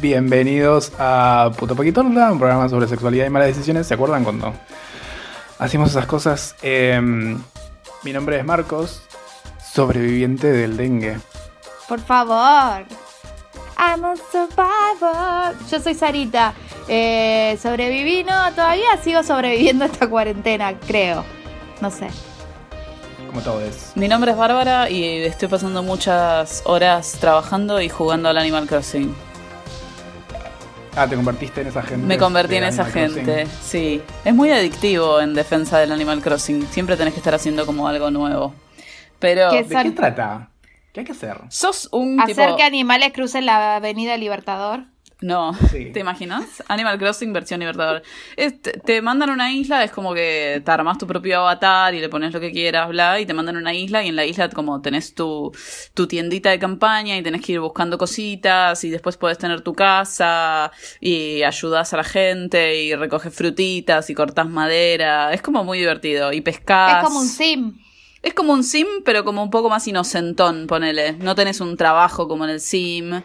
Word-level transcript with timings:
Bienvenidos 0.00 0.92
a 0.96 1.50
Puto 1.58 1.74
Paquitorla, 1.74 2.30
un 2.30 2.38
programa 2.38 2.68
sobre 2.68 2.86
sexualidad 2.86 3.26
y 3.26 3.30
malas 3.30 3.48
decisiones. 3.48 3.88
¿Se 3.88 3.94
acuerdan 3.94 4.22
cuando 4.22 4.54
hacíamos 5.58 5.90
esas 5.90 6.06
cosas? 6.06 6.54
Em, 6.62 7.36
mi 8.04 8.12
nombre 8.12 8.38
es 8.38 8.44
Marcos, 8.44 9.02
sobreviviente 9.74 10.52
del 10.52 10.76
dengue. 10.76 11.18
Por 11.88 11.98
favor. 11.98 12.84
I'm 13.76 14.04
a 14.04 14.14
survivor. 14.30 15.56
Yo 15.68 15.80
soy 15.80 15.94
Sarita. 15.94 16.54
Eh, 16.86 17.58
sobreviví, 17.60 18.22
no, 18.22 18.52
todavía 18.52 18.96
sigo 19.02 19.24
sobreviviendo 19.24 19.84
esta 19.84 20.08
cuarentena, 20.08 20.78
creo. 20.78 21.24
No 21.80 21.90
sé. 21.90 22.06
Como 23.26 23.40
todo 23.40 23.60
es. 23.62 23.90
Mi 23.96 24.06
nombre 24.06 24.30
es 24.30 24.36
Bárbara 24.36 24.88
y 24.90 25.24
estoy 25.24 25.48
pasando 25.48 25.82
muchas 25.82 26.62
horas 26.66 27.16
trabajando 27.20 27.80
y 27.80 27.88
jugando 27.88 28.28
al 28.28 28.38
Animal 28.38 28.68
Crossing. 28.68 29.27
Ah, 30.98 31.06
te 31.08 31.14
convertiste 31.14 31.60
en 31.60 31.68
esa 31.68 31.82
gente. 31.82 32.06
Me 32.06 32.18
convertí 32.18 32.56
en 32.56 32.64
esa 32.64 32.82
Animal 32.82 32.92
gente, 33.14 33.22
Crossing. 33.44 33.48
sí. 33.62 34.02
Es 34.24 34.34
muy 34.34 34.50
adictivo 34.50 35.20
en 35.20 35.32
defensa 35.32 35.78
del 35.78 35.92
Animal 35.92 36.20
Crossing. 36.20 36.66
Siempre 36.66 36.96
tenés 36.96 37.14
que 37.14 37.20
estar 37.20 37.34
haciendo 37.34 37.64
como 37.66 37.86
algo 37.86 38.10
nuevo. 38.10 38.52
Pero 39.20 39.50
¿Qué 39.50 39.62
¿De 39.62 39.82
qué 39.82 39.90
trata? 39.92 40.50
¿Qué 40.92 41.00
hay 41.00 41.06
que 41.06 41.12
hacer? 41.12 41.36
sos 41.50 41.88
un 41.92 42.20
Hacer 42.20 42.36
tipo... 42.46 42.56
que 42.56 42.62
animales 42.64 43.12
crucen 43.12 43.46
la 43.46 43.76
avenida 43.76 44.16
Libertador. 44.16 44.86
No, 45.20 45.52
Sí. 45.72 45.90
¿te 45.92 45.98
imaginas? 45.98 46.62
Animal 46.68 46.96
Crossing 46.96 47.32
versión 47.32 47.58
Libertador. 47.58 48.02
Es- 48.36 48.62
te, 48.62 49.02
mandan 49.02 49.30
a 49.30 49.32
una 49.32 49.52
isla, 49.52 49.82
es 49.82 49.90
como 49.90 50.14
que 50.14 50.62
te 50.64 50.70
armas 50.70 50.96
tu 50.96 51.08
propio 51.08 51.40
avatar 51.40 51.92
y 51.92 51.98
le 52.00 52.08
pones 52.08 52.32
lo 52.32 52.38
que 52.38 52.52
quieras, 52.52 52.88
bla, 52.88 53.18
y 53.18 53.26
te 53.26 53.34
mandan 53.34 53.56
a 53.56 53.58
una 53.58 53.74
isla 53.74 54.04
y 54.04 54.08
en 54.10 54.16
la 54.16 54.24
isla 54.24 54.48
como 54.50 54.80
tenés 54.80 55.14
tu, 55.16 55.50
tu 55.92 56.06
tiendita 56.06 56.50
de 56.50 56.60
campaña 56.60 57.16
y 57.16 57.22
tenés 57.22 57.44
que 57.44 57.50
ir 57.52 57.58
buscando 57.60 57.98
cositas 57.98 58.84
y 58.84 58.90
después 58.90 59.16
podés 59.16 59.38
tener 59.38 59.62
tu 59.62 59.74
casa 59.74 60.70
y 61.00 61.42
ayudas 61.42 61.92
a 61.92 61.96
la 61.96 62.04
gente 62.04 62.80
y 62.80 62.94
recoges 62.94 63.34
frutitas 63.34 64.08
y 64.10 64.14
cortas 64.14 64.48
madera. 64.48 65.32
Es 65.34 65.42
como 65.42 65.64
muy 65.64 65.78
divertido 65.78 66.32
y 66.32 66.42
pescas. 66.42 66.98
Es 67.02 67.08
como 67.08 67.18
un 67.18 67.26
sim. 67.26 67.78
Es 68.22 68.34
como 68.34 68.52
un 68.52 68.62
sim, 68.62 68.86
pero 69.04 69.24
como 69.24 69.42
un 69.42 69.50
poco 69.50 69.68
más 69.68 69.86
inocentón, 69.88 70.68
ponele. 70.68 71.14
No 71.14 71.34
tenés 71.34 71.60
un 71.60 71.76
trabajo 71.76 72.28
como 72.28 72.44
en 72.44 72.50
el 72.50 72.60
sim. 72.60 73.20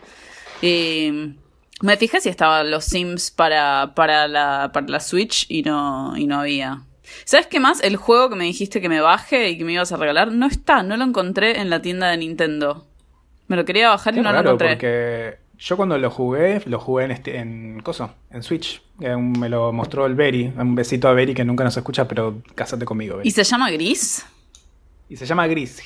Y 0.62 1.36
me 1.82 1.98
fijé 1.98 2.22
si 2.22 2.30
estaban 2.30 2.72
los 2.72 2.86
sims 2.86 3.32
para, 3.32 3.94
para, 3.96 4.28
la, 4.28 4.72
para 4.74 4.88
la 4.88 5.00
Switch 5.00 5.46
y 5.50 5.64
no, 5.64 6.16
y 6.18 6.28
no 6.28 6.40
había. 6.40 6.82
¿Sabes 7.26 7.48
qué 7.48 7.60
más? 7.60 7.82
El 7.84 7.98
juego 7.98 8.30
que 8.30 8.36
me 8.36 8.46
dijiste 8.46 8.82
que 8.82 8.90
me 8.90 9.02
baje 9.02 9.50
y 9.50 9.58
que 9.58 9.66
me 9.66 9.74
ibas 9.74 9.92
a 9.92 9.98
regalar 9.98 10.32
no 10.32 10.48
está, 10.48 10.84
no 10.84 10.98
lo 10.98 11.04
encontré 11.04 11.60
en 11.60 11.70
la 11.70 11.82
tienda 11.82 12.10
de 12.10 12.18
Nintendo. 12.18 12.86
Me 13.48 13.56
lo 13.56 13.66
quería 13.66 13.90
bajar 13.90 14.16
y 14.18 14.22
no 14.22 14.32
lo 14.32 14.40
encontré. 14.40 14.70
porque 14.70 15.38
yo 15.58 15.78
cuando 15.78 15.98
lo 15.98 16.10
jugué, 16.10 16.62
lo 16.66 16.80
jugué 16.80 17.06
en 17.06 17.12
este, 17.12 17.38
en 17.38 17.82
Coso, 17.82 18.14
en 18.32 18.44
Switch. 18.44 18.82
Eh, 19.02 19.16
Me 19.16 19.50
lo 19.50 19.72
mostró 19.74 20.06
el 20.06 20.16
Berry. 20.16 20.54
Un 20.58 20.76
besito 20.76 21.08
a 21.08 21.14
Berry 21.14 21.34
que 21.34 21.44
nunca 21.46 21.64
nos 21.64 21.76
escucha, 21.76 22.08
pero 22.08 22.42
cásate 22.56 22.86
conmigo, 22.86 23.18
Berry. 23.18 23.28
¿Y 23.28 23.32
se 23.32 23.44
llama 23.44 23.70
Gris? 23.72 24.26
Y 25.10 25.18
se 25.18 25.26
llama 25.26 25.46
Gris, 25.48 25.82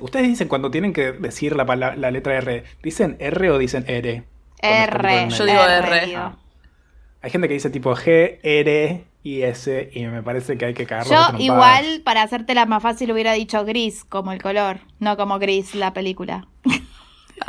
Ustedes 0.00 0.28
dicen 0.28 0.48
cuando 0.48 0.70
tienen 0.70 0.92
que 0.92 1.12
decir 1.12 1.56
la, 1.56 1.64
la 1.64 2.10
letra 2.10 2.36
R, 2.38 2.64
¿dicen 2.82 3.16
R 3.18 3.50
o 3.50 3.58
dicen 3.58 3.84
R? 3.86 4.24
R. 4.62 5.28
Yo 5.30 5.44
digo 5.44 5.60
R. 5.62 6.12
Hay 7.22 7.30
gente 7.30 7.48
que 7.48 7.54
dice 7.54 7.70
tipo 7.70 7.94
G, 7.94 8.38
R 8.42 9.04
y 9.22 9.42
S 9.42 9.90
y 9.92 10.06
me 10.06 10.22
parece 10.22 10.58
que 10.58 10.66
hay 10.66 10.74
que 10.74 10.86
cagarlo. 10.86 11.12
Yo 11.12 11.38
igual, 11.38 12.02
para 12.04 12.22
hacértela 12.22 12.66
más 12.66 12.82
fácil, 12.82 13.12
hubiera 13.12 13.32
dicho 13.32 13.64
gris 13.64 14.04
como 14.04 14.32
el 14.32 14.42
color, 14.42 14.80
no 14.98 15.16
como 15.16 15.38
gris 15.38 15.74
la 15.74 15.92
película. 15.92 16.46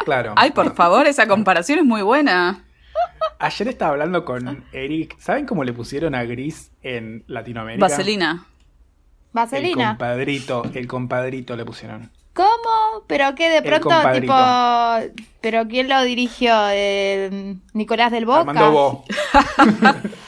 Claro. 0.05 0.33
Ay, 0.37 0.49
por 0.49 0.73
favor, 0.73 1.05
esa 1.05 1.27
comparación 1.27 1.77
es 1.77 1.85
muy 1.85 2.01
buena. 2.01 2.65
Ayer 3.37 3.67
estaba 3.67 3.91
hablando 3.91 4.25
con 4.25 4.63
Eric. 4.71 5.15
¿Saben 5.19 5.45
cómo 5.45 5.63
le 5.63 5.71
pusieron 5.71 6.15
a 6.15 6.23
Gris 6.23 6.71
en 6.81 7.23
Latinoamérica? 7.27 7.85
Vaselina. 7.85 8.47
El 9.33 9.39
Vaselina. 9.39 9.89
compadrito, 9.89 10.63
el 10.73 10.87
compadrito 10.87 11.55
le 11.55 11.65
pusieron. 11.65 12.11
¿Cómo? 12.33 13.03
¿Pero 13.07 13.35
qué 13.35 13.49
de 13.49 13.57
El 13.57 13.63
pronto, 13.63 13.89
tipo... 14.19 14.33
¿Pero 15.41 15.67
quién 15.67 15.89
lo 15.89 16.01
dirigió? 16.03 16.53
Eh, 16.71 17.55
¿Nicolás 17.73 18.11
del 18.11 18.25
Boca? 18.25 18.39
Armando 18.39 18.71
Bo. 18.71 19.05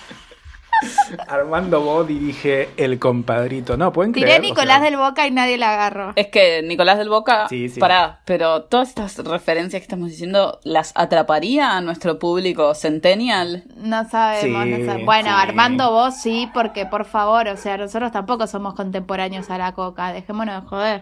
Armando 1.28 1.82
Bo 1.82 2.04
dirige 2.04 2.70
el 2.78 3.00
compadrito. 3.00 3.78
No, 3.78 3.92
pueden 3.94 4.14
Tiré 4.14 4.26
creer. 4.28 4.40
O 4.42 4.44
Nicolás 4.44 4.78
sea, 4.78 4.86
del 4.86 4.98
Boca 4.98 5.28
y 5.28 5.32
nadie 5.32 5.58
la 5.58 5.74
agarró. 5.74 6.14
Es 6.16 6.28
que 6.28 6.62
Nicolás 6.64 6.98
del 6.98 7.10
Boca, 7.10 7.48
Sí, 7.50 7.70
sí. 7.70 7.80
pará, 7.80 8.20
pero 8.26 8.64
todas 8.64 8.90
estas 8.90 9.18
referencias 9.18 9.80
que 9.80 9.84
estamos 9.86 10.10
diciendo, 10.10 10.60
¿las 10.64 10.92
atraparía 10.96 11.76
a 11.78 11.82
nuestro 11.82 12.20
público 12.20 12.74
centennial? 12.76 13.64
No 13.78 14.08
sabemos, 14.10 14.64
Sí, 14.64 14.70
no 14.72 14.78
sabemos. 14.86 15.06
Bueno, 15.06 15.30
sí. 15.30 15.36
Armando 15.38 15.92
vos 15.92 16.16
sí, 16.16 16.50
porque 16.54 16.86
por 16.86 17.06
favor, 17.06 17.48
o 17.48 17.58
sea, 17.58 17.78
nosotros 17.78 18.12
tampoco 18.12 18.48
somos 18.48 18.74
contemporáneos 18.76 19.50
a 19.50 19.58
la 19.58 19.74
coca, 19.74 20.14
dejémonos 20.14 20.64
de 20.64 20.68
joder. 20.70 21.02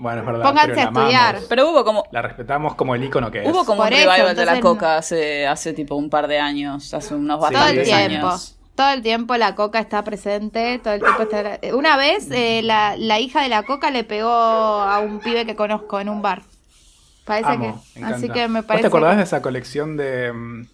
Bueno, 0.00 0.20
es 0.20 0.26
verdad. 0.26 0.42
Pónganse 0.44 0.68
pero 0.74 0.80
a 0.80 0.84
estudiar. 0.84 1.28
amamos. 1.30 1.46
Pero 1.48 1.70
hubo 1.70 1.84
como, 1.84 2.04
La 2.12 2.22
respetamos 2.22 2.76
como 2.76 2.94
el 2.94 3.02
icono 3.02 3.32
que 3.32 3.42
es. 3.42 3.48
hubo 3.48 3.64
como 3.64 3.82
Por 3.82 3.88
un 3.88 3.94
eso, 3.94 4.08
revival 4.12 4.36
de 4.36 4.44
la 4.46 4.60
coca 4.60 4.96
hace, 4.96 5.44
hace 5.44 5.72
tipo 5.72 5.96
un 5.96 6.08
par 6.08 6.28
de 6.28 6.38
años, 6.38 6.94
hace 6.94 7.16
unos 7.16 7.44
Sí, 7.44 7.52
Todo 7.52 7.66
el 7.66 7.76
bastantes 7.78 7.92
años. 7.92 8.57
Todo 8.78 8.90
el 8.92 9.02
tiempo 9.02 9.36
la 9.36 9.56
coca 9.56 9.80
está 9.80 10.04
presente, 10.04 10.78
todo 10.78 10.94
el 10.94 11.00
tiempo 11.00 11.22
está... 11.22 11.58
Una 11.74 11.96
vez 11.96 12.30
eh, 12.30 12.60
la, 12.62 12.96
la 12.96 13.18
hija 13.18 13.42
de 13.42 13.48
la 13.48 13.64
coca 13.64 13.90
le 13.90 14.04
pegó 14.04 14.30
a 14.30 15.00
un 15.00 15.18
pibe 15.18 15.44
que 15.44 15.56
conozco 15.56 15.98
en 15.98 16.08
un 16.08 16.22
bar. 16.22 16.42
Parece 17.24 17.50
Amo, 17.50 17.82
que... 17.96 18.04
Así 18.04 18.28
que 18.28 18.46
me 18.46 18.60
¿Vos 18.60 18.66
parece... 18.68 18.82
te 18.82 18.86
acordás 18.86 19.14
que- 19.14 19.16
de 19.16 19.22
esa 19.24 19.42
colección 19.42 19.96
de, 19.96 20.32
mm, 20.32 20.66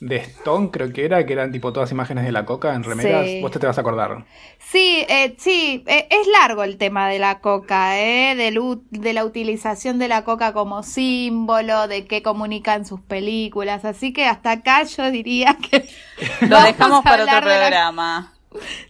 de 0.00 0.16
Stone, 0.16 0.70
creo 0.70 0.92
que 0.92 1.04
era, 1.04 1.24
que 1.24 1.32
eran 1.32 1.52
tipo 1.52 1.72
todas 1.72 1.90
imágenes 1.90 2.24
de 2.24 2.32
la 2.32 2.44
coca 2.44 2.74
en 2.74 2.84
remeras? 2.84 3.26
Sí. 3.26 3.40
Vos 3.40 3.50
te, 3.50 3.58
te 3.58 3.66
vas 3.66 3.78
a 3.78 3.80
acordar. 3.80 4.24
Sí, 4.58 5.04
eh, 5.08 5.34
sí, 5.38 5.82
eh, 5.86 6.06
es 6.10 6.26
largo 6.40 6.64
el 6.64 6.76
tema 6.76 7.08
de 7.08 7.18
la 7.18 7.38
coca, 7.40 7.98
¿eh? 8.00 8.34
Del 8.36 8.58
de 8.90 9.12
la 9.12 9.24
utilización 9.24 9.98
de 9.98 10.08
la 10.08 10.24
coca 10.24 10.52
como 10.52 10.82
símbolo, 10.82 11.88
de 11.88 12.04
qué 12.06 12.22
comunican 12.22 12.84
sus 12.84 13.00
películas, 13.00 13.84
así 13.84 14.12
que 14.12 14.26
hasta 14.26 14.50
acá 14.52 14.82
yo 14.82 15.10
diría 15.10 15.56
que 15.70 15.88
Lo 16.46 16.60
dejamos 16.62 17.02
para 17.02 17.22
otro 17.24 17.34
la- 17.34 17.40
programa. 17.40 18.32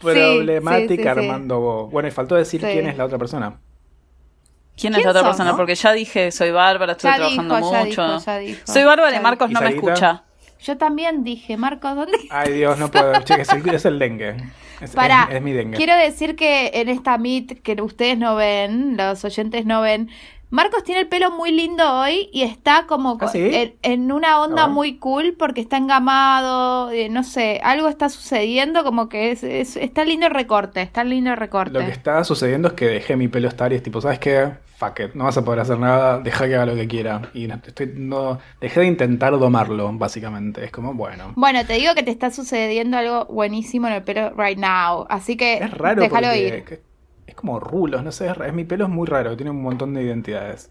Problemática 0.00 0.86
sí, 0.88 0.96
sí, 0.96 1.02
sí. 1.02 1.08
Armando 1.08 1.60
Bo. 1.60 1.88
Bueno, 1.88 2.08
y 2.08 2.12
faltó 2.12 2.34
decir 2.34 2.60
Sí. 2.60 2.66
quién 2.72 2.86
es 2.86 2.96
la 2.96 3.04
otra 3.04 3.19
persona. 3.19 3.58
¿Quién 4.76 4.92
es 4.92 4.98
¿Quién 4.98 5.04
la 5.06 5.10
otra 5.10 5.22
persona? 5.25 5.50
no? 5.52 5.56
Porque 5.56 5.75
ya 5.75 5.92
dije, 5.92 6.30
soy 6.30 6.50
Bárbara, 6.50 6.92
estoy 6.92 7.10
Ya 7.10 7.16
trabajando 7.16 7.56
dijo, 7.56 7.72
ya 7.72 7.78
mucho. 7.84 8.04
dijo, 8.12 8.25
ya 8.26 8.38
dijo. 8.38 8.60
Soy 8.64 8.84
Bárbara 8.84 9.16
y 9.16 9.20
Marcos 9.20 9.50
no 9.50 9.60
me 9.60 9.69
escucha. 9.70 10.22
Yo 10.60 10.76
también 10.78 11.22
dije, 11.24 11.56
Marcos, 11.56 11.94
¿dónde? 11.96 12.18
Ay, 12.30 12.52
Dios, 12.54 12.78
no 12.78 12.90
puedo. 12.90 13.12
Che, 13.22 13.40
es 13.40 13.48
el, 13.50 13.68
es 13.74 13.84
el 13.84 13.98
dengue. 13.98 14.36
Es, 14.80 14.90
Para, 14.94 15.24
es- 15.30 15.36
es 15.36 15.42
mi 15.42 15.52
dengue. 15.52 15.76
quiero 15.76 15.96
decir 15.96 16.36
que 16.36 16.70
en 16.74 16.88
esta 16.88 17.16
Meet 17.18 17.62
que 17.62 17.80
ustedes 17.80 18.18
no 18.18 18.36
ven, 18.36 18.96
los 18.96 19.24
oyentes 19.24 19.64
no 19.64 19.80
ven, 19.80 20.10
Marcos 20.50 20.84
tiene 20.84 21.00
el 21.02 21.08
pelo 21.08 21.31
muy 21.32 21.50
lindo 21.50 21.82
hoy 22.00 22.28
y 22.32 22.43
está 22.43 22.87
como 22.87 23.19
¿Ah, 23.20 23.28
sí? 23.28 23.40
en, 23.52 23.75
en 23.82 24.12
una 24.12 24.40
onda 24.40 24.62
Ah, 24.62 24.66
bueno. 24.66 24.75
muy 24.75 24.98
cool 24.98 25.34
porque 25.38 25.60
está 25.60 25.76
engamado, 25.76 26.90
eh, 26.93 27.08
no 27.08 27.25
sé, 27.25 27.60
algo 27.64 27.88
está 27.88 28.08
sucediendo, 28.08 28.84
como 28.84 29.08
que 29.08 29.32
es, 29.32 29.43
es- 29.43 29.76
está 29.76 30.04
lindo 30.04 30.26
el 30.26 30.32
recorte, 30.34 30.82
está 30.82 31.02
lindo 31.04 31.31
el 31.32 31.37
recorte. 31.37 31.72
Lo 31.72 31.81
que 31.81 31.90
está 31.90 32.22
sucediendo 32.25 32.69
es 32.69 32.75
que 32.75 32.87
dejé 32.87 33.16
mi 33.16 33.28
pelo 33.28 33.48
estar 33.48 33.72
y 33.72 33.76
es 33.76 33.82
tipo, 33.82 34.00
¿sabes 34.00 34.19
qué? 34.20 34.52
Fuck 34.78 35.00
it, 35.00 35.14
no 35.14 35.25
vas 35.25 35.37
a 35.38 35.43
poder 35.44 35.60
hacer 35.60 35.78
nada, 35.78 36.20
deja 36.20 36.46
que 36.46 36.54
haga 36.54 36.66
lo 36.66 36.75
que 36.75 36.87
quiera. 36.87 37.22
Y 37.32 37.46
no, 37.46 37.54
estoy, 37.66 37.92
no, 37.96 38.38
dejé 38.60 38.81
de 38.81 38.87
intentar 38.87 39.37
domarlo, 39.38 39.90
básicamente. 39.94 40.64
Es 40.64 40.70
como, 40.70 40.92
bueno. 40.94 41.32
Bueno, 41.34 41.64
te 41.66 41.72
digo 41.75 41.94
que 41.94 42.02
te 42.02 42.10
está 42.10 42.31
sucediendo 42.31 42.99
algo 42.99 43.25
buenísimo 43.25 43.87
en 43.88 43.94
el 43.94 44.02
pelo 44.04 44.31
right 44.37 44.58
now, 44.58 45.06
así 45.08 45.37
que 45.37 45.54
Es 45.54 45.70
raro 45.70 46.02
déjalo 46.02 46.34
ir. 46.34 46.64
Es 47.26 47.34
como 47.34 47.58
rulos, 47.61 48.02
no 48.05 48.12
sé, 48.12 48.28
es, 48.46 48.52
mi 48.52 48.64
pelo 48.64 48.84
es 48.84 48.90
muy 48.90 49.06
raro, 49.06 49.37
tiene 49.37 49.50
un 49.50 49.62
montón 49.62 49.94
de 49.94 50.02
identidades. 50.02 50.70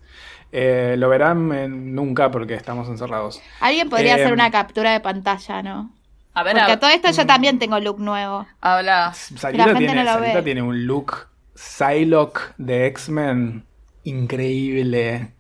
Eh, 0.51 0.95
lo 0.97 1.09
verán 1.09 1.51
en- 1.53 1.93
nunca 1.95 2.31
porque 2.31 2.53
estamos 2.53 2.87
encerrados. 2.87 3.41
Alguien 3.59 3.89
podría 3.89 4.11
Eh, 4.17 4.21
hacer 4.21 4.33
una 4.33 4.51
captura 4.51 4.91
de 4.93 4.99
pantalla, 5.01 5.61
¿no? 5.63 5.91
A 6.33 6.43
ver, 6.43 6.55
Porque 6.55 6.71
a- 6.73 6.79
todo 6.79 6.89
esto 6.89 7.11
yo 7.11 7.25
también 7.25 7.59
tengo 7.59 7.79
look 7.79 7.99
nuevo. 7.99 8.45
habla. 8.61 9.13
Sarita, 9.13 9.63
gente 9.65 9.79
tiene, 9.79 9.95
no 9.95 10.03
lo 10.03 10.13
Sarita 10.19 10.37
ve. 10.37 10.41
tiene 10.43 10.61
un 10.61 10.85
look 10.85 11.27
Psylocke 11.55 12.53
de 12.57 12.87
X-Men 12.87 13.65
increíble. 14.03 15.31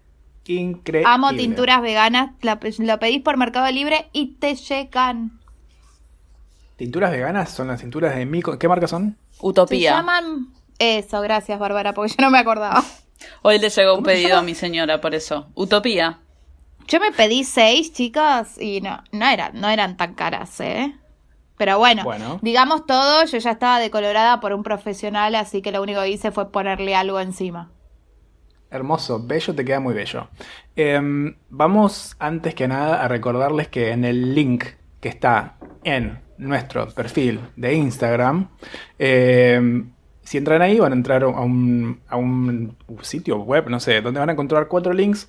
Increíble. 0.47 1.09
Amo 1.11 1.33
tinturas 1.33 1.81
veganas, 1.81 2.31
la- 2.41 2.59
lo 2.79 2.99
pedís 2.99 3.21
por 3.21 3.35
Mercado 3.37 3.69
Libre 3.71 4.09
y 4.13 4.35
te 4.35 4.55
llegan. 4.55 5.39
¿Tinturas 6.77 7.11
veganas? 7.11 7.49
Son 7.51 7.67
las 7.67 7.79
tinturas 7.81 8.15
de 8.15 8.25
Mico. 8.25 8.57
¿Qué 8.59 8.67
marca 8.67 8.87
son? 8.87 9.17
Se 9.31 9.45
Utopía. 9.45 9.91
llaman... 9.95 10.49
Eso, 10.79 11.21
gracias 11.21 11.57
Bárbara, 11.59 11.93
porque 11.93 12.11
yo 12.17 12.17
no 12.19 12.29
me 12.31 12.39
acordaba. 12.39 12.83
Hoy 13.41 13.59
le 13.59 13.69
llegó 13.69 13.95
un 13.95 14.03
pedido 14.03 14.37
a 14.37 14.41
mi 14.41 14.55
señora 14.55 14.99
por 15.01 15.15
eso. 15.15 15.47
Utopía. 15.55 16.19
Yo 16.87 16.99
me 16.99 17.11
pedí 17.11 17.43
seis, 17.43 17.93
chicas, 17.93 18.59
y 18.61 18.79
no, 18.81 19.03
no 19.11 19.25
eran, 19.27 19.59
no 19.59 19.69
eran 19.69 19.97
tan 19.97 20.13
caras, 20.13 20.59
¿eh? 20.59 20.93
Pero 21.57 21.79
bueno, 21.79 22.03
Bueno. 22.03 22.39
digamos 22.41 22.85
todo, 22.85 23.25
yo 23.25 23.37
ya 23.37 23.51
estaba 23.51 23.79
decolorada 23.79 24.39
por 24.41 24.53
un 24.53 24.61
profesional, 24.61 25.33
así 25.35 25.61
que 25.61 25.71
lo 25.71 25.81
único 25.81 26.01
que 26.01 26.09
hice 26.09 26.31
fue 26.31 26.51
ponerle 26.51 26.93
algo 26.95 27.19
encima. 27.19 27.71
Hermoso, 28.69 29.21
bello, 29.25 29.55
te 29.55 29.63
queda 29.63 29.79
muy 29.79 29.93
bello. 29.93 30.27
Em, 30.75 31.35
vamos 31.49 32.15
antes 32.19 32.53
que 32.55 32.67
nada 32.67 33.03
a 33.03 33.07
recordarles 33.07 33.69
que 33.69 33.91
en 33.91 34.03
el 34.03 34.35
link 34.35 34.65
que 34.99 35.07
está 35.09 35.55
en 35.85 36.19
nuestro 36.37 36.87
perfil 36.93 37.39
de 37.55 37.73
Instagram, 37.73 38.49
em, 38.99 39.91
si 40.25 40.37
entran 40.37 40.61
ahí 40.61 40.79
van 40.79 40.91
a 40.91 40.95
entrar 40.95 41.23
a 41.23 41.27
un, 41.27 42.75
sitio 43.01 43.37
web, 43.37 43.69
no 43.69 43.79
sé, 43.79 44.01
donde 44.01 44.19
van 44.19 44.29
a 44.29 44.33
encontrar 44.33 44.67
cuatro 44.67 44.93
links. 44.93 45.27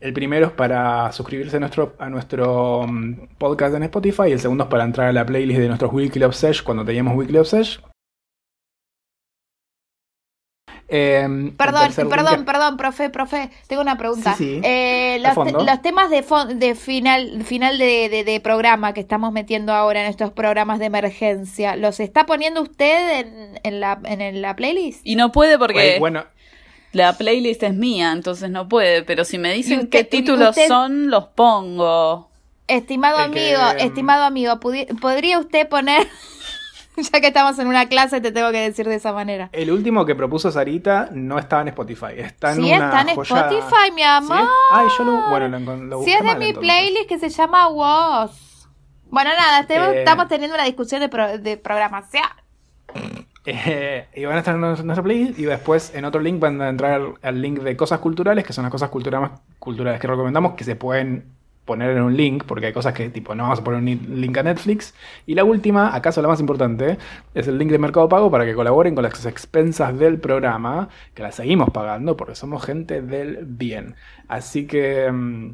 El 0.00 0.12
primero 0.12 0.46
es 0.46 0.52
para 0.52 1.10
suscribirse 1.12 1.56
a 1.56 2.10
nuestro, 2.10 2.86
mm, 2.86 3.36
podcast 3.38 3.74
en 3.74 3.84
Spotify 3.84 4.32
el 4.32 4.40
segundo 4.40 4.64
es 4.64 4.70
para 4.70 4.84
entrar 4.84 5.08
a 5.08 5.12
la 5.12 5.24
playlist 5.24 5.60
de 5.60 5.68
nuestros 5.68 5.92
Weekly 5.92 6.24
Obsession 6.24 6.64
cuando 6.64 6.84
teníamos 6.84 7.16
Weekly 7.16 7.38
Obsession. 7.38 7.93
Em, 10.88 11.56
Perdón, 11.56 11.92
perdón, 12.10 12.44
perdón, 12.44 12.76
profe, 12.76 13.08
profe, 13.08 13.50
tengo 13.68 13.80
una 13.80 13.96
pregunta. 13.96 14.34
Sí, 14.34 14.56
sí. 14.56 14.60
Eh, 14.62 15.18
los, 15.22 15.32
fondo. 15.34 15.58
te- 15.58 15.64
los 15.64 15.80
temas 15.82 16.10
de, 16.10 16.74
final, 16.74 17.42
final 17.44 17.78
de, 17.78 18.08
de- 18.10 18.22
de 18.24 18.40
programa 18.40 18.92
que 18.92 19.00
estamos 19.00 19.32
metiendo 19.32 19.72
ahora 19.72 20.02
en 20.02 20.08
estos 20.08 20.30
programas 20.32 20.78
de 20.78 20.84
emergencia, 20.86 21.76
¿los 21.76 22.00
está 22.00 22.26
poniendo 22.26 22.60
usted 22.62 23.20
en, 23.20 23.60
en 23.62 23.80
la, 23.80 23.98
en 24.04 24.42
la 24.42 24.54
playlist? 24.56 25.00
Y 25.04 25.16
no 25.16 25.32
puede 25.32 25.58
porque 25.58 25.74
Güey, 25.74 25.98
bueno, 25.98 26.24
la 26.92 27.16
playlist 27.16 27.62
es 27.62 27.72
mía, 27.74 28.12
entonces 28.12 28.50
no 28.50 28.68
puede. 28.68 29.02
Pero 29.04 29.24
si 29.24 29.38
me 29.38 29.54
dicen 29.54 29.80
usted- 29.80 29.88
qué 29.90 30.04
títulos 30.04 30.50
usted- 30.50 30.68
son, 30.68 31.10
los 31.10 31.28
pongo. 31.28 32.30
Estimado 32.68 33.24
El 33.24 33.30
que- 33.32 33.54
amigo, 33.56 33.78
estimado 33.84 34.24
amigo, 34.24 34.60
¿podría 34.60 35.38
usted 35.38 35.68
poner, 35.68 36.06
ya 37.12 37.20
que 37.20 37.26
estamos 37.28 37.58
en 37.58 37.66
una 37.66 37.88
clase, 37.88 38.20
te 38.20 38.32
tengo 38.32 38.50
que 38.52 38.58
decir 38.60 38.86
de 38.88 38.94
esa 38.96 39.12
manera? 39.12 39.48
el 39.52 39.70
último 39.70 40.04
que 40.06 40.14
propuso 40.14 40.50
Sarita 40.50 41.08
no 41.12 41.38
estaba 41.38 41.62
en 41.62 41.68
Spotify. 41.68 42.12
Está 42.16 42.50
en 42.52 42.56
Sí, 42.56 42.72
una 42.72 42.84
está 42.86 43.00
en 43.02 43.16
joya- 43.16 43.40
Spotify, 43.48 43.90
mi 43.94 44.02
¿Sí? 44.02 44.06
amor. 44.08 44.48
Ay, 44.72 44.86
yo 44.98 45.04
lo, 45.04 45.28
bueno, 45.30 45.48
lo, 45.58 45.76
lo 45.76 45.96
busqué 45.98 46.12
es 46.14 46.18
de 46.20 46.24
mal, 46.26 46.38
mi 46.38 46.46
entonces. 46.46 46.70
playlist 46.70 47.08
que 47.08 47.18
se 47.18 47.28
llama 47.28 47.68
Woz. 47.68 48.68
Bueno, 49.10 49.30
nada, 49.38 49.60
estemos- 49.60 49.88
Eh. 49.88 49.98
estamos 50.00 50.28
teniendo 50.28 50.54
una 50.56 50.64
discusión 50.64 51.00
de, 51.00 51.08
pro- 51.08 51.38
de 51.38 51.56
programación. 51.56 52.24
Eh, 53.46 54.06
y 54.14 54.24
van 54.24 54.36
a 54.36 54.38
estar 54.38 54.54
en 54.54 54.60
nuestra 54.62 55.02
playlist 55.02 55.38
y 55.38 55.44
después 55.44 55.94
en 55.94 56.06
otro 56.06 56.20
link 56.20 56.40
van 56.40 56.60
a 56.62 56.68
entrar 56.70 57.00
al 57.22 57.42
link 57.42 57.58
de 57.60 57.76
cosas 57.76 57.98
culturales, 57.98 58.42
que 58.44 58.54
son 58.54 58.62
las 58.64 58.70
cosas 58.72 58.88
culturales, 58.88 59.30
culturales 59.58 60.00
que 60.00 60.06
recomendamos, 60.06 60.54
que 60.54 60.64
se 60.64 60.76
pueden 60.76 61.26
poner 61.64 61.90
en 61.96 62.02
un 62.02 62.16
link, 62.16 62.44
porque 62.44 62.66
hay 62.66 62.72
cosas 62.72 62.92
que 62.94 63.08
tipo 63.10 63.34
no 63.34 63.44
vamos 63.44 63.60
a 63.60 63.64
poner 63.64 63.80
un 63.80 64.20
link 64.20 64.36
a 64.38 64.42
Netflix. 64.42 64.94
Y 65.26 65.34
la 65.34 65.44
última, 65.44 65.94
acaso 65.94 66.20
la 66.22 66.28
más 66.28 66.40
importante, 66.40 66.98
es 67.34 67.48
el 67.48 67.58
link 67.58 67.70
de 67.70 67.78
Mercado 67.78 68.08
Pago 68.08 68.30
para 68.30 68.44
que 68.44 68.54
colaboren 68.54 68.94
con 68.94 69.04
las 69.04 69.26
expensas 69.26 69.98
del 69.98 70.18
programa, 70.20 70.88
que 71.14 71.22
las 71.22 71.36
seguimos 71.36 71.70
pagando 71.70 72.16
porque 72.16 72.34
somos 72.34 72.64
gente 72.64 73.02
del 73.02 73.44
bien. 73.46 73.96
Así 74.28 74.66
que... 74.66 75.10
mm, 75.10 75.50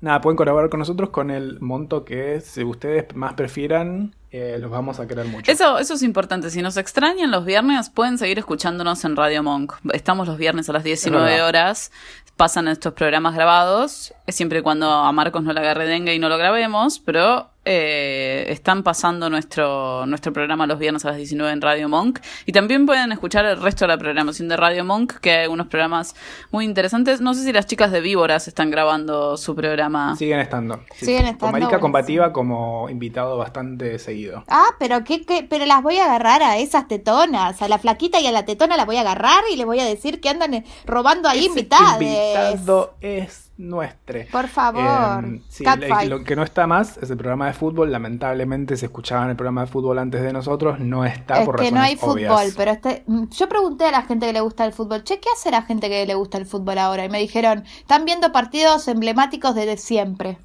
Nada, 0.00 0.20
pueden 0.20 0.36
colaborar 0.36 0.70
con 0.70 0.78
nosotros 0.78 1.10
con 1.10 1.28
el 1.30 1.58
monto 1.60 2.04
que 2.04 2.40
si 2.40 2.62
ustedes 2.62 3.16
más 3.16 3.34
prefieran, 3.34 4.14
eh, 4.30 4.56
los 4.60 4.70
vamos 4.70 5.00
a 5.00 5.08
querer 5.08 5.26
mucho. 5.26 5.50
Eso, 5.50 5.78
eso 5.80 5.94
es 5.94 6.02
importante. 6.04 6.50
Si 6.50 6.62
nos 6.62 6.76
extrañan 6.76 7.32
los 7.32 7.44
viernes, 7.44 7.90
pueden 7.90 8.16
seguir 8.16 8.38
escuchándonos 8.38 9.04
en 9.04 9.16
Radio 9.16 9.42
Monk. 9.42 9.72
Estamos 9.92 10.28
los 10.28 10.38
viernes 10.38 10.68
a 10.68 10.72
las 10.72 10.84
19 10.84 11.24
verdad. 11.24 11.48
horas. 11.48 11.90
Pasan 12.38 12.68
estos 12.68 12.92
programas 12.92 13.34
grabados, 13.34 14.14
siempre 14.28 14.60
y 14.60 14.62
cuando 14.62 14.88
a 14.88 15.10
Marcos 15.10 15.42
no 15.42 15.52
le 15.52 15.58
agarre 15.58 15.88
dengue 15.88 16.14
y 16.14 16.20
no 16.20 16.28
lo 16.28 16.38
grabemos, 16.38 17.00
pero 17.00 17.50
eh, 17.64 18.46
están 18.48 18.82
pasando 18.82 19.28
nuestro, 19.28 20.06
nuestro 20.06 20.32
programa 20.32 20.66
los 20.66 20.78
viernes 20.78 21.04
a 21.04 21.08
las 21.08 21.16
19 21.18 21.52
en 21.52 21.60
Radio 21.60 21.88
Monk. 21.88 22.20
Y 22.46 22.52
también 22.52 22.86
pueden 22.86 23.12
escuchar 23.12 23.44
el 23.44 23.60
resto 23.60 23.84
de 23.84 23.88
la 23.88 23.98
programación 23.98 24.48
de 24.48 24.56
Radio 24.56 24.84
Monk, 24.84 25.14
que 25.20 25.32
hay 25.32 25.46
unos 25.48 25.66
programas 25.66 26.14
muy 26.50 26.64
interesantes. 26.64 27.20
No 27.20 27.34
sé 27.34 27.44
si 27.44 27.52
las 27.52 27.66
chicas 27.66 27.90
de 27.92 28.00
Víboras 28.00 28.48
están 28.48 28.70
grabando 28.70 29.36
su 29.36 29.54
programa. 29.54 30.16
Siguen 30.16 30.40
estando. 30.40 30.80
sí, 30.94 31.06
Siguen 31.06 31.26
estando, 31.26 31.38
Con 31.52 31.52
Marica. 31.60 31.78
Combativa 31.80 32.32
como 32.32 32.88
invitado 32.88 33.36
bastante 33.36 33.98
seguido. 33.98 34.44
Ah, 34.48 34.68
pero 34.78 35.04
qué, 35.04 35.22
qué- 35.26 35.46
pero 35.48 35.66
las 35.66 35.82
voy 35.82 35.98
a 35.98 36.04
agarrar 36.06 36.42
a 36.42 36.56
esas 36.58 36.88
tetonas, 36.88 37.60
a 37.60 37.68
la 37.68 37.78
flaquita 37.78 38.18
y 38.20 38.26
a 38.26 38.32
la 38.32 38.44
tetona 38.46 38.76
las 38.76 38.86
voy 38.86 38.96
a 38.96 39.00
agarrar 39.02 39.42
y 39.52 39.56
les 39.56 39.66
voy 39.66 39.80
a 39.80 39.84
decir 39.84 40.20
que 40.20 40.28
andan 40.30 40.54
eh, 40.54 40.64
robando 40.86 41.28
ahí 41.28 41.40
Ese 41.40 41.48
invitadas. 41.48 42.00
invitado 42.00 42.94
es 43.00 43.47
nuestro. 43.58 44.20
Por 44.32 44.48
favor. 44.48 45.24
Eh, 45.26 45.40
sí, 45.48 45.64
Catfight. 45.64 46.08
lo 46.08 46.24
que 46.24 46.34
no 46.36 46.42
está 46.44 46.66
más 46.66 46.96
es 46.98 47.10
el 47.10 47.16
programa 47.16 47.46
de 47.48 47.52
fútbol. 47.52 47.92
Lamentablemente 47.92 48.76
se 48.76 48.86
escuchaba 48.86 49.24
en 49.24 49.30
el 49.30 49.36
programa 49.36 49.62
de 49.62 49.66
fútbol 49.66 49.98
antes 49.98 50.22
de 50.22 50.32
nosotros. 50.32 50.78
No 50.80 51.04
está 51.04 51.40
es 51.40 51.44
por 51.46 51.56
que 51.60 51.70
no 51.70 51.80
hay 51.80 51.96
fútbol, 51.96 52.52
pero 52.56 52.70
este, 52.70 53.02
mm, 53.06 53.24
yo 53.30 53.48
pregunté 53.48 53.84
a 53.86 53.90
la 53.90 54.02
gente 54.02 54.26
que 54.26 54.32
le 54.32 54.40
gusta 54.40 54.64
el 54.64 54.72
fútbol, 54.72 55.04
che, 55.04 55.18
¿qué 55.20 55.28
hace 55.34 55.50
la 55.50 55.62
gente 55.62 55.88
que 55.88 56.06
le 56.06 56.14
gusta 56.14 56.38
el 56.38 56.46
fútbol 56.46 56.78
ahora? 56.78 57.04
Y 57.04 57.08
me 57.08 57.18
dijeron, 57.18 57.64
están 57.78 58.04
viendo 58.04 58.32
partidos 58.32 58.86
emblemáticos 58.88 59.54
desde 59.54 59.76
siempre. 59.76 60.38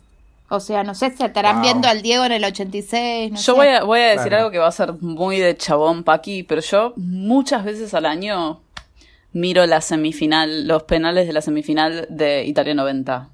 O 0.50 0.60
sea, 0.60 0.84
no 0.84 0.94
sé 0.94 1.10
si 1.16 1.24
estarán 1.24 1.56
Wow. 1.58 1.64
viendo 1.64 1.88
al 1.88 2.02
Diego 2.02 2.26
en 2.26 2.32
el 2.32 2.44
86. 2.44 3.32
No 3.32 3.38
Yo 3.38 3.42
sé. 3.44 3.52
voy 3.54 3.68
a, 3.68 3.84
voy 3.84 4.00
a 4.02 4.08
decir 4.10 4.24
Claro. 4.28 4.38
algo 4.38 4.52
que 4.52 4.60
va 4.60 4.68
a 4.68 4.72
ser 4.72 4.94
muy 5.02 5.40
de 5.40 5.56
chabón 5.58 6.04
pa' 6.04 6.14
aquí, 6.16 6.44
pero 6.44 6.62
yo 6.62 6.94
muchas 6.98 7.64
veces 7.64 7.94
al 7.94 8.06
año 8.06 8.60
miro 9.34 9.66
la 9.66 9.82
semifinal, 9.82 10.68
los 10.68 10.84
penales 10.84 11.28
de 11.28 11.34
la 11.34 11.42
semifinal 11.42 12.08
de 12.10 12.46
Italia 12.46 12.74
90. 12.74 13.30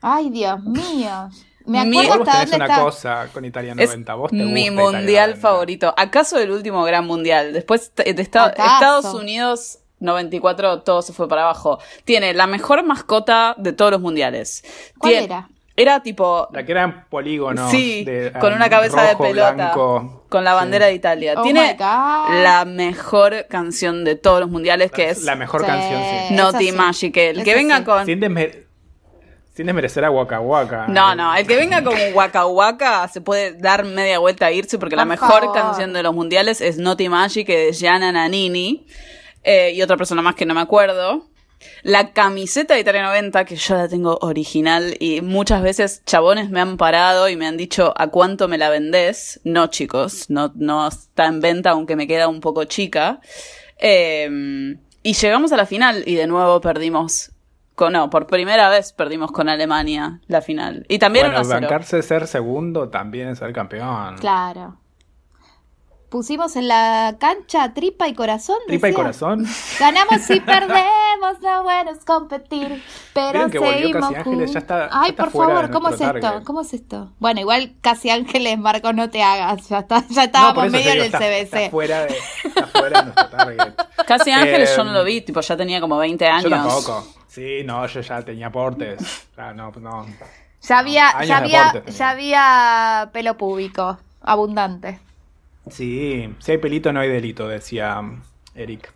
Ay, 0.00 0.30
Dios 0.30 0.62
mío. 0.64 1.28
Me 1.64 1.84
Mi- 1.84 1.98
acuerdo 2.00 2.18
Vos 2.24 2.28
hasta 2.28 2.40
dónde 2.40 2.56
una 2.56 2.64
está. 2.66 2.80
cosa 2.82 3.28
con 3.32 3.44
Italia 3.44 3.72
Es 3.78 3.88
90. 3.90 4.14
Vos 4.14 4.30
te 4.30 4.36
mi 4.36 4.42
gusta 4.44 4.60
Italia 4.60 4.82
mundial 4.98 5.30
90. 5.30 5.40
favorito. 5.48 5.94
¿Acaso 5.96 6.38
el 6.38 6.50
último 6.50 6.82
gran 6.82 7.06
mundial? 7.06 7.52
Después 7.52 7.92
de 7.94 8.10
esta- 8.18 8.46
¿Acaso? 8.46 8.74
Estados 8.74 9.14
Unidos 9.14 9.78
94 10.00 10.82
todo 10.82 11.02
se 11.02 11.12
fue 11.12 11.28
para 11.28 11.42
abajo. 11.42 11.78
Tiene 12.04 12.34
la 12.34 12.48
mejor 12.48 12.82
mascota 12.84 13.54
de 13.58 13.72
todos 13.72 13.92
los 13.92 14.00
mundiales. 14.00 14.64
¿Cuál 14.98 15.12
era? 15.14 15.48
Era 15.74 16.02
tipo 16.02 16.48
La 16.52 16.64
que 16.64 16.72
eran 16.72 17.06
polígonos. 17.08 17.70
Sí, 17.70 18.04
de, 18.04 18.32
con 18.38 18.52
una 18.52 18.68
cabeza 18.68 19.02
de 19.02 19.16
pelota. 19.16 19.52
blanco. 19.52 20.26
Con 20.28 20.44
la 20.44 20.50
Sí. 20.52 20.56
bandera 20.56 20.86
de 20.86 20.94
Italia. 20.94 21.34
Oh 21.38 21.42
Tiene 21.42 21.76
la 21.78 22.64
mejor 22.66 23.46
canción 23.48 24.04
de 24.04 24.16
todos 24.16 24.40
los 24.40 24.50
mundiales, 24.50 24.90
que 24.90 25.08
es 25.10 25.22
La 25.24 25.34
mejor 25.34 25.62
Sí. 25.62 25.66
canción, 25.66 26.02
sí. 26.28 26.34
Naughty 26.34 26.66
sí. 26.70 26.72
Magic. 26.72 27.16
El 27.16 27.42
que 27.44 27.54
venga 27.54 27.78
sí. 27.78 27.84
con. 27.84 28.04
Sin, 28.04 28.20
desme- 28.20 28.64
sin 29.54 29.66
desmerecer 29.66 30.04
a 30.04 30.10
Waka 30.10 30.40
Waka. 30.40 30.86
No, 30.88 31.14
no, 31.14 31.34
el 31.34 31.46
que 31.46 31.56
venga 31.56 31.82
con 31.82 31.94
Waka 32.14 32.46
Waka 32.46 33.08
se 33.08 33.20
puede 33.22 33.52
dar 33.54 33.84
media 33.84 34.18
vuelta 34.18 34.46
a 34.46 34.52
irse 34.52 34.78
porque 34.78 34.96
la 34.96 35.04
mejor 35.06 35.40
favor. 35.40 35.54
canción 35.54 35.92
de 35.94 36.02
los 36.02 36.14
mundiales 36.14 36.60
es 36.60 36.76
Naughty 36.78 37.08
Magic 37.08 37.46
de 37.46 37.72
Gianna 37.72 38.12
Nannini 38.12 38.86
eh, 39.42 39.72
y 39.74 39.80
otra 39.82 39.96
persona 39.96 40.20
más 40.22 40.34
que 40.34 40.44
no 40.46 40.54
me 40.54 40.60
acuerdo. 40.60 41.26
La 41.82 42.12
camiseta 42.12 42.74
de 42.74 42.80
Italia 42.80 43.02
90, 43.02 43.44
que 43.44 43.56
yo 43.56 43.74
la 43.74 43.88
tengo 43.88 44.18
original 44.20 44.96
y 45.00 45.20
muchas 45.20 45.62
veces 45.62 46.02
chabones 46.04 46.50
me 46.50 46.60
han 46.60 46.76
parado 46.76 47.28
y 47.28 47.36
me 47.36 47.46
han 47.46 47.56
dicho 47.56 47.92
¿a 47.96 48.08
cuánto 48.08 48.48
me 48.48 48.58
la 48.58 48.70
vendés? 48.70 49.40
No, 49.44 49.66
chicos, 49.68 50.30
no, 50.30 50.52
no 50.54 50.88
está 50.88 51.26
en 51.26 51.40
venta 51.40 51.70
aunque 51.70 51.96
me 51.96 52.06
queda 52.06 52.28
un 52.28 52.40
poco 52.40 52.64
chica. 52.64 53.20
Eh, 53.78 54.76
y 55.02 55.14
llegamos 55.14 55.52
a 55.52 55.56
la 55.56 55.66
final 55.66 56.04
y 56.06 56.14
de 56.14 56.26
nuevo 56.26 56.60
perdimos 56.60 57.32
Con, 57.74 57.94
no, 57.94 58.10
por 58.10 58.26
primera 58.26 58.68
vez 58.68 58.92
perdimos 58.92 59.32
con 59.32 59.48
Alemania 59.48 60.20
la 60.28 60.42
final. 60.42 60.84
Y 60.88 60.98
también 60.98 61.26
bueno, 61.26 61.40
1 61.40 61.48
a 61.48 61.58
0. 61.58 61.60
bancarse 61.62 62.02
ser 62.02 62.26
segundo 62.26 62.88
también 62.88 63.28
es 63.28 63.38
ser 63.38 63.52
campeón. 63.52 64.18
Claro. 64.18 64.78
Pusimos 66.12 66.56
en 66.56 66.68
la 66.68 67.16
cancha 67.18 67.72
tripa 67.72 68.06
y 68.06 68.12
corazón. 68.12 68.58
Tripa 68.66 68.90
y 68.90 68.92
corazón. 68.92 69.46
Ganamos 69.80 70.28
y 70.28 70.40
perdemos, 70.52 71.40
lo 71.40 71.62
bueno 71.62 71.90
es 71.90 72.04
competir. 72.04 72.84
Pero 73.14 73.48
que 73.48 73.58
seguimos. 73.58 74.02
Casi 74.02 74.14
Ángeles, 74.16 74.52
ya 74.52 74.58
está- 74.58 74.90
ya 74.90 75.00
Ay, 75.00 75.10
está 75.10 75.22
por 75.22 75.32
fuera 75.32 75.54
favor, 75.54 75.70
¿cómo 75.70 75.88
es 75.88 75.94
esto? 76.02 76.20
target. 76.20 76.42
¿Cómo 76.44 76.60
es 76.60 76.74
esto? 76.74 77.10
Bueno, 77.18 77.40
igual 77.40 77.72
casi 77.80 78.10
Ángeles, 78.10 78.58
Marco, 78.58 78.92
no 78.92 79.08
te 79.08 79.22
hagas. 79.22 79.66
Ya, 79.70 79.78
está, 79.78 80.04
ya 80.10 80.24
estábamos 80.24 80.70
medio 80.70 80.78
digo, 80.80 80.92
en 80.92 80.98
el 80.98 81.04
está, 81.06 81.18
CBC. 81.18 81.42
está 81.64 81.70
fuera 81.70 82.00
de, 82.04 82.18
está 82.44 82.66
fuera 82.66 82.98
de 82.98 83.04
nuestro 83.06 83.28
target. 83.30 83.74
Casi 84.06 84.30
Ángeles 84.32 84.76
yo 84.76 84.84
no 84.84 84.90
Eh, 84.90 84.94
lo 84.94 85.04
vi, 85.04 85.22
tipo, 85.22 85.40
ya 85.40 85.56
tenía 85.56 85.80
como 85.80 85.96
20 85.96 86.26
años. 86.26 86.42
Yo 86.44 86.50
tampoco. 86.50 87.06
Sí, 87.26 87.62
no, 87.64 87.86
yo 87.86 88.00
ya 88.02 88.20
tenía 88.20 88.48
aportes. 88.48 89.00
Ah, 89.38 89.54
no, 89.54 89.72
no. 89.80 90.06
Ya 90.60 90.78
había, 90.78 91.24
ya 91.24 91.38
había, 91.38 91.84
ya 91.86 92.10
había 92.10 93.10
pelo 93.14 93.38
público, 93.38 93.98
abundante. 94.20 95.00
Sí, 95.70 96.34
si 96.38 96.52
hay 96.52 96.58
pelito 96.58 96.92
no 96.92 97.00
hay 97.00 97.08
delito, 97.08 97.48
decía 97.48 98.00
Eric. 98.54 98.92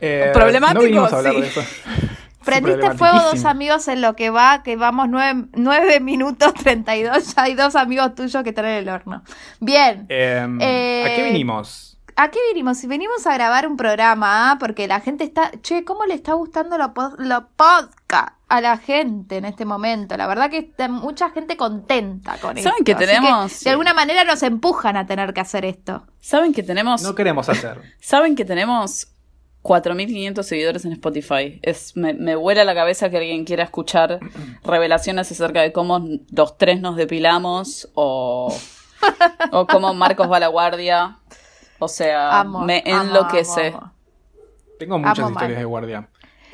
Eh, 0.00 0.30
Problemático, 0.32 0.80
No 0.80 0.86
vinimos 0.86 1.12
a 1.12 1.16
hablar 1.18 1.34
sí. 1.34 1.40
de 1.40 1.46
eso. 1.48 1.62
Prendiste 2.44 2.94
fuego 2.94 3.18
dos 3.30 3.44
amigos 3.44 3.88
en 3.88 4.00
lo 4.00 4.16
que 4.16 4.30
va, 4.30 4.62
que 4.62 4.76
vamos 4.76 5.08
nueve, 5.10 5.44
nueve 5.54 6.00
minutos 6.00 6.54
32, 6.54 7.34
ya 7.34 7.42
hay 7.42 7.54
dos 7.54 7.76
amigos 7.76 8.14
tuyos 8.14 8.42
que 8.42 8.52
traen 8.52 8.78
el 8.78 8.88
horno. 8.88 9.22
Bien, 9.60 10.06
Eh, 10.08 10.46
Eh, 10.60 11.04
¿A 11.06 11.16
qué 11.16 11.24
vinimos? 11.24 11.98
¿a 12.16 12.30
qué 12.30 12.38
vinimos? 12.48 12.84
Venimos 12.86 13.26
a 13.26 13.34
grabar 13.34 13.66
un 13.66 13.76
programa, 13.76 14.50
¿ah? 14.50 14.56
porque 14.58 14.88
la 14.88 15.00
gente 15.00 15.24
está, 15.24 15.52
che, 15.62 15.84
¿cómo 15.84 16.04
le 16.06 16.14
está 16.14 16.32
gustando 16.34 16.78
los 16.78 16.90
lo 17.18 17.48
podcast 17.54 18.37
a 18.48 18.60
la 18.60 18.78
gente 18.78 19.36
en 19.36 19.44
este 19.44 19.64
momento? 19.64 20.16
La 20.16 20.26
verdad 20.26 20.48
que 20.50 20.58
está 20.58 20.88
mucha 20.88 21.30
gente 21.30 21.56
contenta 21.56 22.38
con 22.38 22.56
esto. 22.56 22.70
¿Saben 22.70 22.84
que 22.84 22.92
Así 22.92 23.04
tenemos- 23.06 23.60
de 23.60 23.70
alguna 23.70 23.94
manera 23.94 24.24
nos 24.24 24.42
empujan 24.42 24.96
a 24.96 25.06
tener 25.06 25.34
que 25.34 25.40
hacer 25.40 25.64
esto. 25.64 26.04
¿Saben 26.20 26.52
que 26.54 26.62
tenemos 26.62 27.02
No 27.02 27.14
queremos 27.14 27.48
hacer. 27.48 27.80
¿Saben 28.00 28.34
que 28.36 28.44
tenemos 28.44 29.08
4.500 29.62 30.42
seguidores 30.44 30.84
en 30.84 30.92
Spotify? 30.92 31.58
Es, 31.62 31.96
me, 31.96 32.14
me 32.14 32.36
vuela 32.36 32.64
la 32.64 32.74
cabeza 32.74 33.10
que 33.10 33.18
alguien 33.18 33.44
quiera 33.44 33.64
escuchar 33.64 34.18
revelaciones 34.64 35.30
acerca 35.30 35.60
de 35.62 35.72
cómo 35.72 36.00
los 36.32 36.56
tres 36.56 36.80
nos 36.80 36.96
depilamos 36.96 37.90
o, 37.94 38.56
o 39.52 39.66
cómo 39.66 39.92
Marcos 39.94 40.30
va 40.30 40.38
a 40.38 40.40
la 40.40 40.48
guardia. 40.48 41.18
O 41.80 41.86
sea, 41.88 42.40
Amo, 42.40 42.60
me 42.64 42.82
amo, 42.86 43.02
enloquece. 43.04 43.68
amo, 43.68 43.78
amo. 43.78 43.92
Tengo 44.78 44.98
muchas 44.98 45.18
Amo 45.18 45.28
historias 45.30 45.50
mal. 45.50 45.58
de 45.58 45.64
guardia. 45.64 46.08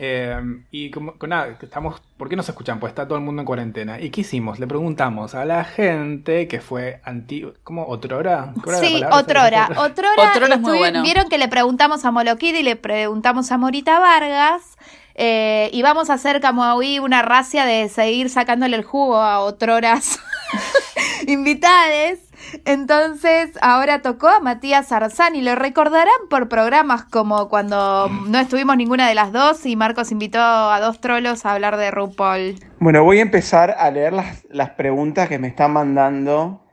Eh, 0.07 0.37
y 0.71 0.91
como, 0.91 1.15
con 1.19 1.31
nada, 1.31 1.57
que 1.59 1.65
estamos, 1.67 2.03
¿por 2.19 2.29
qué 2.29 2.37
no 2.37 2.43
se 2.43 2.51
escuchan? 2.51 2.79
Pues 2.79 2.91
está 2.91 3.07
todo 3.07 3.17
el 3.17 3.25
mundo 3.25 3.41
en 3.43 3.47
cuarentena. 3.47 3.99
¿Y 4.01 4.11
qué 4.11 4.21
hicimos? 4.21 4.59
Le 4.59 4.67
preguntamos 4.67 5.35
a 5.35 5.45
la 5.45 5.65
gente 5.65 6.47
que 6.49 6.61
fue 6.61 7.01
antiguo, 7.05 7.53
¿cómo? 7.65 7.87
¿Otrora? 7.87 8.53
¿Cuál 8.63 8.77
era 8.77 8.83
la 8.83 8.87
Sí, 8.89 8.95
palabra? 8.95 9.17
otrora. 9.19 9.69
Otrora, 9.79 10.31
Otrora 10.31 10.55
es 10.57 10.61
muy 10.61 10.79
bueno. 10.79 11.03
Vieron 11.03 11.29
que 11.29 11.39
le 11.39 11.49
preguntamos 11.49 12.05
a 12.05 12.11
Molokid 12.11 12.55
y 12.55 12.63
le 12.63 12.77
preguntamos 12.77 13.51
a 13.51 13.57
Morita 13.59 13.99
Vargas. 14.01 14.77
eh, 15.15 15.71
y 15.73 15.81
vamos 15.83 16.11
a 16.11 16.15
hacer 16.15 16.41
como 16.41 16.63
hoy 16.75 16.99
una 16.99 17.23
racia 17.23 17.65
de 17.65 17.89
seguir 17.89 18.29
sacándole 18.31 18.77
el 18.77 18.83
jugo 18.85 19.17
a 19.19 19.39
otroras 19.41 20.19
invitades. 21.27 22.21
Entonces, 22.65 23.51
ahora 23.61 24.03
tocó 24.03 24.29
a 24.29 24.41
Matías 24.41 24.93
Arzán 24.93 25.37
y 25.37 25.43
lo 25.43 25.55
recordarán 25.55 26.15
por 26.31 26.49
programas 26.49 27.05
como 27.05 27.49
cuando 27.49 28.09
no 28.09 28.39
estuvimos 28.39 28.77
ninguna 28.77 29.09
de 29.09 29.15
las 29.15 29.33
dos 29.33 29.67
y 29.67 29.77
Marcos 29.77 30.13
invitó 30.13 30.41
a 30.41 30.81
dos 30.81 31.01
trolos 31.01 31.45
a 31.45 31.53
hablar 31.53 31.77
de 31.77 31.91
RuPaul. 31.91 32.57
Bueno, 32.79 33.05
voy 33.05 33.19
a 33.19 33.23
empezar 33.23 33.75
a 33.79 33.91
leer 33.91 34.13
las, 34.13 34.45
las 34.51 34.71
preguntas 34.71 35.29
que 35.29 35.39
me 35.39 35.49
están 35.49 35.73
mandando. 35.73 36.65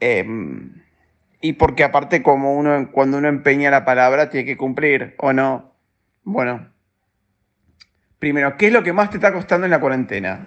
Em, 0.00 0.82
y 1.40 1.54
porque 1.54 1.84
aparte, 1.84 2.22
como 2.22 2.54
uno, 2.54 2.90
cuando 2.92 3.18
uno 3.18 3.28
empeña 3.28 3.70
la 3.70 3.84
palabra, 3.84 4.30
tiene 4.30 4.46
que 4.46 4.56
cumplir, 4.56 5.14
¿o 5.18 5.32
no? 5.32 5.74
Bueno. 6.22 6.68
Primero, 8.18 8.56
¿qué 8.58 8.66
es 8.66 8.72
lo 8.72 8.82
que 8.82 8.92
más 8.92 9.08
te 9.08 9.16
está 9.16 9.32
costando 9.32 9.64
en 9.64 9.70
la 9.70 9.80
cuarentena? 9.80 10.46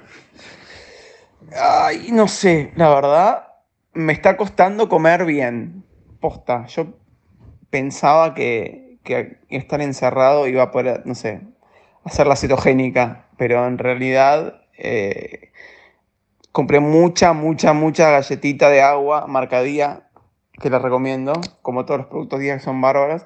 Ay, 1.60 2.10
no 2.12 2.27
sé, 2.27 2.72
la 2.75 2.89
verdad, 2.93 3.48
me 3.94 4.14
está 4.14 4.38
costando 4.38 4.90
comer 4.90 5.26
bien. 5.26 5.84
Posta. 6.20 6.66
Yo 6.68 6.88
pensaba 7.70 8.34
que, 8.34 9.00
estar 9.50 9.82
encerrado 9.82 10.48
iba 10.48 10.64
a 10.64 10.72
poder, 10.72 11.06
no 11.06 11.16
sé, 11.16 11.42
hacer 12.04 12.28
la 12.28 12.36
cetogénica, 12.36 13.28
pero 13.38 13.66
en 13.68 13.78
realidad 13.78 14.62
eh, 14.78 15.52
compré 16.52 16.80
mucha, 16.80 17.34
mucha, 17.34 17.74
mucha 17.74 18.12
galletita 18.12 18.70
de 18.70 18.82
agua 18.82 19.28
marca 19.28 19.62
Día, 19.62 20.08
que 20.54 20.70
la 20.70 20.80
recomiendo, 20.80 21.34
como 21.62 21.86
todos 21.86 22.02
los 22.02 22.08
productos 22.08 22.40
Día 22.40 22.58
que 22.58 22.64
son 22.64 22.80
bárbaros, 22.80 23.26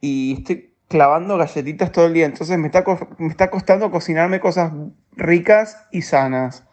y 0.00 0.34
estoy 0.38 0.74
clavando 0.88 1.38
galletitas 1.38 1.90
todo 1.90 2.06
el 2.06 2.12
día, 2.12 2.26
entonces 2.26 2.58
me 2.58 2.66
está, 2.66 2.84
me 3.18 3.28
está 3.28 3.50
costando 3.50 3.90
cocinarme 3.90 4.40
cosas 4.40 4.72
ricas 5.12 5.86
y 5.90 6.02
sanas. 6.02 6.64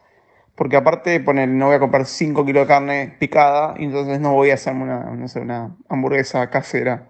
Porque 0.55 0.77
aparte, 0.77 1.19
poner, 1.19 1.49
no 1.49 1.67
voy 1.67 1.75
a 1.75 1.79
comprar 1.79 2.05
5 2.05 2.45
kilos 2.45 2.63
de 2.63 2.67
carne 2.67 3.15
picada 3.19 3.73
y 3.77 3.85
entonces 3.85 4.19
no 4.19 4.33
voy 4.33 4.51
a 4.51 4.53
hacerme 4.53 4.83
una, 4.83 4.99
no 5.05 5.25
una 5.41 5.75
hamburguesa 5.89 6.49
casera. 6.49 7.09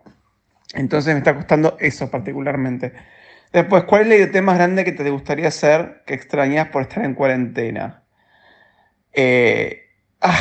Entonces 0.73 1.13
me 1.13 1.19
está 1.19 1.35
costando 1.35 1.77
eso 1.79 2.09
particularmente. 2.09 2.93
Después, 3.51 3.83
¿cuál 3.83 4.03
es 4.03 4.07
la 4.07 4.15
idea 4.15 4.41
más 4.41 4.57
grande 4.57 4.83
que 4.83 4.93
te 4.93 5.09
gustaría 5.09 5.47
hacer 5.47 6.03
que 6.07 6.13
extrañas 6.15 6.69
por 6.69 6.81
estar 6.81 7.05
en 7.05 7.13
cuarentena? 7.13 8.03
Eh, 9.13 9.89
ah, 10.21 10.39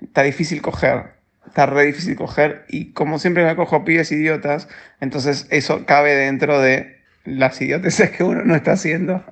está 0.00 0.22
difícil 0.22 0.62
coger. 0.62 1.16
Está 1.46 1.66
re 1.66 1.84
difícil 1.84 2.16
coger. 2.16 2.64
Y 2.68 2.92
como 2.92 3.18
siempre 3.18 3.44
me 3.44 3.56
cojo 3.56 3.84
pibes 3.84 4.10
idiotas, 4.12 4.68
entonces 5.00 5.46
eso 5.50 5.84
cabe 5.84 6.14
dentro 6.14 6.60
de 6.60 6.96
las 7.24 7.60
idioteces 7.60 8.10
que 8.10 8.24
uno 8.24 8.42
no 8.44 8.54
está 8.54 8.72
haciendo. 8.72 9.22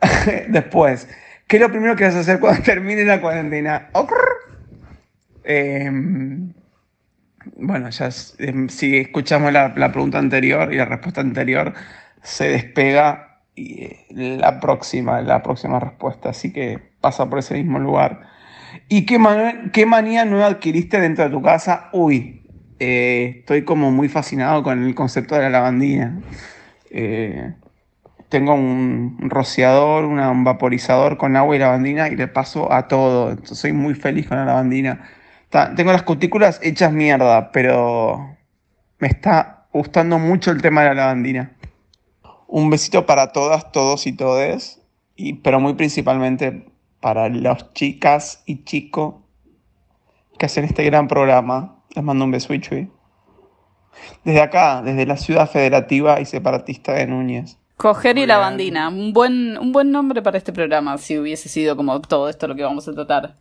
Después, 0.48 1.08
¿qué 1.50 1.56
es 1.56 1.62
lo 1.62 1.68
primero 1.68 1.96
que 1.96 2.04
vas 2.04 2.14
a 2.14 2.20
hacer 2.20 2.38
cuando 2.38 2.62
termine 2.64 3.04
la 3.04 3.20
cuarentena? 3.20 3.88
Em, 5.42 6.52
bueno, 7.56 7.90
ya 7.90 8.08
em, 8.38 8.68
si 8.68 8.98
escuchamos 8.98 9.52
la, 9.52 9.74
pregunta 9.74 10.18
anterior 10.18 10.72
y 10.72 10.76
la 10.76 10.84
respuesta 10.84 11.20
anterior, 11.20 11.74
se 12.22 12.50
despega 12.50 13.40
eh, 13.56 14.06
la 14.10 14.60
próxima, 14.60 15.20
la 15.22 15.42
próxima 15.42 15.80
respuesta. 15.80 16.30
Así 16.30 16.52
que 16.52 16.78
pasa 17.00 17.28
por 17.28 17.40
ese 17.40 17.54
mismo 17.54 17.80
lugar. 17.80 18.28
¿Y 18.88 19.04
qué, 19.04 19.18
qué 19.72 19.86
manía 19.86 20.24
nueva 20.24 20.46
adquiriste 20.46 21.00
dentro 21.00 21.24
de 21.24 21.30
tu 21.30 21.42
casa? 21.42 21.88
Uy, 21.92 22.42
eh, 22.78 23.38
estoy 23.40 23.64
como 23.64 23.90
muy 23.90 24.08
fascinado 24.08 24.62
con 24.62 24.84
el 24.84 24.94
concepto 24.94 25.34
de 25.34 25.42
la 25.42 25.50
lavandina. 25.50 26.20
Tengo 28.30 28.54
un 28.54 29.18
rociador, 29.28 30.04
un 30.04 30.44
vaporizador 30.44 31.16
con 31.16 31.36
agua 31.36 31.56
y 31.56 31.58
lavandina 31.58 32.08
y 32.08 32.16
le 32.16 32.28
paso 32.28 32.72
a 32.72 32.88
todo. 32.88 33.30
Entonces, 33.30 33.58
soy 33.58 33.72
muy 33.72 33.94
feliz 33.94 34.28
con 34.28 34.38
la 34.38 34.44
lavandina. 34.44 35.10
Tengo 35.76 35.90
las 35.90 36.04
cutículas 36.04 36.60
hechas 36.62 36.92
mierda, 36.92 37.50
pero 37.50 38.36
me 39.00 39.08
está 39.08 39.66
gustando 39.72 40.18
mucho 40.18 40.52
el 40.52 40.62
tema 40.62 40.82
de 40.82 40.88
la 40.88 40.94
lavandina. 40.94 41.56
Un 42.46 42.70
besito 42.70 43.04
para 43.04 43.32
todas, 43.32 43.72
todos 43.72 44.06
y 44.06 44.12
todes, 44.12 44.80
y, 45.16 45.34
pero 45.34 45.58
muy 45.58 45.74
principalmente 45.74 46.66
para 47.00 47.28
las 47.28 47.72
chicas 47.72 48.42
y 48.46 48.64
chicos 48.64 49.16
que 50.38 50.46
hacen 50.46 50.64
este 50.64 50.84
gran 50.84 51.08
programa. 51.08 51.82
Les 51.94 52.04
mando 52.04 52.24
un 52.24 52.30
beso 52.30 52.54
y. 52.54 52.60
Desde 54.24 54.40
acá, 54.40 54.82
desde 54.82 55.04
la 55.04 55.16
ciudad 55.16 55.50
federativa 55.50 56.20
y 56.20 56.26
separatista 56.26 56.92
de 56.92 57.06
Núñez. 57.06 57.59
Coger 57.80 58.18
y 58.18 58.20
Muy 58.20 58.26
la 58.26 58.36
bien. 58.36 58.48
bandina. 58.50 58.88
Un 58.90 59.14
buen, 59.14 59.56
un 59.56 59.72
buen 59.72 59.90
nombre 59.90 60.20
para 60.20 60.36
este 60.36 60.52
programa, 60.52 60.98
si 60.98 61.18
hubiese 61.18 61.48
sido 61.48 61.76
como 61.76 61.98
todo 62.02 62.28
esto 62.28 62.46
lo 62.46 62.54
que 62.54 62.62
vamos 62.62 62.86
a 62.86 62.92
tratar. 62.92 63.36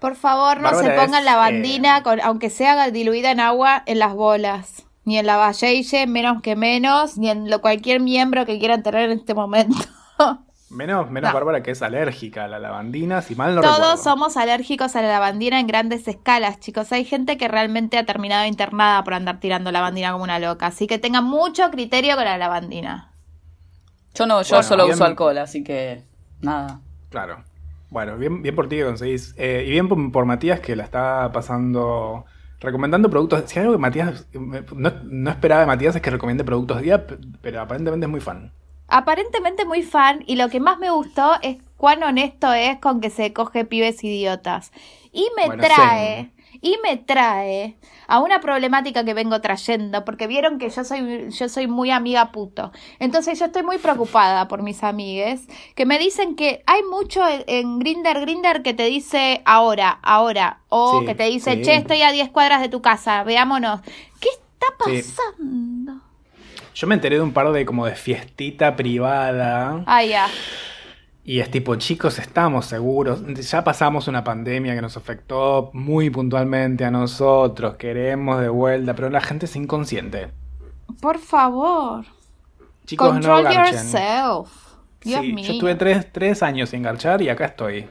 Por 0.00 0.16
favor, 0.16 0.58
no 0.60 0.70
se 0.70 0.90
pongan 0.92 1.16
es, 1.16 1.24
la 1.26 1.36
bandina, 1.36 1.98
eh, 1.98 2.02
con, 2.02 2.18
aunque 2.22 2.48
sea 2.48 2.90
diluida 2.90 3.30
en 3.30 3.40
agua, 3.40 3.82
en 3.84 3.98
las 3.98 4.14
bolas. 4.14 4.86
Ni 5.04 5.18
en 5.18 5.26
la 5.26 5.36
valle, 5.36 6.06
menos 6.06 6.40
que 6.40 6.56
menos, 6.56 7.18
ni 7.18 7.28
en 7.28 7.50
lo, 7.50 7.60
cualquier 7.60 8.00
miembro 8.00 8.46
que 8.46 8.58
quieran 8.58 8.82
tener 8.82 9.10
en 9.10 9.18
este 9.18 9.34
momento. 9.34 9.76
Menos, 10.70 11.10
menos 11.10 11.30
No. 11.30 11.34
Bárbara 11.34 11.62
que 11.62 11.70
es 11.70 11.80
alérgica 11.80 12.44
a 12.44 12.48
la 12.48 12.58
lavandina, 12.58 13.22
si 13.22 13.34
mal 13.34 13.54
no 13.54 13.62
Todos 13.62 13.78
recuerdo. 13.78 14.02
somos 14.02 14.36
alérgicos 14.36 14.96
a 14.96 15.00
la 15.00 15.08
lavandina 15.08 15.60
en 15.60 15.66
grandes 15.66 16.06
escalas, 16.06 16.60
chicos. 16.60 16.92
Hay 16.92 17.06
gente 17.06 17.38
que 17.38 17.48
realmente 17.48 17.96
ha 17.96 18.04
terminado 18.04 18.44
internada 18.46 19.02
por 19.02 19.14
andar 19.14 19.40
tirando 19.40 19.72
lavandina 19.72 20.12
como 20.12 20.24
una 20.24 20.38
loca. 20.38 20.66
Así 20.66 20.86
que 20.86 20.98
tengan 20.98 21.24
mucho 21.24 21.70
criterio 21.70 22.16
con 22.16 22.26
la 22.26 22.36
lavandina. 22.36 23.12
Yo 24.18 24.26
no, 24.26 24.42
yo 24.42 24.56
Bueno, 24.56 24.62
solo 24.62 24.84
bien. 24.84 24.88
uso 24.88 25.04
alcohol, 25.04 25.38
así 25.38 25.62
que 25.64 26.04
nada. 26.40 26.82
Claro. 27.08 27.44
Bueno, 27.90 28.18
bien, 28.18 28.42
bien 28.42 28.54
por 28.54 28.68
ti 28.68 28.76
que 28.76 28.84
conseguís. 28.84 29.34
Eh, 29.38 29.64
y 29.66 29.70
bien 29.70 29.88
por, 29.88 30.12
por 30.12 30.26
Matías 30.26 30.60
que 30.60 30.76
la 30.76 30.84
está 30.84 31.30
pasando. 31.32 32.26
Recomendando 32.60 33.08
productos. 33.10 33.44
Si 33.50 33.58
hay 33.58 33.64
algo 33.64 33.76
que 33.76 33.80
Matías. 33.80 34.26
No, 34.32 34.92
no 35.04 35.30
esperaba 35.30 35.60
de 35.62 35.66
Matías 35.66 35.96
es 35.96 36.02
que 36.02 36.10
recomiende 36.10 36.44
productos 36.44 36.82
día, 36.82 37.06
pero 37.40 37.60
aparentemente 37.60 38.06
es 38.06 38.10
muy 38.10 38.20
fan. 38.20 38.52
aparentemente 38.86 39.64
muy 39.64 39.82
fan 39.82 40.22
y 40.26 40.36
lo 40.36 40.48
que 40.48 40.60
más 40.60 40.78
me 40.78 40.90
gustó 40.90 41.32
es 41.42 41.58
cuán 41.76 42.02
honesto 42.02 42.52
es 42.52 42.78
con 42.78 43.00
que 43.00 43.10
se 43.10 43.32
coge 43.32 43.64
pibes 43.64 44.02
idiotas. 44.04 44.72
Y 45.12 45.26
me 45.36 45.50
Bueno, 45.50 45.58
trae, 45.58 46.32
y 46.60 46.76
me 46.82 46.96
trae 46.96 47.76
a 48.06 48.20
una 48.20 48.40
problemática 48.40 49.04
que 49.04 49.14
vengo 49.14 49.40
trayendo, 49.40 50.04
porque 50.04 50.26
vieron 50.26 50.58
que 50.58 50.70
yo 50.70 50.82
soy, 50.84 51.28
yo 51.30 51.48
soy 51.48 51.66
muy 51.66 51.90
amiga 51.90 52.32
puto. 52.32 52.72
Entonces 52.98 53.38
yo 53.38 53.46
estoy 53.46 53.62
muy 53.62 53.78
preocupada 53.78 54.48
por 54.48 54.62
mis 54.62 54.82
amigues, 54.82 55.46
que 55.74 55.86
me 55.86 55.98
dicen 55.98 56.34
que 56.36 56.62
hay 56.66 56.82
mucho 56.82 57.22
en- 57.46 57.78
Grinder 57.78 58.20
Grinder 58.20 58.62
que 58.62 58.74
te 58.74 58.84
dice 58.84 59.42
ahora, 59.44 59.98
ahora, 60.02 60.60
o 60.68 61.00
Sí, 61.00 61.06
que 61.06 61.14
te 61.14 61.24
dice, 61.24 61.56
sí. 61.56 61.62
che, 61.62 61.74
estoy 61.76 62.02
a 62.02 62.12
10 62.12 62.30
cuadras 62.30 62.60
de 62.60 62.68
tu 62.68 62.80
casa, 62.82 63.22
veámonos. 63.24 63.80
¿Qué 64.20 64.28
está 64.30 64.66
Sí. 64.86 65.02
pasando? 65.02 66.00
Yo 66.74 66.86
me 66.86 66.94
enteré 66.94 67.16
de 67.16 67.22
un 67.22 67.32
par 67.32 67.50
de 67.50 67.66
como 67.66 67.86
de 67.86 67.94
fiestita 67.96 68.76
privada. 68.76 69.82
Ah, 69.86 70.04
ya. 70.04 70.28
Y 71.28 71.40
es 71.40 71.50
tipo, 71.50 71.74
chicos, 71.76 72.18
estamos 72.18 72.64
seguros. 72.64 73.20
Ya 73.50 73.62
pasamos 73.62 74.08
una 74.08 74.24
pandemia 74.24 74.74
que 74.74 74.80
nos 74.80 74.96
afectó 74.96 75.68
muy 75.74 76.08
puntualmente 76.08 76.86
a 76.86 76.90
nosotros. 76.90 77.76
Queremos 77.76 78.40
de 78.40 78.48
vuelta, 78.48 78.94
pero 78.94 79.10
la 79.10 79.20
gente 79.20 79.44
es 79.44 79.54
inconsciente. 79.54 80.30
Por 81.02 81.18
favor. 81.18 82.06
Chicos, 82.86 83.10
Control 83.10 83.44
no 83.44 83.52
yourself. 83.52 84.48
Dios 85.02 85.20
Sí, 85.20 85.32
mío. 85.34 85.44
yo 85.48 85.52
estuve 85.52 85.74
tres, 85.74 86.10
tres 86.10 86.42
años 86.42 86.70
sin 86.70 86.80
garchar 86.82 87.20
y 87.20 87.28
acá 87.28 87.44
estoy. 87.44 87.86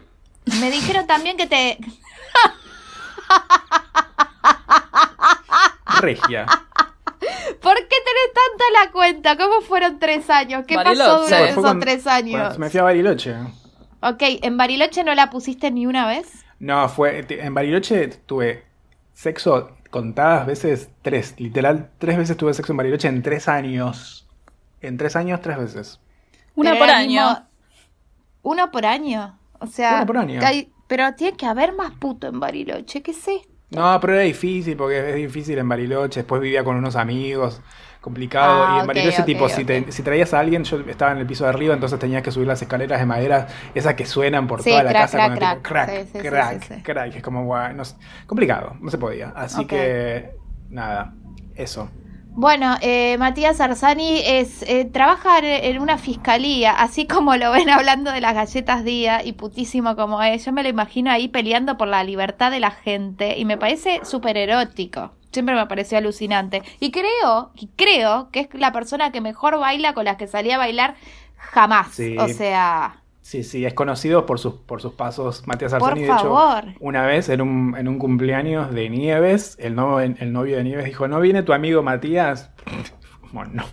Me 0.60 0.72
dijeron 0.72 1.06
también 1.06 1.38
que 1.38 1.46
te. 1.46 1.78
Regia. 6.02 6.48
¿Por 7.62 7.76
qué 7.76 7.96
tenés 8.06 8.34
tanto 8.34 8.64
la 8.86 8.92
cuenta? 8.92 9.38
¿Cómo 9.38 9.62
fueron 9.62 10.00
tres 10.00 10.30
años? 10.30 10.66
¿Qué 10.68 10.76
pasó 10.76 11.24
durante 11.24 11.54
Fue 11.54 11.64
esos 11.64 11.80
tres 11.80 12.08
años? 12.08 12.58
Me 12.60 12.70
fui 12.70 12.80
a 12.80 12.84
Bariloche. 12.84 13.36
Ok, 14.02 14.22
¿en 14.42 14.58
Bariloche 14.58 15.04
no 15.04 15.16
la 15.16 15.30
pusiste 15.30 15.72
ni 15.72 15.86
una 15.86 16.08
vez? 16.08 16.46
No, 16.60 16.88
fue. 16.90 17.26
En 17.30 17.54
Bariloche 17.54 18.08
tuve 18.10 18.64
sexo 19.14 19.72
contadas 19.90 20.46
veces, 20.46 20.90
tres. 21.02 21.36
Literal, 21.38 21.90
tres 21.98 22.18
veces 22.18 22.38
tuve 22.38 22.54
sexo 22.54 22.74
en 22.74 22.78
Bariloche 22.78 23.08
en 23.08 23.22
tres 23.24 23.48
años. 23.48 24.28
En 24.82 24.98
tres 24.98 25.16
años, 25.16 25.42
tres 25.42 25.58
veces. 25.58 26.00
Una 26.56 26.72
Pero 26.72 26.86
por 26.86 26.90
año. 26.94 27.28
mismo- 27.30 27.48
¿Uno 28.44 28.72
por 28.72 28.86
año? 28.86 29.40
O 29.60 29.68
sea. 29.68 29.98
Uno 29.98 30.06
por 30.06 30.18
año. 30.18 30.42
hay- 30.44 30.72
Pero 30.88 31.14
tiene 31.16 31.36
que 31.36 31.46
haber 31.46 31.74
más 31.74 31.92
puto 31.94 32.28
en 32.28 32.40
Bariloche. 32.40 33.02
¿Qué 33.02 33.12
es 33.12 33.28
esto? 33.28 33.50
No, 33.70 34.00
pero 34.00 34.14
era 34.14 34.22
difícil 34.24 34.78
porque 34.78 35.10
es 35.10 35.16
difícil 35.16 35.58
en 35.58 35.68
Bariloche. 35.68 36.22
Después 36.22 36.42
vivía 36.42 36.64
con 36.64 36.78
unos 36.78 36.96
amigos. 36.96 37.62
Complicado. 38.02 38.64
Ah, 38.64 38.72
y 38.76 38.80
en 38.80 38.84
ok, 38.84 38.88
Bariloche, 38.88 39.24
tipo, 39.24 39.50
si, 39.50 39.66
te- 39.66 39.92
si 39.92 40.02
traías 40.04 40.34
a 40.34 40.40
alguien, 40.40 40.64
yo 40.64 40.80
estaba 40.88 41.12
en 41.12 41.18
el 41.18 41.26
piso 41.28 41.44
de 41.44 41.50
arriba, 41.50 41.74
entonces 41.74 42.00
tenías 42.00 42.22
que 42.24 42.32
subir 42.32 42.48
las 42.48 42.62
escaleras 42.62 43.00
de 43.00 43.06
madera, 43.06 43.48
esas 43.76 43.96
que 43.96 44.06
suenan 44.06 44.48
por 44.48 44.62
Sí, 44.62 44.70
toda 44.70 44.84
la 44.84 44.94
casa. 44.94 45.18
crack, 45.18 45.34
tipo, 45.34 45.62
crack. 45.62 45.62
crack, 45.62 46.08
sí, 46.14 46.20
crack, 46.20 46.62
sí, 46.64 46.74
sí. 46.76 46.82
crack. 46.84 47.16
Es 47.18 47.24
como, 47.24 47.44
guau, 47.44 47.74
no 47.74 47.84
sé, 47.84 47.96
complicado, 48.26 48.78
no 48.80 48.90
se 48.90 48.98
podía. 48.98 49.30
Así 49.36 49.66
que, 49.66 50.32
nada, 50.70 51.14
eso. 51.56 51.90
Bueno, 52.38 52.76
eh, 52.82 53.18
Matías 53.18 53.60
Arzani 53.60 54.22
es, 54.24 54.62
eh, 54.68 54.86
trabaja 54.86 55.40
en, 55.40 55.82
una 55.82 55.98
fiscalía, 55.98 56.72
así 56.72 57.08
como 57.08 57.36
lo 57.36 57.52
ven 57.52 57.68
hablando 57.68 58.12
de 58.12 58.22
las 58.22 58.36
galletas 58.36 58.84
día 58.84 59.26
y 59.26 59.32
putísimo 59.32 59.96
como 59.96 60.22
es. 60.22 60.46
Yo 60.46 60.52
me 60.52 60.62
lo 60.62 60.70
imagino 60.70 61.10
ahí 61.10 61.30
peleando 61.30 61.78
por 61.78 61.88
la 61.88 62.04
libertad 62.04 62.52
de 62.52 62.60
la 62.60 62.70
gente 62.70 63.40
y 63.40 63.46
me 63.46 63.58
parece 63.58 64.02
súper 64.06 64.38
erótico. 64.38 65.14
Siempre 65.32 65.56
me 65.56 65.66
pareció 65.66 65.98
alucinante. 65.98 66.62
Y 66.80 66.92
creo, 66.92 67.50
y 67.56 67.70
creo 67.76 68.30
que 68.30 68.42
es 68.42 68.50
la 68.54 68.72
persona 68.72 69.12
que 69.12 69.20
mejor 69.20 69.58
baila 69.58 69.94
con 69.96 70.06
la 70.06 70.18
que 70.18 70.28
salí 70.28 70.52
a 70.52 70.60
bailar 70.60 70.94
jamás. 71.38 71.88
Sí. 71.96 72.20
O 72.20 72.28
sea, 72.28 73.02
Sí, 73.28 73.44
sí, 73.44 73.66
es 73.66 73.74
conocido 73.74 74.26
por 74.26 74.40
sus, 74.40 74.54
por 74.54 74.82
sus 74.82 74.94
pasos. 74.94 75.46
Matías 75.48 75.74
Por 75.74 75.84
Arzani, 75.90 76.04
de 76.08 76.14
hecho, 76.14 76.62
una 76.80 77.06
vez 77.06 77.28
en 77.28 77.42
un, 77.42 77.76
en 77.78 77.90
un 77.90 78.00
cumpleaños 78.00 78.74
de 78.74 78.90
Nieves, 78.90 79.58
el, 79.60 79.76
no- 79.76 80.00
el 80.00 80.32
novio 80.32 80.56
de 80.56 80.64
Nieves 80.64 80.86
dijo, 80.86 81.10
¿no 81.10 81.20
viene 81.20 81.44
tu 81.44 81.52
amigo 81.52 81.84
Matías? 81.84 82.52
Bueno, 83.34 83.52
no. 83.56 83.64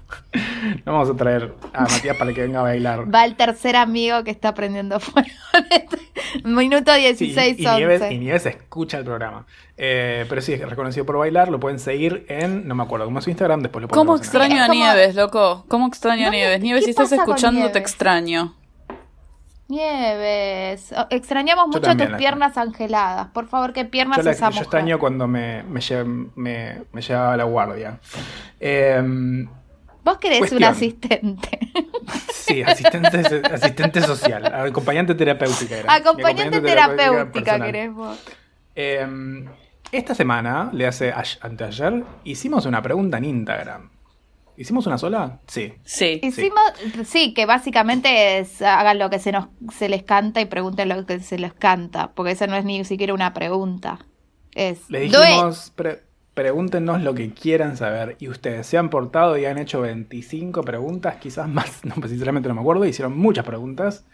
No 0.85 0.93
vamos 0.95 1.11
a 1.11 1.15
traer 1.17 1.55
a 1.73 1.83
Matías 1.83 2.17
para 2.17 2.33
que 2.33 2.43
venga 2.43 2.59
a 2.59 2.63
bailar. 2.65 3.15
va 3.15 3.25
el 3.25 3.37
tercer 3.37 3.77
amigo 3.77 4.25
que 4.25 4.33
está 4.33 4.53
prendiendo 4.53 4.99
fuego. 4.99 5.29
en 5.55 5.67
este 5.71 5.99
Minuto 6.43 6.93
Sí, 6.93 7.01
16, 7.27 7.61
y, 7.61 7.63
Nieves, 7.63 8.03
11. 8.03 8.15
y 8.15 8.19
Nieves 8.19 8.47
escucha 8.47 8.99
el 8.99 9.05
programa. 9.05 9.47
Eh, 9.77 10.27
pero 10.29 10.41
sí, 10.43 10.55
es 10.55 10.69
reconocido 10.69 11.07
por 11.07 11.19
bailar. 11.19 11.51
Lo 11.51 11.61
pueden 11.61 11.79
seguir 11.79 12.27
en, 12.29 12.67
no 12.67 12.75
me 12.75 12.83
acuerdo, 12.83 13.05
cómo 13.07 13.21
es 13.21 13.25
su 13.25 13.31
Instagram, 13.31 13.63
después 13.63 13.83
lo 13.83 13.89
¿Cómo 13.89 14.15
ponemos 14.17 14.21
en 14.35 14.41
el- 14.43 14.43
extraño 14.51 14.65
a 14.65 14.69
Nieves, 14.75 15.15
loco? 15.15 15.65
¿Cómo 15.69 15.87
extraño 15.87 16.27
a 16.27 16.31
Nieves? 16.31 16.57
¿qué 16.57 16.63
Nieves, 16.65 16.85
si 16.85 16.91
estás 16.91 17.13
escuchando, 17.13 17.71
te 17.71 17.79
extraño. 17.79 18.55
Nieves, 19.75 20.95
oh, 20.97 21.07
extrañamos 21.11 21.67
mucho 21.69 21.97
tus 21.97 22.07
piernas 22.17 22.57
angeladas. 22.57 23.29
Por 23.29 23.49
favor, 23.49 23.73
¿qué 23.73 23.85
piernas 23.85 24.19
Yo, 24.19 24.23
la- 24.25 24.31
esa 24.31 24.47
yo 24.47 24.51
mujer? 24.53 24.63
extraño 24.63 24.99
cuando 24.99 25.27
me, 25.27 25.63
me, 25.65 25.81
lle- 25.81 26.31
me- 26.37 26.83
me 26.93 27.03
llevaba 27.03 27.33
a 27.35 27.37
la 27.37 27.45
guardia. 27.45 27.99
Em, 28.61 29.49
Vos 30.05 30.19
querés 30.19 30.41
un 30.41 30.49
Cuestión. 30.49 30.65
asistente. 30.71 31.59
Sí, 32.31 32.63
asistente, 32.63 33.17
asistente 33.53 34.03
social, 34.03 34.45
acompañante 34.55 35.15
terapéutica. 35.15 35.79
Era. 35.79 35.93
Mi 35.95 35.99
Acompañante 36.01 36.61
terapéutica 36.61 37.33
personal. 37.33 37.63
querés 37.67 37.93
vos. 37.95 38.19
Eh, 38.77 39.45
esta 39.91 40.15
semana, 40.15 40.69
le 40.75 40.87
hace 40.87 41.11
ayer- 41.11 41.39
anteayer, 41.41 42.05
hicimos 42.25 42.67
una 42.67 42.83
pregunta 42.83 43.17
en 43.17 43.25
Instagram. 43.25 43.91
¿Hicimos 44.57 44.87
una 44.87 44.99
sola? 44.99 45.41
Sí. 45.47 45.73
Sí. 45.85 46.21
Hicimos, 46.23 46.63
sí, 47.05 47.35
que 47.35 47.47
básicamente 47.47 48.39
es 48.39 48.63
hagan 48.63 48.99
lo 48.99 49.11
que 49.11 49.19
se 49.19 49.33
nos 49.33 49.47
se 49.77 49.89
les 49.89 50.03
canta 50.05 50.41
y 50.41 50.45
pregunten 50.45 50.89
lo 50.89 51.05
que 51.07 51.21
se 51.21 51.39
les 51.39 51.53
canta, 51.53 52.13
porque 52.13 52.33
esa 52.33 52.47
no 52.47 52.57
es 52.57 52.65
ni 52.65 52.85
siquiera 52.85 53.15
una 53.15 53.35
pregunta. 53.35 53.99
Es 54.55 54.89
Le 54.89 55.01
dijimos, 55.01 55.73
pre- 55.75 56.03
pregúntenos 56.35 57.03
lo 57.03 57.15
que 57.15 57.31
quieran 57.33 57.77
saber. 57.77 58.17
Y 58.21 58.29
ustedes 58.29 58.67
se 58.67 58.79
han 58.79 58.91
portado 58.91 59.37
y 59.39 59.45
han 59.47 59.59
hecho 59.59 59.81
25 59.81 60.63
preguntas, 60.63 61.17
quizás 61.17 61.49
más, 61.49 61.81
no, 61.85 61.95
pues 61.97 62.11
sinceramente 62.11 62.49
no 62.49 62.55
me 62.55 62.61
acuerdo. 62.61 62.85
Hicieron 62.85 63.17
muchas 63.19 63.45
preguntas. 63.45 64.05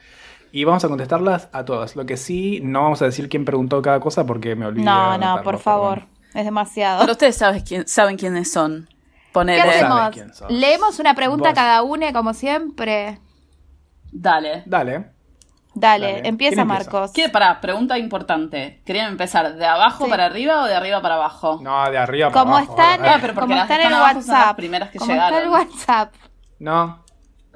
Y 0.53 0.65
vamos 0.65 0.85
a 0.85 0.89
contestarlas 0.89 1.49
a 1.53 1.65
todas. 1.65 1.95
Lo 1.95 2.07
que 2.07 2.17
sí, 2.17 2.61
no 2.65 2.83
vamos 2.83 3.01
a 3.03 3.05
decir 3.05 3.29
quién 3.29 3.45
preguntó 3.45 3.81
cada 3.83 4.01
cosa 4.01 4.27
porque 4.27 4.57
me 4.57 4.67
olvidé. 4.67 4.85
No, 4.85 5.17
no, 5.17 5.43
por 5.43 5.59
favor, 5.59 6.01
perdón. 6.01 6.09
es 6.35 6.45
demasiado. 6.45 7.01
Pero 7.03 7.13
ustedes 7.13 7.37
saben, 7.37 7.63
quién, 7.63 7.87
saben 7.87 8.17
quiénes 8.17 8.51
son. 8.51 8.89
¿Qué 9.31 9.35
Ponele. 9.35 9.63
sabes 9.81 10.23
hacemos? 10.23 10.51
Leemos 10.51 10.99
una 10.99 11.15
pregunta 11.15 11.51
Vos. 11.51 11.55
cada 11.55 11.83
uno, 11.83 12.13
como 12.13 12.35
siempre. 12.35 13.21
Dale. 14.13 14.65
Dale. 14.67 15.13
Dale, 15.73 16.15
Dale. 16.15 16.29
empieza. 16.29 16.65
Marcos. 16.65 17.13
¿Qué? 17.13 17.29
Pará, 17.29 17.61
pregunta 17.61 17.97
importante. 17.97 18.83
¿Querían 18.85 19.13
empezar 19.13 19.55
de 19.55 19.65
abajo 19.67 20.05
Sí. 20.05 20.11
para 20.11 20.27
arriba 20.27 20.63
o 20.63 20.65
de 20.65 20.75
arriba 20.75 21.01
para 21.01 21.15
abajo? 21.15 21.61
No, 21.63 21.89
de 21.89 21.97
arriba 21.97 22.31
para 22.31 22.43
Como 22.43 22.57
abajo. 22.57 22.75
en. 22.77 23.05
Ah, 23.07 23.19
pero 23.21 23.35
porque 23.35 23.41
como 23.41 23.55
las 23.55 23.71
en 23.71 23.77
están 23.81 23.93
son 23.93 24.01
las 24.01 24.17
WhatsApp. 24.17 24.57
primeras 24.57 24.91
que 24.91 24.99
como 24.99 25.13
está 25.13 25.29
el 25.29 25.35
llegaron. 25.35 25.53
WhatsApp. 25.53 26.15
No. 26.59 27.05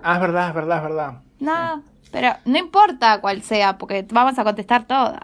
Ah, 0.00 0.14
es 0.14 0.20
verdad, 0.20 0.48
es 0.48 0.54
verdad, 0.54 0.76
es 0.76 0.82
verdad. 0.84 1.12
No, 1.40 1.82
pero 2.12 2.36
no 2.44 2.56
importa 2.58 3.20
cuál 3.20 3.42
sea, 3.42 3.78
porque 3.78 4.06
vamos 4.12 4.38
a 4.38 4.44
contestar 4.44 4.84
todas. 4.84 5.18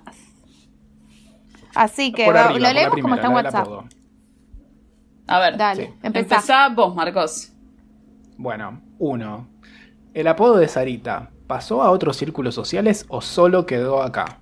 Así 1.76 2.12
que 2.12 2.30
va- 2.30 2.46
arriba, 2.46 2.68
lo 2.68 2.74
leemos 2.74 3.00
como 3.00 3.14
está 3.14 3.28
en 3.28 3.34
WhatsApp. 3.34 3.68
A 5.30 5.38
ver. 5.38 5.56
Dale, 5.56 5.86
Sí. 5.86 5.92
empezá. 6.02 6.34
Empezá 6.36 6.68
vos, 6.68 6.94
Marcos. 6.94 7.52
Bueno, 8.36 8.80
uno. 8.98 9.48
¿El 10.12 10.26
apodo 10.26 10.56
de 10.56 10.66
Sarita 10.68 11.30
pasó 11.46 11.82
a 11.82 11.90
otros 11.90 12.16
círculos 12.16 12.54
sociales 12.54 13.06
o 13.08 13.20
solo 13.20 13.64
quedó 13.64 14.02
acá? 14.02 14.39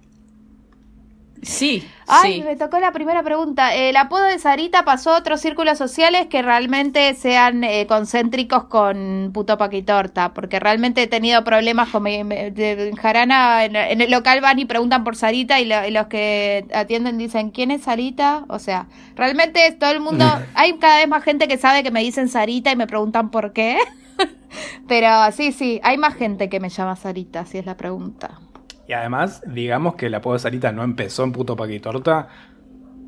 Sí, 1.43 1.89
Ay, 2.07 2.35
sí. 2.35 2.43
me 2.43 2.57
tocó 2.57 2.81
la 2.81 2.91
primera 2.93 3.23
pregunta. 3.23 3.75
El 3.75 3.97
apodo 3.97 4.25
de 4.25 4.39
Sarita 4.39 4.85
pasó 4.85 5.13
a 5.15 5.19
otros 5.19 5.41
círculos 5.41 5.79
sociales 5.79 6.27
que 6.27 6.43
realmente 6.43 7.15
sean 7.15 7.63
eh, 7.65 7.87
concéntricos 7.87 8.65
con 8.65 9.31
puto 9.33 9.57
paquitorta, 9.57 10.35
porque 10.35 10.59
realmente 10.59 11.03
he 11.03 11.07
tenido 11.07 11.45
problemas 11.45 11.91
con 11.91 12.03
mi, 12.03 12.25
me- 12.25 12.51
de- 12.51 12.89
en 12.89 12.97
Jarana, 12.97 13.65
en, 13.65 13.77
en 13.77 14.01
el 14.01 14.11
local 14.11 14.41
van 14.41 14.59
y 14.59 14.65
preguntan 14.65 15.05
por 15.05 15.15
Sarita 15.17 15.61
y, 15.61 15.67
lo- 15.67 15.87
y 15.87 15.91
los 15.93 16.07
que 16.09 16.67
atienden 16.75 17.19
dicen, 17.19 17.51
¿quién 17.51 17.71
es 17.71 17.83
Sarita? 17.83 18.45
O 18.49 18.59
sea, 18.59 18.89
realmente 19.15 19.67
es 19.67 19.79
todo 19.79 19.91
el 19.93 20.01
mundo, 20.01 20.25
hay 20.55 20.77
cada 20.79 20.97
vez 20.99 21.09
más 21.09 21.23
gente 21.23 21.47
que 21.47 21.59
sabe 21.59 21.83
que 21.85 21.91
me 21.93 22.01
dicen 22.01 22.29
Sarita 22.29 22.73
y 22.73 22.77
me 22.77 22.87
preguntan 22.89 23.31
por 23.31 23.53
qué. 23.53 23.79
Pero 24.89 25.09
sí, 25.33 25.53
sí, 25.53 25.81
hay 25.83 25.99
más 25.99 26.15
gente 26.15 26.49
que 26.49 26.61
me 26.61 26.69
llama 26.71 26.97
Sarita, 26.97 27.45
si 27.47 27.59
es 27.59 27.67
la 27.67 27.77
pregunta. 27.77 28.41
Y 28.89 28.95
además, 28.95 29.43
digamos 29.47 29.95
que 29.97 30.07
apodo 30.15 30.33
de 30.35 30.41
Sarita 30.41 30.73
no 30.73 30.83
empezó 30.83 31.23
en 31.23 31.33
puto 31.33 31.55
paquitorta, 31.55 32.29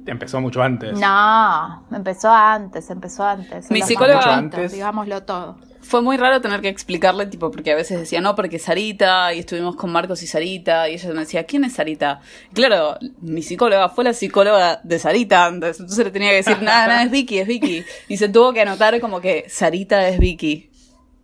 empezó 0.06 0.40
mucho 0.40 0.62
antes. 0.62 0.98
No, 0.98 1.86
empezó 1.90 2.30
antes, 2.30 2.90
empezó 2.90 3.24
antes. 3.24 3.70
Mi 3.70 3.80
psicóloga- 3.82 4.36
antes. 4.36 4.72
digámoslo 4.72 5.22
todo. 5.22 5.56
Fue 5.82 6.02
muy 6.02 6.18
raro 6.18 6.42
tener 6.42 6.60
que 6.60 6.68
explicarle, 6.68 7.24
tipo, 7.26 7.50
porque 7.50 7.72
a 7.72 7.74
veces 7.74 7.98
decía, 7.98 8.20
no, 8.20 8.36
porque 8.36 8.58
Sarita, 8.58 9.32
y 9.32 9.38
estuvimos 9.38 9.76
con 9.76 9.90
Marcos 9.90 10.22
y 10.22 10.26
Sarita, 10.26 10.88
y 10.90 10.94
ella 10.94 11.08
me 11.14 11.20
decía, 11.20 11.44
¿quién 11.44 11.64
es 11.64 11.72
Sarita? 11.72 12.20
Y 12.50 12.54
claro, 12.54 12.96
mi 13.22 13.40
psicóloga 13.40 13.88
fue 13.88 14.04
la 14.04 14.12
psicóloga 14.12 14.80
de 14.84 14.98
Sarita 14.98 15.46
antes, 15.46 15.80
entonces 15.80 16.04
le 16.04 16.10
tenía 16.10 16.28
que 16.30 16.36
decir, 16.36 16.60
nada, 16.62 16.86
nada, 16.86 17.02
es 17.04 17.10
Vicky, 17.10 17.38
es 17.38 17.48
Vicky. 17.48 17.82
Y 18.08 18.18
se 18.18 18.28
tuvo 18.28 18.52
que 18.52 18.60
anotar 18.60 19.00
como 19.00 19.20
que 19.22 19.46
Sarita 19.48 20.06
es 20.06 20.18
Vicky. 20.18 20.69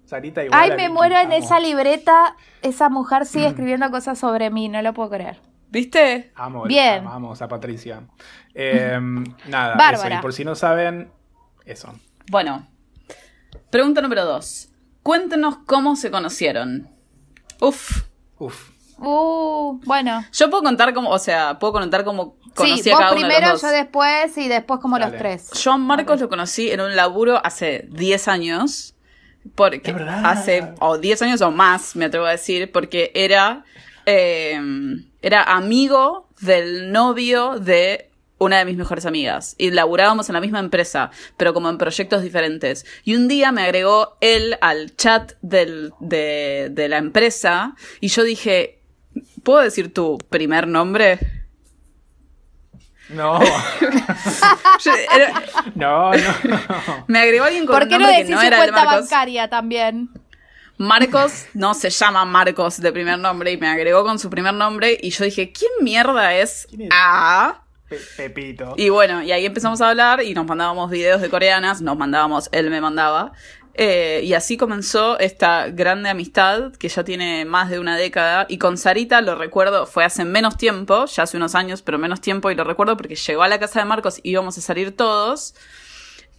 Sarita 0.06 0.42
igual 0.44 0.58
Ay, 0.60 0.70
me 0.70 0.76
Vicky, 0.76 0.92
muero 0.92 1.18
en 1.18 1.32
esa 1.32 1.60
libreta, 1.60 2.36
esa 2.62 2.88
mujer 2.88 3.26
sigue 3.26 3.48
escribiendo 3.48 3.90
cosas 3.90 4.18
sobre 4.18 4.50
mí, 4.50 4.68
no 4.68 4.80
lo 4.80 4.94
puedo 4.94 5.10
creer. 5.10 5.40
¿Viste? 5.68 6.32
Amo, 6.36 6.64
Bien. 6.64 6.98
amamos 7.00 7.42
a 7.42 7.48
Patricia. 7.48 8.02
Eh, 8.54 8.98
nada, 9.48 9.74
Bárbara. 9.76 10.08
eso. 10.14 10.18
Y 10.18 10.22
por 10.22 10.32
si 10.32 10.44
no 10.44 10.54
saben, 10.54 11.10
eso. 11.64 11.92
Bueno. 12.30 12.66
Pregunta 13.70 14.00
número 14.00 14.24
dos. 14.24 14.68
Cuéntenos 15.02 15.58
cómo 15.66 15.96
se 15.96 16.10
conocieron. 16.10 16.88
Uf. 17.60 18.04
Uf. 18.38 18.70
Uh, 18.98 19.78
bueno. 19.84 20.24
Yo 20.32 20.48
puedo 20.50 20.62
contar 20.62 20.94
cómo, 20.94 21.10
o 21.10 21.18
sea, 21.18 21.58
puedo 21.58 21.74
contar 21.74 22.04
cómo 22.04 22.36
conocí 22.54 22.82
sí, 22.82 22.90
a 22.90 22.94
vos 22.94 23.00
cada 23.00 23.12
uno 23.12 23.20
de 23.22 23.26
primero, 23.28 23.52
los 23.52 23.60
yo 23.60 23.68
dos. 23.68 23.76
después 23.76 24.38
y 24.38 24.48
después 24.48 24.80
como 24.80 24.98
Dale. 24.98 25.10
los 25.12 25.18
tres. 25.20 25.50
Yo 25.62 25.72
a 25.72 25.76
Marcos 25.76 26.20
lo 26.20 26.28
conocí 26.28 26.70
en 26.70 26.80
un 26.80 26.96
laburo 26.96 27.40
hace 27.44 27.86
10 27.90 28.28
años. 28.28 28.95
Porque 29.54 29.94
hace, 30.24 30.72
o 30.80 30.98
10 30.98 31.22
años 31.22 31.40
o 31.42 31.50
más, 31.50 31.96
me 31.96 32.06
atrevo 32.06 32.26
a 32.26 32.32
decir, 32.32 32.72
porque 32.72 33.10
era, 33.14 33.64
eh, 34.04 34.60
era 35.22 35.42
amigo 35.42 36.28
del 36.40 36.92
novio 36.92 37.58
de 37.58 38.10
una 38.38 38.58
de 38.58 38.64
mis 38.64 38.76
mejores 38.76 39.06
amigas. 39.06 39.54
Y 39.58 39.70
laburábamos 39.70 40.28
en 40.28 40.34
la 40.34 40.40
misma 40.40 40.60
empresa, 40.60 41.10
pero 41.36 41.54
como 41.54 41.70
en 41.70 41.78
proyectos 41.78 42.22
diferentes. 42.22 42.84
Y 43.04 43.16
un 43.16 43.28
día 43.28 43.52
me 43.52 43.62
agregó 43.62 44.16
él 44.20 44.56
al 44.60 44.94
chat 44.96 45.32
del, 45.42 45.92
de, 46.00 46.68
de 46.70 46.88
la 46.88 46.98
empresa 46.98 47.74
y 48.00 48.08
yo 48.08 48.24
dije, 48.24 48.80
¿puedo 49.42 49.60
decir 49.60 49.92
tu 49.92 50.18
primer 50.28 50.66
nombre? 50.66 51.18
No, 53.08 53.38
no, 55.74 56.12
no. 56.12 57.04
me 57.06 57.18
agregó 57.20 57.44
alguien 57.44 57.66
con 57.66 57.74
¿Por 57.74 57.82
un 57.84 57.88
qué 57.88 57.98
no 57.98 58.08
decís 58.08 58.30
no 58.30 58.40
su 58.40 58.46
era 58.46 58.56
el 58.58 58.62
de 58.66 58.72
cuenta 58.72 58.84
Marcos. 58.84 59.10
bancaria 59.10 59.48
también? 59.48 60.10
Marcos 60.78 61.46
no 61.54 61.74
se 61.74 61.90
llama 61.90 62.24
Marcos 62.24 62.80
de 62.80 62.92
primer 62.92 63.18
nombre 63.18 63.52
y 63.52 63.56
me 63.56 63.68
agregó 63.68 64.04
con 64.04 64.18
su 64.18 64.28
primer 64.28 64.52
nombre 64.54 64.98
y 65.00 65.10
yo 65.10 65.24
dije, 65.24 65.52
¿quién 65.52 65.70
mierda 65.80 66.34
es? 66.34 66.66
¿Quién 66.68 66.82
es? 66.82 66.88
Ah. 66.92 67.62
Pe- 67.88 68.00
Pepito. 68.16 68.74
Y 68.76 68.88
bueno, 68.90 69.22
y 69.22 69.30
ahí 69.32 69.46
empezamos 69.46 69.80
a 69.80 69.88
hablar 69.90 70.22
y 70.22 70.34
nos 70.34 70.44
mandábamos 70.44 70.90
videos 70.90 71.20
de 71.22 71.30
coreanas, 71.30 71.80
nos 71.80 71.96
mandábamos, 71.96 72.48
él 72.52 72.68
me 72.68 72.80
mandaba. 72.80 73.32
Eh, 73.78 74.22
y 74.24 74.32
así 74.32 74.56
comenzó 74.56 75.18
esta 75.18 75.68
grande 75.68 76.08
amistad 76.08 76.72
que 76.72 76.88
ya 76.88 77.04
tiene 77.04 77.44
más 77.44 77.68
de 77.68 77.78
una 77.78 77.96
década. 77.98 78.46
Y 78.48 78.56
con 78.56 78.78
Sarita 78.78 79.20
lo 79.20 79.34
recuerdo, 79.34 79.86
fue 79.86 80.02
hace 80.04 80.24
menos 80.24 80.56
tiempo, 80.56 81.04
ya 81.04 81.24
hace 81.24 81.36
unos 81.36 81.54
años, 81.54 81.82
pero 81.82 81.98
menos 81.98 82.22
tiempo. 82.22 82.50
Y 82.50 82.54
lo 82.54 82.64
recuerdo 82.64 82.96
porque 82.96 83.16
llegó 83.16 83.42
a 83.42 83.48
la 83.48 83.58
casa 83.60 83.80
de 83.80 83.84
Marcos, 83.84 84.20
íbamos 84.22 84.56
a 84.56 84.60
salir 84.62 84.96
todos. 84.96 85.54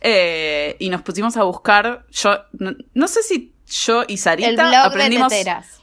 eh, 0.01 0.75
y 0.79 0.89
nos 0.89 1.01
pusimos 1.03 1.37
a 1.37 1.43
buscar. 1.43 2.05
Yo, 2.11 2.37
no, 2.53 2.71
no 2.93 3.07
sé 3.07 3.21
si 3.21 3.53
yo 3.67 4.03
y 4.07 4.17
Sarita 4.17 4.49
El 4.49 4.55
blog 4.55 4.75
aprendimos, 4.75 5.29
de 5.29 5.37
teteras. 5.37 5.79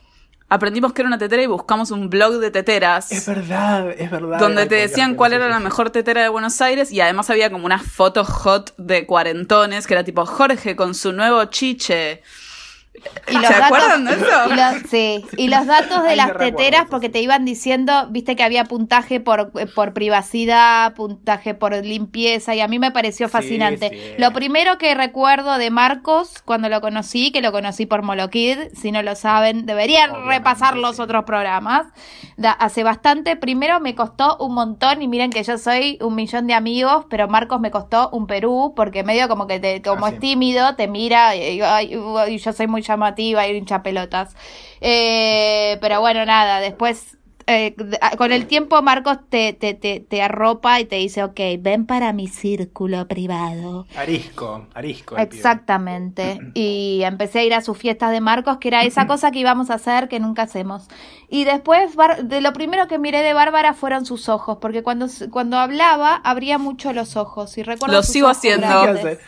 Aprendimos 0.49 0.93
que 0.93 1.03
era 1.03 1.09
una 1.09 1.19
tetera 1.19 1.43
y 1.43 1.47
buscamos 1.47 1.91
un 1.91 2.11
blog 2.11 2.35
de 2.35 2.51
teteras 2.51 3.11
Es 3.11 3.27
verdad, 3.27 3.91
es 3.91 4.11
verdad. 4.11 4.39
donde 4.39 4.67
te 4.67 4.77
decían 4.77 5.15
cuál 5.15 5.33
era 5.33 5.49
la 5.49 5.61
mejor 5.61 5.91
tetera 5.91 6.23
de 6.23 6.29
Buenos 6.29 6.61
Aires 6.61 6.93
y 6.93 7.01
además 7.01 7.31
había 7.31 7.51
como 7.51 7.67
unas 7.67 7.83
fotos 7.83 8.29
hot 8.29 8.75
de 8.77 9.07
cuarentones 9.07 9.87
que 9.87 9.95
era 9.95 10.05
tipo 10.05 10.25
Jorge 10.27 10.77
con 10.77 10.95
su 10.95 11.13
nuevo 11.13 11.45
chiche. 11.47 12.23
Y 13.29 13.35
los 13.35 13.47
¿Se 13.47 13.55
datos- 13.55 13.65
acuerdan 13.67 14.05
de 14.05 14.13
eso? 14.13 14.25
Y 14.51 14.55
los, 14.55 14.75
sí, 14.91 15.25
y 15.37 15.49
los 15.49 15.67
datos 15.67 16.03
de 16.05 16.11
Ahí 16.11 16.17
las 16.17 16.37
teteras, 16.37 16.87
porque 16.89 17.09
te 17.09 17.21
iban 17.21 17.45
diciendo, 17.45 18.07
viste 18.11 18.37
que 18.37 18.45
había 18.45 18.65
puntaje 18.65 19.19
por, 19.21 19.51
por 19.75 19.93
privacidad, 19.95 20.95
puntaje 20.95 21.55
por 21.55 21.75
limpieza, 21.85 22.55
y 22.55 22.61
a 22.61 22.69
mí 22.69 22.79
me 22.79 22.93
pareció 22.93 23.29
fascinante. 23.29 23.91
sí. 23.91 24.15
Lo 24.19 24.33
primero 24.33 24.79
que 24.79 24.95
recuerdo 24.95 25.59
de 25.59 25.71
Marcos, 25.71 26.41
cuando 26.45 26.69
lo 26.69 26.81
conocí, 26.81 27.33
que 27.33 27.41
lo 27.43 27.51
conocí 27.53 27.85
por 27.87 28.03
Molokid, 28.03 28.59
si 28.75 28.93
no 28.93 29.03
lo 29.03 29.17
saben, 29.17 29.67
deberían 29.67 30.11
Obviamente, 30.11 30.35
repasar 30.39 30.77
los 30.77 30.97
sí. 30.97 31.03
otros 31.03 31.25
programas. 31.25 31.87
Da- 32.37 32.53
hace 32.53 32.85
bastante, 32.85 33.37
primero 33.37 33.81
me 33.81 33.95
costó 33.95 34.37
un 34.39 34.55
montón, 34.55 35.03
y 35.03 35.09
miren 35.09 35.31
que 35.31 35.43
yo 35.43 35.59
soy 35.59 35.99
un 36.01 36.15
millón 36.15 36.47
de 36.47 36.55
amigos, 36.55 37.07
pero 37.11 37.27
Marcos 37.29 37.61
me 37.61 37.71
costó 37.71 38.11
un 38.11 38.27
Perú, 38.29 38.73
porque 38.77 39.03
medio 39.03 39.29
como 39.29 39.47
que 39.47 39.59
te, 39.59 39.83
como 39.83 40.07
Ah, 40.07 40.11
es 40.11 40.15
sí. 40.17 40.21
tímido, 40.21 40.77
te 40.77 40.87
mira 40.89 41.35
y, 41.35 41.61
uy, 41.97 42.39
yo 42.39 42.53
soy 42.53 42.67
muy 42.67 42.84
llamativa 42.87 43.47
y 43.49 43.57
hincha 43.57 43.83
pelotas. 43.83 44.37
Eh, 44.81 45.79
pero 45.81 46.01
bueno, 46.01 46.25
nada, 46.25 46.61
después 46.61 47.17
eh, 47.47 47.75
con 48.17 48.33
el 48.33 48.47
tiempo 48.47 48.81
Marcos 48.81 49.19
te, 49.29 49.53
te, 49.53 49.75
te, 49.75 50.01
te 50.01 50.23
arropa 50.23 50.81
y 50.81 50.87
te 50.87 50.97
dice, 50.97 51.23
ok, 51.23 51.39
ven 51.59 51.85
para 51.85 52.15
mi 52.15 52.27
círculo 52.27 53.07
privado. 53.07 53.87
Arisco, 53.97 54.67
arisco. 54.73 55.17
Exactamente. 55.19 56.41
Y 56.55 57.03
empecé 57.05 57.41
a 57.41 57.45
ir 57.45 57.53
a 57.53 57.61
sus 57.61 57.77
fiestas 57.77 58.13
de 58.13 58.23
Marcos, 58.23 58.57
que 58.59 58.69
era 58.69 58.85
esa 58.85 59.07
cosa 59.07 59.31
que 59.31 59.41
íbamos 59.41 59.69
a 59.71 59.75
hacer 59.75 60.09
que 60.09 60.21
nunca 60.21 60.43
hacemos. 60.43 60.89
Y 61.29 61.45
después, 61.45 61.97
Bar- 61.97 62.25
de 62.25 62.41
lo 62.41 62.53
primero 62.55 62.87
que 62.89 62.99
miré 62.99 63.21
de 63.23 63.35
Bárbara 63.35 63.75
fueron 63.75 64.07
sus 64.07 64.31
ojos, 64.31 64.57
porque 64.61 64.83
cuando, 64.83 65.07
cuando 65.31 65.59
hablaba, 65.59 66.15
abría 66.25 66.57
mucho 66.57 66.95
los 66.95 67.17
ojos. 67.17 67.59
Y 67.59 67.63
recuerdo 67.63 67.97
Lo 67.97 68.03
sus 68.03 68.13
sigo 68.13 68.27
ojos 68.29 68.39
haciendo. 68.39 68.67
Grandes. 68.67 69.19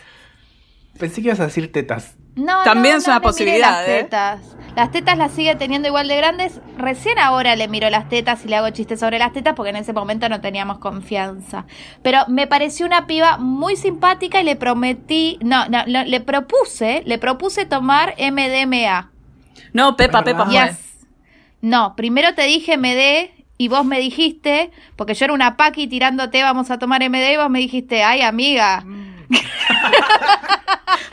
Pensé 0.97 1.21
que 1.21 1.27
ibas 1.27 1.39
a 1.39 1.45
decir 1.45 1.71
tetas. 1.71 2.15
No, 2.37 2.63
También 2.63 2.95
no, 2.95 2.99
es 2.99 3.07
no 3.07 3.13
una 3.13 3.21
posibilidad, 3.21 3.71
las 3.71 3.87
¿eh? 3.87 4.03
tetas. 4.03 4.57
Las 4.75 4.91
tetas 4.91 5.17
las 5.17 5.31
sigue 5.31 5.55
teniendo 5.55 5.87
igual 5.87 6.07
de 6.07 6.15
grandes. 6.17 6.61
Recién 6.77 7.17
ahora 7.17 7.55
le 7.55 7.67
miro 7.67 7.89
las 7.89 8.09
tetas 8.09 8.45
y 8.45 8.47
le 8.47 8.57
hago 8.57 8.69
chistes 8.69 8.99
sobre 8.99 9.17
las 9.17 9.33
tetas 9.33 9.55
porque 9.55 9.71
en 9.71 9.77
ese 9.77 9.91
momento 9.91 10.29
no 10.29 10.39
teníamos 10.39 10.77
confianza. 10.77 11.65
Pero 12.03 12.19
me 12.27 12.45
pareció 12.45 12.85
una 12.85 13.07
piba 13.07 13.37
muy 13.39 13.75
simpática 13.75 14.39
y 14.39 14.43
le 14.43 14.55
prometí, 14.55 15.39
no, 15.41 15.67
no, 15.67 15.83
no, 15.87 16.03
le 16.03 16.21
propuse, 16.21 17.01
le 17.07 17.17
propuse 17.17 17.65
tomar 17.65 18.13
MDMA. 18.19 19.09
No, 19.73 19.97
Pepa, 19.97 20.23
Pepa. 20.23 20.47
Yes. 20.47 21.07
No, 21.59 21.95
primero 21.95 22.35
te 22.35 22.43
dije 22.43 22.77
MD 22.77 23.31
y 23.57 23.69
vos 23.69 23.83
me 23.83 23.99
dijiste, 23.99 24.69
porque 24.95 25.15
yo 25.15 25.25
era 25.25 25.33
una 25.33 25.57
paqui 25.57 25.87
tirándote, 25.87 26.43
vamos 26.43 26.69
a 26.69 26.77
tomar 26.77 27.01
MD 27.01 27.33
y 27.33 27.37
vos 27.37 27.49
me 27.49 27.57
dijiste, 27.57 28.03
ay 28.03 28.21
amiga, 28.21 28.85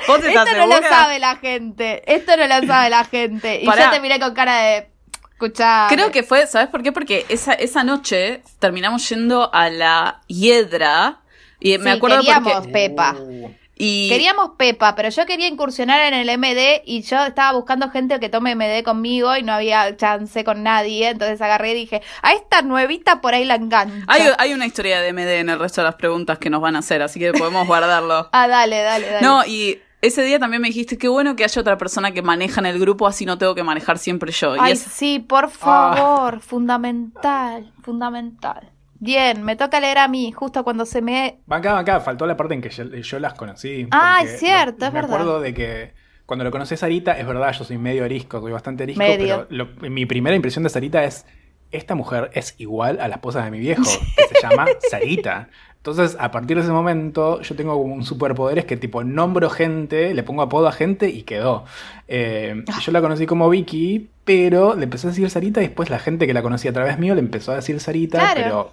¿Vos 0.07 0.21
te 0.21 0.29
esto 0.29 0.45
no 0.57 0.67
lo 0.67 0.83
sabe 0.83 1.19
la 1.19 1.37
gente. 1.37 2.03
Esto 2.13 2.37
no 2.37 2.47
lo 2.47 2.67
sabe 2.67 2.91
la 2.91 3.05
gente. 3.05 3.63
Y 3.63 3.67
Pará. 3.67 3.87
yo 3.87 3.91
te 3.93 4.01
miré 4.01 4.21
con 4.21 4.35
cara 4.35 4.57
de. 4.57 4.89
Escuchá. 5.33 5.87
Creo 5.89 6.11
que 6.11 6.23
fue, 6.23 6.47
¿sabes 6.47 6.69
por 6.69 6.83
qué? 6.83 6.93
Porque 6.93 7.27
esa, 7.29 7.55
esa 7.55 7.83
noche 7.83 8.43
terminamos 8.59 9.09
yendo 9.09 9.53
a 9.53 9.69
la 9.71 10.21
Hiedra. 10.27 11.21
Y 11.61 11.77
me 11.79 11.93
acuerdo 11.93 12.19
queríamos 12.19 12.53
porque. 12.53 12.73
Pepa. 12.73 13.17
Uh, 13.19 13.51
Y, 13.77 14.09
Queríamos 14.09 14.51
Pepa, 14.57 14.95
pero 14.95 15.09
yo 15.09 15.27
quería 15.27 15.49
incursionar 15.49 16.01
en 16.01 16.15
el 16.15 16.39
MD 16.39 16.83
y 16.85 17.03
yo 17.03 17.25
estaba 17.25 17.53
buscando 17.53 17.91
gente 17.91 18.21
que 18.21 18.29
tome 18.29 18.55
MD 18.55 18.85
conmigo 18.85 19.37
y 19.37 19.43
no 19.43 19.53
había 19.53 19.97
chance 19.97 20.45
con 20.45 20.63
nadie. 20.63 21.09
Entonces 21.09 21.41
agarré 21.41 21.73
y 21.73 21.75
dije, 21.75 22.01
a 22.23 22.33
esta 22.35 22.63
nuevita 22.63 23.21
por 23.21 23.35
ahí 23.35 23.45
la 23.45 23.57
engancho. 23.57 24.05
hay, 24.07 24.23
hay 24.39 24.53
una 24.53 24.67
historia 24.67 25.01
de 25.01 25.13
MD 25.13 25.41
en 25.41 25.49
el 25.49 25.59
resto 25.59 25.81
de 25.81 25.87
las 25.87 25.97
preguntas 25.97 26.39
que 26.39 26.51
nos 26.51 26.61
van 26.61 26.77
a 26.77 26.81
hacer, 26.81 27.03
así 27.03 27.19
que 27.19 27.33
podemos 27.33 27.67
guardarlo. 27.67 28.29
Ah, 28.33 28.47
dale, 28.47 28.81
dale, 28.83 29.09
dale. 29.11 29.27
No, 29.27 29.45
y 29.45 29.81
ese 30.03 30.23
día 30.23 30.39
también 30.39 30.61
me 30.63 30.69
dijiste 30.69 30.99
qué 30.99 31.09
bueno 31.09 31.35
que 31.35 31.45
haya 31.45 31.61
otra 31.61 31.79
persona 31.79 32.13
que 32.13 32.21
maneja 32.23 32.61
en 32.61 32.67
el 32.67 32.79
grupo, 32.79 33.07
así 33.07 33.25
no 33.27 33.39
tengo 33.39 33.55
que 33.55 33.63
manejar 33.63 33.99
siempre 33.99 34.31
yo. 34.33 34.55
Y 34.55 34.59
Ay, 34.61 34.73
es- 34.73 34.81
sí, 34.83 35.19
por 35.19 35.51
favor, 35.51 36.41
fundamental, 36.41 37.73
fundamental. 37.83 38.71
Bien, 39.05 39.43
me 39.43 39.55
toca 39.55 39.81
leer 39.81 39.99
a 39.99 40.09
mí, 40.09 40.33
justo 40.33 40.65
cuando 40.65 40.87
se 40.87 41.03
me... 41.03 41.41
Acá, 41.49 41.79
acá, 41.79 42.01
faltó 42.01 42.27
la 42.27 42.37
parte 42.39 42.55
en 42.55 42.63
que 42.63 42.71
yo, 42.71 42.85
yo 42.85 43.19
las 43.19 43.35
conocí. 43.35 43.87
Ah, 43.91 44.21
es 44.25 44.39
cierto, 44.41 44.79
lo- 44.81 44.87
es 44.87 44.93
me 44.95 45.01
verdad. 45.03 45.15
acuerdo 45.17 45.41
de 45.41 45.53
que 45.53 45.93
cuando 46.25 46.43
lo 46.45 46.51
conocí 46.51 46.73
a 46.73 46.77
Sarita, 46.79 47.13
es 47.19 47.27
verdad, 47.27 47.53
yo 47.53 47.65
soy 47.65 47.77
medio 47.77 48.05
arisco, 48.05 48.41
soy 48.41 48.53
bastante 48.53 48.85
arisco, 48.85 48.99
Medio. 49.01 49.47
pero 49.49 49.67
lo- 49.83 49.91
mi 49.91 50.07
primera 50.07 50.35
impresión 50.35 50.65
de 50.65 50.71
Sarita 50.71 51.05
es, 51.05 51.27
esta 51.71 51.95
mujer 51.95 52.31
es 52.33 52.55
igual 52.59 52.99
a 52.99 53.09
la 53.09 53.17
esposa 53.17 53.45
de 53.45 53.51
mi 53.51 53.59
viejo, 53.59 53.83
que 54.17 54.27
se 54.35 54.41
llama 54.43 54.67
Sarita. 54.91 55.49
Entonces, 55.77 56.17
a 56.19 56.31
partir 56.31 56.57
de 56.57 56.63
ese 56.63 56.73
momento, 56.73 57.43
yo 57.43 57.55
tengo 57.57 57.75
como 57.77 57.93
un 57.93 58.05
superpoder, 58.05 58.57
es 58.59 58.65
que 58.65 58.79
tipo 58.79 59.05
nombro 59.05 59.51
gente, 59.51 60.15
le 60.15 60.23
pongo 60.23 60.41
apodo 60.41 60.67
a 60.67 60.73
gente 60.73 61.11
y 61.11 61.25
quedó. 61.25 61.67
Eh, 62.09 62.65
yo 62.81 62.91
la 62.91 63.03
conocí 63.03 63.27
como 63.27 63.51
Vicky, 63.51 64.09
pero 64.25 64.75
le 64.77 64.85
empecé 64.85 65.09
a 65.09 65.11
decir 65.11 65.29
Sarita 65.29 65.61
y 65.61 65.67
después 65.67 65.91
la 65.91 65.99
gente 65.99 66.27
que 66.27 66.33
la 66.33 66.41
conocía 66.41 66.71
a 66.71 66.75
través 66.75 66.99
mío 66.99 67.15
le 67.15 67.21
empezó 67.21 67.53
a 67.53 67.57
decir 67.57 67.79
Sarita, 67.81 68.19
Claro. 68.19 68.35
pero 68.43 68.73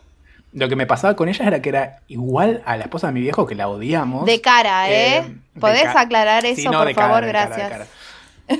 lo 0.53 0.67
que 0.69 0.75
me 0.75 0.85
pasaba 0.85 1.15
con 1.15 1.29
ella 1.29 1.45
era 1.47 1.61
que 1.61 1.69
era 1.69 1.99
igual 2.07 2.61
a 2.65 2.75
la 2.77 2.83
esposa 2.83 3.07
de 3.07 3.13
mi 3.13 3.21
viejo, 3.21 3.45
que 3.45 3.55
la 3.55 3.67
odiamos. 3.67 4.25
De 4.25 4.41
cara, 4.41 4.89
¿eh? 4.91 5.17
Eh, 5.17 5.35
¿Podés 5.59 5.83
ca- 5.83 6.01
aclarar 6.01 6.43
Sí, 6.43 6.61
eso, 6.61 6.71
no, 6.71 6.79
por 6.79 6.87
de 6.87 6.95
cara, 6.95 7.07
favor? 7.07 7.25
de 7.25 7.31
cara, 7.31 7.49
de 7.49 7.55
Gracias. 7.55 7.71
cara. 7.71 7.87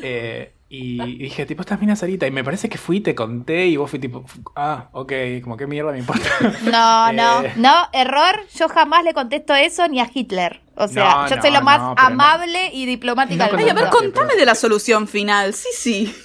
Eh, 0.03 0.53
y, 0.69 1.01
y 1.03 1.17
dije, 1.17 1.45
tipo, 1.45 1.61
estás 1.61 1.81
mina 1.81 1.97
Sarita. 1.97 2.25
Y 2.25 2.31
me 2.31 2.45
parece 2.45 2.69
que 2.69 2.77
fui, 2.77 3.01
te 3.01 3.13
conté 3.13 3.65
y 3.67 3.75
vos 3.75 3.89
fui 3.89 3.99
tipo, 3.99 4.23
ah, 4.55 4.87
ok, 4.93 5.11
como 5.43 5.57
qué 5.57 5.67
mierda 5.67 5.91
me 5.91 5.99
importa. 5.99 6.29
No, 6.63 7.11
no, 7.13 7.43
Eh. 7.43 7.51
no, 7.57 7.73
error, 7.91 8.39
yo 8.57 8.69
jamás 8.69 9.03
le 9.03 9.13
contesto 9.13 9.53
eso 9.53 9.87
ni 9.89 9.99
a 9.99 10.09
Hitler. 10.13 10.61
O 10.75 10.87
sea, 10.87 11.03
No, 11.23 11.27
yo 11.27 11.35
no, 11.35 11.41
soy 11.41 11.51
lo 11.51 11.61
más 11.61 11.79
no, 11.81 11.95
pero 11.95 12.07
no. 12.07 12.13
amable 12.13 12.69
y 12.73 12.85
diplomática 12.85 13.47
No, 13.47 13.51
del 13.51 13.59
Ay, 13.65 13.69
a 13.69 13.73
ver, 13.73 13.83
mundo. 13.83 13.97
con- 13.97 14.11
contame 14.11 14.35
de 14.35 14.45
la 14.45 14.55
solución 14.55 15.07
final. 15.09 15.53
Sí, 15.53 15.67
sí. 15.75 16.15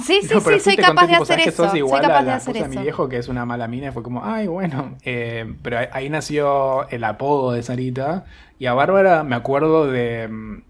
Sí, 0.00 0.20
sí, 0.22 0.34
No, 0.34 0.40
sí, 0.40 0.60
soy 0.60 0.76
capaz 0.76 1.06
de 1.06 1.14
hacer 1.16 1.26
¿sabes 1.26 1.42
que 1.42 1.50
eso. 1.50 1.64
sos 1.64 1.74
Soy 1.74 1.78
igual 1.78 2.00
capaz 2.00 2.20
a 2.20 2.24
de 2.24 2.30
la 2.30 2.36
hacer 2.36 2.56
de 2.58 2.68
mi 2.68 2.76
eso. 2.76 2.82
viejo, 2.82 3.08
que 3.08 3.18
es 3.18 3.28
una 3.28 3.44
mala 3.46 3.68
mina. 3.68 3.88
Y 3.88 3.92
fue 3.92 4.02
como, 4.02 4.24
ay, 4.24 4.46
bueno. 4.46 4.96
Eh, 5.02 5.54
pero 5.62 5.78
ahí, 5.78 5.86
ahí 5.92 6.10
nació 6.10 6.88
el 6.90 7.04
apodo 7.04 7.52
de 7.52 7.62
Sarita. 7.62 8.24
Y 8.58 8.66
a 8.66 8.74
Bárbara 8.74 9.24
me 9.24 9.36
acuerdo 9.36 9.86
de... 9.86 10.28
mm, 10.28 10.62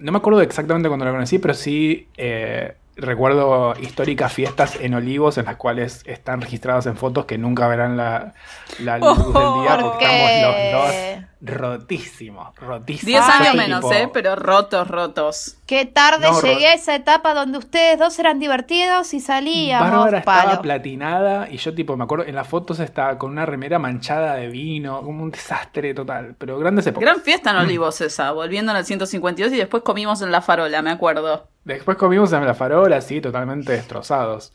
no 0.00 0.12
me 0.12 0.18
acuerdo 0.18 0.40
exactamente 0.42 0.88
cuando 0.88 1.04
la 1.06 1.12
conocí, 1.12 1.38
pero 1.38 1.54
sí 1.54 2.08
eh, 2.16 2.74
recuerdo 2.98 3.74
históricas 3.80 4.32
fiestas 4.32 4.76
en 4.80 4.94
Olivos 4.94 5.38
en 5.38 5.44
las 5.46 5.56
cuales 5.56 6.02
están 6.06 6.40
registradas 6.40 6.86
en 6.86 6.96
fotos 6.96 7.24
que 7.24 7.38
nunca 7.38 7.66
verán 7.68 7.96
la, 7.96 8.34
la 8.80 8.98
luz 8.98 9.18
Oh, 9.18 9.32
del 9.56 9.62
día 9.62 9.78
¿por 9.78 9.90
porque 9.92 10.04
qué? 10.06 10.34
estamos 10.34 10.72
los 10.72 10.72
dos 10.72 11.24
rotísimos, 11.40 12.54
rotísimos. 12.56 13.06
Diez 13.06 13.22
años 13.22 13.54
menos, 13.54 13.80
tipo- 13.80 13.92
¿eh? 13.94 14.10
Pero 14.12 14.34
rotos, 14.36 14.88
rotos. 14.88 15.56
Qué 15.66 15.84
tarde 15.86 16.26
No, 16.30 16.40
llegué 16.40 16.66
a 16.68 16.74
esa 16.74 16.94
etapa 16.96 17.34
donde 17.34 17.58
ustedes 17.58 17.98
dos 17.98 18.18
eran 18.18 18.38
divertidos 18.40 19.14
y 19.14 19.20
salíamos. 19.20 19.88
Bárbara 19.90 20.22
palo. 20.22 20.40
estaba 20.42 20.62
platinada 20.62 21.48
y 21.50 21.58
yo 21.58 21.74
tipo 21.74 21.96
me 21.96 22.04
acuerdo 22.04 22.24
en 22.26 22.34
las 22.34 22.48
fotos 22.48 22.80
estaba 22.80 23.18
con 23.18 23.30
una 23.30 23.46
remera 23.46 23.78
manchada 23.78 24.34
de 24.34 24.48
vino, 24.48 25.00
como 25.02 25.22
un 25.22 25.30
desastre 25.30 25.94
total, 25.94 26.34
pero 26.38 26.58
grandes 26.58 26.86
épocas. 26.88 27.08
Gran 27.08 27.20
fiesta 27.22 27.50
en 27.52 27.58
Olivos 27.58 28.00
esa, 28.00 28.32
volviendo 28.32 28.72
en 28.72 28.78
el 28.78 28.84
152 28.84 29.52
y 29.52 29.56
después 29.58 29.82
comimos 29.84 30.22
en 30.22 30.32
La 30.32 30.40
Farola, 30.42 30.82
me 30.82 30.90
acuerdo. 30.90 31.46
Después 31.68 31.98
comimos 31.98 32.32
en 32.32 32.46
la 32.46 32.54
farola, 32.54 33.00
sí, 33.02 33.20
totalmente 33.20 33.72
destrozados. 33.72 34.52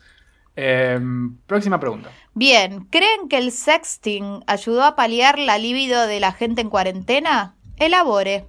Em, 0.56 1.36
próxima 1.46 1.78
pregunta. 1.78 2.10
Bien, 2.34 2.86
¿creen 2.90 3.28
que 3.28 3.38
el 3.38 3.52
sexting 3.52 4.42
ayudó 4.48 4.82
a 4.82 4.96
paliar 4.96 5.38
la 5.38 5.56
libido 5.58 6.06
de 6.08 6.18
la 6.18 6.32
gente 6.32 6.60
en 6.60 6.70
cuarentena? 6.70 7.54
Elabore. 7.76 8.46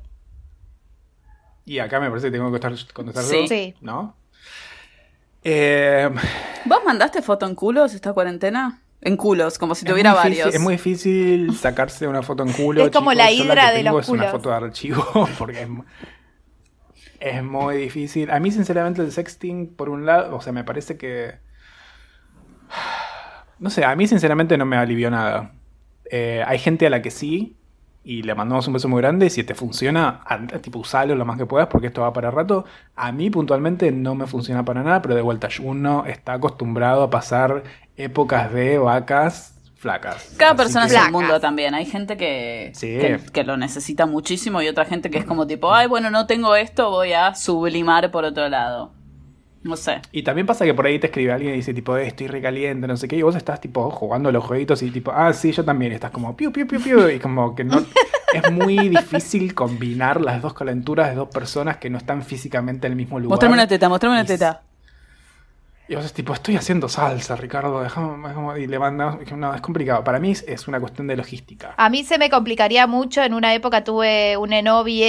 Y 1.65 1.78
acá 1.80 1.99
me 1.99 2.10
parece 2.10 2.28
que 2.28 2.32
tengo 2.38 2.49
que 2.51 2.58
estar- 2.58 2.93
contestar 2.93 3.23
Sí. 3.23 3.47
Sí. 3.47 3.75
¿no? 3.82 4.15
Em, 5.43 6.15
¿Vos 6.65 6.80
mandaste 6.86 7.21
foto 7.21 7.45
en 7.45 7.54
culos 7.56 7.93
esta 7.93 8.13
cuarentena? 8.13 8.82
En 9.01 9.15
culos, 9.17 9.60
como 9.60 9.75
si 9.75 9.86
tuviera 9.86 10.12
difícil- 10.13 10.39
varios. 10.39 10.56
Es 10.56 10.62
muy 10.62 10.73
difícil 10.75 11.56
sacarse 11.56 12.08
una 12.08 12.23
foto 12.23 12.41
en 12.41 12.51
culo. 12.54 12.86
Es 12.86 12.91
como 12.91 13.12
chicos. 13.12 13.23
la 13.25 13.32
hidra 13.32 13.71
de 13.71 13.84
tengo 13.84 13.97
los 13.97 14.06
es 14.06 14.10
una 14.10 14.23
culos. 14.23 14.32
foto 14.32 14.49
de 14.49 14.56
archivo 14.56 15.06
porque 15.38 15.62
es, 15.62 15.69
es 17.19 17.43
muy 17.43 17.78
difícil. 17.78 18.32
A 18.32 18.39
mí, 18.39 18.51
sinceramente, 18.51 19.01
el 19.01 19.12
sexting, 19.12 19.75
por 19.75 19.89
un 19.89 20.06
lado, 20.06 20.36
o 20.36 20.41
sea, 20.41 20.54
me 20.54 20.63
parece 20.63 20.97
que. 20.97 21.36
No 23.58 23.69
sé, 23.69 23.86
a 23.86 23.95
mí, 23.95 24.06
sinceramente, 24.06 24.58
no 24.58 24.65
me 24.65 24.75
alivió 24.75 25.10
nada. 25.10 25.54
Eh, 26.12 26.43
hay 26.45 26.60
gente 26.60 26.86
a 26.88 26.89
la 26.89 27.01
que 27.01 27.10
sí, 27.10 27.58
y 28.04 28.21
le 28.21 28.36
mandamos 28.36 28.67
un 28.67 28.73
beso 28.73 28.88
muy 28.88 29.01
grande. 29.01 29.30
Si 29.30 29.43
te 29.43 29.56
funciona, 29.56 30.21
tipo, 30.62 30.80
usalo 30.80 31.15
lo 31.15 31.25
más 31.25 31.38
que 31.38 31.45
puedas 31.45 31.67
porque 31.67 31.88
esto 31.88 32.01
va 32.01 32.13
para 32.13 32.32
rato. 32.32 32.65
A 32.95 33.12
mí, 33.12 33.30
puntualmente, 33.30 33.91
no 33.91 34.13
me 34.13 34.28
funciona 34.28 34.63
para 34.65 34.84
nada, 34.84 35.01
pero 35.01 35.15
de 35.15 35.21
vuelta, 35.21 35.49
uno 35.62 36.06
está 36.06 36.34
acostumbrado 36.34 37.04
a 37.04 37.10
pasar 37.10 37.63
épocas 37.97 38.54
de 38.54 38.78
vacas 38.78 39.55
flacas. 39.86 40.34
Cada 40.38 40.52
Así 40.54 40.58
persona 40.58 40.88
que- 40.88 40.95
es 40.95 41.02
un 41.06 41.12
mundo 41.12 41.39
también. 41.39 41.76
Hay 41.76 41.86
gente 41.86 42.17
que, 42.17 42.71
Sí. 42.74 42.88
que, 42.98 43.19
que 43.32 43.43
lo 43.43 43.56
necesita 43.56 44.08
muchísimo 44.08 44.62
y 44.63 44.67
otra 44.67 44.86
gente 44.86 45.12
que 45.12 45.19
es 45.19 45.26
como 45.26 45.45
tipo, 45.45 45.71
ay, 45.74 45.88
bueno, 45.88 46.10
no 46.10 46.26
tengo 46.26 46.56
esto, 46.56 46.89
voy 46.89 47.13
a 47.13 47.36
sublimar 47.36 48.10
por 48.10 48.26
otro 48.26 48.50
lado. 48.50 48.91
No 49.62 49.76
sé. 49.76 50.02
Y 50.12 50.24
también 50.24 50.45
pasa 50.48 50.65
que 50.65 50.74
por 50.74 50.86
ahí 50.88 50.98
te 51.00 51.08
escribe 51.08 51.32
alguien 51.32 51.54
y 51.54 51.58
dice 51.58 51.74
tipo, 51.74 51.95
"Eh, 51.98 52.08
estoy 52.08 52.28
recaliente, 52.28 52.88
no 52.88 52.98
sé 52.98 53.08
qué, 53.08 53.15
y 53.15 53.21
vos 53.21 53.36
estás 53.36 53.62
tipo 53.62 53.89
jugando 53.91 54.30
a 54.30 54.32
los 54.32 54.43
jueguitos 54.43 54.82
y 54.84 54.91
tipo, 54.91 55.12
ah, 55.12 55.32
sí, 55.34 55.52
yo 55.52 55.63
también, 55.65 55.91
y 55.91 55.95
estás 55.95 56.12
como, 56.12 56.36
piu, 56.36 56.52
piu, 56.52 56.67
piu, 56.67 56.80
piu, 56.82 57.10
y 57.10 57.19
como 57.19 57.56
que 57.56 57.63
no, 57.63 57.84
es 58.34 58.52
muy 58.52 58.89
difícil 58.89 59.56
combinar 59.56 60.21
las 60.21 60.41
dos 60.41 60.54
calenturas 60.54 61.10
de 61.10 61.15
dos 61.15 61.30
personas 61.30 61.78
que 61.78 61.89
no 61.89 61.98
están 61.98 62.21
físicamente 62.24 62.86
en 62.88 62.93
el 62.93 62.98
mismo 62.98 63.17
lugar. 63.19 63.32
Mostrame 63.32 63.54
una 63.56 63.67
teta, 63.67 63.89
mostrame 63.89 64.15
una 64.15 64.26
teta. 64.26 64.62
Y 64.62 64.75
vos 65.93 66.04
es 66.06 66.13
tipo, 66.13 66.34
estoy 66.34 66.56
haciendo 66.56 66.89
salsa, 66.89 67.36
Ricardo, 67.36 67.82
déjame, 67.84 68.28
déjame", 68.28 68.60
y 68.62 68.65
le 68.65 68.80
mandas, 68.80 69.17
no, 69.38 69.54
es 69.54 69.62
complicado. 69.62 70.04
Para 70.04 70.19
mí 70.19 70.32
es, 70.32 70.43
es 70.48 70.67
una 70.67 70.80
cuestión 70.80 71.06
de 71.06 71.15
logística. 71.15 71.76
A 71.78 71.89
mí 71.89 72.04
se 72.04 72.17
me 72.17 72.32
complicaría 72.32 72.88
mucho. 72.88 73.21
En 73.21 73.36
una 73.36 73.54
época 73.54 73.84
tuve 73.84 74.36
un 74.38 74.50
novio, 74.63 75.06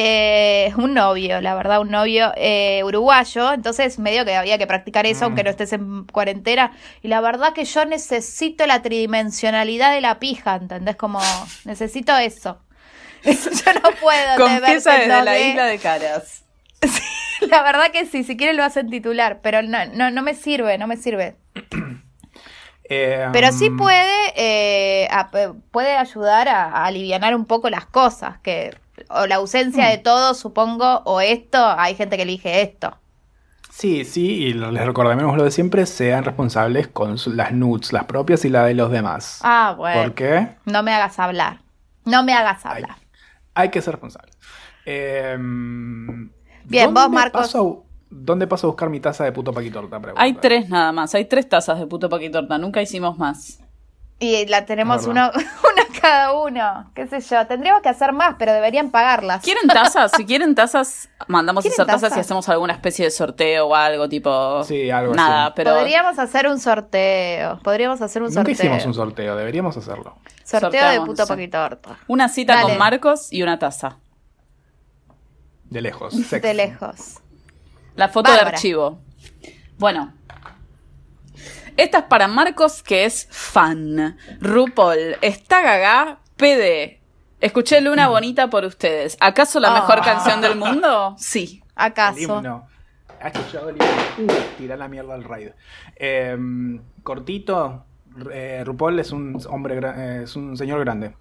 un 0.77 0.93
novio, 0.93 1.41
la 1.41 1.55
verdad, 1.55 1.81
un 1.81 1.91
novio 1.91 2.33
eh, 2.37 2.83
uruguayo. 2.85 3.55
Entonces, 3.55 3.99
medio 3.99 4.27
que 4.27 4.37
había 4.37 4.59
que 4.59 4.67
practicar 4.67 5.07
eso, 5.07 5.21
Mm. 5.21 5.25
aunque 5.25 5.45
no 5.45 5.51
estés 5.51 5.73
en 5.73 6.05
cuarentena. 6.05 6.73
Y 7.03 7.09
la 7.09 7.23
verdad 7.23 7.55
que 7.55 7.65
yo 7.65 7.85
necesito 7.87 8.67
la 8.67 8.83
tridimensionalidad 8.83 9.95
de 9.95 10.03
la 10.03 10.19
pija, 10.19 10.57
¿entendés? 10.57 10.97
Como, 10.97 11.21
necesito 11.65 12.15
eso. 12.19 12.59
yo 13.25 13.33
no 13.83 13.91
puedo. 14.01 14.37
te 14.37 14.43
Confiesa 14.43 14.93
desde 14.93 15.09
la 15.09 15.25
2D. 15.37 15.51
isla 15.51 15.65
de 15.67 15.79
caras. 15.79 16.43
La 17.51 17.63
verdad 17.63 17.91
que 17.93 18.07
sí, 18.07 18.25
si 18.25 18.37
quieren 18.37 18.57
lo 18.57 18.65
hacen 18.65 18.91
titular, 18.91 19.41
pero 19.43 19.63
no, 19.63 19.79
no, 19.95 20.11
no 20.11 20.23
me 20.23 20.35
sirve, 20.35 20.79
no 20.79 20.87
me 20.87 20.97
sirve. 20.97 21.37
Eh, 22.89 23.27
Pero 23.33 23.51
sí 23.53 23.69
mm, 23.71 23.77
puede, 23.77 24.33
eh, 24.37 25.09
a- 25.11 25.31
puede 25.73 25.97
ayudar 25.97 26.49
a, 26.49 26.67
a 26.67 26.87
alivianar 26.87 27.35
un 27.35 27.45
poco 27.45 27.69
las 27.69 27.87
cosas, 27.87 28.39
que 28.41 28.77
o 29.11 29.27
la 29.27 29.37
ausencia 29.37 29.87
Mm. 29.87 29.91
de 29.91 29.99
todo, 29.99 30.35
supongo, 30.35 31.03
o 31.05 31.21
esto, 31.21 31.59
hay 31.79 31.95
gente 31.97 32.17
que 32.17 32.23
elige 32.23 32.63
esto. 32.63 32.97
Sí, 33.71 34.05
sí, 34.05 34.27
y 34.45 34.53
les 34.55 34.87
recordamos 34.87 35.37
lo 35.37 35.45
de 35.45 35.51
siempre, 35.51 35.85
sean 35.87 36.25
responsables 36.25 36.89
con 36.89 37.17
las 37.37 37.53
nudes, 37.53 37.93
las 37.93 38.05
propias 38.05 38.45
y 38.45 38.49
las 38.49 38.67
de 38.67 38.75
los 38.75 38.91
demás. 38.91 39.41
Ah, 39.43 39.75
bueno. 39.77 40.03
¿Por 40.03 40.15
qué? 40.15 40.49
No 40.65 40.83
me 40.83 40.93
hagas 40.95 41.19
hablar. 41.19 41.61
No 42.05 42.23
me 42.23 42.33
hagas 42.33 42.65
Hay, 42.65 42.83
hablar. 42.83 42.97
hay 43.55 43.71
que 43.71 43.83
ser 43.83 43.95
responsables. 43.95 44.37
Em, 44.85 46.31
Bien, 46.69 46.87
¿dónde 46.87 47.01
vos, 47.01 47.11
Marcos. 47.11 47.41
paso 47.43 47.83
¿Dónde 48.09 48.47
paso 48.47 48.69
a 48.69 48.71
buscar 48.71 48.89
mi 48.89 49.01
taza 49.01 49.25
de 49.25 49.33
puto 49.33 49.53
paquitorta? 49.53 49.99
Pregunta. 50.01 50.23
Hay 50.23 50.35
tres 50.35 50.69
nada 50.69 50.93
más, 50.93 51.15
hay 51.15 51.25
tres 51.25 51.49
tazas 51.49 51.79
de 51.79 51.87
puto 51.87 52.09
paquitorta, 52.09 52.57
nunca 52.57 52.81
hicimos 52.81 53.19
más. 53.19 53.59
Y 54.19 54.47
la 54.47 54.65
tenemos 54.65 55.07
uno, 55.07 55.31
una 55.35 56.01
cada 56.01 56.33
uno. 56.33 56.91
¿Qué 56.95 57.07
sé 57.07 57.21
yo? 57.21 57.47
Tendríamos 57.47 57.83
que 57.83 57.91
hacer 57.91 58.13
más, 58.13 58.37
pero 58.39 58.55
deberían 58.55 58.91
pagarlas. 58.91 59.43
¿Quieren 59.43 59.67
tazas? 59.67 60.13
Si 60.17 60.25
quieren 60.25 60.55
tazas, 60.55 61.11
mandamos 61.27 61.63
a 61.63 61.69
¿Quieren 61.69 61.83
hacer 61.83 62.01
tazas 62.01 62.17
y 62.17 62.21
hacemos 62.21 62.49
alguna 62.49 62.73
especie 62.73 63.05
de 63.05 63.11
sorteo 63.11 63.67
o 63.67 63.75
algo 63.75 64.09
tipo. 64.09 64.65
Sí, 64.65 64.89
algo 64.91 65.13
así. 65.13 65.19
Nada, 65.19 65.55
pero. 65.55 65.75
Podríamos 65.75 66.19
hacer 66.19 66.47
un 66.47 66.59
sorteo. 66.59 67.59
Podríamos 67.63 68.01
hacer 68.01 68.23
un 68.23 68.29
Nunca 68.29 68.41
sorteo. 68.41 68.55
hicimos 68.55 68.87
un 68.87 68.95
sorteo, 68.95 69.37
deberíamos 69.37 69.77
hacerlo. 69.77 70.17
sorteo 70.45 70.89
de 70.89 71.01
puto 71.01 71.27
sí. 71.27 71.29
paquitorta. 71.29 71.99
Una 72.07 72.29
cita 72.31 72.55
Dale. 72.55 72.69
con 72.69 72.79
Marcos 72.79 73.31
y 73.31 73.43
una 73.43 73.59
taza. 73.59 73.99
De 75.71 75.81
lejos. 75.81 76.17
De 76.17 76.25
sexy. 76.25 76.53
lejos. 76.55 77.21
La 77.95 78.09
foto 78.09 78.33
de 78.33 78.39
archivo. 78.41 79.01
Bueno. 79.79 80.13
Esta 81.77 81.99
es 81.99 82.05
para 82.05 82.27
Marcos, 82.29 82.83
que 82.83 83.05
es 83.05 83.29
fan. 83.31 84.17
RuPaul, 84.41 85.17
está 85.21 85.61
gaga, 85.63 86.21
PD. 86.37 87.01
Escuché 87.41 87.81
Luna 87.83 88.09
Bonita 88.09 88.49
por 88.49 88.65
ustedes. 88.65 89.17
¿Acaso 89.21 89.61
la 89.61 89.73
mejor 89.75 89.99
Ah. 90.01 90.05
canción 90.05 90.41
del 90.41 90.57
mundo? 90.57 91.15
Sí. 91.19 91.63
¿Acaso? 91.75 92.43
¿Has 93.21 93.35
escuchado 93.35 93.69
el 93.71 93.77
himno? 93.77 94.33
Uh, 94.33 94.57
tirá 94.57 94.77
la 94.77 94.89
mierda 94.89 95.15
al 95.15 95.25
raid. 95.25 95.51
Em, 95.97 96.81
cortito, 97.03 97.85
eh, 98.33 98.63
RuPaul 98.65 98.99
es 98.99 99.11
un 99.13 99.39
hombre, 99.51 99.79
eh, 99.83 100.21
es 100.25 100.37
un 100.37 100.57
señor 100.57 100.81
grande. 100.81 101.15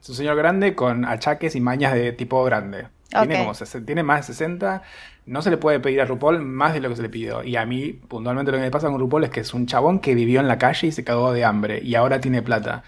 Es 0.00 0.08
un 0.08 0.14
señor 0.16 0.36
grande 0.36 0.74
con 0.74 1.04
achaques 1.04 1.54
y 1.54 1.60
mañas 1.60 1.94
de 1.94 2.12
tipo 2.12 2.42
grande. 2.42 2.88
Tiene, 3.20 3.44
como 3.44 3.84
tiene 3.86 4.02
más 4.02 4.26
de 4.26 4.32
60. 4.34 4.82
No 5.24 5.40
se 5.40 5.50
le 5.50 5.56
puede 5.56 5.78
pedir 5.78 6.00
a 6.00 6.04
RuPaul 6.04 6.40
más 6.42 6.74
de 6.74 6.80
lo 6.80 6.88
que 6.88 6.96
se 6.96 7.02
le 7.02 7.08
pidió. 7.08 7.44
Y 7.44 7.54
a 7.54 7.64
mí, 7.64 7.92
puntualmente, 7.92 8.50
lo 8.50 8.58
que 8.58 8.64
me 8.64 8.72
pasa 8.72 8.88
con 8.88 8.98
RuPaul 8.98 9.22
es 9.22 9.30
que 9.30 9.38
es 9.38 9.54
un 9.54 9.66
chabón 9.66 10.00
que 10.00 10.16
vivió 10.16 10.40
en 10.40 10.48
la 10.48 10.58
calle 10.58 10.88
y 10.88 10.90
se 10.90 11.04
cagó 11.04 11.32
de 11.32 11.44
hambre. 11.44 11.80
Y 11.80 11.94
ahora 11.94 12.20
tiene 12.20 12.42
plata. 12.42 12.82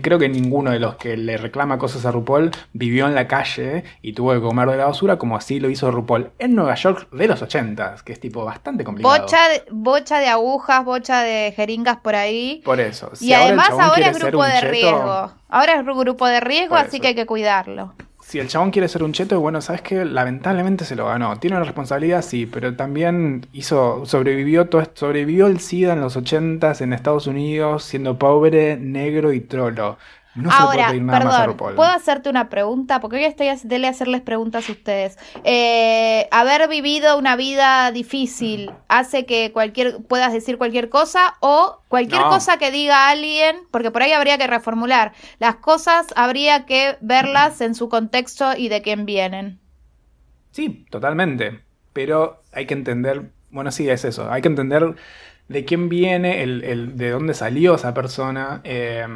Creo 0.00 0.18
que 0.18 0.30
ninguno 0.30 0.70
de 0.70 0.78
los 0.78 0.94
que 0.96 1.18
le 1.18 1.36
reclama 1.36 1.76
cosas 1.76 2.06
a 2.06 2.12
RuPaul 2.12 2.50
vivió 2.72 3.06
en 3.06 3.14
la 3.14 3.28
calle 3.28 3.84
y 4.00 4.14
tuvo 4.14 4.32
que 4.32 4.40
comer 4.40 4.70
de 4.70 4.78
la 4.78 4.86
basura 4.86 5.18
como 5.18 5.36
así 5.36 5.60
lo 5.60 5.68
hizo 5.68 5.90
RuPaul 5.90 6.30
en 6.38 6.54
Nueva 6.54 6.76
York 6.76 7.08
de 7.12 7.28
los 7.28 7.42
80, 7.42 7.96
que 8.06 8.14
es 8.14 8.20
tipo 8.20 8.42
bastante 8.42 8.82
complicado. 8.82 9.20
Bocha 9.24 9.48
de, 9.50 9.64
bocha 9.70 10.18
de 10.18 10.28
agujas, 10.28 10.82
bocha 10.82 11.22
de 11.24 11.52
jeringas 11.54 11.98
por 11.98 12.14
ahí. 12.14 12.62
Por 12.64 12.80
eso. 12.80 13.10
Si 13.14 13.26
y 13.26 13.32
ahora 13.34 13.46
además 13.48 13.68
ahora 13.70 14.06
es 14.08 14.18
grupo 14.18 14.44
de 14.44 14.52
cheto- 14.52 14.70
riesgo. 14.70 15.32
Ahora 15.50 15.74
es 15.74 15.84
gru- 15.84 15.98
grupo 16.00 16.26
de 16.26 16.40
riesgo, 16.40 16.74
así 16.76 17.00
que 17.00 17.08
hay 17.08 17.14
que 17.14 17.26
cuidarlo. 17.26 17.92
Si 18.28 18.40
el 18.40 18.48
chabón 18.48 18.72
quiere 18.72 18.88
ser 18.88 19.04
un 19.04 19.12
cheto, 19.12 19.38
bueno, 19.40 19.60
sabes 19.60 19.82
que 19.82 20.04
lamentablemente 20.04 20.84
se 20.84 20.96
lo 20.96 21.06
ganó. 21.06 21.38
Tiene 21.38 21.56
una 21.56 21.64
responsabilidad, 21.64 22.22
sí, 22.22 22.44
pero 22.44 22.74
también 22.74 23.46
hizo, 23.52 24.04
sobrevivió 24.04 24.68
todo 24.68 24.82
sobrevivió 24.94 25.46
el 25.46 25.60
SIDA 25.60 25.92
en 25.92 26.00
los 26.00 26.16
80s 26.16 26.80
en 26.80 26.92
Estados 26.92 27.28
Unidos, 27.28 27.84
siendo 27.84 28.18
pobre, 28.18 28.78
negro 28.78 29.32
y 29.32 29.40
trolo. 29.40 29.96
No 30.36 30.50
se 30.52 30.62
le 30.62 30.68
puede 30.68 30.82
Ahora, 30.82 30.88
pedir 30.90 31.02
nada 31.02 31.20
más 31.20 31.34
a 31.34 31.38
perdón, 31.38 31.46
RuPaul. 31.46 31.74
¿puedo 31.74 31.90
hacerte 31.90 32.28
una 32.30 32.48
pregunta? 32.50 33.00
Porque 33.00 33.16
hoy 33.16 33.24
estoy 33.24 33.48
a- 33.48 33.56
dele 33.62 33.88
hacerles 33.88 34.20
preguntas 34.20 34.68
a 34.68 34.72
ustedes. 34.72 35.18
Eh, 35.44 36.28
haber 36.30 36.68
vivido 36.68 37.18
una 37.18 37.36
vida 37.36 37.90
difícil 37.90 38.70
hace 38.88 39.24
que 39.26 39.50
cualquier 39.52 40.02
puedas 40.04 40.32
decir 40.32 40.58
cualquier 40.58 40.90
cosa 40.90 41.34
o 41.40 41.80
cualquier 41.88 42.20
No. 42.22 42.28
cosa 42.28 42.58
que 42.58 42.70
diga 42.70 43.08
alguien, 43.08 43.56
porque 43.70 43.90
por 43.90 44.02
ahí 44.02 44.12
habría 44.12 44.38
que 44.38 44.46
reformular. 44.46 45.12
Las 45.38 45.56
cosas 45.56 46.06
habría 46.16 46.66
que 46.66 46.96
verlas 47.00 47.60
en 47.62 47.74
su 47.74 47.88
contexto 47.88 48.54
y 48.56 48.68
de 48.68 48.82
quién 48.82 49.06
vienen. 49.06 49.58
Sí, 50.52 50.86
totalmente. 50.90 51.60
Pero 51.92 52.42
hay 52.52 52.66
que 52.66 52.74
entender, 52.74 53.30
bueno, 53.50 53.70
sí, 53.72 53.88
es 53.88 54.04
eso. 54.04 54.30
Hay 54.30 54.42
que 54.42 54.48
entender 54.48 54.94
de 55.48 55.64
quién 55.64 55.88
viene, 55.88 56.42
el, 56.42 56.62
el- 56.64 56.96
de 56.96 57.10
dónde 57.10 57.32
salió 57.34 57.76
esa 57.76 57.94
persona 57.94 58.60
eh, 58.64 59.06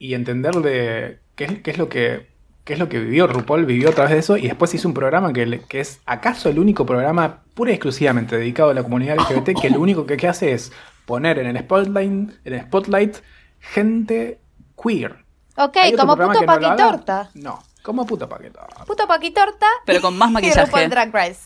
y 0.00 0.14
entender 0.14 0.56
de 0.56 1.20
qué 1.36 1.44
es, 1.44 1.58
qué 1.60 1.70
es 1.70 1.78
lo 1.78 1.88
que 1.88 2.28
qué 2.64 2.74
es 2.74 2.78
lo 2.78 2.88
que 2.88 2.98
vivió 2.98 3.26
RuPaul, 3.26 3.64
vivió 3.64 3.88
a 3.88 3.92
través 3.92 4.12
de 4.12 4.18
eso 4.18 4.36
y 4.36 4.42
después 4.42 4.72
hizo 4.74 4.86
un 4.86 4.94
programa 4.94 5.32
que, 5.32 5.60
que 5.68 5.80
es 5.80 6.00
acaso 6.06 6.48
el 6.48 6.58
único 6.58 6.86
programa 6.86 7.42
pura 7.54 7.70
y 7.70 7.74
exclusivamente 7.74 8.36
dedicado 8.36 8.70
a 8.70 8.74
la 8.74 8.82
comunidad 8.82 9.16
LGBT 9.16 9.60
que 9.60 9.70
lo 9.70 9.80
único 9.80 10.06
que, 10.06 10.16
que 10.16 10.28
hace 10.28 10.52
es 10.52 10.72
poner 11.04 11.38
en 11.38 11.48
el 11.48 11.58
spotlight, 11.58 12.30
en 12.44 12.52
el 12.52 12.60
spotlight 12.62 13.16
gente 13.58 14.40
queer. 14.82 15.24
Ok, 15.56 15.76
¿Hay 15.76 15.92
otro 15.92 16.06
como 16.06 16.16
puto 16.16 16.40
no 16.40 16.46
paquitorta. 16.46 17.30
No, 17.34 17.62
como 17.82 18.06
puto 18.06 18.28
paquitorta. 18.28 18.84
Puto 18.84 19.06
paquitorta. 19.06 19.66
Pero 19.84 20.00
con 20.00 20.16
más 20.16 20.30
maquillaje. 20.30 20.88
Drag 20.88 21.12
Race. 21.12 21.40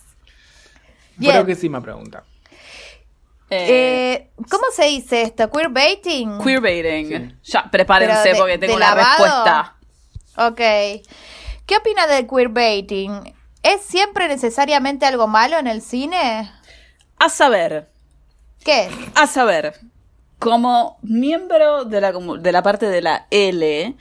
Bien. 1.16 1.32
Creo 1.32 1.46
que 1.46 1.54
sí 1.54 1.68
me 1.68 1.80
pregunta. 1.80 2.24
Eh, 3.50 3.66
Eh, 3.68 4.30
¿Cómo 4.50 4.64
se 4.74 4.84
dice 4.86 5.22
esto? 5.22 5.50
¿Queerbaiting? 5.50 6.38
queerbaiting. 6.42 7.38
Ya, 7.44 7.70
prepárense 7.70 8.30
de- 8.30 8.34
porque 8.36 8.58
tengo 8.58 8.74
una 8.74 8.94
lavado. 8.94 9.24
respuesta. 9.24 9.76
Ok. 10.36 11.02
¿Qué 11.66 11.76
opina 11.76 12.06
del 12.06 12.26
queerbaiting? 12.26 13.34
¿Es 13.62 13.82
siempre 13.82 14.28
necesariamente 14.28 15.06
algo 15.06 15.26
malo 15.26 15.58
en 15.58 15.66
el 15.66 15.80
cine? 15.82 16.50
A 17.18 17.28
saber, 17.28 17.88
¿Qué? 18.64 18.88
a 19.14 19.26
saber, 19.26 19.78
como 20.38 20.98
miembro 21.02 21.84
de 21.84 22.00
la, 22.00 22.12
de 22.12 22.52
la 22.52 22.62
parte 22.62 22.86
de 22.88 23.00
la 23.00 23.26
L 23.30 23.94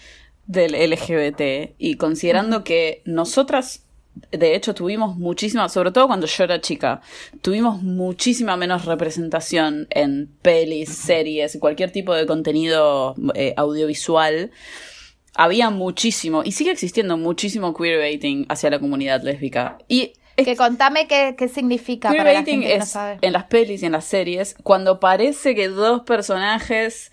del 0.46 0.76
LGBT 0.76 1.76
y 1.78 1.96
considerando 1.96 2.64
que 2.66 3.02
nosotras, 3.06 3.83
de 4.32 4.56
hecho, 4.56 4.74
tuvimos 4.74 5.16
muchísima, 5.18 5.70
sobre 5.70 5.92
todo 5.92 6.08
cuando 6.08 6.28
yo 6.28 6.44
era 6.44 6.62
chica, 6.62 7.02
tuvimos 7.42 7.82
muchísima 7.82 8.56
menos 8.58 8.86
representación 8.86 9.88
en 9.90 10.30
pelis, 10.42 10.90
series 10.90 11.56
y 11.56 11.60
cualquier 11.60 11.92
tipo 11.92 12.14
de 12.14 12.26
contenido 12.26 13.16
eh, 13.36 13.54
audiovisual. 13.58 14.52
Había 15.36 15.70
muchísimo, 15.72 16.44
y 16.44 16.52
sigue 16.52 16.72
existiendo 16.72 17.18
muchísimo 17.18 17.74
queerbaiting 17.74 18.46
hacia 18.50 18.70
la 18.70 18.80
comunidad 18.80 19.24
lésbica. 19.24 19.78
Y 19.88 20.14
es 20.36 20.46
Que 20.46 20.56
contame 20.56 21.08
qué, 21.08 21.36
qué 21.38 21.48
significa 21.48 22.10
para 22.10 22.24
la 22.24 22.44
Queerbaiting 22.44 22.62
gente 22.62 22.68
que 22.74 22.78
no 22.78 22.84
es 22.84 22.90
sabe. 22.90 23.18
en 23.22 23.34
las 23.34 23.44
pelis 23.46 23.84
y 23.84 23.86
en 23.86 23.92
las 23.92 24.06
series 24.06 24.56
cuando 24.64 25.00
parece 25.00 25.54
que 25.54 25.68
dos 25.68 26.02
personajes 26.02 27.12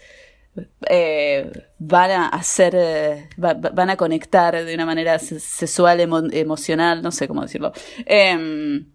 eh, 0.89 1.51
van 1.79 2.11
a 2.11 2.29
hacer, 2.29 2.75
eh, 2.77 3.29
va- 3.43 3.55
va- 3.55 3.71
van 3.71 3.91
a 3.91 3.97
conectar 3.97 4.65
de 4.65 4.75
una 4.75 4.87
manera 4.87 5.19
se- 5.19 5.41
sexual, 5.41 6.01
emo- 6.01 6.29
emocional, 6.33 7.03
no 7.03 7.11
sé 7.13 7.29
cómo 7.29 7.43
decirlo. 7.43 7.73
Em, 8.07 8.87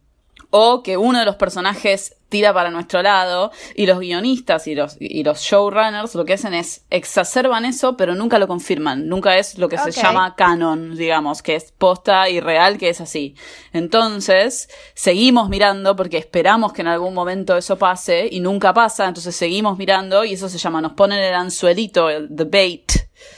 o 0.49 0.83
que 0.83 0.97
uno 0.97 1.19
de 1.19 1.25
los 1.25 1.35
personajes 1.37 2.15
tira 2.29 2.53
para 2.53 2.69
nuestro 2.71 3.01
lado 3.01 3.51
y 3.75 3.85
los 3.85 3.99
guionistas 3.99 4.67
y 4.67 4.75
los, 4.75 4.97
y 4.99 5.23
los 5.23 5.39
showrunners 5.41 6.15
lo 6.15 6.25
que 6.25 6.33
hacen 6.33 6.53
es 6.53 6.85
exacerban 6.89 7.65
eso 7.65 7.95
pero 7.97 8.15
nunca 8.15 8.39
lo 8.39 8.47
confirman, 8.47 9.07
nunca 9.07 9.37
es 9.37 9.57
lo 9.57 9.69
que 9.69 9.77
se 9.77 9.91
llama 9.91 10.35
canon, 10.35 10.95
digamos, 10.95 11.41
que 11.41 11.55
es 11.55 11.71
posta 11.71 12.29
y 12.29 12.39
real 12.39 12.77
que 12.77 12.89
es 12.89 13.01
así. 13.01 13.35
Entonces, 13.73 14.69
seguimos 14.93 15.49
mirando 15.49 15.95
porque 15.95 16.17
esperamos 16.17 16.73
que 16.73 16.81
en 16.81 16.87
algún 16.87 17.13
momento 17.13 17.55
eso 17.55 17.77
pase 17.77 18.27
y 18.31 18.39
nunca 18.39 18.73
pasa, 18.73 19.07
entonces 19.07 19.35
seguimos 19.35 19.77
mirando 19.77 20.25
y 20.25 20.33
eso 20.33 20.49
se 20.49 20.57
llama, 20.57 20.81
nos 20.81 20.93
ponen 20.93 21.19
el 21.19 21.33
anzuelito, 21.33 22.09
el 22.09 22.27
bait, 22.29 22.91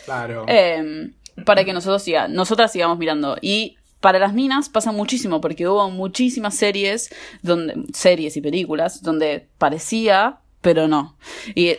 Claro. 0.06 0.45
eh, 0.47 1.12
para 1.45 1.63
que 1.63 1.73
nosotros 1.73 2.02
siga, 2.02 2.28
nosotras 2.28 2.71
sigamos 2.71 2.97
mirando. 2.97 3.38
Y 3.41 3.77
para 4.00 4.20
las 4.20 4.34
minas 4.34 4.70
pasa 4.70 4.92
muchísimo, 4.92 5.42
porque 5.42 5.68
hubo 5.68 5.90
muchísimas 5.90 6.56
series, 6.56 7.10
donde, 7.42 7.74
series 7.94 8.38
y 8.38 8.42
películas, 8.42 9.02
donde 9.02 9.48
parecía, 9.58 10.38
pero 10.62 10.88
no. 10.88 11.16
Y 11.56 11.74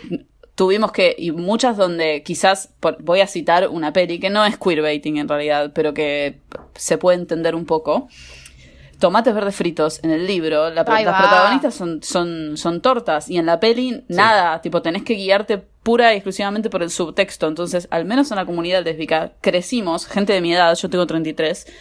tuvimos 0.54 0.90
que, 0.90 1.14
y 1.16 1.30
muchas 1.30 1.76
donde 1.76 2.22
quizás, 2.24 2.70
por- 2.80 3.00
voy 3.02 3.20
a 3.20 3.26
citar 3.28 3.68
una 3.68 3.92
peli 3.92 4.18
que 4.18 4.30
no 4.30 4.44
es 4.44 4.56
queerbaiting 4.58 5.18
en 5.18 5.28
realidad, 5.28 5.70
pero 5.74 5.94
que 5.94 6.40
se 6.74 6.98
puede 6.98 7.18
entender 7.18 7.54
un 7.54 7.64
poco. 7.66 8.08
Tomates 8.98 9.32
verdes 9.32 9.54
fritos 9.54 10.00
en 10.02 10.10
el 10.10 10.26
libro, 10.26 10.70
la- 10.70 10.82
las 11.04 11.20
protagonistas 11.28 11.72
son, 11.76 12.02
son, 12.02 12.56
son 12.56 12.80
tortas 12.80 13.30
y 13.30 13.38
en 13.38 13.46
la 13.46 13.60
peli 13.60 14.02
nada, 14.08 14.60
tipo 14.60 14.82
tenés 14.82 15.04
que 15.04 15.14
guiarte 15.14 15.58
pura 15.58 16.12
y 16.12 16.16
exclusivamente 16.16 16.68
por 16.68 16.82
el 16.82 16.90
subtexto. 16.90 17.46
Entonces, 17.46 17.86
al 17.92 18.04
menos 18.06 18.32
en 18.32 18.36
la 18.38 18.44
comunidad 18.44 18.82
lésbica, 18.84 19.34
crecimos, 19.40 20.04
gente 20.06 20.32
de 20.32 20.40
mi 20.40 20.52
edad, 20.52 20.74
yo 20.74 20.90
tengo 20.90 21.06
33, 21.06 21.58
c- 21.60 21.72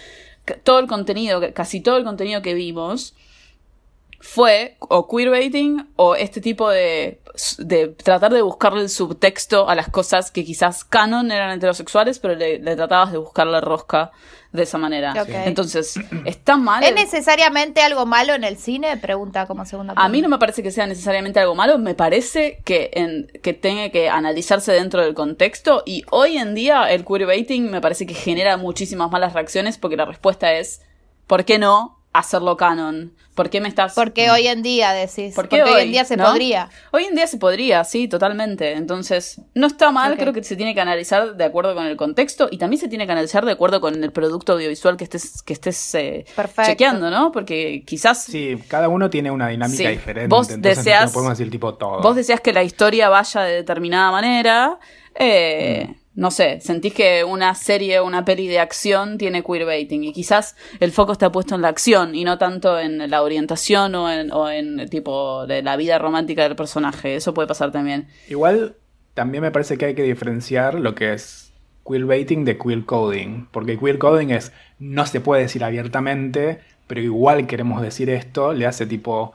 todo 0.63 0.79
el 0.79 0.88
contenido, 0.88 1.41
casi 1.53 1.81
todo 1.81 1.97
el 1.97 2.03
contenido 2.03 2.41
que 2.41 2.53
vimos 2.53 3.13
fue 4.19 4.77
o 4.80 5.08
queerbaiting 5.08 5.88
o 5.95 6.15
este 6.15 6.41
tipo 6.41 6.69
de, 6.69 7.21
de 7.60 7.89
tratar 7.89 8.34
de 8.34 8.41
buscarle 8.41 8.82
el 8.82 8.89
subtexto 8.89 9.69
a 9.69 9.75
las 9.75 9.89
cosas 9.89 10.32
que 10.32 10.43
quizás 10.43 10.84
canon 10.84 11.32
eran 11.32 11.51
heterosexuales, 11.51 12.19
pero 12.19 12.36
le, 12.36 12.60
le 12.60 12.75
tratabas 12.75 13.12
de 13.12 13.19
buscarle 13.19 13.62
rosca 13.62 14.12
de 14.51 14.63
esa 14.63 14.77
manera. 14.77 15.13
Ok. 15.21 15.30
Entonces, 15.30 15.99
está 16.25 16.58
mal. 16.58 16.84
¿Es 16.84 16.93
necesariamente 16.93 17.82
algo 17.82 18.06
malo 18.06 18.34
en 18.34 18.43
el 18.43 18.58
cine? 18.58 18.97
Pregunta 18.97 19.45
como 19.45 19.65
segunda 19.65 19.93
a 19.93 19.95
mí 19.95 20.13
pregunta. 20.13 20.27
no 20.27 20.36
me 20.36 20.39
parece 20.39 20.63
que 20.63 20.71
sea 20.71 20.88
necesariamente 20.88 21.39
algo 21.39 21.56
malo, 21.56 21.77
me 21.77 21.95
parece 21.95 22.62
que, 22.65 22.89
en, 22.93 23.27
que 23.41 23.53
tenga 23.53 23.89
que 23.89 24.10
analizarse 24.10 24.71
dentro 24.71 25.01
del 25.03 25.13
contexto 25.13 25.84
y 25.86 26.03
hoy 26.12 26.38
en 26.38 26.56
día 26.56 26.91
el 26.91 27.06
queerbaiting 27.06 27.69
me 27.69 27.82
parece 27.82 28.06
que 28.06 28.13
genera 28.13 28.58
muchísimas 28.58 29.12
malas 29.12 29.34
reacciones 29.34 29.77
porque 29.77 29.97
la 29.97 30.06
respuesta 30.06 30.53
es 30.53 30.82
¿por 31.27 31.45
qué 31.45 31.60
no 31.60 31.96
hacerlo 32.19 32.58
canon? 32.58 33.13
¿Por 33.36 33.51
qué 33.51 33.62
me 33.62 33.67
estás...? 33.67 33.93
Porque 33.93 34.32
hoy 34.32 34.47
en 34.47 34.63
día 34.63 34.93
decís. 34.93 35.36
¿Por 35.36 35.47
qué 35.47 35.58
porque 35.60 35.71
hoy 35.75 35.82
en 35.84 35.91
día 35.91 36.06
se 36.06 36.17
no? 36.17 36.23
podría. 36.25 36.69
Hoy 36.91 37.03
en 37.03 37.13
día 37.13 37.27
se 37.27 37.38
podría, 37.38 37.84
sí, 37.84 38.08
totalmente. 38.08 38.71
Entonces, 38.73 39.39
no 39.53 39.67
está 39.67 39.91
mal, 39.91 40.17
creo 40.17 40.34
que 40.34 40.43
se 40.43 40.56
tiene 40.56 40.73
que 40.73 40.82
analizar 40.82 41.36
de 41.36 41.43
acuerdo 41.43 41.75
con 41.75 41.86
el 41.86 41.95
contexto 41.97 42.47
y 42.49 42.58
también 42.58 42.80
se 42.80 42.88
tiene 42.88 43.06
que 43.06 43.12
analizar 43.12 43.45
de 43.45 43.51
acuerdo 43.51 43.80
con 43.80 44.03
el 44.03 44.12
producto 44.12 44.53
audiovisual 44.53 44.97
que 44.97 45.03
estés, 45.03 45.43
que 45.43 45.53
estés 45.53 45.93
eh, 45.93 46.25
chequeando, 46.65 47.12
¿no? 47.12 47.32
Porque 47.32 47.84
quizás 47.86 48.23
Sí, 48.23 48.58
cada 48.67 48.89
uno 48.89 49.10
tiene 49.12 49.30
una 49.30 49.49
dinámica 49.49 49.84
Sí. 49.84 49.88
diferente. 49.89 50.36
Vos 50.36 50.49
entonces 50.49 50.84
deseas- 50.84 51.06
no 51.06 51.12
podemos 51.13 51.38
decir 51.38 51.51
tipo 51.51 51.75
todo. 51.75 52.01
Vos 52.01 52.15
decías 52.15 52.41
que 52.41 52.53
la 52.53 52.63
historia 52.63 53.08
vaya 53.10 53.41
de 53.41 53.53
determinada 53.53 54.10
manera. 54.12 54.80
eh, 55.19 55.95
No 56.17 56.32
sé, 56.32 56.60
sentís 56.62 56.95
que 56.95 57.23
una 57.23 57.53
serie 57.53 57.99
o 57.99 58.06
una 58.06 58.25
peli 58.25 58.47
de 58.47 58.58
acción 58.58 59.19
tiene 59.19 59.43
queerbaiting 59.43 60.03
y 60.03 60.13
quizás 60.13 60.56
el 60.80 60.91
foco 60.91 61.12
está 61.12 61.32
puesto 61.32 61.53
en 61.53 61.62
la 61.62 61.67
acción 61.67 62.15
y 62.15 62.23
no 62.23 62.39
tanto 62.39 62.80
en 62.80 63.08
la 63.08 63.21
orientación 63.21 63.93
o 63.93 64.12
en, 64.12 64.32
o 64.32 64.49
en 64.49 64.89
tipo 64.89 65.45
de 65.45 65.62
la 65.62 65.77
vida 65.77 65.99
romántica 65.99 66.41
del 66.41 66.56
personaje. 66.56 67.15
Eso 67.15 67.36
puede 67.36 67.47
pasar 67.47 67.71
también. 67.71 68.08
Igual 68.30 68.77
también 69.13 69.43
me 69.43 69.51
parece 69.51 69.77
que 69.77 69.86
hay 69.86 69.93
que 69.93 70.01
diferenciar 70.01 70.73
lo 70.73 70.95
que 70.95 71.13
es 71.13 71.53
queerbaiting 71.88 72.45
de 72.45 72.58
queer 72.58 72.84
coding. 72.86 73.45
Porque 73.51 73.77
queer 73.77 73.99
coding 73.99 74.32
es, 74.32 74.51
no 74.80 75.06
se 75.06 75.21
puede 75.21 75.43
decir 75.43 75.63
abiertamente, 75.63 76.62
pero 76.88 76.99
igual 76.99 77.45
queremos 77.45 77.84
decir 77.84 78.10
esto. 78.10 78.53
Le 78.53 78.65
hace 78.65 78.88
tipo 78.88 79.34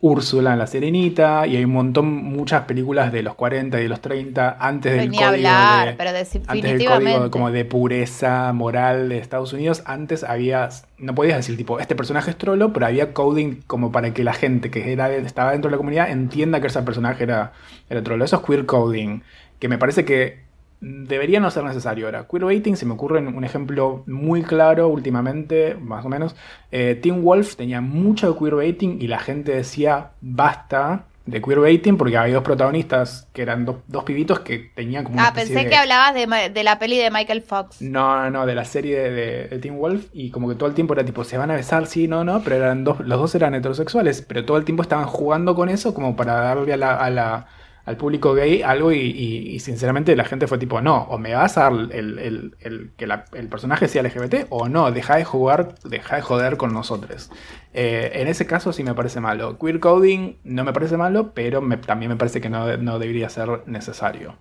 Úrsula 0.00 0.52
en 0.52 0.60
La 0.60 0.66
Sirenita 0.68 1.46
y 1.46 1.56
hay 1.56 1.64
un 1.64 1.72
montón, 1.72 2.06
muchas 2.14 2.62
películas 2.66 3.10
de 3.10 3.22
los 3.24 3.34
40 3.34 3.80
y 3.80 3.82
de 3.82 3.88
los 3.88 4.00
30 4.00 4.56
antes 4.60 4.92
del 4.92 5.00
código 5.30 5.48
hablar, 5.48 5.86
de- 5.88 5.92
pero 5.94 6.10
antes 6.46 6.62
del 6.62 6.78
código 6.88 7.30
como 7.32 7.50
de 7.50 7.64
pureza 7.64 8.52
moral 8.52 9.08
de 9.08 9.18
Estados 9.18 9.52
Unidos, 9.52 9.82
antes 9.86 10.22
había, 10.22 10.68
no 10.98 11.14
podías 11.16 11.36
decir 11.38 11.56
tipo, 11.56 11.80
este 11.80 11.96
personaje 11.96 12.30
es 12.30 12.38
trolo, 12.38 12.72
pero 12.72 12.86
había 12.86 13.12
coding 13.12 13.62
como 13.66 13.90
para 13.90 14.14
que 14.14 14.22
la 14.22 14.34
gente 14.34 14.70
que 14.70 14.92
era, 14.92 15.12
estaba 15.12 15.50
dentro 15.52 15.68
de 15.68 15.72
la 15.72 15.78
comunidad 15.78 16.10
entienda 16.10 16.60
que 16.60 16.68
ese 16.68 16.80
personaje 16.82 17.24
era, 17.24 17.52
era 17.90 18.02
trolo. 18.02 18.24
Eso 18.24 18.36
es 18.36 18.42
queer 18.42 18.66
coding, 18.66 19.22
que 19.58 19.68
me 19.68 19.78
parece 19.78 20.04
que 20.04 20.46
debería 20.80 21.40
no 21.40 21.50
ser 21.50 21.64
necesario 21.64 22.06
ahora. 22.06 22.26
Queerbaiting 22.30 22.76
se 22.76 22.86
me 22.86 22.94
ocurre 22.94 23.18
un 23.20 23.44
ejemplo 23.44 24.04
muy 24.06 24.42
claro 24.42 24.88
últimamente, 24.88 25.74
más 25.80 26.04
o 26.04 26.08
menos. 26.08 26.36
Eh, 26.70 26.98
Teen 27.02 27.22
Wolf 27.22 27.56
tenía 27.56 27.80
mucho 27.80 28.38
queerbaiting 28.38 28.98
y 29.00 29.08
la 29.08 29.18
gente 29.18 29.52
decía 29.52 30.10
basta 30.20 31.04
de 31.26 31.42
queerbaiting 31.42 31.98
porque 31.98 32.16
había 32.16 32.36
dos 32.36 32.42
protagonistas 32.42 33.28
que 33.34 33.42
eran 33.42 33.66
dos, 33.66 33.76
dos 33.86 34.04
pibitos 34.04 34.40
que 34.40 34.70
tenían 34.74 35.04
como 35.04 35.16
una 35.16 35.28
Ah, 35.28 35.32
pensé 35.34 35.52
de- 35.56 35.66
que 35.68 35.76
hablabas 35.76 36.14
de, 36.14 36.48
de 36.48 36.64
la 36.64 36.78
peli 36.78 36.96
de 36.96 37.10
Michael 37.10 37.42
Fox. 37.42 37.82
no, 37.82 38.22
no, 38.22 38.30
no, 38.30 38.46
de 38.46 38.54
la 38.54 38.64
serie 38.64 38.98
de, 38.98 39.10
de, 39.10 39.48
de 39.48 39.58
Teen 39.58 39.76
Wolf 39.78 40.06
y 40.14 40.30
como 40.30 40.48
que 40.48 40.54
todo 40.54 40.70
el 40.70 40.74
tiempo 40.74 40.94
era 40.94 41.04
tipo, 41.04 41.24
se 41.24 41.36
van 41.36 41.50
a 41.50 41.54
besar, 41.54 41.86
sí, 41.86 42.08
no, 42.08 42.24
no, 42.24 42.40
pero 42.42 42.56
eran 42.56 42.82
dos, 42.82 43.00
los 43.00 43.18
dos 43.20 43.34
eran 43.34 43.54
heterosexuales, 43.54 44.22
pero 44.22 44.46
todo 44.46 44.56
el 44.56 44.64
tiempo 44.64 44.82
estaban 44.82 45.04
jugando 45.04 45.54
con 45.54 45.68
eso 45.68 45.92
como 45.92 46.16
para 46.16 46.32
darle 46.34 46.72
a 46.72 46.76
la, 46.78 46.96
a 46.96 47.10
la- 47.10 47.46
al 47.88 47.96
público 47.96 48.34
gay 48.34 48.60
algo 48.62 48.92
y, 48.92 48.98
y- 49.00 49.48
y 49.54 49.60
sinceramente 49.60 50.14
la 50.14 50.24
gente 50.24 50.46
fue 50.46 50.58
tipo, 50.58 50.82
no, 50.82 51.04
o 51.04 51.16
me 51.16 51.34
vas 51.34 51.56
a 51.56 51.62
dar 51.70 51.72
el, 51.72 52.18
el- 52.18 52.54
el- 52.60 52.92
que 52.98 53.06
la- 53.06 53.24
el 53.32 53.48
personaje 53.48 53.88
sea 53.88 54.02
LGBT 54.02 54.46
o 54.50 54.68
no, 54.68 54.92
deja 54.92 55.16
de 55.16 55.24
jugar, 55.24 55.74
deja 55.84 56.16
de 56.16 56.22
joder 56.22 56.58
con 56.58 56.74
nosotros. 56.74 57.30
Eh, 57.72 58.10
en 58.16 58.28
ese 58.28 58.46
caso 58.46 58.74
sí 58.74 58.82
me 58.84 58.94
parece 58.94 59.20
malo. 59.20 59.58
Queer 59.58 59.80
coding 59.80 60.34
no 60.44 60.64
me 60.64 60.74
parece 60.74 60.98
malo, 60.98 61.32
pero 61.32 61.62
me- 61.62 61.78
también 61.78 62.10
me 62.10 62.16
parece 62.16 62.42
que 62.42 62.50
no, 62.50 62.76
no 62.76 62.98
debería 62.98 63.30
ser 63.30 63.66
necesario. 63.66 64.36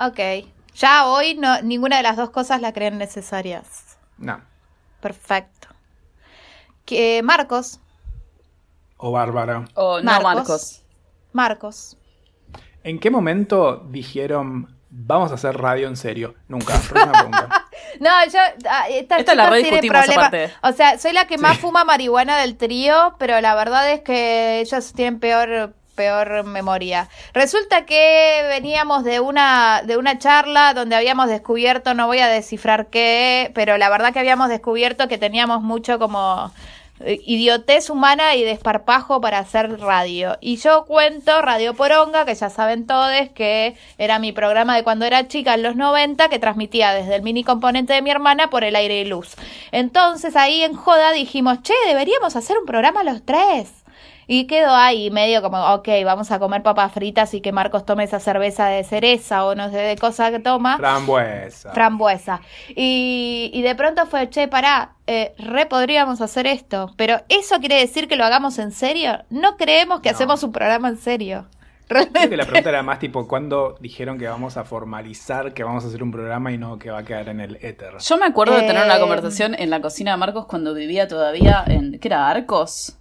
Ok. 0.00 0.18
Ya 0.74 1.06
hoy 1.06 1.36
no, 1.36 1.62
ninguna 1.62 1.98
de 1.98 2.02
las 2.02 2.16
dos 2.16 2.30
cosas 2.30 2.60
la 2.60 2.72
creen 2.72 2.98
necesarias. 2.98 3.96
No. 4.18 4.40
Perfecto. 5.00 5.68
Que, 6.84 7.22
Marcos. 7.22 7.78
O 8.96 9.12
Bárbara. 9.12 9.64
O 9.74 9.98
no, 10.00 10.04
Marcos. 10.04 10.24
Marcos. 10.34 10.82
Marcos. 11.32 11.96
¿En 12.88 12.98
qué 12.98 13.10
momento 13.10 13.86
dijeron 13.90 14.78
Vamos 14.90 15.30
a 15.30 15.34
hacer 15.34 15.54
radio 15.58 15.86
en 15.86 15.96
serio. 15.96 16.34
Nunca. 16.48 16.74
No, 18.00 18.10
yo. 18.32 18.38
ah, 18.68 18.88
Esta, 18.88 19.18
Esta 19.18 19.34
la 19.34 19.44
chica 19.44 19.54
tiene 19.54 19.80
rediscutimos, 19.80 20.04
problemas. 20.04 20.26
aparte. 20.28 20.52
O 20.62 20.72
sea, 20.72 20.98
soy 20.98 21.12
la 21.12 21.26
que 21.26 21.36
más 21.38 21.58
fuma 21.58 21.84
marihuana 21.84 22.38
del 22.38 22.56
trío, 22.56 23.14
pero 23.18 23.40
la 23.40 23.54
verdad 23.54 23.90
es 23.90 24.00
que 24.02 24.60
ellos 24.60 24.92
tienen 24.94 25.20
peor 25.20 25.74
peor 25.94 26.44
memoria. 26.44 27.08
Resulta 27.34 27.84
que 27.84 28.44
veníamos 28.48 29.02
de 29.04 29.18
una 29.18 29.82
de 29.84 29.96
una 29.96 30.18
charla 30.18 30.72
donde 30.72 30.94
habíamos 30.94 31.28
descubierto, 31.28 31.92
no 31.94 32.06
voy 32.06 32.20
a 32.20 32.28
descifrar 32.28 32.86
qué, 32.86 33.50
pero 33.54 33.78
la 33.78 33.88
verdad 33.90 34.12
que 34.12 34.20
habíamos 34.20 34.48
descubierto 34.48 35.08
que 35.08 35.18
teníamos 35.18 35.60
mucho 35.60 35.98
como 35.98 36.46
eh, 36.46 36.52
idiotez 37.24 37.90
humana 37.90 38.34
y 38.34 38.42
desparpajo 38.42 39.20
para 39.20 39.38
hacer 39.38 39.80
radio. 39.80 40.36
Y 40.40 40.56
yo 40.56 40.84
cuento 40.86 41.40
Radio 41.42 41.74
Poronga, 41.74 42.24
que 42.24 42.34
ya 42.34 42.50
saben 42.50 42.86
todos, 42.86 43.28
que 43.34 43.76
era 43.98 44.18
mi 44.18 44.32
programa 44.32 44.76
de 44.76 44.84
cuando 44.84 45.04
era 45.04 45.28
chica 45.28 45.54
en 45.54 45.62
los 45.62 45.76
90, 45.76 46.28
que 46.28 46.38
transmitía 46.38 46.92
desde 46.92 47.16
el 47.16 47.22
mini 47.22 47.44
componente 47.44 47.92
de 47.92 48.02
mi 48.02 48.10
hermana 48.10 48.50
por 48.50 48.64
el 48.64 48.76
aire 48.76 49.00
y 49.00 49.04
luz. 49.04 49.36
Entonces 49.72 50.36
ahí 50.36 50.62
en 50.62 50.74
Joda 50.74 51.12
dijimos, 51.12 51.62
che, 51.62 51.74
deberíamos 51.86 52.36
hacer 52.36 52.58
un 52.58 52.66
programa 52.66 53.04
los 53.04 53.22
tres. 53.24 53.70
Y 54.30 54.46
quedó 54.46 54.74
ahí 54.74 55.10
medio 55.10 55.40
como, 55.40 55.58
ok, 55.72 55.88
vamos 56.04 56.30
a 56.30 56.38
comer 56.38 56.62
papas 56.62 56.92
fritas 56.92 57.32
y 57.32 57.40
que 57.40 57.50
Marcos 57.50 57.86
tome 57.86 58.04
esa 58.04 58.20
cerveza 58.20 58.66
de 58.66 58.84
cereza 58.84 59.46
o 59.46 59.54
no 59.54 59.70
sé 59.70 59.78
de 59.78 59.96
cosa 59.96 60.30
que 60.30 60.38
toma 60.38 60.76
Frambuesa. 60.76 61.72
frambuesa. 61.72 62.40
Y, 62.76 63.50
y 63.54 63.62
de 63.62 63.74
pronto 63.74 64.04
fue, 64.06 64.28
che, 64.28 64.46
pará, 64.46 64.92
eh, 65.06 65.34
re 65.38 65.64
podríamos 65.64 66.20
hacer 66.20 66.46
esto. 66.46 66.92
Pero 66.96 67.22
¿eso 67.30 67.58
quiere 67.58 67.76
decir 67.76 68.06
que 68.06 68.16
lo 68.16 68.24
hagamos 68.26 68.58
en 68.58 68.70
serio? 68.70 69.18
No 69.30 69.56
creemos 69.56 70.00
que 70.00 70.10
No. 70.10 70.14
hacemos 70.16 70.42
un 70.42 70.52
programa 70.52 70.88
en 70.88 70.98
serio. 70.98 71.46
Creo 71.88 72.04
que 72.04 72.10
Realmente. 72.12 72.36
la 72.36 72.44
pregunta 72.44 72.68
era 72.68 72.82
más 72.82 72.98
tipo, 72.98 73.26
¿cuándo 73.26 73.76
dijeron 73.80 74.18
que 74.18 74.28
vamos 74.28 74.58
a 74.58 74.64
formalizar 74.64 75.54
que 75.54 75.64
vamos 75.64 75.84
a 75.84 75.88
hacer 75.88 76.02
un 76.02 76.10
programa 76.12 76.52
y 76.52 76.58
no 76.58 76.78
que 76.78 76.90
va 76.90 76.98
a 76.98 77.02
quedar 77.02 77.30
en 77.30 77.40
el 77.40 77.56
éter? 77.62 77.94
Yo 77.98 78.18
me 78.18 78.26
acuerdo 78.26 78.54
de 78.56 78.60
tener 78.66 78.84
una 78.84 78.98
Eh, 78.98 79.00
conversación 79.00 79.54
en 79.58 79.70
la 79.70 79.80
cocina 79.80 80.10
de 80.10 80.18
Marcos 80.18 80.44
cuando 80.44 80.74
vivía 80.74 81.08
todavía 81.08 81.64
en. 81.66 81.98
¿Qué 81.98 82.08
era? 82.08 82.28
¿Arcos? 82.28 82.94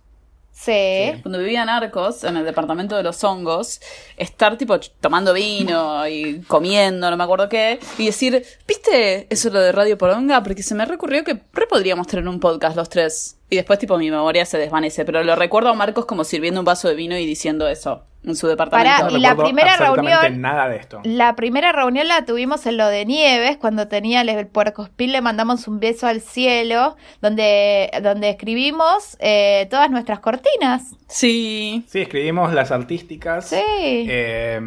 Sí. 0.59 1.13
Cuando 1.21 1.37
vivía 1.37 1.61
en 1.61 1.69
Arcos, 1.69 2.23
en 2.23 2.35
el 2.35 2.43
departamento 2.43 2.97
de 2.97 3.03
los 3.03 3.23
hongos, 3.23 3.79
estar 4.17 4.57
tipo 4.57 4.79
tomando 4.99 5.31
vino 5.31 6.07
y 6.07 6.41
comiendo, 6.47 7.11
no 7.11 7.15
me 7.15 7.23
acuerdo 7.23 7.47
qué, 7.47 7.79
y 7.99 8.07
decir, 8.07 8.43
¿viste 8.67 9.27
eso 9.29 9.51
lo 9.51 9.61
de 9.61 9.71
Radio 9.71 9.99
Poronga? 9.99 10.41
Porque 10.41 10.63
se 10.63 10.73
me 10.73 10.85
recurrió 10.85 11.23
que 11.23 11.39
re 11.53 11.67
podríamos 11.67 12.07
tener 12.07 12.27
un 12.27 12.39
podcast 12.39 12.75
los 12.75 12.89
tres. 12.89 13.36
Y 13.49 13.55
después 13.55 13.79
tipo 13.79 13.97
mi 13.97 14.11
memoria 14.11 14.45
se 14.45 14.57
desvanece, 14.57 15.05
pero 15.05 15.23
lo 15.23 15.35
recuerdo 15.35 15.69
a 15.69 15.73
Marcos 15.73 16.05
como 16.05 16.25
sirviendo 16.25 16.59
un 16.59 16.65
vaso 16.65 16.89
de 16.89 16.95
vino 16.95 17.17
y 17.17 17.25
diciendo 17.25 17.67
eso 17.69 18.03
en 18.25 18.35
su 18.35 18.47
departamento. 18.47 18.89
Pará, 18.91 19.09
No 19.09 19.17
y 19.17 19.21
la 19.21 19.35
primera 19.37 19.77
reunión- 19.77 20.41
nada 20.41 20.67
de 20.67 20.75
esto. 20.75 20.99
La 21.05 21.33
primera 21.37 21.71
reunión 21.71 22.09
la 22.09 22.25
tuvimos 22.25 22.65
en 22.65 22.75
lo 22.75 22.87
de 22.87 23.05
Nieves, 23.05 23.55
cuando 23.55 23.87
tenía 23.87 24.19
el, 24.19 24.27
el 24.27 24.47
puercospil, 24.47 25.13
le 25.13 25.21
mandamos 25.21 25.65
un 25.69 25.79
beso 25.79 26.07
al 26.07 26.19
cielo, 26.19 26.97
donde, 27.21 27.89
donde 28.03 28.29
escribimos 28.31 29.15
eh, 29.19 29.67
todas 29.69 29.89
nuestras 29.91 30.19
cortinas. 30.19 30.95
Sí. 31.07 31.85
Sí, 31.87 32.01
escribimos 32.01 32.53
las 32.53 32.71
artísticas. 32.71 33.47
Sí. 33.47 33.55
Eh, 33.63 34.59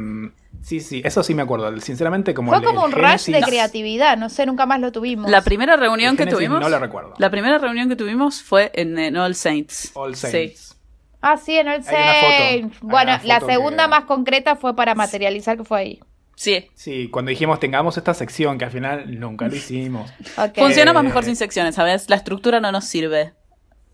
sí, 0.62 0.80
sí, 0.80 1.02
eso 1.04 1.22
sí 1.22 1.34
me 1.34 1.42
acuerdo. 1.42 1.76
Sinceramente, 1.80 2.34
como 2.34 2.50
Fue 2.50 2.58
el- 2.58 2.64
como 2.64 2.86
el 2.86 2.94
un 2.94 3.00
rush 3.00 3.26
de 3.26 3.40
creatividad, 3.42 4.16
no 4.16 4.28
sé, 4.28 4.46
nunca 4.46 4.66
más 4.66 4.80
lo 4.80 4.92
tuvimos. 4.92 5.30
La 5.30 5.42
primera 5.42 5.76
reunión 5.76 6.12
el 6.12 6.16
que 6.18 6.26
tuvimos. 6.26 6.60
No 6.60 6.68
lo 6.68 6.78
recuerdo. 6.78 7.14
La 7.18 7.30
primera 7.30 7.58
reunión 7.58 7.88
que 7.88 7.96
tuvimos 7.96 8.42
fue 8.42 8.70
en, 8.74 8.98
en 8.98 9.16
All 9.16 9.34
Saints. 9.34 9.90
All 9.94 10.14
Sí. 10.16 10.26
Saints. 10.28 10.76
Ah, 11.22 11.36
sí, 11.36 11.54
en 11.58 11.68
el 11.68 11.74
Hay 11.74 11.78
una 11.80 11.86
foto, 11.86 11.96
hay 11.96 12.48
Saint. 12.60 12.74
Bueno, 12.80 13.18
la 13.24 13.40
segunda 13.40 13.84
que- 13.84 13.90
más 13.90 14.04
concreta 14.04 14.56
fue 14.56 14.74
para 14.74 14.94
materializar 14.94 15.56
que 15.58 15.64
fue 15.64 15.78
ahí. 15.80 16.00
Sí. 16.34 16.70
Sí, 16.74 17.08
cuando 17.10 17.28
dijimos 17.28 17.60
tengamos 17.60 17.98
esta 17.98 18.14
sección, 18.14 18.56
que 18.56 18.64
al 18.64 18.70
final 18.70 19.20
nunca 19.20 19.46
lo 19.46 19.54
hicimos. 19.54 20.10
Ok. 20.38 20.56
Funciona 20.56 20.94
más 20.94 21.02
Eh, 21.02 21.06
mejor 21.08 21.24
sin 21.24 21.36
secciones, 21.36 21.74
¿sabes? 21.74 22.08
La 22.08 22.16
estructura 22.16 22.60
no 22.60 22.72
nos 22.72 22.86
sirve. 22.86 23.34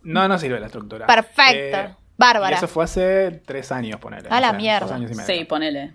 No, 0.03 0.29
no 0.29 0.39
sirve 0.39 0.61
la 0.61 0.67
estructura. 0.67 1.07
Perfecto. 1.07 1.79
Eh, 1.79 1.95
Bárbara. 2.17 2.53
Y 2.53 2.59
eso 2.59 2.69
fue 2.69 2.85
hace 2.85 3.43
tres 3.45 3.73
años, 3.73 3.99
ponele. 3.99 4.29
A 4.31 4.41
la 4.41 4.47
o 4.49 4.51
sea, 4.51 4.59
mierda. 4.59 4.87
dos 4.87 4.93
años 4.93 5.11
y 5.11 5.15
medio. 5.17 5.35
Sí, 5.35 5.45
ponele. 5.45 5.95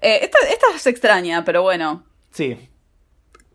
Eh, 0.00 0.20
esta, 0.22 0.38
esta 0.50 0.66
es 0.74 0.86
extraña, 0.86 1.44
pero 1.44 1.62
bueno. 1.62 2.04
Sí. 2.32 2.56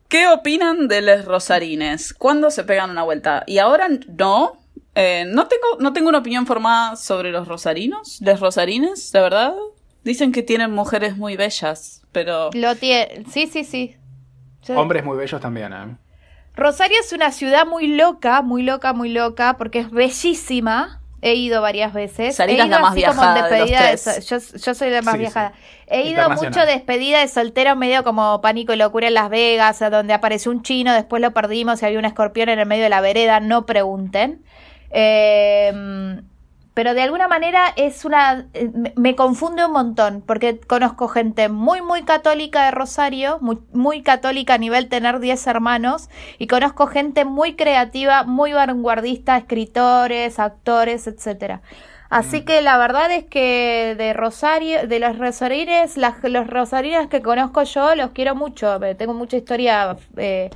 ¿Qué 0.08 0.28
opinan 0.28 0.88
de 0.88 1.02
los 1.02 1.26
rosarines? 1.26 2.14
¿Cuándo 2.14 2.52
se 2.52 2.64
pegan 2.64 2.92
una 2.92 3.04
vuelta? 3.04 3.44
Y 3.48 3.58
ahora 3.58 3.88
no. 4.08 4.62
Eh, 4.94 5.26
no, 5.28 5.48
tengo, 5.48 5.64
no 5.80 5.92
tengo 5.94 6.08
una 6.10 6.20
opinión 6.20 6.46
formada 6.46 6.96
sobre 6.96 7.32
los 7.32 7.48
rosarinos, 7.48 8.20
los 8.22 8.40
rosarines, 8.40 9.12
la 9.14 9.22
verdad. 9.22 9.54
Dicen 10.04 10.32
que 10.32 10.44
tienen 10.44 10.72
mujeres 10.72 11.18
muy 11.18 11.36
bellas, 11.36 12.04
pero... 12.12 12.52
Lo 12.54 12.76
tiene. 12.76 13.26
Sí, 13.30 13.48
sí, 13.48 13.64
sí. 13.64 13.98
Yo- 14.64 14.80
Hombres 14.80 15.04
muy 15.04 15.18
bellos 15.18 15.42
también, 15.42 15.74
¿eh? 15.74 15.98
Rosario 16.56 16.98
es 17.02 17.12
una 17.12 17.32
ciudad 17.34 17.66
muy 17.66 17.88
loca, 17.88 18.42
muy 18.42 18.64
loca, 18.64 18.94
muy 18.94 19.10
loca, 19.10 19.58
porque 19.58 19.80
es 19.80 19.92
bellísima. 19.92 21.02
He 21.26 21.34
ido 21.34 21.60
varias 21.60 21.92
veces. 21.92 22.36
Sarita 22.36 22.62
He 22.62 22.66
es 22.66 22.70
la 22.70 22.78
ido 22.78 22.82
más 22.82 22.92
así 22.92 23.04
como 23.04 23.24
en 23.24 23.34
viajada 23.34 23.50
de 23.50 23.66
de 23.66 24.22
yo, 24.22 24.38
yo 24.38 24.74
soy 24.76 24.90
la 24.92 25.02
más 25.02 25.14
Sí, 25.14 25.20
viajada. 25.20 25.54
He 25.88 26.04
ido 26.04 26.30
mucho 26.30 26.66
despedida 26.68 27.20
de 27.20 27.28
soltero, 27.28 27.76
medio 27.76 28.04
como 28.04 28.42
pánico 28.42 28.74
y 28.74 28.76
locura 28.76 29.08
en 29.08 29.16
Las 29.16 29.32
Vegas, 29.32 29.80
donde 29.80 30.14
apareció 30.14 30.52
un 30.52 30.62
chino, 30.62 30.94
después 30.94 31.24
lo 31.24 31.32
perdimos 31.32 31.82
y 31.82 31.86
había 31.88 31.98
un 31.98 32.06
escorpión 32.06 32.50
en 32.50 32.60
el 32.60 32.68
medio 32.68 32.84
de 32.84 32.90
la 32.90 33.02
vereda. 33.02 33.40
No 33.40 33.66
pregunten. 33.66 34.44
Eh, 34.92 36.22
pero 36.76 36.94
de 36.94 37.02
alguna 37.02 37.28
manera 37.28 37.74
es 37.76 38.06
una 38.06 38.46
eh, 38.54 38.70
me- 38.96 39.16
confunde 39.16 39.66
un 39.66 39.72
montón 39.72 40.22
porque 40.26 40.60
conozco 40.60 41.08
gente 41.08 41.50
muy 41.50 41.82
muy 41.82 42.04
católica 42.04 42.66
de 42.66 42.72
Rosario 42.72 43.40
muy, 43.42 43.58
muy 43.74 44.04
católica 44.04 44.54
a 44.56 44.58
nivel 44.60 44.90
tener 44.90 45.20
10 45.20 45.48
hermanos 45.48 46.10
y 46.38 46.48
conozco 46.48 46.88
gente 46.88 47.26
muy 47.26 47.56
creativa 47.56 48.24
muy 48.24 48.54
vanguardista 48.54 49.38
escritores 49.38 50.38
actores 50.40 51.08
etcétera. 51.08 51.62
Así 52.10 52.44
que 52.46 52.62
la 52.62 52.78
verdad 52.78 53.12
es 53.12 53.26
que 53.26 53.96
de 53.98 54.14
Rosario 54.14 54.88
de 54.88 55.00
los 55.00 55.18
rosarines 55.18 55.98
las, 55.98 56.24
los 56.24 56.48
rosarines 56.48 57.08
que 57.08 57.22
conozco 57.22 57.64
yo 57.64 57.96
los 57.96 58.12
quiero 58.12 58.36
mucho 58.36 58.80
tengo 58.98 59.14
mucha 59.14 59.38
historia 59.38 59.98
eh, 60.18 60.50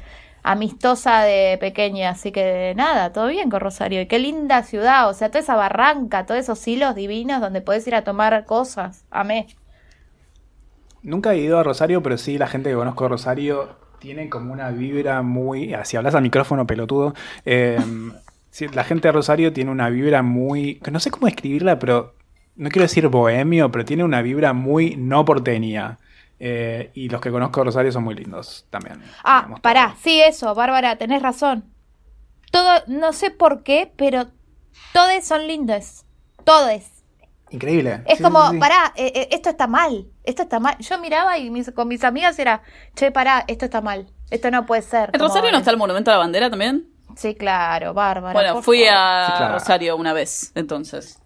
amistosa 0.44 1.22
de 1.24 1.58
pequeña, 1.60 2.12
así 2.12 2.32
que 2.32 2.74
nada, 2.76 3.12
todo 3.14 3.28
bien 3.28 3.50
con 3.50 3.60
Rosario. 3.62 4.02
Y 4.02 4.08
qué 4.08 4.20
linda 4.20 4.64
ciudad, 4.64 5.10
o 5.10 5.14
sea, 5.14 5.30
toda 5.30 5.42
esa 5.42 5.56
barranca, 5.56 6.26
todos 6.26 6.40
esos 6.40 6.68
hilos 6.68 6.96
divinos 6.96 7.42
donde 7.42 7.62
podés 7.62 7.88
ir 7.88 7.96
a 7.96 8.04
tomar 8.04 8.46
cosas. 8.46 9.06
Amé. 9.12 9.48
Nunca 11.02 11.34
he 11.34 11.40
ido 11.40 11.58
a 11.60 11.64
Rosario, 11.64 12.04
pero 12.04 12.18
sí 12.18 12.38
la 12.38 12.48
gente 12.48 12.70
que 12.70 12.76
conozco 12.76 13.06
de 13.06 13.10
Rosario 13.10 13.78
tiene 14.00 14.30
como 14.30 14.52
una 14.54 14.70
vibra 14.72 15.22
muy. 15.22 15.74
ah, 15.74 15.86
Si 15.86 15.98
hablas 15.98 16.16
al 16.16 16.24
micrófono, 16.24 16.68
pelotudo. 16.68 17.14
sí, 18.50 18.68
la 18.70 18.84
gente 18.84 19.08
de 19.08 19.12
Rosario 19.14 19.54
tiene 19.54 19.72
una 19.72 19.90
vibra 19.90 20.22
muy. 20.24 20.82
No 20.92 21.00
sé 21.00 21.12
cómo 21.12 21.28
describirla, 21.28 21.80
pero. 21.80 22.16
No 22.56 22.70
quiero 22.70 22.84
decir 22.84 23.08
bohemio, 23.08 23.72
pero 23.72 23.86
tiene 23.86 24.04
una 24.04 24.22
vibra 24.22 24.52
muy 24.54 24.96
no 24.98 25.24
porteña. 25.24 25.98
Eh, 26.40 26.92
y 26.94 27.10
los 27.10 27.20
que 27.22 27.32
conozco 27.32 27.60
de 27.62 27.66
Rosario 27.66 27.92
son 27.92 28.04
muy 28.04 28.16
lindos 28.16 28.66
también. 28.70 29.02
Ah, 29.24 29.40
digamos, 29.42 29.60
pará, 29.60 29.96
sí, 30.02 30.22
eso, 30.22 30.56
Bárbara, 30.56 30.96
tenés 30.98 31.22
razón. 31.22 31.66
Todo, 32.52 32.82
no 32.88 33.14
sé 33.14 33.30
por 33.32 33.64
qué, 33.64 33.92
pero 33.96 34.28
todos 34.94 35.24
son 35.24 35.48
lindos. 35.48 36.06
Todos. 36.46 36.82
Increíble. 37.52 38.04
Es 38.06 38.18
Sí, 38.18 38.24
como, 38.24 38.46
sí, 38.48 38.54
sí. 38.54 38.58
pará, 38.60 38.94
eh, 38.96 39.12
eh, 39.16 39.28
esto 39.32 39.50
está 39.50 39.68
mal, 39.68 40.08
esto 40.24 40.44
está 40.44 40.60
mal. 40.60 40.78
Yo 40.80 40.98
miraba 41.00 41.38
y 41.38 41.50
mis- 41.50 41.72
con 41.72 41.88
mis 41.88 42.04
amigas 42.04 42.38
era, 42.40 42.62
che, 42.96 43.12
pará, 43.12 43.44
esto 43.48 43.66
está 43.66 43.82
mal, 43.82 44.08
esto 44.30 44.50
no 44.52 44.66
puede 44.66 44.82
ser. 44.84 45.10
¿En 45.14 45.20
Rosario 45.20 45.52
no 45.52 45.58
está 45.58 45.72
el 45.72 45.78
Monumento 45.78 46.10
a 46.12 46.14
la 46.14 46.20
Bandera 46.20 46.50
también? 46.50 46.88
Sí, 47.16 47.36
claro, 47.36 47.94
Bárbara. 47.94 48.34
Bueno, 48.34 48.54
por 48.56 48.64
fui 48.64 48.86
favor. 48.86 48.94
a 48.98 49.26
Sí, 49.26 49.34
claro. 49.38 49.54
Rosario 49.56 49.96
una 49.98 50.14
vez, 50.14 50.52
entonces. 50.56 51.20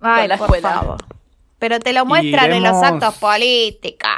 Ay, 0.00 0.28
la 0.28 0.38
por 0.38 0.46
escuela. 0.46 0.70
favor. 0.80 1.04
Pero 1.58 1.80
te 1.80 1.92
lo 1.92 2.04
muestran 2.06 2.52
en 2.52 2.62
los 2.62 2.82
actos 2.82 3.14
políticos. 3.16 4.10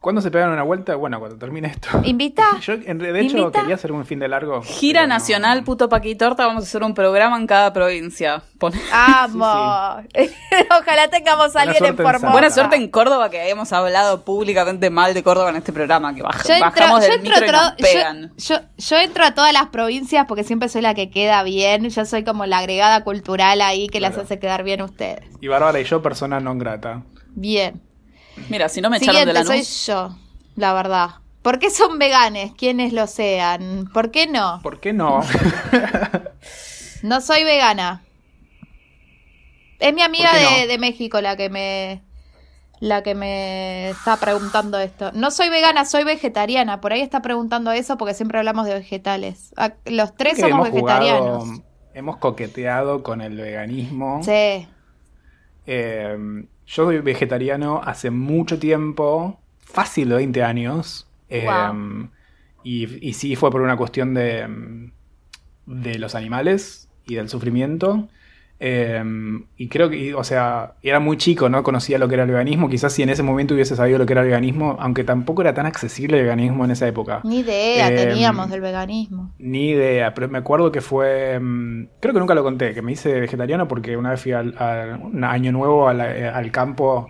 ¿Cuándo 0.00 0.20
se 0.20 0.30
pegan 0.30 0.50
una 0.50 0.62
vuelta? 0.62 0.94
Bueno, 0.94 1.18
cuando 1.18 1.36
termine 1.38 1.68
esto. 1.68 1.88
¿Invita? 2.04 2.44
Yo, 2.60 2.74
en- 2.74 2.98
de 2.98 3.20
hecho, 3.20 3.36
¿Invita? 3.38 3.60
quería 3.60 3.74
hacer 3.74 3.90
un 3.90 4.06
fin 4.06 4.20
de 4.20 4.28
largo. 4.28 4.62
Gira 4.62 5.00
pero 5.00 5.08
no- 5.08 5.14
nacional, 5.14 5.64
puto 5.64 5.88
paquitorta, 5.88 6.46
vamos 6.46 6.62
a 6.64 6.66
hacer 6.68 6.82
un 6.84 6.94
programa 6.94 7.36
en 7.36 7.46
cada 7.48 7.72
provincia. 7.72 8.42
Pon- 8.58 8.72
Amo. 8.92 9.44
Ojalá 10.80 11.08
tengamos 11.10 11.54
a 11.56 11.62
alguien 11.62 11.84
en 11.84 11.96
Formosa. 11.96 12.30
Buena 12.30 12.50
suerte 12.50 12.76
en 12.76 12.88
Córdoba, 12.88 13.28
que 13.30 13.40
hayamos 13.40 13.72
hablado 13.72 14.24
públicamente 14.24 14.88
mal 14.90 15.14
de 15.14 15.22
Córdoba 15.22 15.50
en 15.50 15.56
este 15.56 15.72
programa, 15.72 16.14
que 16.14 16.22
baj- 16.22 16.46
Yo 16.46 16.54
entro, 16.54 16.70
bajamos 16.70 17.00
yo 17.04 17.10
del 17.10 17.26
entro 17.26 17.40
micro 17.40 17.48
y 17.48 17.50
nos 17.52 17.72
pegan. 17.74 18.32
yo, 18.36 18.54
yo- 18.56 18.60
yo 18.76 18.96
entro 18.98 19.24
a 19.24 19.34
todas 19.34 19.52
las 19.52 19.66
provincias 19.68 20.26
porque 20.26 20.44
siempre 20.44 20.68
soy 20.68 20.82
la 20.82 20.94
que 20.94 21.10
queda 21.10 21.42
bien. 21.42 21.88
Yo 21.90 22.04
soy 22.04 22.22
como 22.24 22.46
la 22.46 22.58
agregada 22.58 23.02
cultural 23.04 23.60
ahí 23.60 23.88
que 23.88 24.00
las 24.00 24.16
hace 24.16 24.38
quedar 24.38 24.62
bien 24.62 24.80
ustedes. 24.82 25.24
Y 25.40 25.48
Bárbara 25.48 25.80
y 25.80 25.84
yo, 25.84 26.00
persona 26.02 26.38
non 26.40 26.58
grata. 26.58 27.02
Bien. 27.34 27.82
Mira, 28.48 28.68
si 28.68 28.80
no 28.80 28.90
me 28.90 28.96
echaron 28.98 29.24
de 29.24 29.32
la 29.32 29.44
soy 29.44 29.58
luz. 29.58 29.86
yo, 29.86 30.16
la 30.56 30.72
verdad. 30.72 31.10
¿Por 31.42 31.58
qué 31.58 31.70
son 31.70 31.98
veganes? 31.98 32.52
Quienes 32.54 32.92
lo 32.92 33.06
sean. 33.06 33.88
¿Por 33.94 34.10
qué 34.10 34.26
no? 34.26 34.60
¿Por 34.62 34.80
qué 34.80 34.92
no? 34.92 35.20
No 37.02 37.20
soy 37.20 37.44
vegana. 37.44 38.02
Es 39.78 39.94
mi 39.94 40.02
amiga 40.02 40.30
¿Por 40.30 40.38
qué 40.40 40.54
de, 40.56 40.60
no? 40.62 40.72
de 40.72 40.78
México 40.78 41.20
la 41.20 41.36
que 41.36 41.48
me, 41.48 42.02
la 42.80 43.02
que 43.04 43.14
me 43.14 43.90
está 43.90 44.16
preguntando 44.16 44.78
esto. 44.80 45.12
No 45.14 45.30
soy 45.30 45.48
vegana, 45.48 45.84
soy 45.84 46.02
vegetariana. 46.04 46.80
Por 46.80 46.92
ahí 46.92 47.00
está 47.00 47.22
preguntando 47.22 47.70
eso 47.70 47.96
porque 47.96 48.14
siempre 48.14 48.38
hablamos 48.38 48.66
de 48.66 48.74
vegetales. 48.74 49.54
Los 49.86 50.16
tres 50.16 50.34
Creo 50.34 50.48
somos 50.48 50.68
hemos 50.68 50.80
jugado- 50.80 51.00
vegetarianos. 51.00 51.60
hemos 51.94 52.16
coqueteado 52.16 53.02
con 53.04 53.20
el 53.20 53.36
veganismo. 53.36 54.20
Sí. 54.24 54.66
Eh, 55.66 56.16
yo 56.68 56.84
soy 56.84 56.98
vegetariano 56.98 57.80
hace 57.82 58.10
mucho 58.10 58.58
tiempo, 58.58 59.40
fácil 59.58 60.10
de 60.10 60.16
20 60.16 60.42
años. 60.42 61.08
Eh, 61.30 61.46
y, 62.62 63.08
y 63.08 63.14
sí 63.14 63.36
fue 63.36 63.50
por 63.50 63.62
una 63.62 63.76
cuestión 63.76 64.12
de, 64.12 64.90
de 65.66 65.98
los 65.98 66.14
animales 66.14 66.88
y 67.06 67.14
del 67.14 67.28
sufrimiento. 67.30 68.08
Eh, 68.60 69.02
y 69.56 69.68
creo 69.68 69.88
que, 69.88 70.14
o 70.14 70.24
sea, 70.24 70.72
era 70.82 70.98
muy 71.00 71.16
chico, 71.16 71.48
¿no? 71.48 71.62
Conocía 71.62 71.98
lo 71.98 72.08
que 72.08 72.14
era 72.14 72.24
el 72.24 72.30
veganismo. 72.30 72.68
Quizás 72.68 72.92
si 72.92 73.02
en 73.02 73.08
ese 73.10 73.22
momento 73.22 73.54
hubiese 73.54 73.76
sabido 73.76 73.98
lo 73.98 74.06
que 74.06 74.12
era 74.14 74.22
el 74.22 74.28
veganismo, 74.28 74.76
aunque 74.80 75.04
tampoco 75.04 75.42
era 75.42 75.54
tan 75.54 75.66
accesible 75.66 76.16
el 76.18 76.24
veganismo 76.24 76.64
en 76.64 76.72
esa 76.72 76.88
época. 76.88 77.20
Ni 77.24 77.40
idea 77.40 77.88
Eh, 77.88 77.94
teníamos 78.08 78.50
del 78.50 78.60
veganismo. 78.60 79.30
Ni 79.38 79.70
idea, 79.70 80.12
pero 80.14 80.28
me 80.28 80.38
acuerdo 80.38 80.72
que 80.72 80.80
fue. 80.80 81.38
mm, 81.40 81.86
Creo 82.00 82.14
que 82.14 82.20
nunca 82.20 82.34
lo 82.34 82.42
conté, 82.42 82.74
que 82.74 82.82
me 82.82 82.92
hice 82.92 83.20
vegetariano 83.20 83.68
porque 83.68 83.96
una 83.96 84.10
vez 84.10 84.20
fui 84.22 84.32
al, 84.32 84.54
al- 84.58 85.00
un 85.02 85.22
año 85.24 85.52
nuevo 85.52 85.88
al, 85.88 86.00
eh, 86.00 86.28
al 86.28 86.50
campo. 86.50 87.08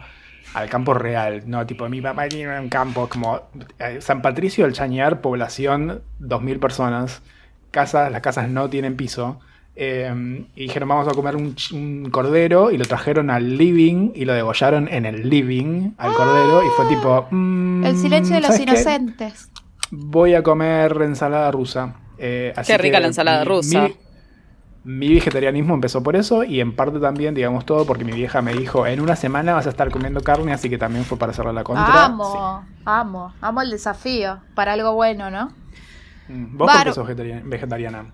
Al 0.54 0.68
campo 0.70 0.94
real, 0.94 1.42
¿no? 1.46 1.66
Tipo, 1.66 1.88
mi 1.90 2.00
papá 2.00 2.26
tiene 2.26 2.58
un 2.58 2.70
campo 2.70 3.06
como 3.08 3.42
eh, 3.78 3.98
San 4.00 4.22
Patricio 4.22 4.64
del 4.64 4.72
Chañar, 4.72 5.20
población 5.20 6.00
2.000 6.18 6.58
personas, 6.58 7.22
casas, 7.70 8.10
las 8.10 8.22
casas 8.22 8.48
no 8.48 8.70
tienen 8.70 8.96
piso. 8.96 9.40
Eh, 9.80 10.44
y 10.56 10.62
dijeron, 10.62 10.88
vamos 10.88 11.06
a 11.06 11.12
comer 11.12 11.36
un, 11.36 11.54
cordero, 12.10 12.70
y 12.72 12.78
lo 12.78 12.84
trajeron 12.84 13.30
al 13.30 13.56
living, 13.56 14.10
y 14.14 14.24
lo 14.24 14.32
degollaron 14.34 14.88
en 14.88 15.06
el 15.06 15.28
living 15.30 15.92
al 15.98 16.12
cordero, 16.14 16.62
y 16.64 16.68
fue 16.76 16.86
tipo... 16.86 17.26
mm, 17.30 17.84
El 17.84 17.96
silencio 17.96 18.34
de 18.34 18.40
los 18.42 18.58
inocentes. 18.58 19.50
Voy 19.90 20.34
a 20.34 20.42
comer 20.42 20.96
ensalada 21.02 21.50
rusa. 21.50 21.94
Eh, 22.18 22.52
así 22.56 22.72
Qué 22.72 22.78
rica 22.78 22.96
que 22.98 23.02
la 23.02 23.06
ensalada 23.06 23.44
mi- 23.44 23.48
rusa. 23.48 23.88
Mi, 24.84 24.98
mi 25.08 25.14
vegetarianismo 25.14 25.74
empezó 25.74 26.02
por 26.02 26.16
eso 26.16 26.44
y 26.44 26.60
en 26.60 26.74
parte 26.74 26.98
también, 26.98 27.34
digamos 27.34 27.64
todo, 27.64 27.84
porque 27.86 28.04
mi 28.04 28.12
vieja 28.12 28.42
me 28.42 28.52
dijo, 28.54 28.86
en 28.86 29.00
una 29.00 29.16
semana 29.16 29.54
vas 29.54 29.66
a 29.66 29.70
estar 29.70 29.90
comiendo 29.90 30.20
carne, 30.22 30.52
así 30.52 30.68
que 30.68 30.78
también 30.78 31.04
fue 31.04 31.18
para 31.18 31.30
hacerle 31.32 31.52
la 31.52 31.62
contra. 31.64 32.04
Amo, 32.06 32.64
amo, 32.84 33.32
amo 33.40 33.62
el 33.62 33.70
desafío. 33.70 34.40
Para 34.54 34.72
algo 34.72 34.94
bueno, 34.94 35.30
¿no? 35.30 35.52
Mm, 36.28 36.56
¿Vos 36.58 36.66
por 36.66 36.66
Bar- 36.66 36.86
qué 36.86 36.92
sos 36.92 37.06
vegetariana? 37.06 38.06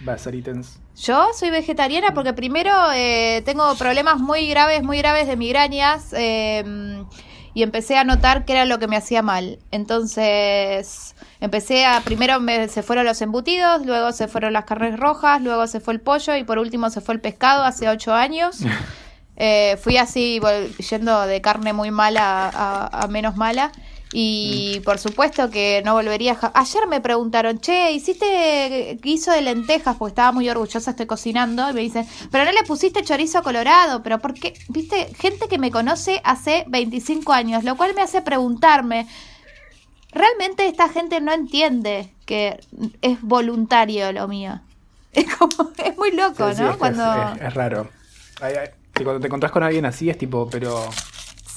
Basaritens. 0.00 0.78
Yo 1.02 1.28
soy 1.38 1.50
vegetariana 1.50 2.12
porque 2.14 2.32
primero 2.32 2.72
eh, 2.94 3.42
tengo 3.44 3.74
problemas 3.76 4.18
muy 4.18 4.48
graves, 4.48 4.82
muy 4.82 4.98
graves 4.98 5.26
de 5.26 5.36
migrañas 5.36 6.12
eh, 6.12 7.02
y 7.54 7.62
empecé 7.62 7.96
a 7.98 8.04
notar 8.04 8.44
que 8.44 8.52
era 8.52 8.64
lo 8.64 8.78
que 8.78 8.86
me 8.88 8.96
hacía 8.96 9.22
mal. 9.22 9.58
Entonces 9.70 11.14
empecé 11.40 11.84
a, 11.86 12.00
primero 12.00 12.40
me- 12.40 12.68
se 12.68 12.82
fueron 12.82 13.04
los 13.04 13.20
embutidos, 13.22 13.84
luego 13.86 14.12
se 14.12 14.28
fueron 14.28 14.52
las 14.52 14.64
carnes 14.64 14.98
rojas, 14.98 15.40
luego 15.42 15.66
se 15.66 15.80
fue 15.80 15.94
el 15.94 16.00
pollo 16.00 16.36
y 16.36 16.44
por 16.44 16.58
último 16.58 16.90
se 16.90 17.00
fue 17.00 17.14
el 17.14 17.20
pescado 17.20 17.64
hace 17.64 17.88
ocho 17.88 18.12
años. 18.14 18.58
Eh, 19.38 19.76
fui 19.82 19.98
así 19.98 20.40
yendo 20.88 21.26
de 21.26 21.42
carne 21.42 21.74
muy 21.74 21.90
mala 21.90 22.48
a, 22.48 23.02
a 23.02 23.06
menos 23.08 23.36
mala. 23.36 23.70
Y 24.18 24.80
por 24.80 24.98
supuesto 24.98 25.50
que 25.50 25.82
no 25.84 25.92
volvería 25.92 26.38
a... 26.40 26.52
Ayer 26.58 26.86
me 26.86 27.02
preguntaron, 27.02 27.60
che, 27.60 27.92
¿hiciste 27.92 28.98
guiso 29.02 29.30
de 29.30 29.42
lentejas? 29.42 29.96
Porque 29.96 30.12
estaba 30.12 30.32
muy 30.32 30.48
orgullosa, 30.48 30.88
estoy 30.92 31.04
cocinando. 31.04 31.68
Y 31.68 31.74
me 31.74 31.80
dicen, 31.82 32.06
pero 32.30 32.46
no 32.46 32.52
le 32.52 32.62
pusiste 32.62 33.02
chorizo 33.04 33.42
colorado. 33.42 34.02
Pero 34.02 34.18
¿por 34.18 34.32
qué? 34.32 34.54
Viste, 34.68 35.12
gente 35.18 35.48
que 35.48 35.58
me 35.58 35.70
conoce 35.70 36.22
hace 36.24 36.64
25 36.68 37.30
años, 37.34 37.62
lo 37.62 37.76
cual 37.76 37.92
me 37.94 38.00
hace 38.00 38.22
preguntarme, 38.22 39.06
realmente 40.12 40.66
esta 40.66 40.88
gente 40.88 41.20
no 41.20 41.32
entiende 41.34 42.10
que 42.24 42.58
es 43.02 43.20
voluntario 43.20 44.12
lo 44.12 44.28
mío. 44.28 44.60
Es 45.12 45.26
como, 45.34 45.70
es 45.82 45.96
muy 45.98 46.12
loco, 46.12 46.48
Sí, 46.50 46.56
sí, 46.56 46.62
¿no? 46.62 46.70
es, 46.70 46.76
cuando... 46.78 47.02
es- 47.42 47.52
raro. 47.54 47.88
Ay, 48.40 48.54
ay, 48.60 48.68
que 48.94 49.02
cuando 49.04 49.20
te 49.20 49.26
encontrás 49.28 49.50
con 49.52 49.62
alguien 49.62 49.84
así 49.86 50.08
es 50.10 50.16
tipo, 50.18 50.48
pero... 50.50 50.88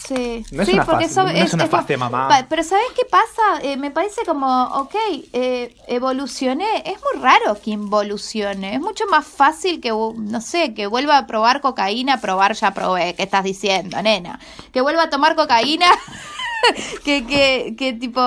Sí, 0.10 0.44
No 0.52 0.64
es 0.64 0.70
sí, 0.70 0.74
una 0.74 0.86
porque 0.86 1.08
fase- 1.08 1.24
no 1.24 1.30
es 1.30 1.54
una 1.54 1.68
fase, 1.68 1.96
mamá. 1.96 2.46
Pero 2.50 2.64
¿sabes 2.64 2.86
qué 2.96 3.06
pasa? 3.06 3.62
Eh, 3.62 3.78
me 3.78 3.92
parece 3.92 4.26
como, 4.26 4.64
ok, 4.64 4.96
eh, 5.34 5.76
evolucioné. 5.88 6.78
Es 6.86 6.98
muy 7.14 7.22
raro 7.22 7.60
que 7.62 7.70
involucione. 7.72 8.74
Es 8.74 8.82
mucho 8.82 9.06
más 9.08 9.28
fácil 9.28 9.80
que, 9.80 9.90
no 9.92 10.42
sé, 10.42 10.74
que 10.74 10.88
vuelva 10.88 11.18
a 11.20 11.28
probar 11.28 11.62
cocaína. 11.62 12.20
Probar 12.20 12.54
ya 12.54 12.72
probé. 12.74 13.14
¿Qué 13.14 13.22
estás 13.24 13.44
diciendo, 13.44 14.02
nena? 14.02 14.40
Que 14.74 14.82
vuelva 14.82 15.04
a 15.04 15.10
tomar 15.12 15.36
cocaína. 15.36 15.86
que, 17.04 17.26
que, 17.26 17.76
que 17.78 17.94
tipo, 17.94 18.22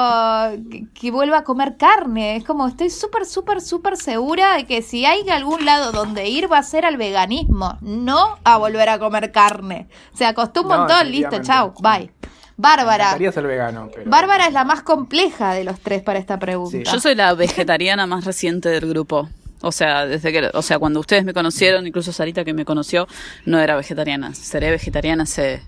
que, 0.70 0.87
que 0.93 1.11
vuelva 1.11 1.39
a 1.39 1.45
comer 1.45 1.76
carne. 1.76 2.37
Es 2.37 2.45
como, 2.45 2.66
estoy 2.66 2.91
súper, 2.91 3.26
súper, 3.26 3.61
súper 3.61 3.97
segura 3.97 4.57
de 4.57 4.66
que 4.66 4.83
si 4.83 5.05
hay 5.05 5.28
algún 5.30 5.64
lado 5.64 5.93
donde 5.93 6.28
ir 6.28 6.51
va 6.51 6.59
a 6.59 6.62
ser 6.62 6.85
al 6.85 6.97
veganismo, 6.97 7.78
no 7.80 8.39
a 8.45 8.59
volver 8.59 8.89
a 8.89 8.99
comer 8.99 9.33
carne. 9.33 9.89
Se 10.14 10.33
costó 10.35 10.62
un 10.62 10.68
No, 10.68 10.78
montón, 10.78 11.11
listo, 11.11 11.41
chau, 11.43 11.74
bye. 11.80 12.11
Bárbara. 12.57 13.16
ser 13.33 13.47
vegano, 13.47 13.91
pero... 13.95 14.09
Bárbara 14.11 14.47
es 14.47 14.53
la 14.53 14.64
más 14.64 14.83
compleja 14.83 15.55
de 15.55 15.64
los 15.64 15.80
tres 15.80 16.03
para 16.03 16.18
esta 16.18 16.39
pregunta. 16.39 16.78
Sí. 16.78 16.85
Yo 16.85 17.01
soy 17.01 17.14
la 17.14 17.35
vegetariana 17.35 18.07
más 18.07 18.24
reciente 18.24 18.68
del 18.68 18.89
grupo. 18.89 19.28
O 19.62 19.72
sea, 19.72 20.07
desde 20.07 20.33
que, 20.33 20.51
o 20.53 20.62
sea, 20.62 20.78
cuando 20.78 21.01
ustedes 21.01 21.24
me 21.24 21.33
conocieron, 21.33 21.87
incluso 21.87 22.12
Sarita 22.12 22.45
que 22.45 22.53
me 22.53 22.64
conoció, 22.64 23.07
no 23.47 23.59
era 23.61 23.76
vegetariana. 23.76 24.35
Seré 24.35 24.70
vegetariana 24.70 25.22
hace 25.22 25.62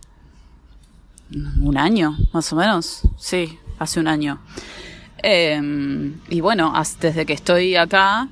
un 1.31 1.77
año, 1.77 2.17
más 2.33 2.53
o 2.53 2.57
menos. 2.57 3.03
Sí, 3.17 3.59
hace 3.79 4.01
un 4.01 4.09
año. 4.09 4.41
Eh, 5.23 6.13
y 6.29 6.41
bueno, 6.41 6.73
desde 7.01 7.25
que 7.25 7.33
estoy 7.33 7.77
acá, 7.77 8.29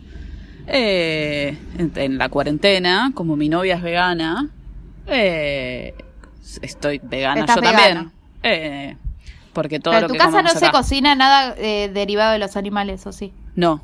eh, 0.67 1.57
en, 1.79 1.93
en 1.97 2.19
la 2.19 2.29
cuarentena, 2.29 3.13
como 3.15 3.37
mi 3.37 3.49
novia 3.49 3.77
es 3.77 3.83
vegana, 3.83 4.51
eh, 5.07 5.95
estoy 6.61 7.01
vegana 7.03 7.47
yo 7.47 7.61
también. 7.61 8.13
Eh, 8.43 8.97
porque 9.53 9.81
todo 9.81 9.95
Pero 9.95 10.09
lo 10.09 10.15
en 10.15 10.19
tu 10.19 10.25
que 10.25 10.31
casa 10.31 10.43
no 10.43 10.51
se 10.51 10.71
cocina 10.71 11.15
nada 11.15 11.55
eh, 11.59 11.91
derivado 11.93 12.33
de 12.33 12.39
los 12.39 12.57
animales, 12.57 13.07
¿o 13.07 13.13
sí? 13.13 13.33
no, 13.55 13.81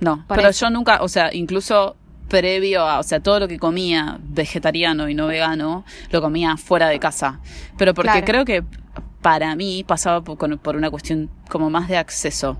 no. 0.00 0.24
Por 0.26 0.36
pero 0.36 0.50
eso. 0.50 0.66
yo 0.66 0.70
nunca, 0.70 1.02
o 1.02 1.08
sea, 1.08 1.32
incluso 1.32 1.96
previo 2.28 2.82
a, 2.82 2.98
o 2.98 3.02
sea, 3.02 3.20
todo 3.20 3.40
lo 3.40 3.48
que 3.48 3.58
comía 3.58 4.18
vegetariano 4.22 5.08
y 5.08 5.14
no 5.14 5.26
vegano, 5.26 5.84
lo 6.10 6.20
comía 6.20 6.56
fuera 6.56 6.88
de 6.88 6.98
casa. 6.98 7.40
Pero 7.78 7.94
porque 7.94 8.10
Claro. 8.10 8.26
creo 8.26 8.44
que 8.44 8.64
para 9.22 9.54
mí 9.56 9.84
pasaba 9.86 10.22
por, 10.22 10.58
por 10.58 10.76
una 10.76 10.90
cuestión 10.90 11.30
como 11.48 11.70
más 11.70 11.88
de 11.88 11.96
acceso. 11.96 12.58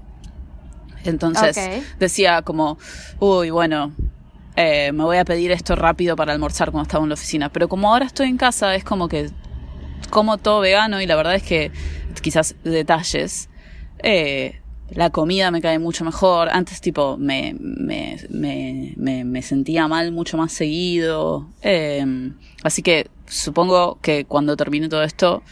Entonces 1.04 1.56
decía 1.98 2.42
como, 2.42 2.78
uy, 3.20 3.50
bueno, 3.50 3.92
eh, 4.56 4.90
me 4.92 5.04
voy 5.04 5.18
a 5.18 5.24
pedir 5.24 5.52
esto 5.52 5.76
rápido 5.76 6.16
para 6.16 6.32
almorzar 6.32 6.70
cuando 6.72 6.86
estaba 6.88 7.04
en 7.04 7.10
la 7.10 7.14
oficina. 7.14 7.48
Pero 7.52 7.68
como 7.68 7.92
ahora 7.92 8.06
estoy 8.06 8.28
en 8.28 8.36
casa, 8.36 8.74
es 8.74 8.82
como 8.84 9.06
que 9.08 9.30
como 10.10 10.38
todo 10.38 10.60
vegano 10.60 11.00
y 11.00 11.06
la 11.06 11.14
verdad 11.16 11.34
es 11.34 11.42
que 11.42 11.70
quizás 12.22 12.56
detalles. 12.64 13.48
eh, 14.02 14.60
la 14.90 15.10
comida 15.10 15.50
me 15.50 15.60
cae 15.60 15.78
mucho 15.78 16.04
mejor. 16.04 16.48
Antes, 16.48 16.80
tipo, 16.80 17.16
me, 17.16 17.56
me, 17.58 18.18
me, 18.30 18.94
me, 18.96 19.24
me 19.24 19.42
sentía 19.42 19.88
mal 19.88 20.12
mucho 20.12 20.36
más 20.36 20.52
seguido. 20.52 21.48
Eh, 21.62 22.32
así 22.62 22.82
que 22.82 23.08
supongo 23.26 23.98
que 24.00 24.24
cuando 24.24 24.56
termine 24.56 24.88
todo 24.88 25.02
esto, 25.02 25.42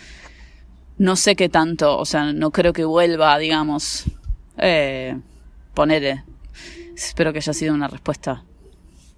no 0.99 1.17
sé 1.17 1.35
qué 1.37 1.49
tanto, 1.49 1.99
o 1.99 2.05
sea, 2.05 2.33
no 2.33 2.51
creo 2.53 2.73
que 2.73 2.85
vuelva, 2.85 3.37
digamos, 3.39 4.05
eh, 4.59 5.19
ponele. 5.75 6.23
Espero 6.97 7.33
que 7.33 7.39
haya 7.41 7.53
sido 7.53 7.75
una 7.75 7.89
respuesta. 7.89 8.45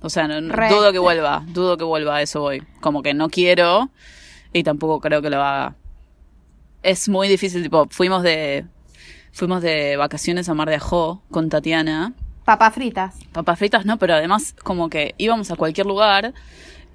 O 0.00 0.08
sea, 0.08 0.26
no- 0.28 0.40
dudo 0.40 0.92
que 0.92 0.98
vuelva, 0.98 1.44
dudo 1.48 1.76
que 1.76 1.84
vuelva, 1.84 2.16
a 2.16 2.22
eso 2.22 2.40
voy. 2.40 2.62
Como 2.80 3.02
que 3.02 3.12
no 3.12 3.28
quiero 3.28 3.90
y 4.52 4.62
tampoco 4.62 5.00
creo 5.00 5.20
que 5.20 5.28
lo 5.30 5.42
haga. 5.42 5.74
Es 6.82 7.08
muy 7.08 7.28
difícil, 7.28 7.62
tipo, 7.62 7.86
fuimos 7.90 8.22
de 8.22 8.64
fuimos 9.36 9.60
de 9.62 9.96
vacaciones 9.98 10.48
a 10.48 10.54
Mar 10.54 10.68
de 10.70 10.76
Ajó 10.76 11.22
con 11.30 11.48
Tatiana. 11.50 12.14
Papas 12.46 12.74
fritas. 12.74 13.16
Papas 13.32 13.58
fritas 13.58 13.84
no, 13.84 13.98
pero 13.98 14.14
además 14.14 14.54
como 14.64 14.88
que 14.88 15.14
íbamos 15.18 15.50
a 15.50 15.56
cualquier 15.56 15.86
lugar 15.86 16.32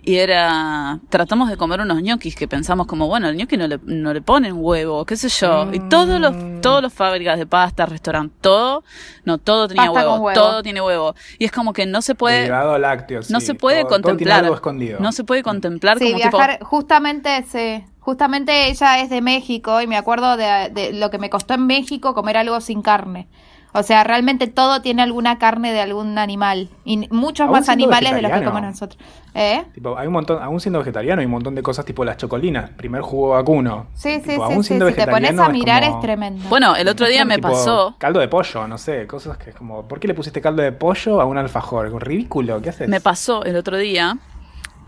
y 0.04 0.16
era 0.16 1.00
tratamos 1.10 1.48
de 1.48 1.58
comer 1.58 1.82
unos 1.82 2.02
ñoquis 2.02 2.36
que 2.36 2.48
pensamos 2.48 2.88
como 2.88 3.06
bueno 3.08 3.30
el 3.30 3.36
ñoqui 3.38 3.56
no 3.56 3.68
le, 3.68 3.80
no 3.86 4.12
le 4.16 4.22
ponen 4.24 4.56
huevo 4.58 5.06
qué 5.06 5.16
sé 5.16 5.30
yo 5.30 5.72
y 5.72 5.80
todos 5.90 6.20
los 6.20 6.34
todos 6.62 6.82
los 6.82 6.92
fábricas 6.92 7.38
de 7.38 7.46
pasta 7.46 7.86
restaurante 7.86 8.34
todo 8.42 8.84
no 9.26 9.38
todo 9.38 9.68
tenía 9.68 9.84
Pasta 9.92 10.00
huevo, 10.00 10.12
con 10.14 10.22
huevo. 10.22 10.40
todo 10.42 10.64
tiene 10.64 10.82
huevo 10.82 11.14
y 11.38 11.46
es 11.46 11.52
como 11.52 11.72
que 11.72 11.86
no 11.86 12.02
se 12.02 12.16
puede 12.16 12.38
Derivado 12.40 12.80
lácteo, 12.80 13.22
sí. 13.22 13.32
no 13.32 13.40
se 13.42 13.54
puede 13.54 13.82
Todo- 13.84 13.90
todo 13.90 14.00
tiene 14.00 14.10
contemplar 14.14 14.44
algo 14.46 14.56
escondido. 14.56 15.00
no 15.00 15.12
se 15.12 15.24
puede 15.24 15.44
contemplar 15.44 16.00
Sí, 16.00 16.06
como 16.06 16.18
tipo 16.18 16.36
viajar, 16.38 16.64
justamente, 16.64 17.46
sí. 17.48 17.84
Justamente 18.02 18.68
ella 18.70 19.00
es 19.00 19.10
de 19.10 19.22
México 19.22 19.82
y 19.82 19.88
me 19.88 19.96
acuerdo 19.96 20.36
de, 20.36 20.70
de 20.74 20.92
lo 20.94 21.10
que 21.10 21.18
me 21.20 21.30
costó 21.30 21.54
en 21.54 21.66
México 21.68 22.14
comer 22.14 22.36
algo 22.38 22.60
sin 22.60 22.82
carne. 22.82 23.28
O 23.74 23.84
sea, 23.84 24.04
realmente 24.04 24.48
todo 24.48 24.82
tiene 24.82 25.02
alguna 25.02 25.38
carne 25.40 25.72
de 25.72 25.80
algún 25.80 26.18
animal. 26.18 26.68
Y 26.84 27.08
muchos 27.10 27.50
más 27.50 27.70
animales 27.70 28.14
de 28.14 28.22
los 28.22 28.30
que 28.30 28.40
comemos 28.44 28.72
nosotros. 28.72 29.02
¿Eh? 29.34 29.64
Tipo, 29.74 29.98
hay 29.98 30.08
un 30.08 30.14
montón, 30.14 30.44
aún 30.44 30.60
siendo 30.60 30.80
vegetariano, 30.80 31.22
hay 31.22 31.26
un 31.26 31.32
montón 31.32 31.56
de 31.56 31.64
cosas 31.64 31.86
tipo 31.86 32.04
las 32.04 32.18
chocolinas, 32.18 32.72
primer 32.72 33.02
jugo 33.02 33.30
vacuno. 33.30 33.86
Sí, 33.94 34.16
sí, 34.16 34.32
Tipo, 34.32 34.46
sí, 34.48 34.54
aún 34.54 34.64
sí. 34.64 34.68
siendo 34.70 34.90
Si 34.90 34.96
te 34.96 35.08
pones 35.08 35.40
a 35.40 35.46
es 35.46 35.52
mirar 35.54 35.84
como- 35.86 35.96
es 35.96 36.02
tremendo. 36.02 36.50
Bueno, 36.50 36.76
el 36.76 36.86
otro 36.90 37.08
día 37.08 37.24
me 37.24 37.36
Tipo, 37.36 37.48
pasó. 37.48 37.96
Caldo 37.98 38.20
de 38.20 38.28
pollo, 38.28 38.68
no 38.68 38.78
sé, 38.78 39.08
cosas 39.08 39.38
que 39.38 39.52
es 39.52 39.56
como, 39.56 39.88
¿por 39.88 40.02
qué 40.02 40.10
le 40.10 40.16
pusiste 40.16 40.42
caldo 40.42 40.62
de 40.64 40.74
pollo 40.74 41.22
a 41.22 41.26
un 41.26 41.38
alfajor? 41.38 41.86
Es 41.88 41.94
ridículo, 41.94 42.62
¿qué 42.62 42.70
haces? 42.72 42.90
Me 42.90 43.00
pasó 43.00 43.46
el 43.46 43.56
otro 43.56 43.78
día 43.78 44.18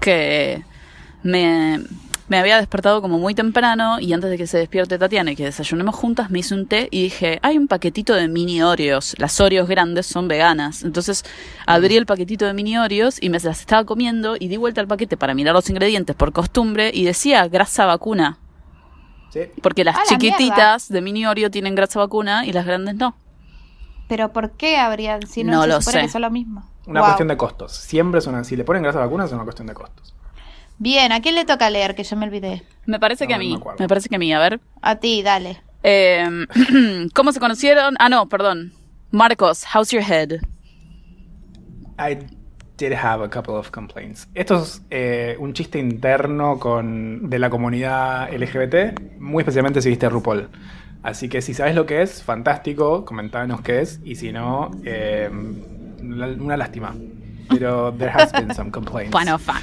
que 0.01 0.61
me, 1.23 1.79
me 2.29 2.37
había 2.39 2.57
despertado 2.57 3.01
como 3.01 3.19
muy 3.19 3.35
temprano 3.35 3.99
y 3.99 4.13
antes 4.13 4.29
de 4.29 4.37
que 4.37 4.47
se 4.47 4.57
despierte 4.57 4.97
Tatiana 4.97 5.31
y 5.31 5.35
que 5.35 5.43
desayunemos 5.43 5.93
juntas 5.95 6.31
me 6.31 6.39
hice 6.39 6.55
un 6.55 6.67
té 6.67 6.87
y 6.89 7.03
dije, 7.03 7.39
hay 7.43 7.57
un 7.57 7.67
paquetito 7.67 8.13
de 8.13 8.27
mini 8.27 8.61
Oreos. 8.61 9.15
Las 9.17 9.39
Oreos 9.41 9.67
grandes 9.67 10.05
son 10.07 10.27
veganas. 10.27 10.83
Entonces 10.83 11.23
abrí 11.67 11.97
el 11.97 12.05
paquetito 12.05 12.45
de 12.45 12.53
mini 12.53 12.77
Oreos 12.77 13.21
y 13.21 13.29
me 13.29 13.39
las 13.39 13.59
estaba 13.59 13.83
comiendo 13.83 14.35
y 14.39 14.47
di 14.47 14.57
vuelta 14.57 14.79
al 14.81 14.87
paquete 14.87 15.17
para 15.17 15.33
mirar 15.33 15.53
los 15.53 15.69
ingredientes 15.69 16.15
por 16.15 16.31
costumbre 16.31 16.91
y 16.93 17.03
decía 17.05 17.47
grasa 17.47 17.85
vacuna. 17.85 18.37
Sí. 19.31 19.41
Porque 19.61 19.83
las 19.83 19.95
la 19.95 20.03
chiquititas 20.05 20.89
de 20.89 21.01
mini 21.01 21.25
Oreo 21.25 21.49
tienen 21.49 21.73
grasa 21.75 21.99
vacuna 21.99 22.45
y 22.45 22.53
las 22.53 22.65
grandes 22.65 22.95
no. 22.95 23.15
Pero 24.07 24.31
¿por 24.31 24.51
qué 24.51 24.77
habrían? 24.77 25.25
Si 25.27 25.43
no, 25.43 25.53
No 25.53 25.61
se 25.63 25.67
lo 25.69 25.81
supone 25.81 25.99
sé. 26.01 26.05
que 26.05 26.11
son 26.11 26.21
lo 26.21 26.29
mismo. 26.29 26.69
Una 26.85 26.99
Wow. 26.99 27.09
cuestión 27.09 27.27
de 27.29 27.37
costos. 27.37 27.73
Siempre 27.75 28.19
es 28.19 28.27
una. 28.27 28.43
Si 28.43 28.55
le 28.55 28.63
ponen 28.63 28.83
grasa 28.83 28.99
a 28.99 29.05
vacunas, 29.05 29.27
es 29.27 29.33
una 29.33 29.43
cuestión 29.43 29.67
de 29.67 29.73
costos. 29.73 30.12
Bien, 30.79 31.11
¿a 31.11 31.21
quién 31.21 31.35
le 31.35 31.45
toca 31.45 31.69
leer? 31.69 31.95
Que 31.95 32.03
yo 32.03 32.15
me 32.17 32.25
olvidé. 32.25 32.63
Me 32.85 32.99
parece 32.99 33.25
No, 33.25 33.29
que 33.29 33.33
a 33.35 33.37
mí. 33.37 33.57
me 33.79 33.87
parece 33.87 34.09
que 34.09 34.15
a 34.15 34.19
mí. 34.19 34.33
A 34.33 34.39
ver. 34.39 34.59
A 34.81 34.95
ti, 34.97 35.21
dale. 35.23 35.61
Eh, 35.83 36.27
¿Cómo 37.13 37.31
se 37.31 37.39
conocieron? 37.39 37.95
Ah, 37.99 38.09
no, 38.09 38.27
perdón. 38.27 38.73
Marcos, 39.11 39.63
how's 39.73 39.91
your 39.91 40.03
head? 40.03 40.41
I 41.99 42.17
did 42.77 42.93
have 42.93 43.23
a 43.23 43.29
couple 43.29 43.55
of 43.55 43.69
complaints. 43.71 44.27
Esto 44.33 44.61
es 44.63 44.81
eh, 44.89 45.35
un 45.39 45.53
chiste 45.53 45.79
interno 45.79 46.59
con, 46.59 47.29
de 47.29 47.39
la 47.39 47.49
comunidad 47.49 48.33
LGBT, 48.33 49.19
muy 49.19 49.41
especialmente 49.41 49.81
si 49.81 49.89
viste 49.89 50.09
RuPaul. 50.09 50.49
Así 51.03 51.29
que 51.29 51.41
si 51.41 51.53
sabes 51.53 51.75
lo 51.75 51.85
que 51.85 52.01
es, 52.01 52.23
fantástico, 52.23 53.05
comentanos 53.05 53.61
qué 53.61 53.81
es, 53.81 53.99
y 54.03 54.15
si 54.15 54.31
no, 54.31 54.71
eh, 54.85 55.29
la- 56.01 56.27
una 56.27 56.57
lástima. 56.57 56.95
Pero 57.49 57.93
there 57.93 58.09
has 58.09 58.31
been 58.31 58.53
some 58.53 58.71
complaints. 58.71 59.11
Bueno, 59.11 59.37
fa. 59.37 59.61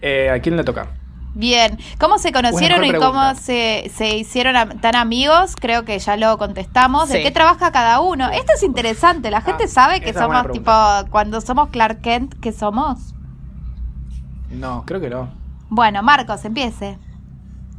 Eh, 0.00 0.30
¿A 0.30 0.40
quién 0.40 0.56
le 0.56 0.64
toca? 0.64 0.88
Bien, 1.34 1.78
¿cómo 2.00 2.18
se 2.18 2.32
conocieron 2.32 2.84
y 2.84 2.92
cómo 2.94 3.34
se, 3.36 3.90
se 3.94 4.16
hicieron 4.16 4.80
tan 4.80 4.96
amigos? 4.96 5.54
Creo 5.60 5.84
que 5.84 5.98
ya 5.98 6.16
lo 6.16 6.36
contestamos. 6.38 7.08
¿De 7.08 7.18
Sí. 7.18 7.22
qué 7.22 7.30
trabaja 7.30 7.70
cada 7.70 8.00
uno? 8.00 8.28
Esto 8.30 8.52
es 8.56 8.62
interesante. 8.62 9.30
La 9.30 9.40
gente 9.42 9.64
Ah, 9.64 9.68
sabe 9.68 10.00
que 10.00 10.12
somos 10.12 10.50
tipo, 10.52 10.72
cuando 11.10 11.40
somos 11.40 11.68
Clark 11.68 12.00
Kent, 12.00 12.34
¿qué 12.40 12.50
somos? 12.52 13.14
No, 14.50 14.84
creo 14.86 15.00
que 15.00 15.10
no. 15.10 15.30
Bueno, 15.68 16.02
Marcos, 16.02 16.44
empiece. 16.44 16.98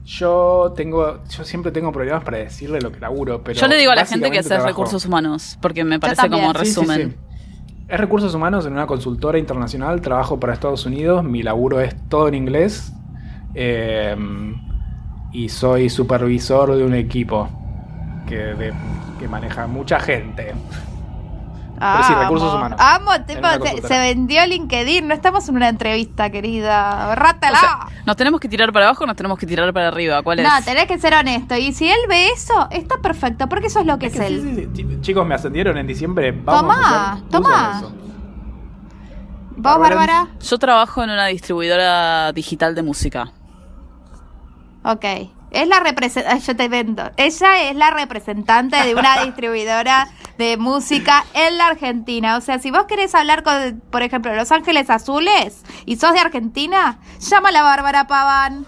Yo 0.05 0.73
tengo, 0.75 1.19
yo 1.29 1.43
siempre 1.43 1.71
tengo 1.71 1.91
problemas 1.91 2.23
para 2.23 2.37
decirle 2.37 2.79
lo 2.81 2.91
que 2.91 2.99
laburo, 2.99 3.43
pero 3.43 3.59
Yo 3.59 3.67
le 3.67 3.77
digo 3.77 3.91
a 3.91 3.95
la 3.95 4.05
gente 4.05 4.31
que 4.31 4.41
trabajo- 4.41 4.67
recursos 4.67 5.05
humanos, 5.05 5.57
porque 5.61 5.83
me 5.83 5.99
parece 5.99 6.29
como 6.29 6.47
Sí, 6.53 6.53
sí, 6.53 6.59
resumen. 6.79 7.17
sí. 7.19 7.28
Es 7.89 7.99
recursos 7.99 8.35
humanos 8.35 8.67
en 8.67 8.73
una 8.73 8.85
consultora 8.85 9.39
internacional, 9.39 9.99
trabajo 9.99 10.39
para 10.39 10.53
Estados 10.53 10.85
Unidos, 10.85 11.23
mi 11.23 11.41
laburo 11.41 11.81
es 11.81 11.95
todo 12.07 12.27
en 12.27 12.35
inglés 12.35 12.93
eh, 13.55 14.15
y 15.31 15.49
soy 15.49 15.89
supervisor 15.89 16.75
de 16.75 16.85
un 16.85 16.93
equipo 16.93 17.49
que, 18.27 18.71
que 19.19 19.27
maneja 19.27 19.65
mucha 19.65 19.99
gente. 19.99 20.53
Pero 21.79 22.03
sí, 22.03 22.13
recursos 22.13 22.49
Amo. 22.49 22.57
humanos. 22.57 22.79
Amo, 22.81 23.11
tipo, 23.25 23.47
se, 23.65 23.87
se 23.87 23.99
vendió 23.99 24.45
LinkedIn. 24.45 25.07
No 25.07 25.13
estamos 25.13 25.47
en 25.47 25.55
una 25.55 25.69
entrevista, 25.69 26.29
querida. 26.29 27.15
Rátala. 27.15 27.57
O 27.57 27.59
sea, 27.61 27.79
¿Nos 28.05 28.15
tenemos 28.17 28.39
que 28.39 28.49
tirar 28.49 28.71
para 28.73 28.85
abajo 28.87 29.05
o 29.05 29.07
nos 29.07 29.15
tenemos 29.15 29.39
que 29.39 29.45
tirar 29.47 29.71
para 29.73 29.87
arriba? 29.87 30.21
¿Cuál 30.21 30.39
es? 30.39 30.47
no, 30.47 30.61
tenés 30.65 30.85
que 30.87 30.99
ser 30.99 31.13
honesto. 31.13 31.55
Y 31.55 31.71
si 31.73 31.89
él 31.89 31.99
ve 32.09 32.27
eso, 32.29 32.67
está 32.71 32.97
perfecto, 32.97 33.47
porque 33.47 33.67
eso 33.67 33.79
es 33.79 33.85
lo 33.85 33.97
que 33.97 34.07
es, 34.07 34.13
Es 34.15 34.19
que 34.19 34.27
él. 34.27 34.41
sí, 34.41 34.55
sí, 34.55 34.69
sí. 34.75 34.83
Chi- 34.95 35.01
Chicos, 35.01 35.25
me 35.25 35.35
ascendieron 35.35 35.77
en 35.77 35.87
diciembre. 35.87 36.31
Vamos 36.31 36.61
Tomá, 36.75 36.87
a 36.89 37.13
hacer 37.13 37.27
tomá. 37.29 37.81
¿Vos, 37.81 37.93
Bárbara? 39.57 39.95
Bárbara? 39.95 40.27
Yo 40.41 40.57
trabajo 40.57 41.03
en 41.03 41.09
una 41.09 41.25
distribuidora 41.27 42.31
digital 42.31 42.75
de 42.75 42.81
música. 42.83 43.31
Ok. 44.83 45.05
Es 45.51 45.67
la 45.67 45.79
representante, 45.79 46.45
yo 46.45 46.55
te 46.55 46.69
vendo. 46.69 47.03
Ella 47.17 47.63
es 47.69 47.75
la 47.75 47.89
representante 47.91 48.77
de 48.83 48.93
una 48.95 49.21
distribuidora 49.25 50.07
de 50.39 50.55
música 50.57 51.25
en 51.33 51.57
la 51.57 51.67
Argentina. 51.67 52.37
O 52.37 52.41
sea, 52.41 52.57
si 52.59 52.71
vos 52.71 52.85
querés 52.85 53.13
hablar 53.13 53.43
con, 53.43 53.81
por 53.91 54.01
ejemplo, 54.01 54.33
Los 54.33 54.51
Ángeles 54.51 54.89
Azules 54.89 55.63
y 55.85 55.97
sos 55.97 56.13
de 56.13 56.19
Argentina, 56.19 56.97
llama 57.19 57.49
a 57.49 57.51
la 57.51 57.61
Bárbara 57.61 58.07
Paván. 58.07 58.65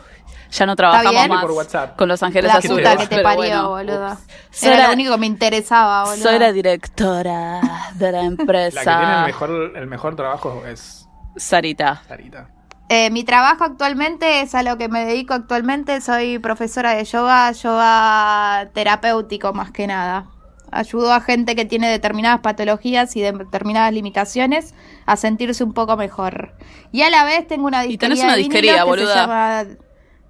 Ya 0.51 0.65
no 0.65 0.75
trabajamos 0.75 1.29
más 1.29 1.41
Por 1.43 1.51
WhatsApp. 1.51 1.95
con 1.97 2.09
Los 2.09 2.21
Ángeles 2.23 2.51
La 2.51 2.59
Azules. 2.59 2.85
puta 2.89 2.97
que 2.97 3.07
te 3.15 3.23
parió, 3.23 3.69
bueno. 3.69 3.69
boludo. 3.69 4.17
Soy 4.51 4.67
Era 4.69 4.77
la- 4.79 4.87
lo 4.87 4.93
único 4.95 5.11
que 5.13 5.17
me 5.17 5.25
interesaba, 5.27 6.03
boludo. 6.03 6.23
Soy 6.23 6.39
la 6.39 6.51
directora 6.51 7.61
de 7.95 8.11
la 8.11 8.21
empresa. 8.25 8.83
La 8.83 8.91
que 8.91 8.97
tiene 8.99 9.19
el 9.19 9.25
mejor, 9.27 9.71
el 9.77 9.87
mejor 9.87 10.15
trabajo 10.17 10.63
es 10.67 11.07
Sarita. 11.37 12.03
Sarita. 12.05 12.49
Eh, 12.89 13.09
mi 13.11 13.23
trabajo 13.23 13.63
actualmente 13.63 14.41
es 14.41 14.53
a 14.53 14.61
lo 14.63 14.77
que 14.77 14.89
me 14.89 15.05
dedico 15.05 15.33
actualmente. 15.33 16.01
Soy 16.01 16.37
profesora 16.39 16.95
de 16.95 17.05
yoga, 17.05 17.49
yoga 17.53 18.67
terapéutico 18.73 19.53
más 19.53 19.71
que 19.71 19.87
nada. 19.87 20.25
Ayudo 20.71 21.13
a 21.13 21.19
gente 21.21 21.55
que 21.55 21.65
tiene 21.65 21.89
determinadas 21.89 22.39
patologías 22.39 23.15
y 23.15 23.21
determinadas 23.21 23.91
limitaciones 23.93 24.73
a 25.05 25.17
sentirse 25.17 25.63
un 25.63 25.73
poco 25.73 25.97
mejor. 25.97 26.53
Y 26.91 27.01
a 27.01 27.09
la 27.09 27.23
vez 27.25 27.47
tengo 27.47 27.67
una 27.67 27.83
Y 27.85 27.89
disquería. 27.89 28.15
tenés 28.15 28.23
una 28.23 28.35
disquería, 28.35 28.83
boluda. 28.85 29.15
llama- 29.15 29.65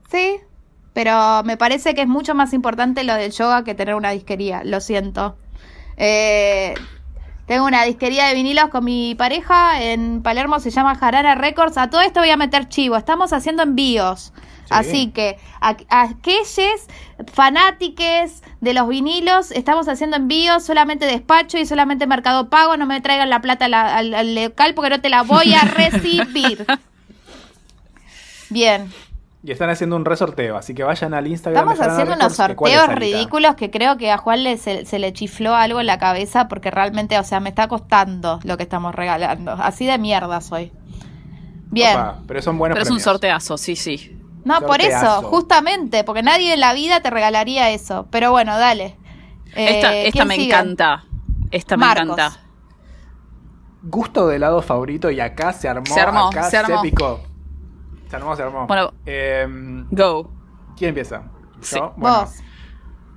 Sí, 0.10 0.38
pero 0.94 1.44
me 1.44 1.58
parece 1.58 1.94
que 1.94 2.02
es 2.02 2.08
mucho 2.08 2.36
más 2.36 2.54
importante 2.54 3.04
lo 3.04 3.14
del 3.14 3.32
yoga 3.32 3.64
que 3.64 3.76
tener 3.76 3.96
una 3.96 4.12
disquería. 4.12 4.64
Lo 4.66 4.82
siento. 4.82 5.38
Eh, 5.98 6.74
tengo 7.46 7.66
una 7.66 7.84
disquería 7.84 8.28
de 8.28 8.34
vinilos 8.34 8.70
con 8.70 8.84
mi 8.86 9.14
pareja 9.16 9.82
en 9.84 10.22
Palermo, 10.24 10.60
se 10.60 10.72
llama 10.72 10.96
Jarara 10.96 11.36
Records. 11.36 11.78
A 11.78 11.90
todo 11.90 12.02
esto 12.02 12.20
voy 12.22 12.30
a 12.30 12.38
meter 12.38 12.68
chivo. 12.70 12.96
Estamos 12.98 13.34
haciendo 13.34 13.64
envíos. 13.64 14.34
Así 14.72 15.08
que 15.12 15.38
a, 15.60 15.76
a 15.90 16.02
aquellos 16.04 16.88
fanátiques 17.34 18.42
de 18.62 18.74
los 18.74 18.88
vinilos, 18.88 19.52
estamos 19.52 19.88
haciendo 19.88 20.18
envíos, 20.18 20.64
solamente 20.64 21.06
despacho 21.06 21.58
y 21.58 21.66
solamente 21.66 22.08
mercado 22.08 22.50
pago. 22.50 22.78
No 22.78 22.86
me 22.86 23.02
traigan 23.02 23.30
la 23.30 23.42
plata 23.42 23.68
la- 23.68 23.96
al, 23.98 24.14
al 24.14 24.36
local 24.36 24.74
porque 24.74 24.90
no 24.90 25.02
te 25.02 25.10
la 25.10 25.24
voy 25.24 25.54
a 25.54 25.62
recibir. 25.66 26.66
Bien. 28.50 28.92
Y 29.44 29.52
están 29.52 29.72
haciendo 29.72 29.96
un 29.96 30.06
resorteo, 30.06 30.56
así 30.56 30.76
que 30.76 30.84
vayan 30.84 31.16
al 31.16 31.26
Instagram. 31.26 31.68
Estamos 31.72 31.88
haciendo 31.94 32.14
unos 32.14 32.36
sorteos 32.36 32.88
ridículos 32.90 33.56
que 33.56 33.72
creo 33.72 33.98
que 33.98 34.12
a 34.12 34.18
Juan 34.20 34.44
le, 34.44 34.58
se, 34.58 34.86
se 34.86 35.00
le 35.00 35.14
chifló 35.14 35.56
algo 35.56 35.80
en 35.80 35.88
la 35.88 35.98
cabeza 35.98 36.48
porque 36.48 36.70
realmente, 36.70 37.18
o 37.18 37.24
sea, 37.24 37.40
me 37.40 37.50
está 37.50 37.68
costando 37.68 38.40
lo 38.44 38.58
que 38.58 38.64
estamos 38.64 38.94
regalando. 38.94 39.54
Así 39.54 39.88
de 39.88 39.98
mierda 39.98 40.42
soy. 40.42 40.72
Bien. 41.72 41.98
Opa, 41.98 42.20
pero 42.28 42.42
son 42.44 42.60
buenos 42.60 42.76
Pero 42.76 42.84
es 42.84 42.90
un 42.92 42.98
premios. 42.98 43.04
sorteazo, 43.04 43.58
sí, 43.58 43.76
sí. 43.76 44.16
No, 44.44 44.62
por 44.62 44.82
eso, 44.82 45.22
justamente, 45.24 46.04
porque 46.04 46.24
nadie 46.24 46.54
en 46.54 46.60
la 46.60 46.74
vida 46.74 47.02
te 47.02 47.10
regalaría 47.10 47.70
eso. 47.72 48.08
Pero 48.12 48.32
bueno, 48.32 48.58
dale. 48.58 48.98
Eh, 49.56 49.76
esta 49.78 49.94
esta 49.96 50.12
¿quién 50.12 50.28
me 50.28 50.36
sigue? 50.36 50.48
encanta. 50.54 51.04
Esta 51.52 51.78
me 51.78 51.86
encanta. 51.86 52.38
Gusto 53.84 54.28
de 54.28 54.36
helado 54.36 54.62
favorito 54.62 55.10
y 55.10 55.20
acá 55.20 55.54
se 55.54 55.68
armó. 55.68 55.86
Se 55.86 56.00
armó, 56.00 56.28
acá 56.28 56.44
se 56.50 56.58
armó. 56.58 56.82
picó. 56.82 57.20
Se 58.10 58.16
armó, 58.16 58.36
se 58.36 58.44
armó. 58.44 58.68
Bueno. 58.68 58.94
Em, 59.06 59.88
Go. 59.90 60.30
¿Quién 60.78 60.90
empieza? 60.90 61.24
Sí. 61.62 61.78
¿Yo? 61.78 61.94
Bueno, 61.98 62.22
Vos. 62.22 62.36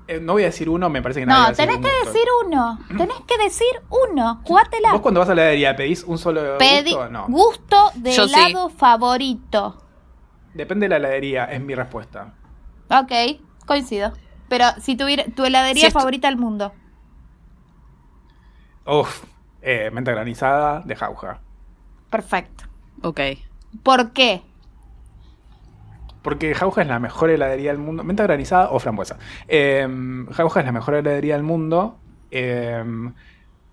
eh, 0.09 0.21
no 0.21 0.33
voy 0.35 0.43
a 0.43 0.47
decir 0.47 0.69
uno, 0.71 0.89
me 0.89 1.03
parece 1.03 1.21
que 1.21 1.27
nadie 1.27 1.39
va 1.41 1.47
a 1.47 1.51
No, 1.51 1.57
decir 1.57 1.67
tenés 1.67 1.77
un 1.77 1.83
que 1.83 2.07
decir 2.07 2.29
uno. 2.47 2.79
Tenés 2.99 3.21
que 3.27 3.39
decir 3.39 3.83
uno. 4.11 4.41
Jugátela. 4.45 4.93
¿Vos 4.93 5.01
cuando 5.03 5.21
vas 5.21 5.29
a 5.29 5.35
la 5.35 5.43
heladería 5.43 5.77
pedís 5.77 6.03
un 6.05 6.17
solo 6.19 6.59
Pedi- 6.59 6.91
gusto? 6.95 7.09
No. 7.11 7.27
gusto 7.29 7.91
de 7.97 8.13
Yo 8.13 8.27
sí. 8.29 8.35
helado 8.35 8.71
favorito. 8.71 9.84
Depende 10.55 10.87
de 10.87 10.89
la 10.91 10.97
heladería, 10.97 11.45
es 11.47 11.61
mi 11.61 11.75
respuesta. 11.75 12.35
Ok, 12.91 13.13
coincido. 13.67 14.13
Pero 14.49 14.67
si 14.81 14.97
tuviera 14.97 15.25
tu 15.35 15.45
heladería 15.45 15.91
Si 15.91 15.91
favorita 15.91 16.29
del 16.29 16.37
mundo. 16.39 16.73
Uf, 18.87 19.25
eh, 19.63 19.91
menta 19.93 20.13
granizada 20.13 20.81
de 20.85 20.97
jauja. 20.97 21.41
Perfecto. 22.11 22.65
Ok. 23.03 23.21
¿Por 23.83 24.13
qué? 24.13 24.43
Porque 26.23 26.55
Jauja 26.55 26.83
es 26.83 26.89
la 26.89 26.99
mejor 26.99 27.31
heladería 27.31 27.71
del 27.71 27.79
mundo. 27.81 28.03
Menta 28.03 28.23
granizada 28.23 28.71
o 28.71 28.79
frambuesa. 28.81 29.19
Eh, 29.47 29.87
Jauja 30.33 30.61
es 30.61 30.67
la 30.67 30.73
mejor 30.73 30.95
heladería 30.95 31.35
del 31.35 31.43
mundo. 31.43 31.99
eh, 32.31 32.83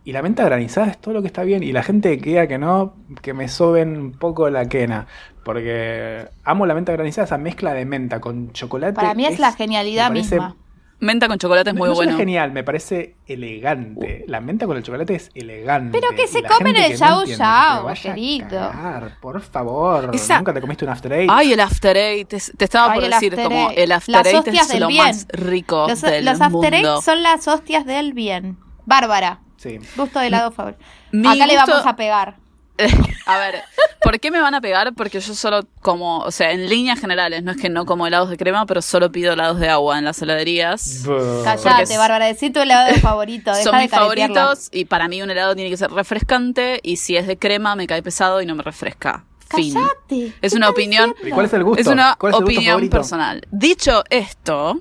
y 0.04 0.12
la 0.14 0.22
menta 0.22 0.43
granizada 0.43 0.88
es 0.88 0.97
todo 0.99 1.14
lo 1.14 1.22
que 1.22 1.28
está 1.28 1.43
bien. 1.43 1.62
Y 1.64 1.72
la 1.72 1.84
gente 1.84 2.18
que 2.20 2.30
diga 2.32 2.47
que 2.47 2.58
no, 2.58 2.95
que 3.22 3.34
me 3.34 3.47
soben 3.47 3.97
un 3.97 4.12
poco 4.14 4.49
la 4.49 4.68
quena. 4.68 5.08
Porque 5.43 6.28
amo 6.43 6.66
la 6.66 6.74
menta 6.74 6.91
granizada, 6.91 7.26
esa 7.26 7.38
mezcla 7.38 7.74
de 7.74 7.86
menta 7.86 8.20
con 8.22 8.52
chocolate. 8.52 8.93
Para 8.93 9.14
mí 9.14 9.26
es 9.26 9.39
la 9.39 9.52
genialidad 9.54 10.10
me 10.10 10.16
parece 10.20 10.36
misma. 10.36 10.56
Menta 10.99 11.28
con 11.28 11.39
chocolate 11.39 11.72
es 11.72 11.76
muy 11.76 11.89
no 11.89 11.95
bueno. 11.95 12.12
es 12.12 12.18
genial, 12.18 12.52
me 12.52 12.64
parece 12.64 13.16
elegante. 13.26 14.24
La 14.28 14.39
menta 14.39 14.68
con 14.68 14.78
el 14.78 14.84
chocolate 14.84 15.16
es 15.16 15.32
elegante. 15.34 15.99
Pero 15.99 16.16
que 16.16 16.28
se 16.28 16.43
comen 16.43 16.76
el 16.78 16.95
yao 16.95 17.24
que 17.24 17.36
yao, 17.36 17.88
querido. 18.02 18.49
cagar, 18.49 19.18
por 19.20 19.41
favor. 19.41 20.12
Esa- 20.14 20.38
Nunca 20.38 20.54
te 20.54 20.62
comiste 20.62 20.86
un 20.86 20.91
after 20.91 21.12
eight. 21.14 21.30
Ay, 21.34 21.54
el 21.54 21.60
after 21.60 21.97
eight. 21.97 22.28
Te, 22.28 22.38
te 22.56 22.66
estaba 22.66 22.93
Ay, 22.93 22.99
por 22.99 23.10
decir 23.10 23.36
como 23.36 23.72
el 23.72 23.91
after 23.91 24.14
Las 24.14 24.28
eight 24.28 24.47
es 24.47 24.80
lo 24.80 24.88
bien. 24.88 25.04
más 25.04 25.28
rico 25.32 25.88
Los, 25.89 26.02
del 26.02 26.24
los 26.24 26.39
after 26.39 26.74
eight 26.74 26.86
mundo. 26.86 27.02
son 27.02 27.24
las 27.24 27.47
hostias 27.47 27.86
del 27.88 28.14
bien. 28.14 28.58
Bárbara, 28.86 29.39
Sí. 29.62 29.80
gusto 29.95 30.20
de 30.20 30.28
helado 30.28 30.51
favorito. 30.51 30.82
Mi 31.12 31.28
Acá 31.28 31.45
le 31.45 31.55
vamos 31.55 31.86
a 31.86 31.95
pegar. 31.95 32.36
A 33.28 33.38
ver, 33.38 33.62
¿por 34.01 34.20
qué 34.20 34.32
me 34.32 34.41
van 34.41 34.55
a 34.55 34.62
pegar? 34.62 34.93
Porque 34.95 35.20
yo 35.20 35.36
solo 35.36 35.68
como, 35.82 36.20
o 36.20 36.32
sea, 36.32 36.51
en 36.51 36.68
líneas 36.68 36.99
generales, 36.99 37.43
no 37.43 37.51
es 37.51 37.57
que 37.57 37.70
no 37.70 37.86
como 37.86 38.07
helados 38.07 38.30
de 38.32 38.38
crema, 38.38 38.66
pero 38.66 38.82
solo 38.82 39.12
pido 39.12 39.34
helados 39.34 39.59
de 39.59 39.70
agua 39.70 39.99
en 39.99 40.05
las 40.05 40.20
heladerías. 40.22 41.03
Callate, 41.43 41.84
es- 41.84 41.97
Bárbara, 41.97 42.26
decí 42.26 42.49
tu 42.49 42.59
helado 42.59 42.91
favorito. 43.01 43.51
Deja 43.51 43.64
Son 43.64 43.76
de 43.76 43.84
mis 43.84 43.91
favoritos 43.91 44.70
y 44.72 44.86
para 44.86 45.07
mí 45.07 45.22
un 45.22 45.30
helado 45.30 45.53
tiene 45.53 45.70
que 45.70 45.78
ser 45.78 45.91
refrescante 45.91 46.80
y 46.82 46.97
si 46.97 47.16
es 47.18 47.28
de 47.28 47.38
crema 47.38 47.76
me 47.76 47.86
cae 47.86 48.01
pesado 48.01 48.41
y 48.41 48.47
no 48.47 48.55
me 48.55 48.64
refresca. 48.64 49.26
Fin. 49.53 49.74
Callate. 49.76 50.34
Es 50.41 50.53
¿qué 50.53 50.57
una 50.57 50.70
opinión. 50.70 51.14
¿Y 51.24 51.30
cuál 51.30 51.45
es 51.45 51.53
el 51.53 51.64
gusto? 51.64 51.82
Es 51.82 51.88
una 51.88 52.16
¿Cuál 52.18 52.34
es 52.34 52.39
el 52.39 52.43
gusto 52.45 52.55
opinión 52.55 52.72
favorito? 52.74 52.97
personal. 52.97 53.47
Dicho 53.51 54.03
esto, 54.09 54.80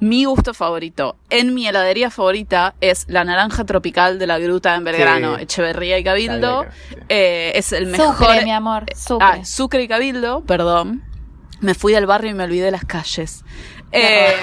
mi 0.00 0.24
gusto 0.24 0.54
favorito 0.54 1.16
en 1.30 1.54
mi 1.54 1.66
heladería 1.66 2.10
favorita 2.10 2.74
es 2.80 3.06
la 3.08 3.24
naranja 3.24 3.64
tropical 3.64 4.18
de 4.18 4.26
la 4.26 4.38
gruta 4.38 4.74
en 4.74 4.84
Belgrano, 4.84 5.36
Sí. 5.36 5.42
Echeverría 5.42 5.98
y 5.98 6.04
Cabildo. 6.04 6.66
Sí. 6.88 6.96
Eh, 7.08 7.52
es 7.54 7.72
el 7.72 7.86
mejor. 7.86 8.16
Sucre, 8.16 8.44
mi 8.44 8.52
amor, 8.52 8.84
sucre. 8.96 9.26
Ah, 9.26 9.44
Sucre 9.44 9.82
y 9.82 9.88
Cabildo, 9.88 10.42
perdón. 10.44 11.02
Me 11.60 11.74
fui 11.74 11.92
del 11.92 12.06
barrio 12.06 12.30
y 12.30 12.34
me 12.34 12.44
olvidé 12.44 12.66
de 12.66 12.70
las 12.70 12.84
calles. 12.84 13.44
Eh, 13.92 14.34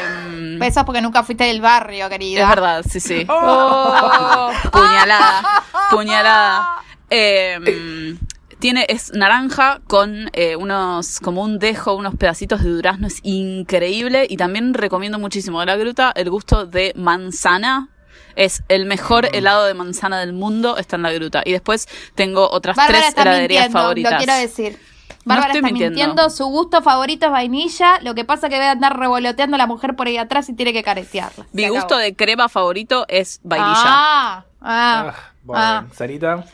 Eso 0.61 0.79
es 0.81 0.85
porque 0.85 1.01
nunca 1.01 1.23
fuiste 1.23 1.45
del 1.45 1.61
barrio, 1.61 2.09
querida. 2.09 2.43
es 2.43 2.49
verdad, 2.49 2.85
sí, 2.87 2.99
sí. 2.99 3.25
Oh, 3.29 4.51
puñalada, 4.71 5.63
puñalada. 5.89 6.67
Eh, 7.09 8.15
tiene, 8.59 8.85
es 8.89 9.11
naranja 9.13 9.81
con 9.87 10.29
eh, 10.33 10.55
unos, 10.55 11.19
como 11.19 11.41
un 11.43 11.59
dejo, 11.59 11.93
unos 11.95 12.15
pedacitos 12.15 12.63
de 12.63 12.69
durazno, 12.69 13.07
es 13.07 13.19
increíble. 13.23 14.25
Y 14.29 14.37
también 14.37 14.73
recomiendo 14.73 15.19
muchísimo 15.19 15.59
de 15.59 15.65
la 15.67 15.75
gruta 15.75 16.11
el 16.15 16.29
gusto 16.29 16.65
de 16.65 16.93
manzana. 16.95 17.89
Es 18.35 18.63
el 18.67 18.85
mejor 18.85 19.27
helado 19.35 19.65
de 19.65 19.73
manzana 19.73 20.19
del 20.19 20.33
mundo, 20.33 20.77
está 20.77 20.95
en 20.95 21.01
la 21.03 21.11
gruta. 21.11 21.41
Y 21.43 21.51
después 21.53 21.87
tengo 22.13 22.47
otras 22.51 22.75
Bárbara 22.75 22.99
tres 22.99 23.13
heladerías 23.17 23.63
mintiendo, 23.65 23.79
favoritas. 23.79 24.11
lo 24.13 24.17
quiero 24.17 24.33
decir. 24.35 24.79
No 25.25 25.33
Bárbara 25.33 25.47
estoy 25.47 25.57
está 25.59 25.65
mintiendo. 25.67 25.95
mintiendo. 25.95 26.29
su 26.29 26.45
gusto 26.45 26.81
favorito 26.81 27.25
es 27.25 27.31
vainilla, 27.31 27.99
lo 28.01 28.15
que 28.15 28.23
pasa 28.25 28.47
es 28.47 28.51
que 28.51 28.55
debe 28.57 28.69
andar 28.69 28.97
revoloteando 28.97 29.55
a 29.55 29.57
la 29.57 29.67
mujer 29.67 29.95
por 29.95 30.07
ahí 30.07 30.17
atrás 30.17 30.47
y 30.49 30.53
tiene 30.53 30.71
que 30.71 30.83
caretearla. 30.83 31.45
Mi 31.51 31.63
acabó. 31.65 31.79
gusto 31.79 31.97
de 31.97 32.15
crema 32.15 32.47
favorito 32.47 33.05
es 33.09 33.39
vainilla. 33.43 33.73
Ah, 33.75 34.45
ah, 34.61 35.05
Ah, 35.09 35.15
bueno, 35.43 35.63
ah. 35.63 35.85
Sarita. 35.93 36.45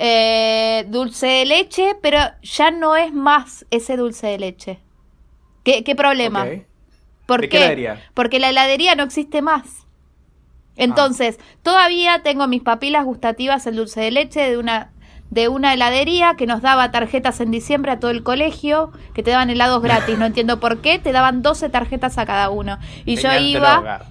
Eh, 0.00 0.84
dulce 0.88 1.26
de 1.26 1.44
leche, 1.44 1.96
pero 2.00 2.20
ya 2.40 2.70
no 2.70 2.96
es 2.96 3.12
más 3.12 3.66
ese 3.70 3.96
dulce 3.96 4.28
de 4.28 4.38
leche. 4.38 4.78
¿Qué, 5.64 5.82
qué 5.82 5.96
problema? 5.96 6.46
¿Por 7.26 7.40
¿De 7.40 7.48
qué? 7.48 7.58
heladería? 7.58 8.02
Porque 8.14 8.38
la 8.38 8.50
heladería 8.50 8.94
no 8.94 9.02
existe 9.02 9.42
más. 9.42 9.86
Entonces, 10.76 11.40
todavía 11.64 12.22
tengo 12.22 12.46
mis 12.46 12.62
papilas 12.62 13.04
gustativas 13.04 13.66
el 13.66 13.74
dulce 13.74 14.00
de 14.00 14.12
leche 14.12 14.48
de 14.48 14.56
una 14.56 14.92
de 15.30 15.48
una 15.48 15.74
heladería 15.74 16.36
que 16.38 16.46
nos 16.46 16.62
daba 16.62 16.90
tarjetas 16.90 17.40
en 17.40 17.50
diciembre 17.50 17.92
a 17.92 18.00
todo 18.00 18.10
el 18.10 18.22
colegio, 18.22 18.92
que 19.12 19.22
te 19.22 19.30
daban 19.30 19.50
helados 19.50 19.82
gratis, 19.82 20.16
no 20.16 20.24
entiendo 20.26 20.58
por 20.60 20.80
qué, 20.80 20.98
te 20.98 21.12
daban 21.12 21.42
12 21.42 21.68
tarjetas 21.68 22.16
a 22.16 22.24
cada 22.24 22.48
uno. 22.50 22.78
Y 23.04 23.16
yo 23.16 23.34
iba 23.34 24.06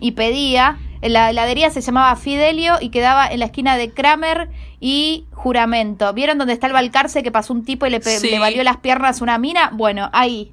y 0.00 0.12
pedía, 0.12 0.78
la 1.02 1.30
heladería 1.30 1.70
se 1.70 1.80
llamaba 1.80 2.16
Fidelio 2.16 2.76
y 2.80 2.88
quedaba 2.88 3.26
en 3.26 3.40
la 3.40 3.46
esquina 3.46 3.76
de 3.76 3.90
Kramer 3.90 4.48
y 4.86 5.24
Juramento. 5.32 6.12
¿Vieron 6.12 6.36
dónde 6.36 6.52
está 6.52 6.66
el 6.66 6.74
Balcarce 6.74 7.22
que 7.22 7.32
pasó 7.32 7.54
un 7.54 7.64
tipo 7.64 7.86
y 7.86 7.90
le, 7.90 8.02
Sí. 8.02 8.28
le 8.30 8.38
valió 8.38 8.62
las 8.64 8.76
piernas 8.76 9.22
una 9.22 9.38
mina? 9.38 9.70
Bueno, 9.72 10.10
ahí. 10.12 10.52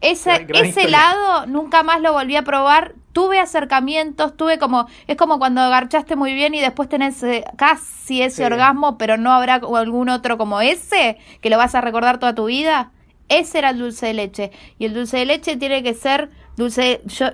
Ese, 0.00 0.46
ese 0.54 0.82
helado 0.84 1.46
nunca 1.46 1.82
más 1.82 2.00
lo 2.00 2.12
volví 2.12 2.36
a 2.36 2.42
probar. 2.42 2.94
Tuve 3.12 3.40
acercamientos, 3.40 4.36
tuve 4.36 4.58
como. 4.60 4.86
Es 5.08 5.16
como 5.16 5.40
cuando 5.40 5.68
garchaste 5.68 6.14
muy 6.14 6.34
bien 6.34 6.54
y 6.54 6.60
después 6.60 6.88
tenés 6.88 7.20
eh, 7.24 7.42
casi 7.56 8.22
ese 8.22 8.36
Sí. 8.36 8.42
orgasmo, 8.44 8.96
pero 8.96 9.16
no 9.16 9.32
habrá 9.32 9.54
algún 9.54 10.08
otro 10.08 10.38
como 10.38 10.60
ese 10.60 11.18
que 11.40 11.50
lo 11.50 11.56
vas 11.58 11.74
a 11.74 11.80
recordar 11.80 12.18
toda 12.20 12.36
tu 12.36 12.44
vida. 12.44 12.92
Ese 13.28 13.58
era 13.58 13.70
el 13.70 13.78
dulce 13.78 14.06
de 14.06 14.14
leche. 14.14 14.52
Y 14.78 14.84
el 14.84 14.94
dulce 14.94 15.16
de 15.16 15.26
leche 15.26 15.56
tiene 15.56 15.82
que 15.82 15.94
ser 15.94 16.30
dulce. 16.56 17.00
Yo 17.06 17.26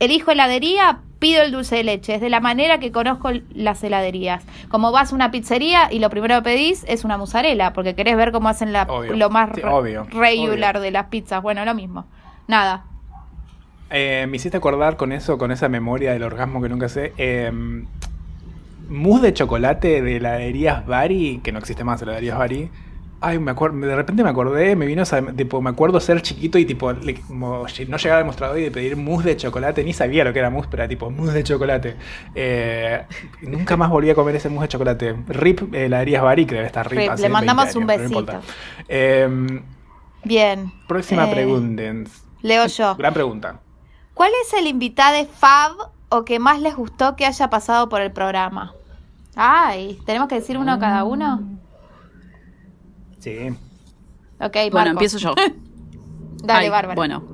elijo 0.00 0.32
heladería, 0.32 1.02
pido 1.24 1.42
el 1.42 1.52
dulce 1.52 1.76
de 1.76 1.84
leche. 1.84 2.14
Es 2.16 2.20
de 2.20 2.28
la 2.28 2.40
manera 2.40 2.78
que 2.80 2.92
conozco 2.92 3.30
las 3.54 3.82
heladerías. 3.82 4.44
Como 4.68 4.92
vas 4.92 5.12
a 5.12 5.14
una 5.14 5.30
pizzería 5.30 5.90
y 5.90 5.98
lo 5.98 6.10
primero 6.10 6.34
que 6.36 6.42
pedís 6.42 6.84
es 6.86 7.02
una 7.04 7.16
mozzarella, 7.16 7.72
porque 7.72 7.94
querés 7.94 8.14
ver 8.16 8.30
cómo 8.30 8.50
hacen 8.50 8.72
la, 8.74 8.82
Obvio. 8.82 9.14
lo 9.16 9.30
más 9.30 9.50
Sí, 9.54 9.62
re- 9.62 9.68
obvio, 9.70 10.06
regular 10.10 10.76
obvio. 10.76 10.82
de 10.84 10.90
las 10.90 11.06
pizzas. 11.06 11.42
Bueno, 11.42 11.64
lo 11.64 11.74
mismo. 11.74 12.04
Nada. 12.46 12.84
Eh, 13.88 14.26
me 14.28 14.36
hiciste 14.36 14.58
acordar 14.58 14.96
con 14.98 15.12
eso, 15.12 15.38
con 15.38 15.50
esa 15.50 15.68
memoria 15.70 16.12
del 16.12 16.24
orgasmo 16.24 16.60
que 16.60 16.68
nunca 16.68 16.88
sé. 16.90 17.12
Eh, 17.16 17.50
mousse 18.88 19.22
de 19.22 19.32
chocolate 19.32 20.02
de 20.02 20.16
heladerías 20.16 20.84
Bari, 20.86 21.40
que 21.42 21.52
no 21.52 21.58
existe 21.58 21.84
más 21.84 22.02
heladerías 22.02 22.36
Bari. 22.38 22.68
Ay, 23.26 23.38
me 23.38 23.52
acuerdo, 23.52 23.78
de 23.86 23.96
repente 23.96 24.22
me 24.22 24.28
acordé, 24.28 24.76
me 24.76 24.84
vino, 24.84 25.02
esa- 25.02 25.22
tipo, 25.32 25.62
me 25.62 25.70
acuerdo 25.70 25.98
ser 25.98 26.20
chiquito 26.20 26.58
y 26.58 26.66
tipo, 26.66 26.92
le- 26.92 27.20
como 27.22 27.64
lle- 27.66 27.88
no 27.88 27.96
llegar 27.96 28.18
al 28.18 28.26
mostrador 28.26 28.58
y 28.58 28.62
de 28.64 28.70
pedir 28.70 28.96
mousse 28.98 29.24
de 29.24 29.36
chocolate, 29.38 29.82
ni 29.82 29.94
sabía 29.94 30.24
lo 30.24 30.32
que 30.34 30.40
era 30.40 30.50
mousse, 30.50 30.68
pero 30.70 30.82
era 30.82 30.88
tipo 30.90 31.10
mousse 31.10 31.32
de 31.32 31.42
chocolate. 31.42 31.96
Eh, 32.34 33.02
nunca 33.40 33.78
más 33.78 33.88
volví 33.88 34.10
a 34.10 34.14
comer 34.14 34.36
ese 34.36 34.50
mousse 34.50 34.64
de 34.64 34.68
chocolate. 34.68 35.16
Rip 35.28 35.72
heladerías 35.74 36.22
Bari, 36.22 36.44
que 36.44 36.54
debe 36.56 36.66
estar 36.66 36.86
rip. 36.90 36.98
Rip, 36.98 37.10
hace 37.12 37.22
le 37.22 37.28
20 37.28 37.32
mandamos 37.32 37.64
años, 37.64 37.76
un 37.76 37.82
no 37.82 37.86
besito. 37.86 38.40
Eh, 38.88 39.60
Bien. 40.24 40.72
próxima 40.86 41.26
Eh, 41.28 41.32
pregunta. 41.32 41.82
Leo 42.42 42.66
yo. 42.66 42.94
Gran 42.96 43.14
pregunta. 43.14 43.60
¿Cuál 44.12 44.32
es 44.42 44.52
el 44.52 44.66
invitado 44.66 45.24
fab 45.26 45.72
o 46.10 46.24
que 46.26 46.38
más 46.38 46.60
les 46.60 46.76
gustó 46.76 47.16
que 47.16 47.24
haya 47.24 47.48
pasado 47.48 47.88
por 47.88 48.02
el 48.02 48.12
programa? 48.12 48.74
Ay, 49.34 49.98
¿tenemos 50.04 50.28
que 50.28 50.34
decir 50.36 50.58
uno 50.58 50.78
cada 50.78 51.04
uno? 51.04 51.42
Sí. 53.24 53.38
Ok, 54.38 54.52
Bueno, 54.54 54.72
Marco. 54.72 54.90
empiezo 54.90 55.16
yo. 55.18 55.34
Dale, 56.44 56.64
Ay, 56.66 56.68
Bárbara. 56.68 56.94
Bueno. 56.94 57.24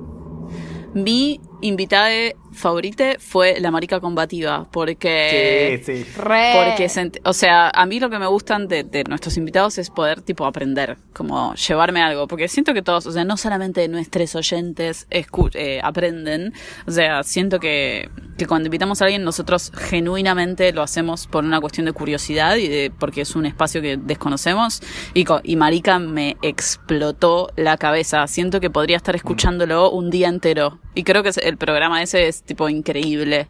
Mi 0.93 1.41
invitada 1.61 2.07
favorita 2.51 3.15
fue 3.19 3.59
la 3.59 3.71
marica 3.71 3.99
combativa, 3.99 4.67
porque... 4.71 5.81
sí, 5.85 6.03
sí. 6.03 6.11
Re. 6.17 6.53
Porque, 6.55 6.87
o 7.23 7.33
sea, 7.33 7.69
a 7.69 7.85
mí 7.85 7.99
lo 7.99 8.09
que 8.09 8.19
me 8.19 8.27
gustan 8.27 8.67
de, 8.67 8.83
de 8.83 9.03
nuestros 9.05 9.37
invitados 9.37 9.77
es 9.77 9.89
poder, 9.89 10.21
tipo, 10.21 10.45
aprender, 10.45 10.97
como 11.13 11.53
llevarme 11.55 12.01
algo. 12.01 12.27
Porque 12.27 12.47
siento 12.47 12.73
que 12.73 12.81
todos, 12.81 13.05
o 13.05 13.11
sea, 13.11 13.23
no 13.23 13.37
solamente 13.37 13.87
nuestros 13.87 14.35
oyentes 14.35 15.07
eh, 15.09 15.79
aprenden, 15.83 16.53
o 16.87 16.91
sea, 16.91 17.23
siento 17.23 17.59
que, 17.59 18.09
que 18.37 18.45
cuando 18.47 18.67
invitamos 18.67 19.01
a 19.01 19.05
alguien, 19.05 19.23
nosotros 19.23 19.71
genuinamente 19.75 20.71
lo 20.73 20.81
hacemos 20.81 21.27
por 21.27 21.43
una 21.43 21.59
cuestión 21.59 21.85
de 21.85 21.93
curiosidad 21.93 22.55
y 22.57 22.67
de 22.67 22.91
porque 22.97 23.21
es 23.21 23.35
un 23.35 23.45
espacio 23.45 23.81
que 23.81 23.97
desconocemos. 23.97 24.81
Y, 25.13 25.25
y 25.43 25.55
Marica 25.55 25.99
me 25.99 26.37
explotó 26.41 27.49
la 27.55 27.77
cabeza. 27.77 28.25
Siento 28.27 28.59
que 28.59 28.69
podría 28.69 28.97
estar 28.97 29.15
escuchándolo 29.15 29.91
un 29.91 30.09
día 30.09 30.27
entero. 30.27 30.79
Y 30.93 31.03
creo 31.03 31.23
que 31.23 31.31
el 31.41 31.57
programa 31.57 32.01
ese 32.01 32.27
es, 32.27 32.40
tipo, 32.45 32.69
increíble. 32.69 33.47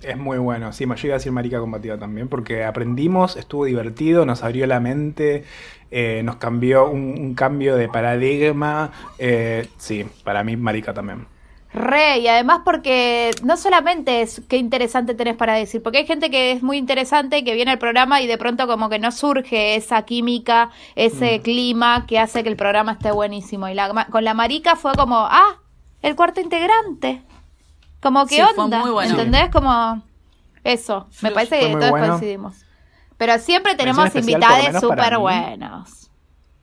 Es 0.00 0.16
muy 0.16 0.38
bueno, 0.38 0.72
sí, 0.72 0.86
me 0.86 0.94
ayuda 0.94 1.14
a 1.14 1.18
decir 1.18 1.32
marica 1.32 1.58
combativa 1.58 1.98
también, 1.98 2.28
porque 2.28 2.64
aprendimos, 2.64 3.36
estuvo 3.36 3.64
divertido, 3.64 4.24
nos 4.26 4.44
abrió 4.44 4.64
la 4.68 4.78
mente, 4.78 5.44
eh, 5.90 6.22
nos 6.24 6.36
cambió 6.36 6.88
un, 6.88 7.18
un 7.18 7.34
cambio 7.34 7.74
de 7.76 7.88
paradigma. 7.88 8.92
eh, 9.18 9.66
sí, 9.78 10.06
para 10.22 10.44
mí 10.44 10.56
marica 10.56 10.94
también. 10.94 11.26
Re, 11.70 12.18
y 12.20 12.28
además 12.28 12.62
porque 12.64 13.36
no 13.44 13.56
solamente 13.58 14.22
es 14.22 14.40
qué 14.48 14.56
interesante 14.56 15.14
tenés 15.14 15.36
para 15.36 15.54
decir, 15.54 15.82
porque 15.82 15.98
hay 15.98 16.06
gente 16.06 16.30
que 16.30 16.52
es 16.52 16.62
muy 16.62 16.78
interesante, 16.78 17.44
que 17.44 17.54
viene 17.54 17.70
al 17.72 17.78
programa 17.78 18.22
y 18.22 18.26
de 18.26 18.38
pronto 18.38 18.66
como 18.66 18.88
que 18.88 18.98
no 18.98 19.12
surge 19.12 19.76
esa 19.76 20.02
química, 20.02 20.70
ese 20.96 21.42
clima 21.42 22.06
que 22.06 22.18
hace 22.18 22.42
que 22.42 22.48
el 22.48 22.56
programa 22.56 22.92
esté 22.92 23.12
buenísimo. 23.12 23.68
Y 23.68 23.74
la, 23.74 24.06
con 24.10 24.24
la 24.24 24.32
marica 24.34 24.76
fue 24.76 24.94
como, 24.94 25.16
ah, 25.18 25.60
el 26.00 26.16
cuarto 26.16 26.40
integrante. 26.40 27.22
Como 28.00 28.26
que 28.26 28.36
Sí, 28.36 28.42
fue 28.54 28.64
onda, 28.64 28.78
muy 28.80 28.90
bueno. 28.90 29.10
¿entendés? 29.10 29.50
Como 29.50 30.02
eso, 30.64 31.06
me 31.22 31.30
parece 31.30 31.56
Fue 31.58 31.66
que 31.66 31.72
muy 31.72 31.80
todos 31.80 31.90
bueno. 31.90 32.08
coincidimos. 32.08 32.54
Pero 33.16 33.38
siempre 33.38 33.74
tenemos 33.74 34.14
invitados 34.14 34.80
súper 34.80 35.18
buenos. 35.18 36.10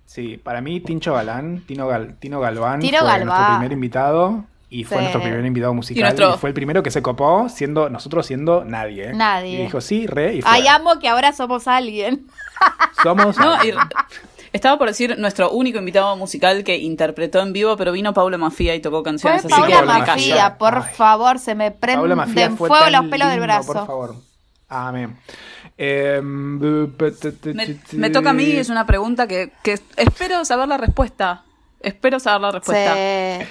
Sí, 0.05 0.37
para 0.37 0.61
mí 0.61 0.79
Tincho 0.79 1.13
Galán, 1.13 1.63
Tino, 1.67 1.87
Gal- 1.89 2.15
Tino 2.19 2.39
Galván 2.39 2.79
Tino 2.79 2.99
fue 2.99 3.07
Galván. 3.07 3.25
nuestro 3.27 3.55
primer 3.57 3.71
invitado 3.73 4.45
y 4.69 4.85
fue 4.85 4.95
Sí. 4.97 5.01
nuestro 5.03 5.21
primer 5.21 5.45
invitado 5.45 5.73
musical 5.73 5.99
y, 5.99 6.03
nuestro- 6.03 6.37
fue 6.37 6.49
el 6.49 6.53
primero 6.53 6.81
que 6.83 6.91
se 6.91 7.01
copó 7.01 7.49
siendo 7.49 7.89
nosotros 7.89 8.25
siendo 8.25 8.63
nadie. 8.63 9.11
Nadie. 9.13 9.59
Y 9.59 9.63
dijo 9.63 9.81
sí, 9.81 10.07
re 10.07 10.35
y 10.35 10.41
fue. 10.41 10.49
Ay, 10.49 10.67
amo 10.67 10.99
que 10.99 11.09
ahora 11.09 11.33
somos 11.33 11.67
alguien. 11.67 12.27
Somos 13.03 13.37
No, 13.37 13.61
y 13.65 13.73
Estaba 14.55 14.77
por 14.77 14.87
decir 14.87 15.19
nuestro 15.19 15.51
único 15.51 15.79
invitado 15.79 16.15
musical 16.15 16.63
que 16.63 16.77
interpretó 16.77 17.41
en 17.41 17.51
vivo, 17.51 17.75
pero 17.75 17.91
vino 17.91 18.13
Pablo 18.13 18.37
Mafia 18.37 18.73
y 18.73 18.79
tocó 18.79 18.99
Fue 18.99 19.03
canciones 19.03 19.39
así 19.43 19.49
Paula 19.49 19.67
que 19.67 19.73
Paula. 19.73 19.99
Mafia, 19.99 20.57
por 20.57 20.75
Ay. 20.77 20.93
favor, 20.95 21.39
se 21.39 21.55
me 21.55 21.71
Paula 21.71 22.15
prenden 22.25 22.57
fue 22.57 22.69
fuego 22.69 22.89
los 22.89 23.05
pelos 23.07 23.29
del 23.31 23.41
brazo. 23.41 23.73
Por 23.73 23.85
favor. 23.85 24.15
Amén. 24.69 25.17
Em, 25.77 26.57
Me, 27.91 28.09
toca 28.09 28.29
a 28.29 28.33
mí, 28.33 28.49
es 28.49 28.69
una 28.69 28.85
pregunta 28.85 29.27
que, 29.27 29.51
que 29.61 29.77
espero 29.97 30.45
saber 30.45 30.69
la 30.69 30.77
respuesta. 30.77 31.43
Espero 31.81 32.21
saber 32.21 32.39
la 32.39 32.51
Sí, 32.51 32.55
respuesta. 32.59 32.97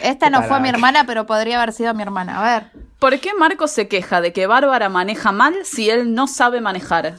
Esta 0.08 0.30
no 0.30 0.38
fue 0.38 0.48
Carajo. 0.48 0.62
mi 0.62 0.68
hermana, 0.70 1.04
pero 1.06 1.26
podría 1.26 1.60
haber 1.60 1.74
sido 1.74 1.92
mi 1.92 2.02
hermana. 2.02 2.40
A 2.40 2.42
ver. 2.60 2.70
¿Por 2.98 3.20
qué 3.20 3.34
Marco 3.34 3.68
se 3.68 3.88
queja 3.88 4.22
de 4.22 4.32
que 4.32 4.46
Bárbara 4.46 4.88
maneja 4.88 5.32
mal 5.32 5.54
si 5.64 5.90
él 5.90 6.14
no 6.14 6.26
sabe 6.28 6.62
manejar? 6.62 7.18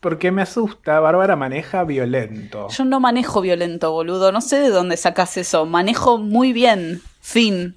Porque 0.00 0.32
me 0.32 0.42
asusta, 0.42 0.98
Bárbara 0.98 1.36
maneja 1.36 1.84
violento. 1.84 2.68
Yo 2.68 2.84
no 2.84 3.00
manejo 3.00 3.42
violento, 3.42 3.92
boludo. 3.92 4.32
No 4.32 4.40
sé 4.40 4.58
de 4.58 4.70
dónde 4.70 4.96
sacas 4.96 5.36
eso. 5.36 5.66
Manejo 5.66 6.16
muy 6.18 6.52
bien. 6.54 7.02
Fin. 7.20 7.76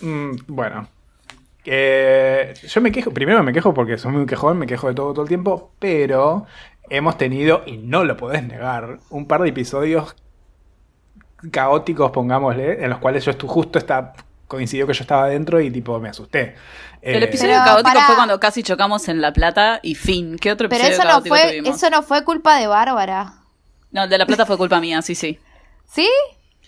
Mm, 0.00 0.32
bueno. 0.48 0.88
Eh, 1.64 2.54
yo 2.66 2.80
me 2.80 2.90
quejo, 2.90 3.12
primero 3.12 3.42
me 3.44 3.52
quejo 3.52 3.72
porque 3.72 3.96
soy 3.96 4.10
muy 4.10 4.26
quejón, 4.26 4.58
me 4.58 4.66
quejo 4.66 4.88
de 4.88 4.94
todo 4.94 5.12
todo 5.12 5.22
el 5.22 5.28
tiempo, 5.28 5.70
pero 5.78 6.46
hemos 6.90 7.16
tenido, 7.16 7.62
y 7.66 7.78
no 7.78 8.04
lo 8.04 8.16
podés 8.16 8.42
negar, 8.42 8.98
un 9.10 9.26
par 9.26 9.42
de 9.42 9.50
episodios 9.50 10.16
caóticos, 11.50 12.10
pongámosle, 12.10 12.82
en 12.84 12.90
los 12.90 12.98
cuales 12.98 13.24
yo 13.24 13.32
justo 13.46 13.78
está, 13.78 14.12
coincidió 14.52 14.86
que 14.86 14.92
yo 14.94 15.02
estaba 15.02 15.26
dentro 15.28 15.60
y 15.60 15.70
tipo 15.70 15.98
me 15.98 16.10
asusté. 16.10 16.54
El 17.00 17.22
Eh, 17.22 17.26
episodio 17.26 17.54
Pero 17.54 17.64
caótico 17.64 18.00
fue 18.06 18.14
cuando 18.14 18.38
casi 18.38 18.62
chocamos 18.62 19.08
en 19.08 19.20
La 19.20 19.32
Plata 19.32 19.80
y 19.82 19.94
fin. 19.96 20.36
¿Qué 20.38 20.52
otro 20.52 20.68
Pero 20.68 20.84
episodio 20.84 20.94
eso 20.94 21.04
no 21.04 21.10
caótico 21.10 21.34
fue, 21.34 21.48
tuvimos? 21.48 21.76
eso 21.76 21.90
no 21.90 22.02
fue 22.02 22.24
culpa 22.24 22.56
de 22.58 22.66
Bárbara. 22.68 23.34
No, 23.90 24.04
el 24.04 24.10
de 24.10 24.18
La 24.18 24.26
Plata 24.26 24.46
fue 24.46 24.56
culpa 24.56 24.80
mía, 24.80 25.02
sí, 25.02 25.14
sí. 25.14 25.38
¿Sí? 25.86 26.08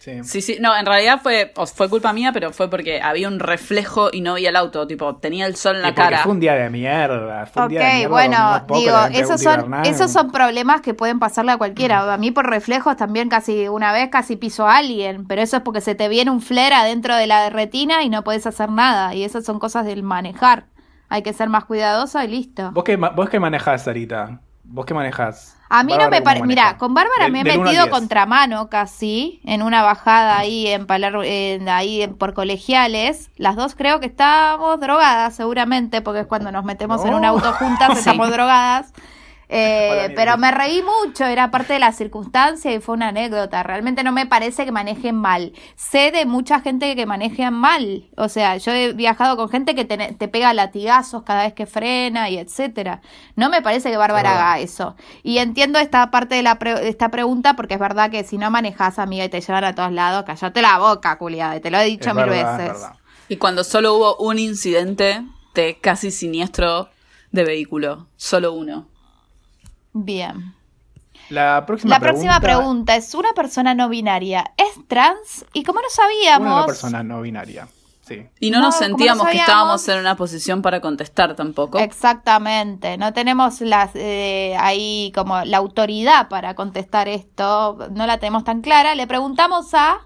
Sí. 0.04 0.22
Sí, 0.22 0.40
sí, 0.42 0.58
no, 0.60 0.76
en 0.76 0.86
realidad 0.86 1.20
fue, 1.22 1.52
o 1.56 1.66
fue 1.66 1.88
culpa 1.90 2.12
mía, 2.12 2.32
pero 2.32 2.52
fue 2.52 2.68
porque 2.70 3.00
había 3.02 3.28
un 3.28 3.38
reflejo 3.40 4.10
y 4.12 4.20
no 4.20 4.34
vi 4.34 4.46
el 4.46 4.56
auto, 4.56 4.86
tipo, 4.86 5.16
tenía 5.16 5.46
el 5.46 5.56
sol 5.56 5.76
en 5.76 5.82
Y 5.82 5.82
la 5.82 5.94
porque 5.94 5.94
cara. 5.94 6.18
fue 6.18 6.32
un 6.32 6.40
día 6.40 6.54
de 6.54 6.70
mierda. 6.70 7.46
Fue 7.46 7.62
un 7.62 7.68
día 7.68 7.82
de 7.84 7.92
Ok, 7.92 8.08
mierda, 8.08 8.08
bueno, 8.08 8.64
digo, 8.68 8.96
esos 9.12 9.40
son, 9.40 9.68
esos 9.84 10.10
son 10.10 10.30
problemas 10.32 10.80
que 10.80 10.94
pueden 10.94 11.18
pasarle 11.18 11.52
a 11.52 11.56
cualquiera. 11.58 12.12
A 12.12 12.16
mí 12.18 12.30
por 12.30 12.48
reflejos 12.48 12.96
también 12.96 13.28
casi 13.28 13.68
una 13.68 13.92
vez 13.92 14.08
casi 14.10 14.36
piso 14.36 14.66
a 14.66 14.76
alguien, 14.78 15.26
pero 15.26 15.42
eso 15.42 15.56
es 15.58 15.62
porque 15.62 15.80
se 15.80 15.94
te 15.94 16.08
viene 16.08 16.30
un 16.30 16.40
flare 16.40 16.74
adentro 16.74 17.14
de 17.16 17.26
la 17.26 17.50
retina 17.50 18.02
y 18.02 18.08
no 18.10 18.24
puedes 18.24 18.46
hacer 18.46 18.70
nada. 18.70 19.14
Y 19.14 19.24
esas 19.24 19.44
son 19.44 19.58
cosas 19.58 19.84
del 19.86 20.02
manejar. 20.02 20.66
Hay 21.08 21.22
que 21.22 21.32
ser 21.32 21.48
más 21.48 21.64
cuidadoso 21.66 22.22
y 22.22 22.28
listo. 22.28 22.72
¿Vos 22.72 22.84
qué, 22.84 22.96
vos 22.96 23.28
qué 23.30 23.38
manejás, 23.40 23.84
Sarita? 23.84 24.40
¿Vos 24.64 24.84
qué 24.86 24.94
manejás? 24.94 25.56
A 25.78 25.82
mí 25.82 25.92
no 25.96 26.08
me 26.10 26.18
¿cómo 26.18 26.24
parece. 26.24 26.46
Mira, 26.46 26.76
con 26.78 26.94
Bárbara 26.94 27.28
me 27.28 27.40
he 27.40 27.44
metido 27.44 27.84
10. 27.84 27.88
contramano 27.88 28.68
casi 28.68 29.40
en 29.44 29.62
una 29.62 29.82
bajada 29.82 30.38
ahí 30.38 30.66
en 30.68 30.86
Paler, 30.86 31.14
en- 31.24 31.68
ahí 31.68 32.02
en- 32.02 32.14
por 32.16 32.32
colegiales. 32.34 33.30
Las 33.36 33.56
dos 33.56 33.74
creo 33.74 34.00
que 34.00 34.06
estábamos 34.06 34.78
drogadas, 34.80 35.34
seguramente, 35.34 36.00
porque 36.02 36.20
es 36.20 36.26
cuando 36.26 36.52
nos 36.52 36.64
metemos 36.64 37.04
en 37.04 37.14
un 37.14 37.24
auto 37.24 37.52
juntas, 37.54 37.88
Sí. 37.94 37.98
estamos 38.00 38.30
drogadas. 38.30 38.92
Eh, 39.56 39.88
Hola, 39.92 40.12
pero 40.16 40.36
me 40.36 40.50
reí 40.50 40.82
mucho, 40.82 41.24
era 41.24 41.50
parte 41.52 41.74
de 41.74 41.78
la 41.78 41.92
circunstancia 41.92 42.72
y 42.74 42.80
fue 42.80 42.96
una 42.96 43.08
anécdota. 43.08 43.62
Realmente 43.62 44.02
no 44.02 44.10
me 44.10 44.26
parece 44.26 44.64
que 44.64 44.72
manejen 44.72 45.14
mal. 45.14 45.52
Sé 45.76 46.10
de 46.10 46.26
mucha 46.26 46.60
gente 46.60 46.96
que 46.96 47.06
maneja 47.06 47.52
mal. 47.52 48.08
O 48.16 48.28
sea, 48.28 48.56
yo 48.56 48.72
he 48.72 48.92
viajado 48.94 49.36
con 49.36 49.48
gente 49.48 49.76
que 49.76 49.84
te, 49.84 49.96
te 49.96 50.26
pega 50.28 50.52
latigazos 50.54 51.22
cada 51.22 51.44
vez 51.44 51.52
que 51.52 51.66
frena 51.66 52.30
y 52.30 52.38
etcétera. 52.38 53.00
No 53.36 53.48
me 53.48 53.62
parece 53.62 53.90
que 53.92 53.96
Bárbara 53.96 54.32
Es 54.32 54.36
haga 54.38 54.58
eso. 54.58 54.96
Y 55.22 55.38
entiendo 55.38 55.78
esta 55.78 56.10
parte 56.10 56.34
de 56.34 56.42
la 56.42 56.58
pre- 56.58 56.80
de 56.80 56.88
esta 56.88 57.10
pregunta 57.10 57.54
porque 57.54 57.74
es 57.74 57.80
verdad 57.80 58.10
que 58.10 58.24
si 58.24 58.38
no 58.38 58.50
manejas, 58.50 58.98
amiga, 58.98 59.24
y 59.24 59.28
te 59.28 59.40
llevan 59.40 59.62
a 59.64 59.74
todos 59.74 59.92
lados, 59.92 60.24
callate 60.24 60.62
la 60.62 60.78
boca, 60.78 61.16
culiada. 61.16 61.60
Te 61.60 61.70
lo 61.70 61.78
he 61.78 61.84
dicho 61.84 62.08
Es 62.10 62.14
mil 62.16 62.24
verdad, 62.24 62.58
veces. 62.58 62.82
Y 63.28 63.36
cuando 63.36 63.62
solo 63.62 63.94
hubo 63.94 64.16
un 64.16 64.38
incidente 64.38 65.22
de 65.54 65.78
casi 65.80 66.10
siniestro 66.10 66.88
de 67.30 67.44
vehículo, 67.44 68.08
solo 68.16 68.52
uno. 68.52 68.88
Bien. 69.94 70.54
La 71.30 71.64
próxima 71.64 71.94
La 71.94 72.00
próxima 72.00 72.40
pregunta 72.40 72.96
es, 72.96 73.14
¿una 73.14 73.32
persona 73.32 73.74
no 73.74 73.88
binaria 73.88 74.52
es 74.56 74.86
trans? 74.88 75.46
Y 75.54 75.62
como 75.62 75.80
no 75.80 75.88
sabíamos... 75.88 76.58
Una 76.58 76.66
persona 76.66 77.02
no 77.02 77.22
binaria. 77.22 77.66
Sí. 78.02 78.26
Y 78.38 78.50
no, 78.50 78.58
No, 78.58 78.66
nos 78.66 78.74
no 78.74 78.86
sentíamos 78.86 79.26
que 79.28 79.38
estábamos 79.38 79.88
en 79.88 80.00
una 80.00 80.16
posición 80.16 80.60
para 80.60 80.82
contestar 80.82 81.34
tampoco. 81.36 81.78
Exactamente, 81.78 82.98
no 82.98 83.14
tenemos 83.14 83.62
las, 83.62 83.92
eh, 83.94 84.54
ahí 84.58 85.10
como 85.14 85.42
la 85.44 85.56
autoridad 85.56 86.28
para 86.28 86.54
contestar 86.54 87.08
esto, 87.08 87.78
no 87.92 88.06
la 88.06 88.18
tenemos 88.18 88.44
tan 88.44 88.60
clara. 88.60 88.94
Le 88.94 89.06
preguntamos 89.06 89.72
a... 89.72 90.00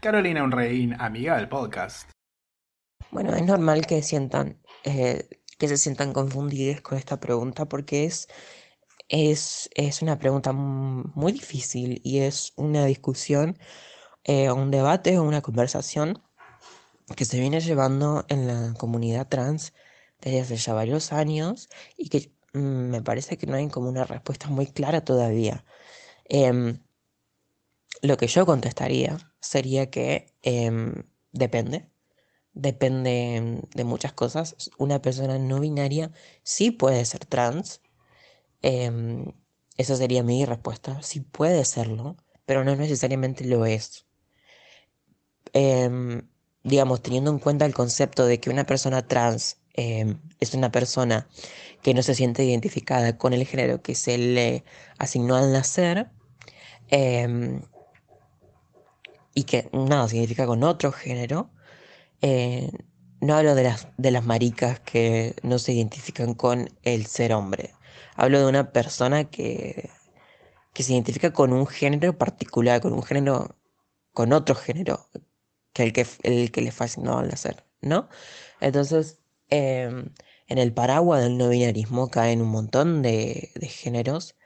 Carolina 0.00 0.42
Unreín, 0.42 0.96
amiga 0.98 1.36
del 1.36 1.48
podcast. 1.48 2.10
Bueno, 3.12 3.32
es 3.34 3.44
normal 3.44 3.86
que 3.86 4.02
sientan, 4.02 4.58
eh, 4.82 5.28
que 5.56 5.68
se 5.68 5.76
sientan 5.76 6.12
confundidos 6.12 6.80
con 6.80 6.98
esta 6.98 7.20
pregunta 7.20 7.66
porque 7.66 8.06
es, 8.06 8.26
es, 9.08 9.70
es 9.74 10.02
una 10.02 10.18
pregunta 10.18 10.52
muy 10.52 11.32
difícil 11.32 12.00
y 12.04 12.20
es 12.20 12.52
una 12.56 12.84
discusión, 12.86 13.58
eh, 14.24 14.50
un 14.52 14.70
debate 14.70 15.18
o 15.18 15.24
una 15.24 15.42
conversación 15.42 16.22
que 17.16 17.24
se 17.24 17.40
viene 17.40 17.60
llevando 17.60 18.24
en 18.28 18.46
la 18.46 18.74
comunidad 18.78 19.28
trans 19.28 19.74
desde 20.20 20.40
hace 20.40 20.56
ya 20.56 20.74
varios 20.74 21.12
años 21.12 21.68
y 21.96 22.08
que 22.10 22.32
mm, 22.54 22.58
me 22.90 23.02
parece 23.02 23.38
que 23.38 23.46
no 23.46 23.56
hay 23.56 23.68
como 23.68 23.88
una 23.88 24.04
respuesta 24.04 24.48
muy 24.48 24.66
clara 24.66 25.04
todavía. 25.04 25.64
Em, 26.26 26.80
lo 28.02 28.16
que 28.16 28.26
yo 28.26 28.46
contestaría 28.46 29.18
sería 29.40 29.90
que 29.90 30.34
em, 30.42 31.04
depende 31.32 31.90
depende 32.58 33.62
de 33.74 33.84
muchas 33.84 34.12
cosas. 34.12 34.70
Una 34.78 35.00
persona 35.00 35.38
no 35.38 35.60
binaria 35.60 36.12
sí 36.42 36.70
puede 36.70 37.04
ser 37.04 37.24
trans. 37.26 37.80
Em, 38.62 39.32
esa 39.76 39.96
sería 39.96 40.22
mi 40.22 40.44
respuesta. 40.44 41.02
Sí 41.02 41.20
puede 41.20 41.64
serlo, 41.64 42.16
pero 42.46 42.64
no 42.64 42.74
necesariamente 42.76 43.44
lo 43.44 43.66
es. 43.66 44.06
Em, 45.52 46.28
digamos, 46.64 47.02
teniendo 47.02 47.30
en 47.30 47.38
cuenta 47.38 47.64
el 47.66 47.74
concepto 47.74 48.26
de 48.26 48.40
que 48.40 48.50
una 48.50 48.64
persona 48.64 49.06
trans 49.06 49.58
em, 49.74 50.20
es 50.40 50.54
una 50.54 50.70
persona 50.72 51.28
que 51.82 51.94
no 51.94 52.02
se 52.02 52.14
siente 52.14 52.44
identificada 52.44 53.16
con 53.16 53.32
el 53.32 53.46
género 53.46 53.82
que 53.82 53.94
se 53.94 54.18
le 54.18 54.64
asignó 54.98 55.36
al 55.36 55.52
nacer, 55.52 56.10
y 59.38 59.44
que 59.44 59.68
nada 59.72 60.08
significa 60.08 60.46
con 60.46 60.64
otro 60.64 60.90
género, 60.90 61.50
eh, 62.22 62.70
no 63.20 63.36
hablo 63.36 63.54
de 63.54 63.62
las, 63.62 63.88
de 63.96 64.10
las 64.10 64.24
maricas 64.24 64.80
que 64.80 65.36
no 65.42 65.60
se 65.60 65.72
identifican 65.72 66.34
con 66.34 66.68
el 66.82 67.06
ser 67.06 67.32
hombre. 67.32 67.70
Hablo 68.18 68.40
de 68.40 68.46
una 68.46 68.72
persona 68.72 69.30
que, 69.30 69.90
que 70.74 70.82
se 70.82 70.92
identifica 70.94 71.32
con 71.32 71.52
un 71.52 71.66
género 71.68 72.18
particular, 72.18 72.80
con 72.80 72.92
un 72.92 73.02
género, 73.04 73.56
con 74.12 74.32
otro 74.32 74.56
género 74.56 75.08
que 75.72 75.84
el 75.84 75.92
que, 75.92 76.06
el 76.24 76.50
que 76.52 76.62
le 76.62 76.70
asignado 76.70 77.18
al 77.20 77.28
nacer, 77.28 77.64
¿no? 77.80 78.08
Entonces, 78.60 79.20
em, 79.50 80.12
en 80.48 80.58
el 80.58 80.74
paraguas 80.74 81.22
del 81.22 81.38
no 81.38 81.48
binarismo 81.50 82.10
caen 82.10 82.42
un 82.42 82.48
montón 82.50 83.02
de, 83.02 83.52
de 83.54 83.68
géneros, 83.68 84.36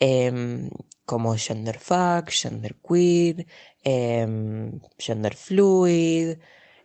em, 0.00 0.70
como 1.06 1.36
gender 1.38 1.78
fuck, 1.80 2.30
gender 2.30 2.76
queer, 2.86 3.46
em, 3.84 4.80
gender 4.98 5.34
fluid, 5.36 6.38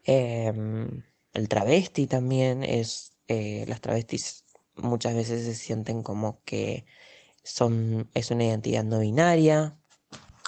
em, 0.05 1.03
el 1.33 1.49
travesti 1.49 2.07
también 2.07 2.63
es, 2.63 3.13
eh, 3.27 3.65
las 3.67 3.81
travestis 3.81 4.45
muchas 4.75 5.15
veces 5.15 5.45
se 5.45 5.55
sienten 5.55 6.03
como 6.03 6.41
que 6.45 6.85
son, 7.43 8.09
es 8.13 8.31
una 8.31 8.45
identidad 8.45 8.83
no 8.83 8.99
binaria. 8.99 9.77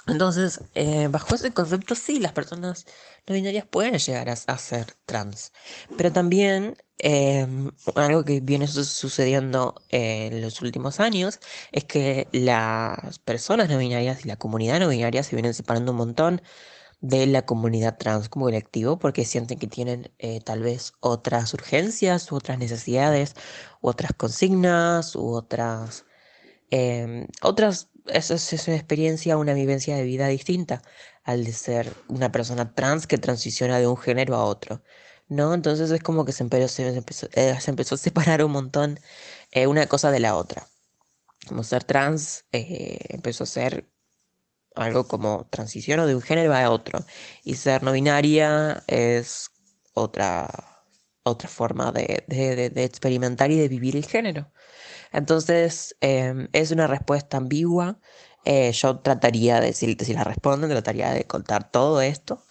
Entonces, 0.06 0.60
eh, 0.74 1.08
bajo 1.10 1.34
ese 1.34 1.52
concepto, 1.52 1.94
sí, 1.94 2.20
las 2.20 2.32
personas 2.32 2.86
no 3.26 3.34
binarias 3.34 3.66
pueden 3.66 3.98
llegar 3.98 4.28
a, 4.28 4.58
ser 4.58 4.86
trans. 5.06 5.52
Pero 5.96 6.12
también 6.12 6.76
em, 6.98 7.70
algo 7.96 8.24
que 8.24 8.40
viene 8.40 8.66
su- 8.68 8.84
sucediendo 8.84 9.74
eh, 9.90 10.28
en 10.30 10.42
los 10.42 10.60
últimos 10.62 11.00
años 11.00 11.40
es 11.72 11.84
que 11.84 12.28
las 12.32 13.18
personas 13.20 13.68
no 13.70 13.78
binarias 13.78 14.24
y 14.24 14.28
la 14.28 14.36
comunidad 14.36 14.78
no 14.80 14.88
binaria 14.88 15.22
se 15.22 15.36
vienen 15.36 15.54
separando 15.54 15.92
un 15.92 15.98
montón 15.98 16.42
de 17.04 17.26
la 17.26 17.44
comunidad 17.44 17.98
trans 17.98 18.30
como 18.30 18.46
colectivo 18.46 18.98
porque 18.98 19.26
sienten 19.26 19.58
que 19.58 19.66
tienen 19.66 20.10
eh, 20.18 20.40
tal 20.40 20.62
vez 20.62 20.94
otras 21.00 21.52
urgencias 21.52 22.32
u 22.32 22.36
otras 22.36 22.58
necesidades 22.58 23.34
u 23.82 23.88
otras 23.88 24.12
consignas 24.14 25.14
u 25.14 25.28
otras 25.34 26.06
em, 26.70 27.26
otras 27.42 27.90
es, 28.06 28.30
es 28.30 28.68
una 28.68 28.76
experiencia 28.76 29.36
una 29.36 29.54
vivencia 29.54 29.96
de 29.96 30.04
vida 30.04 30.28
distinta 30.28 30.82
al 31.24 31.44
de 31.44 31.52
ser 31.52 31.92
una 32.08 32.32
persona 32.32 32.74
trans 32.74 33.06
que 33.06 33.18
transiciona 33.18 33.78
de 33.78 33.86
un 33.86 33.96
género 33.98 34.36
a 34.36 34.44
otro 34.44 34.82
¿no? 35.28 35.54
Entonces 35.54 35.90
es 35.90 36.02
como 36.02 36.24
que 36.24 36.32
se 36.32 36.42
empezó, 36.44 36.68
se 36.68 36.96
empezó, 36.96 37.28
eh, 37.32 37.58
se 37.60 37.70
empezó 37.70 37.94
a 37.96 37.98
separar 37.98 38.44
un 38.44 38.52
montón 38.52 38.98
eh, 39.52 39.66
una 39.66 39.86
cosa 39.86 40.10
de 40.10 40.20
la 40.20 40.36
otra 40.36 40.66
como 41.48 41.62
ser 41.64 41.84
trans 41.84 42.46
eh, 42.52 42.98
empezó 43.10 43.44
a 43.44 43.46
ser 43.46 43.88
algo 44.74 45.06
como 45.06 45.46
transiciono 45.50 46.06
de 46.06 46.14
un 46.14 46.22
género 46.22 46.54
a 46.54 46.70
otro. 46.70 47.04
Y 47.44 47.54
ser 47.54 47.82
no 47.82 47.92
binaria 47.92 48.82
es 48.86 49.50
otra, 49.92 50.48
otra 51.22 51.48
forma 51.48 51.92
de, 51.92 52.24
de- 52.28 52.56
de- 52.56 52.70
de 52.70 52.84
experimentar 52.84 53.50
y 53.50 53.58
de 53.58 53.68
vivir 53.68 53.96
el 53.96 54.04
género. 54.06 54.50
Entonces, 55.12 55.96
em, 56.00 56.48
es 56.52 56.70
una 56.70 56.86
respuesta 56.86 57.36
ambigua. 57.36 57.98
Eh, 58.44 58.72
yo 58.72 58.98
trataría 58.98 59.60
de, 59.60 59.72
si, 59.72 59.94
si 59.94 60.12
la 60.12 60.24
responden, 60.24 60.68
trataría 60.70 61.10
de 61.12 61.24
contar 61.24 61.70
todo 61.70 62.00
esto. 62.02 62.44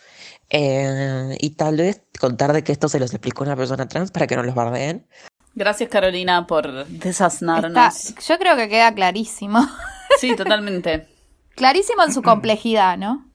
Eh, 0.49 1.37
y 1.39 1.51
tal 1.51 1.77
vez 1.77 2.01
contar 2.19 2.53
de 2.53 2.63
que 2.63 2.71
esto 2.71 2.87
se 2.89 2.99
los 2.99 3.11
explicó 3.11 3.43
una 3.43 3.55
persona 3.55 3.87
trans 3.87 4.11
para 4.11 4.27
que 4.27 4.35
no 4.35 4.43
los 4.43 4.55
bardeen. 4.55 5.07
Gracias, 5.55 5.89
Carolina, 5.89 6.47
por 6.47 6.65
Está- 6.67 6.85
desasnarnos. 6.89 8.15
yo 8.27 8.37
creo 8.39 8.55
que 8.55 8.69
queda 8.69 8.93
clarísimo. 8.93 9.59
Sí, 10.19 10.35
totalmente. 10.35 11.07
Clarísimo 11.55 12.03
en 12.03 12.13
su 12.13 12.21
complejidad, 12.23 12.97
¿no? 12.97 13.32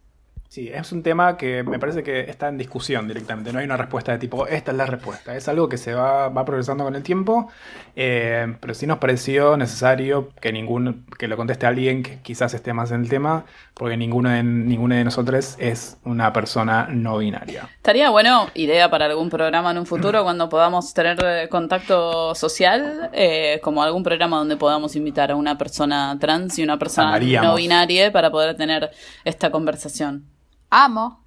Sí, 0.49 0.71
es 0.73 0.93
un 0.93 1.03
tema 1.03 1.37
que 1.37 1.63
me 1.63 1.79
parece 1.79 2.03
que 2.03 2.21
está 2.21 2.49
en 2.49 2.57
discusión 2.57 3.07
directamente. 3.07 3.53
No 3.53 3.59
hay 3.59 3.67
una 3.67 3.77
respuesta 3.77 4.13
de 4.13 4.19
tipo, 4.19 4.47
esta 4.47 4.71
es 4.71 4.79
la 4.79 4.87
respuesta. 4.87 5.37
Es 5.37 5.47
algo 5.47 5.69
que 5.69 5.77
se 5.77 5.93
va, 5.93 6.31
va 6.31 6.45
progresando 6.47 6.85
con 6.85 6.97
el 6.97 7.03
tiempo, 7.03 7.51
eh, 7.95 8.57
pero 8.59 8.73
sí 8.73 8.87
nos 8.87 8.97
pareció 8.97 9.59
necesario 9.59 10.31
que 10.41 10.51
ningún, 10.51 11.05
que 11.19 11.29
lo 11.29 11.37
conteste 11.37 11.67
alguien 11.67 12.03
que 12.03 12.23
quizás 12.23 12.55
esté 12.55 12.73
más 12.73 12.93
en 12.93 13.03
el 13.03 13.11
tema, 13.11 13.45
porque 13.75 13.99
ninguno 13.99 14.31
de, 14.31 14.43
ninguno 14.43 14.95
de 14.95 15.05
nosotros 15.05 15.55
es 15.59 15.99
una 16.05 16.33
persona 16.33 16.89
no 16.91 17.19
binaria. 17.19 17.69
Estaría 17.77 18.09
bueno, 18.09 18.49
idea 18.55 18.89
para 18.89 19.05
algún 19.05 19.29
programa 19.29 19.73
en 19.73 19.79
un 19.79 19.87
futuro, 19.87 20.23
cuando 20.23 20.49
podamos 20.49 20.95
tener 20.95 21.19
eh, 21.23 21.49
contacto 21.51 22.35
social, 22.35 23.11
eh, 23.13 23.61
como 23.63 23.83
algún 23.83 24.03
programa 24.03 24.39
donde 24.39 24.57
podamos 24.57 24.97
invitar 24.97 25.31
a 25.31 25.37
una 25.37 25.59
persona 25.59 26.17
trans 26.19 26.59
y 26.59 26.63
una 26.63 26.79
persona 26.79 27.09
Amaríamos. 27.09 27.51
no 27.51 27.57
binaria 27.57 28.11
para 28.11 28.31
poder 28.31 28.57
tener 28.57 28.91
esta 29.27 29.51
conversación. 29.51 30.38
Amo. 30.71 31.25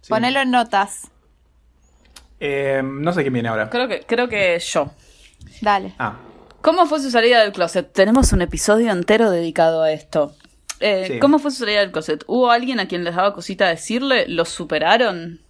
Sí. 0.00 0.10
Ponelo 0.10 0.40
en 0.40 0.50
notas. 0.50 1.10
Eh, 2.38 2.82
no 2.84 3.12
sé 3.12 3.22
quién 3.22 3.32
viene 3.32 3.48
ahora. 3.48 3.70
Creo 3.70 3.88
que, 3.88 4.00
creo 4.00 4.28
que 4.28 4.58
yo. 4.58 4.90
Dale. 5.60 5.94
Ah, 5.98 6.16
¿Cómo 6.60 6.86
fue 6.86 7.00
su 7.00 7.10
salida 7.10 7.40
del 7.42 7.52
closet? 7.52 7.92
Tenemos 7.92 8.32
un 8.32 8.42
episodio 8.42 8.90
entero 8.92 9.30
dedicado 9.30 9.82
a 9.82 9.92
esto. 9.92 10.34
Eh, 10.80 11.04
Sí. 11.06 11.18
¿Cómo 11.20 11.38
fue 11.38 11.50
su 11.50 11.58
salida 11.58 11.80
del 11.80 11.92
closet? 11.92 12.24
¿Hubo 12.26 12.50
alguien 12.50 12.80
a 12.80 12.88
quien 12.88 13.04
les 13.04 13.14
daba 13.14 13.32
cosita 13.32 13.68
decirle? 13.68 14.26
¿Lo 14.28 14.44
superaron? 14.44 15.40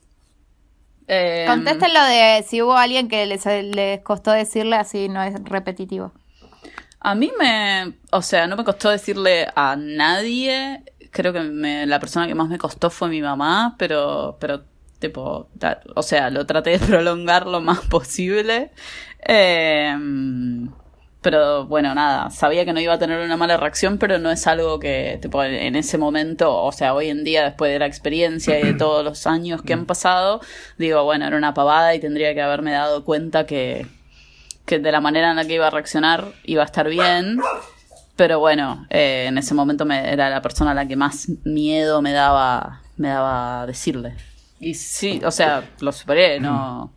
Eh, 1.09 1.45
Contéstenlo 1.49 2.03
de 2.05 2.45
si 2.47 2.63
hubo 2.63 2.77
alguien 2.77 3.09
que 3.09 3.27
les, 3.27 3.45
les 3.47 4.01
costó 4.03 4.31
decirle 4.33 4.77
así, 4.77 5.09
no 5.09 5.23
es 5.23 5.35
repetitivo. 5.45 6.13
A 7.01 7.15
mí 7.15 7.33
me, 7.39 7.95
o 8.11 8.23
sea, 8.23 8.47
no 8.47 8.57
me 8.57 8.65
costó 8.65 8.91
decirle 8.91 9.47
a 9.55 9.77
nadie. 9.77 10.83
Creo 11.17 11.33
que 11.33 11.41
me- 11.41 11.87
la 11.87 11.99
persona 11.99 12.27
que 12.27 12.35
más 12.35 12.49
me 12.49 12.59
costó 12.59 12.91
fue 12.91 13.09
mi 13.09 13.23
mamá, 13.23 13.75
pero, 13.79 14.37
pero, 14.39 14.65
tipo, 14.99 15.49
o 15.95 16.03
sea, 16.03 16.29
lo 16.29 16.45
traté 16.45 16.71
de 16.71 16.79
prolongar 16.87 17.47
lo 17.47 17.61
más 17.63 17.81
posible. 17.81 18.71
Eh, 19.27 19.97
pero 21.23 21.67
bueno, 21.67 21.93
nada, 21.95 22.29
sabía 22.31 22.65
que 22.65 22.73
no 22.73 22.81
iba 22.81 22.93
a 22.93 22.99
tener 22.99 23.19
una 23.25 23.37
mala 23.37 23.57
reacción, 23.57 23.99
pero 23.99 24.19
no 24.19 24.31
es 24.31 24.47
algo 24.47 24.79
que, 24.79 25.19
tipo, 25.21 25.43
en, 25.43 25.55
en 25.55 25.75
ese 25.75 25.99
momento, 25.99 26.55
o 26.55 26.71
sea, 26.71 26.95
hoy 26.95 27.09
en 27.09 27.25
día, 27.25 27.45
después 27.45 27.73
de 27.73 27.79
la 27.81 27.87
experiencia 27.87 28.61
y 28.61 28.65
de 28.65 28.75
todos 28.79 29.03
los 29.05 29.27
años 29.27 29.63
que 29.63 29.73
han 29.73 29.87
pasado, 29.87 30.41
digo, 30.79 31.03
bueno, 31.05 31.27
era 31.27 31.37
una 31.37 31.55
pavada 31.55 31.95
y 31.95 31.99
tendría 32.01 32.33
que 32.35 32.43
haberme 32.43 32.73
dado 32.73 33.05
cuenta 33.05 33.47
que, 33.47 33.87
que 34.67 34.79
de 34.79 34.93
la 34.93 35.01
manera 35.01 35.31
en 35.31 35.37
la 35.37 35.45
que 35.47 35.55
iba 35.55 35.67
a 35.67 35.71
reaccionar 35.71 36.27
iba 36.45 36.63
a 36.63 36.67
estar 36.67 36.89
bien. 36.89 37.39
Pero 38.17 38.39
bueno, 38.39 38.87
eh, 38.91 39.27
en 39.29 39.37
ese 39.39 39.53
momento 39.55 39.85
me, 39.85 40.11
era 40.11 40.31
la 40.31 40.41
persona 40.43 40.71
a 40.71 40.75
la 40.75 40.89
que 40.89 40.97
más 40.97 41.29
miedo 41.45 42.01
me 42.03 42.13
daba, 42.13 42.81
me 42.97 43.09
daba 43.09 43.67
decirle. 43.67 44.15
Y 44.59 44.73
sí, 44.75 45.21
o 45.23 45.31
sea, 45.31 45.69
lo 45.81 45.93
superé, 45.93 46.41
no. 46.41 46.91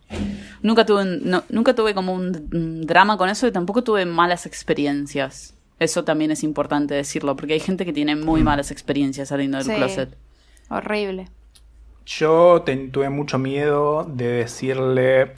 Nunca 0.62 0.86
tuve, 0.86 1.02
un- 1.02 1.20
no- 1.28 1.44
nunca 1.50 1.74
tuve 1.74 1.92
como 1.92 2.14
un, 2.14 2.48
un 2.54 2.86
drama 2.86 3.18
con 3.18 3.28
eso 3.28 3.46
y 3.46 3.52
tampoco 3.52 3.84
tuve 3.84 4.06
malas 4.06 4.46
experiencias. 4.46 5.52
Eso 5.78 6.04
también 6.04 6.30
es 6.30 6.42
importante 6.42 6.94
decirlo, 6.94 7.36
porque 7.36 7.52
hay 7.54 7.60
gente 7.60 7.84
que 7.84 7.92
tiene 7.92 8.16
muy 8.16 8.42
malas 8.42 8.70
experiencias 8.70 9.28
saliendo 9.28 9.58
del 9.58 9.66
Sí. 9.66 9.74
closet. 9.74 10.16
Horrible. 10.70 11.28
yo 12.06 12.62
ten- 12.64 12.90
tuve 12.90 13.08
mucho 13.10 13.38
miedo 13.38 14.04
de 14.04 14.26
decirle. 14.26 15.34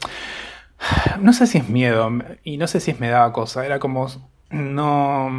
No 1.20 1.33
sé 1.33 1.47
si 1.47 1.59
es 1.59 1.68
miedo, 1.68 2.09
y 2.45 2.57
no 2.57 2.66
sé 2.66 2.80
si 2.80 2.91
es 2.93 2.99
me 3.01 3.09
daba 3.09 3.33
cosa. 3.33 3.64
Era 3.66 3.78
como. 3.78 4.07
No. 4.53 5.30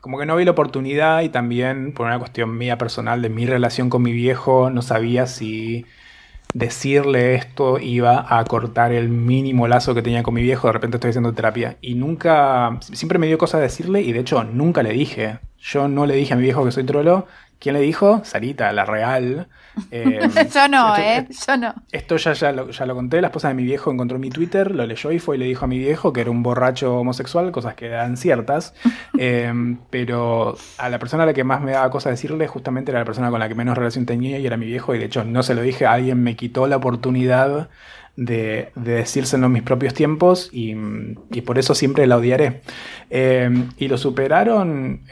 Como 0.00 0.18
que 0.18 0.26
no 0.26 0.34
vi 0.36 0.44
la 0.44 0.50
oportunidad 0.50 1.22
y 1.22 1.28
también 1.28 1.92
por 1.92 2.06
una 2.06 2.18
cuestión 2.18 2.58
mía 2.58 2.76
personal 2.76 3.22
de 3.22 3.28
mi 3.28 3.46
relación 3.46 3.88
con 3.88 4.02
mi 4.02 4.12
viejo, 4.12 4.68
no 4.70 4.82
sabía 4.82 5.26
si 5.26 5.86
decirle 6.54 7.34
esto 7.34 7.78
iba 7.78 8.26
a 8.28 8.44
cortar 8.44 8.92
el 8.92 9.08
mínimo 9.08 9.68
lazo 9.68 9.94
que 9.94 10.02
tenía 10.02 10.22
con 10.22 10.34
mi 10.34 10.42
viejo. 10.42 10.66
De 10.66 10.72
repente 10.72 10.96
estoy 10.96 11.10
haciendo 11.10 11.32
terapia 11.34 11.76
y 11.80 11.94
nunca. 11.94 12.78
Siempre 12.80 13.18
me 13.18 13.26
dio 13.26 13.38
cosa 13.38 13.58
decirle 13.60 14.02
y 14.02 14.12
de 14.12 14.20
hecho 14.20 14.42
nunca 14.44 14.82
le 14.82 14.92
dije. 14.92 15.38
Yo 15.58 15.86
no 15.86 16.06
le 16.06 16.16
dije 16.16 16.34
a 16.34 16.36
mi 16.36 16.42
viejo 16.42 16.64
que 16.64 16.72
soy 16.72 16.84
trolo. 16.84 17.26
¿Quién 17.62 17.74
le 17.76 17.80
dijo? 17.80 18.22
Sarita, 18.24 18.72
la 18.72 18.84
real. 18.84 19.46
Eh, 19.90 20.20
Yo 20.52 20.68
no, 20.68 20.94
esto- 20.96 21.02
¿eh? 21.02 21.26
Yo 21.46 21.56
no. 21.56 21.74
esto 21.92 22.16
ya, 22.18 22.34
ya, 22.34 22.52
lo, 22.52 22.68
ya 22.70 22.84
lo 22.84 22.94
conté, 22.94 23.22
la 23.22 23.28
esposa 23.28 23.48
de 23.48 23.54
mi 23.54 23.64
viejo 23.64 23.90
encontró 23.90 24.18
mi 24.18 24.28
Twitter, 24.28 24.70
lo 24.70 24.84
leyó 24.84 25.10
y 25.12 25.18
fue 25.18 25.36
y 25.36 25.38
le 25.38 25.46
dijo 25.46 25.64
a 25.64 25.68
mi 25.68 25.78
viejo 25.78 26.12
que 26.12 26.20
era 26.20 26.30
un 26.30 26.42
borracho 26.42 26.98
homosexual, 26.98 27.50
cosas 27.52 27.74
que 27.74 27.86
eran 27.86 28.16
ciertas. 28.18 28.74
Eh, 29.18 29.52
pero 29.90 30.56
a 30.78 30.88
la 30.88 30.98
persona 30.98 31.22
a 31.22 31.26
la 31.26 31.32
que 31.34 31.44
más 31.44 31.60
me 31.62 31.72
daba 31.72 31.88
cosa 31.90 32.10
decirle, 32.10 32.48
justamente 32.48 32.90
era 32.90 32.98
la 32.98 33.04
persona 33.06 33.30
con 33.30 33.38
la 33.40 33.48
que 33.48 33.54
menos 33.54 33.78
relación 33.78 34.04
tenía 34.04 34.38
y 34.38 34.46
era 34.46 34.56
mi 34.56 34.66
viejo. 34.66 34.94
Y 34.94 34.98
de 34.98 35.04
hecho 35.06 35.22
no 35.24 35.42
se 35.42 35.54
lo 35.54 35.62
dije, 35.62 35.86
alguien 35.86 36.22
me 36.22 36.34
quitó 36.36 36.66
la 36.66 36.76
oportunidad 36.76 37.68
de, 38.16 38.72
de 38.74 38.92
decírselo 38.94 39.46
en 39.46 39.52
mis 39.52 39.62
propios 39.62 39.94
tiempos 39.94 40.50
y, 40.52 40.74
y 41.30 41.40
por 41.42 41.58
eso 41.58 41.74
siempre 41.74 42.06
la 42.06 42.16
odiaré. 42.18 42.60
Eh, 43.10 43.48
y 43.78 43.88
lo 43.88 43.96
superaron... 43.96 45.02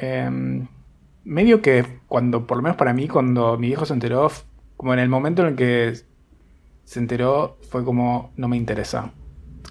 medio 1.25 1.63
que 1.63 2.01
cuando, 2.07 2.47
por 2.47 2.57
lo 2.59 2.63
menos 2.63 2.77
para 2.77 2.93
mí, 2.95 3.09
cuando 3.09 3.59
mi 3.59 3.69
viejo 3.69 3.87
se 3.87 3.95
enteró, 3.95 4.31
como 4.77 4.93
en 4.95 5.01
el 5.01 5.09
momento 5.09 5.43
en 5.43 5.49
el 5.49 5.57
que 5.57 5.95
se 6.85 7.01
enteró, 7.01 7.59
fue 7.63 7.85
como, 7.85 8.33
no 8.37 8.49
me 8.49 8.57
interesa 8.57 9.15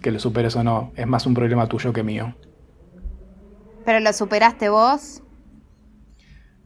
que 0.02 0.12
lo 0.12 0.20
superes 0.20 0.56
o 0.58 0.64
no, 0.64 0.94
es 0.96 1.08
más 1.08 1.26
un 1.28 1.34
problema 1.36 1.68
tuyo 1.70 1.94
que 1.94 2.04
mío. 2.04 2.36
Pero 3.84 4.00
lo 4.00 4.14
superaste 4.14 4.70
vos. 4.70 5.22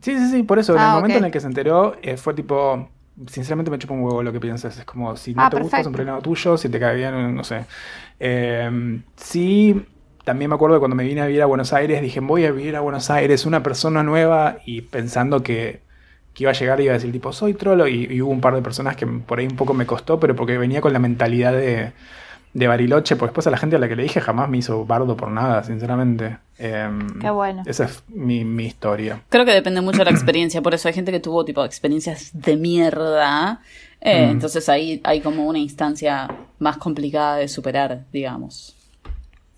Sí, 0.02 0.18
sí, 0.20 0.30
sí, 0.30 0.44
por 0.44 0.60
eso, 0.60 0.76
en 0.76 0.82
Ah, 0.82 0.84
el 0.84 0.92
momento 0.92 1.18
ok. 1.18 1.20
en 1.20 1.24
el 1.26 1.32
que 1.32 1.40
se 1.40 1.48
enteró, 1.48 1.96
eh, 2.02 2.18
fue 2.18 2.34
tipo, 2.34 2.90
sinceramente 3.28 3.72
me 3.72 3.78
chupa 3.80 3.94
un 3.94 4.02
huevo 4.04 4.22
lo 4.22 4.34
que 4.34 4.40
piensas, 4.42 4.78
es 4.78 4.84
como, 4.86 5.16
si 5.16 5.34
no 5.34 5.48
Ah, 5.48 5.50
te 5.50 5.56
gusta 5.56 5.80
es 5.82 5.88
perfecto. 5.88 5.88
un 5.88 5.94
problema 5.94 6.20
tuyo, 6.22 6.58
si 6.58 6.68
te 6.70 6.78
cae 6.80 6.96
bien, 6.98 7.34
no 7.36 7.44
sé. 7.46 7.66
Eh, 8.20 9.02
sí, 9.16 9.86
también 10.24 10.50
me 10.50 10.56
acuerdo 10.56 10.76
de 10.76 10.80
cuando 10.80 10.96
me 10.96 11.04
vine 11.04 11.22
a 11.22 11.26
vivir 11.28 11.42
a 11.42 11.46
Buenos 11.46 11.74
Aires, 11.74 12.02
dije, 12.02 12.20
voy 12.20 12.46
a 12.46 12.52
vivir 12.52 12.76
a 12.76 12.80
Buenos 12.82 13.10
Aires, 13.10 13.46
una 13.46 13.62
persona 13.64 14.04
nueva, 14.04 14.58
y 14.66 14.82
pensando 14.82 15.44
que, 15.44 15.82
que 16.34 16.44
iba 16.44 16.52
a 16.52 16.56
llegar 16.56 16.80
y 16.80 16.84
iba 16.86 16.94
a 16.94 16.98
decir, 16.98 17.12
tipo, 17.12 17.32
soy 17.34 17.54
trolo, 17.54 17.88
y, 17.88 18.06
y 18.10 18.22
hubo 18.22 18.32
un 18.32 18.42
par 18.42 18.56
de 18.56 18.62
personas 18.62 18.96
que 18.96 19.06
por 19.08 19.40
ahí 19.40 19.46
un 19.48 19.56
poco 19.56 19.74
me 19.74 19.86
costó, 19.86 20.20
pero 20.20 20.36
porque 20.36 20.58
venía 20.58 20.82
con 20.82 20.94
la 20.94 21.00
mentalidad 21.00 21.52
de, 21.54 21.92
de 22.54 22.68
Bariloche, 22.68 23.16
porque 23.16 23.30
después 23.32 23.48
a 23.48 23.52
la 23.52 23.58
gente 23.58 23.76
a 23.76 23.80
la 23.80 23.88
que 23.88 23.96
le 23.96 24.04
dije 24.04 24.22
jamás 24.22 24.48
me 24.50 24.58
hizo 24.60 24.86
bardo 24.86 25.18
por 25.18 25.30
nada, 25.32 25.64
sinceramente. 25.64 26.38
Eh, 26.60 26.88
Qué 27.20 27.30
bueno. 27.32 27.64
Esa 27.66 27.86
es 27.86 28.04
mi, 28.08 28.46
mi 28.46 28.66
historia. 28.66 29.22
Creo 29.30 29.44
que 29.44 29.52
depende 29.54 29.82
mucho 29.82 29.98
de 30.00 30.06
la 30.06 30.12
experiencia, 30.12 30.62
por 30.62 30.74
eso 30.74 30.88
hay 30.88 30.94
gente 30.94 31.12
que 31.12 31.20
tuvo 31.20 31.44
tipo 31.44 31.66
experiencias 31.66 32.30
de 32.34 32.56
mierda. 32.56 33.60
eh, 34.02 34.28
Mm. 34.28 34.32
Entonces 34.32 34.70
ahí 34.70 35.02
hay 35.04 35.20
como 35.22 35.46
una 35.48 35.60
instancia 35.60 36.28
más 36.60 36.78
complicada 36.78 37.38
de 37.38 37.48
superar, 37.48 38.04
digamos. 38.12 38.76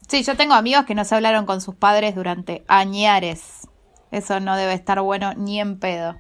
Sí, 0.08 0.24
yo 0.24 0.36
tengo 0.36 0.54
amigos 0.54 0.86
que 0.86 0.96
no 0.96 1.04
se 1.04 1.16
hablaron 1.16 1.46
con 1.46 1.62
sus 1.62 1.76
padres 1.76 2.16
durante 2.16 2.64
añares. 2.68 3.68
Eso 4.12 4.40
no 4.40 4.56
debe 4.56 4.74
estar 4.74 5.02
bueno 5.02 5.34
ni 5.34 5.60
en 5.60 5.80
pedo. 5.80 6.16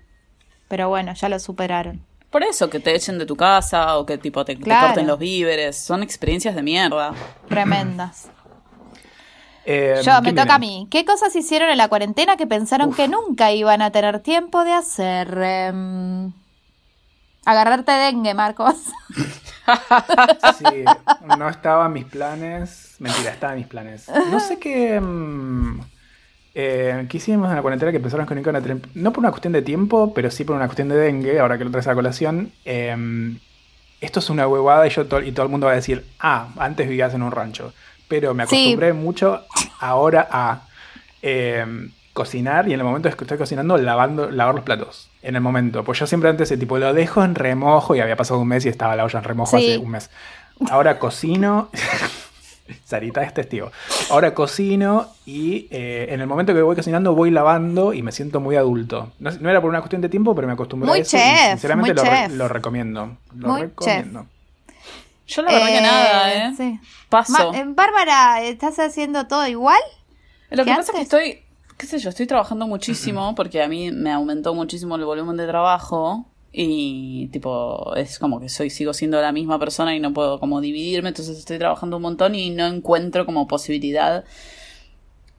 Pero 0.68 0.90
bueno, 0.90 1.14
ya 1.14 1.30
lo 1.30 1.40
superaron. 1.40 2.04
Por 2.32 2.44
eso, 2.44 2.70
que 2.70 2.80
te 2.80 2.94
echen 2.96 3.18
de 3.18 3.26
tu 3.26 3.36
casa 3.36 3.98
o 3.98 4.06
que 4.06 4.18
tipo 4.18 4.44
te, 4.44 4.60
corten 4.60 5.08
los 5.08 5.20
víveres, 5.20 5.78
son 5.78 6.04
experiencias 6.04 6.56
de 6.56 6.64
mierda. 6.64 7.14
Tremendas. 7.48 8.30
Eh, 9.68 10.00
Yo, 10.04 10.14
me 10.18 10.22
¿quién 10.22 10.36
toca 10.36 10.54
a 10.54 10.60
mí. 10.60 10.88
¿Qué 10.92 11.06
cosas 11.06 11.36
hicieron 11.36 11.72
en 11.72 11.80
la 11.80 11.88
cuarentena 11.88 12.38
que 12.38 12.46
pensaron 12.46 12.94
que 12.94 13.08
nunca 13.08 13.52
iban 13.52 13.82
a 13.82 13.90
tener 13.90 14.20
tiempo 14.20 14.64
de 14.64 14.72
hacer? 14.72 15.36
Em, 15.42 16.34
agarrarte 17.46 17.92
dengue, 17.92 18.34
Marcos. 18.34 18.76
Sí, 20.58 20.84
no 21.26 21.50
estaba 21.50 21.86
en 21.88 21.94
mis 21.94 22.06
planes. 22.06 22.96
Mentira, 23.00 23.32
estaba 23.32 23.54
en 23.54 23.60
mis 23.60 23.68
planes. 23.68 24.08
No 24.32 24.40
sé 24.40 24.60
qué. 24.60 25.00
mm, 25.00 25.80
eh, 26.54 27.06
¿Qué 27.10 27.18
hicimos 27.18 27.50
en 27.50 27.56
la 27.56 27.62
cuarentena 27.62 27.92
que 27.92 28.00
pensaron 28.00 28.26
que 28.26 28.36
no 28.36 28.42
iban 28.42 28.56
a 28.56 28.62
tener. 28.62 28.78
No 28.94 29.12
por 29.12 29.20
una 29.20 29.32
cuestión 29.32 29.54
de 29.54 29.62
tiempo, 29.62 30.14
pero 30.14 30.30
sí 30.32 30.44
por 30.44 30.56
una 30.56 30.66
cuestión 30.68 30.88
de 30.90 30.96
dengue, 30.96 31.40
ahora 31.40 31.58
que 31.58 31.66
lo 31.66 31.72
traes 31.72 31.88
a 31.88 31.96
colación. 31.96 32.52
eh, 32.66 33.38
esto 34.02 34.20
es 34.20 34.30
una 34.30 34.48
huevada 34.48 34.86
y, 34.86 34.90
yo 34.92 35.08
to- 35.08 35.22
y 35.22 35.32
todo 35.32 35.46
el 35.46 35.52
mundo 35.52 35.66
va 35.68 35.74
a 35.74 35.76
decir: 35.76 36.06
Ah, 36.20 36.50
antes 36.58 36.88
vivías 36.88 37.14
en 37.14 37.24
un 37.24 37.32
rancho. 37.32 37.74
Pero 38.08 38.34
me 38.36 38.46
Sí. 38.46 38.56
acostumbré 38.58 38.94
mucho 38.94 39.42
ahora 39.80 40.28
a. 40.32 40.62
eh, 41.24 41.66
cocinar 42.16 42.68
y 42.68 42.74
en 42.74 42.80
el 42.80 42.86
momento 42.86 43.10
que 43.16 43.24
estoy 43.24 43.38
cocinando, 43.38 43.78
lavando, 43.78 44.32
lavar 44.32 44.56
los 44.56 44.64
platos. 44.64 45.10
En 45.22 45.36
el 45.36 45.42
momento. 45.42 45.84
Pues 45.84 46.00
yo 46.00 46.08
siempre 46.08 46.30
antes, 46.32 46.50
eh, 46.50 46.58
tipo, 46.58 46.80
lo 46.80 46.94
dejo 46.94 47.24
en 47.24 47.36
remojo 47.36 47.94
y 47.96 48.00
había 48.00 48.16
pasado 48.16 48.40
un 48.40 48.48
mes 48.48 48.66
y 48.66 48.70
estaba 48.70 48.96
la 48.96 49.04
olla 49.04 49.20
en 49.20 49.26
remojo 49.26 49.58
Sí. 49.60 49.72
hace 49.74 49.78
un 49.78 49.92
mes. 49.92 50.10
Ahora 50.72 50.98
cocino. 50.98 51.70
Sarita 52.84 53.22
es 53.22 53.32
testigo. 53.34 53.72
Ahora 54.10 54.34
cocino 54.34 55.10
y 55.26 55.68
eh, 55.70 56.08
en 56.10 56.20
el 56.22 56.26
momento 56.26 56.52
que 56.54 56.62
voy 56.64 56.76
cocinando 56.76 57.14
voy 57.14 57.30
lavando 57.30 57.94
y 57.94 58.02
me 58.02 58.12
siento 58.12 58.40
muy 58.40 58.56
adulto. 58.56 59.12
No, 59.20 59.30
no 59.32 59.50
era 59.52 59.62
por 59.62 59.70
una 59.70 59.82
cuestión 59.82 60.02
de 60.02 60.10
tiempo, 60.10 60.34
pero 60.34 60.48
me 60.48 60.54
acostumbré 60.54 60.88
Muy 60.90 61.00
a 61.00 61.02
eso 61.04 61.16
y 61.18 61.20
chef, 61.20 61.50
sinceramente 61.52 61.94
muy 61.94 62.04
lo, 62.04 62.10
re- 62.10 62.18
chef. 62.28 62.32
lo 62.38 62.48
recomiendo. 62.48 63.18
Lo 63.36 63.48
Muy 63.50 63.62
recomiendo. 63.62 64.26
Yo 65.28 65.42
la 65.44 65.52
verdad 65.52 65.68
que 65.68 65.82
nada, 65.82 66.34
¿eh? 66.34 66.54
sí. 66.58 66.80
Paso. 67.10 67.52
Ma- 67.52 67.58
eh, 67.58 67.66
Bárbara, 67.68 68.42
¿estás 68.44 68.80
haciendo 68.80 69.28
todo 69.28 69.48
igual? 69.48 69.80
Lo 70.50 70.64
que 70.64 70.72
¿Qué 70.72 70.76
pasa 70.78 70.92
es 70.92 70.96
que 70.96 71.02
estoy, 71.04 71.40
qué 71.78 71.86
sé 71.88 72.00
yo, 72.00 72.10
estoy 72.10 72.26
trabajando 72.28 72.68
muchísimo 72.68 73.36
porque 73.36 73.62
a 73.62 73.68
mí 73.68 73.92
me 73.92 74.12
aumentó 74.12 74.54
muchísimo 74.54 74.96
el 74.96 75.06
volumen 75.06 75.38
de 75.38 75.46
trabajo 75.48 76.26
y 76.52 77.28
tipo 77.34 77.94
es 77.96 78.18
como 78.18 78.40
que 78.40 78.48
soy 78.48 78.70
sigo 78.70 78.94
siendo 78.94 79.20
la 79.22 79.32
misma 79.34 79.60
persona 79.60 79.94
y 79.96 80.00
no 80.00 80.14
puedo 80.14 80.40
como 80.40 80.62
dividirme, 80.62 81.10
entonces 81.10 81.38
estoy 81.38 81.58
trabajando 81.58 81.98
un 81.98 82.04
montón 82.04 82.34
y 82.36 82.50
no 82.50 82.66
encuentro 82.66 83.26
como 83.26 83.48
posibilidad 83.48 84.24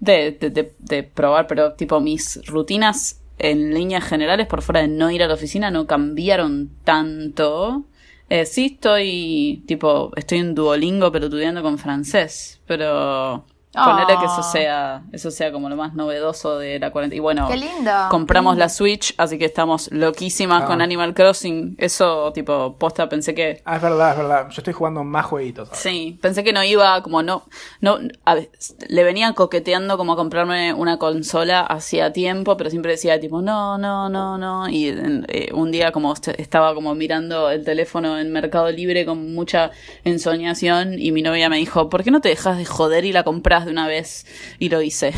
de, 0.00 0.32
de, 0.32 0.50
de- 0.50 0.72
de 0.78 1.02
probar, 1.04 1.46
pero 1.46 1.72
tipo 1.72 2.00
mis 2.00 2.44
rutinas 2.46 3.20
en 3.38 3.72
líneas 3.74 4.04
generales 4.04 4.46
por 4.46 4.62
fuera 4.62 4.80
de 4.82 4.88
no 4.88 5.10
ir 5.10 5.22
a 5.22 5.26
la 5.28 5.34
oficina 5.34 5.70
no 5.70 5.86
cambiaron 5.86 6.70
tanto. 6.84 7.84
Eh, 8.28 8.44
sí 8.44 8.72
estoy, 8.74 9.62
tipo, 9.66 10.10
estoy 10.16 10.38
en 10.38 10.54
Duolingo 10.54 11.12
pero 11.12 11.26
estudiando 11.26 11.62
con 11.62 11.78
francés, 11.78 12.60
pero 12.66 13.44
ponerle 13.84 14.16
que 14.18 14.24
eso 14.24 14.36
Ah. 14.38 14.42
sea, 14.42 15.02
eso 15.12 15.30
sea 15.30 15.52
como 15.52 15.68
lo 15.68 15.76
más 15.76 15.94
novedoso 15.94 16.58
de 16.58 16.78
la 16.78 16.90
cuarentena. 16.90 17.16
Y 17.18 17.20
bueno, 17.20 17.48
Qué 17.48 17.56
lindo. 17.56 17.90
compramos 18.10 18.54
lindo. 18.54 18.64
la 18.64 18.68
Switch, 18.68 19.14
así 19.18 19.38
que 19.38 19.44
estamos 19.44 19.90
loquísimas 19.92 20.62
Ah. 20.62 20.66
con 20.66 20.80
Animal 20.82 21.14
Crossing. 21.14 21.74
Eso, 21.78 22.32
tipo, 22.32 22.76
posta, 22.78 23.08
pensé 23.08 23.34
que 23.34 23.62
Ah, 23.64 23.76
es 23.76 23.82
verdad, 23.82 24.12
es 24.12 24.16
verdad. 24.18 24.48
Yo 24.50 24.54
estoy 24.58 24.72
jugando 24.72 25.04
más 25.04 25.26
jueguitos. 25.26 25.68
ahora. 25.68 25.80
Sí, 25.80 26.18
pensé 26.22 26.42
que 26.44 26.52
no 26.52 26.62
iba, 26.64 27.02
como 27.02 27.22
no, 27.22 27.44
no, 27.80 27.98
a 28.24 28.34
ver, 28.34 28.50
le 28.88 29.04
venía 29.04 29.32
coqueteando 29.32 29.96
como 29.96 30.12
a 30.14 30.16
comprarme 30.16 30.72
una 30.74 30.98
consola 30.98 31.60
hacía 31.60 32.12
tiempo, 32.12 32.56
pero 32.56 32.70
siempre 32.70 32.92
decía 32.92 33.20
tipo, 33.20 33.42
no, 33.42 33.78
no, 33.78 34.08
no, 34.08 34.38
no, 34.38 34.68
y 34.68 34.88
eh, 35.28 35.50
un 35.52 35.70
día 35.70 35.92
como 35.92 36.12
est- 36.12 36.28
estaba 36.38 36.74
como 36.74 36.94
mirando 36.94 37.50
el 37.50 37.64
teléfono 37.64 38.18
en 38.18 38.32
Mercado 38.32 38.70
Libre 38.70 39.04
con 39.04 39.34
mucha 39.34 39.70
ensoñación 40.04 40.94
y 40.98 41.12
mi 41.12 41.22
novia 41.22 41.48
me 41.48 41.58
dijo, 41.58 41.88
¿por 41.90 42.02
qué 42.02 42.10
no 42.10 42.20
te 42.20 42.28
dejas 42.30 42.56
de 42.56 42.64
joder 42.64 43.04
y 43.04 43.12
la 43.12 43.22
compras 43.22 43.65
de 43.66 43.72
una 43.72 43.86
vez? 43.86 44.24
Y 44.58 44.70
lo 44.70 44.80
hice. 44.80 45.12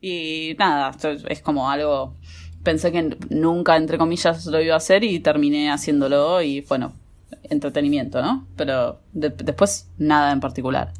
Y 0.00 0.54
nada, 0.58 0.90
esto 0.90 1.10
es 1.28 1.42
como 1.42 1.70
algo, 1.70 2.16
pensé 2.64 2.90
que 2.92 3.16
nunca, 3.30 3.76
entre 3.76 3.98
comillas, 3.98 4.46
lo 4.46 4.60
iba 4.60 4.74
a 4.74 4.78
hacer 4.78 5.04
y 5.04 5.20
terminé 5.20 5.70
haciéndolo 5.70 6.42
y 6.42 6.60
bueno, 6.62 6.92
entretenimiento, 7.44 8.20
¿no? 8.20 8.46
Pero 8.56 9.00
de- 9.12 9.30
después 9.30 9.88
nada 9.98 10.32
en 10.32 10.40
particular. 10.40 10.92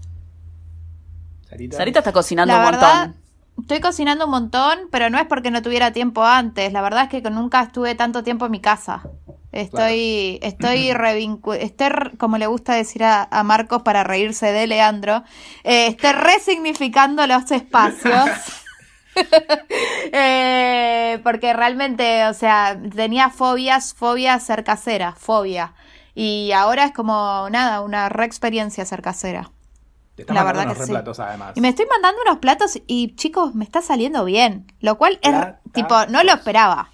Sarita. 1.48 1.76
Sarita 1.76 1.98
está 2.00 2.12
cocinando 2.12 2.54
La 2.54 2.60
un 2.60 2.64
verdad, 2.72 3.06
montón. 3.08 3.22
estoy 3.60 3.80
cocinando 3.80 4.24
un 4.26 4.30
montón, 4.30 4.78
pero 4.90 5.10
no 5.10 5.18
es 5.18 5.26
porque 5.26 5.50
no 5.50 5.62
tuviera 5.62 5.92
tiempo 5.92 6.24
antes. 6.24 6.72
La 6.72 6.80
verdad 6.80 7.08
es 7.12 7.22
que 7.22 7.30
nunca 7.30 7.62
estuve 7.62 7.94
tanto 7.94 8.22
tiempo 8.22 8.46
en 8.46 8.52
mi 8.52 8.60
casa. 8.60 9.02
Estoy, 9.52 10.38
estoy 10.42 10.90
revincu- 10.92 11.56
estoy, 11.60 12.16
como 12.16 12.38
le 12.38 12.46
gusta 12.46 12.74
decir 12.74 13.04
a, 13.04 13.28
a 13.30 13.42
Marcos 13.42 13.82
para 13.82 14.02
reírse 14.02 14.50
de 14.50 14.66
Leandro, 14.66 15.22
eh, 15.62 15.88
estoy 15.88 16.12
resignificando 16.12 17.26
los 17.26 17.50
espacios. 17.50 18.30
Eh, 20.10 21.20
porque 21.22 21.52
realmente, 21.52 22.26
o 22.26 22.32
sea, 22.34 22.80
tenía 22.94 23.28
fobias, 23.28 23.92
fobia 23.92 24.38
ser 24.40 24.64
casera, 24.64 25.12
fobia. 25.12 25.74
Y 26.14 26.52
ahora 26.52 26.84
es 26.84 26.92
como, 26.92 27.48
nada, 27.50 27.82
una 27.82 28.08
re 28.08 28.24
experiencia 28.24 28.84
ser 28.86 29.02
casera. 29.02 29.50
Te 30.14 30.24
la 30.32 30.44
verdad 30.44 30.64
unos 30.64 30.78
que 30.78 30.86
sí. 30.86 31.22
además. 31.22 31.56
Y 31.56 31.60
me 31.60 31.68
estoy 31.68 31.86
mandando 31.86 32.20
unos 32.22 32.38
platos 32.38 32.78
y 32.86 33.14
chicos, 33.16 33.54
me 33.54 33.64
está 33.64 33.80
saliendo 33.82 34.24
bien. 34.24 34.66
Lo 34.80 34.98
cual 34.98 35.18
es, 35.22 35.34
tipo, 35.72 36.06
no 36.06 36.22
lo 36.22 36.32
esperaba. 36.32 36.90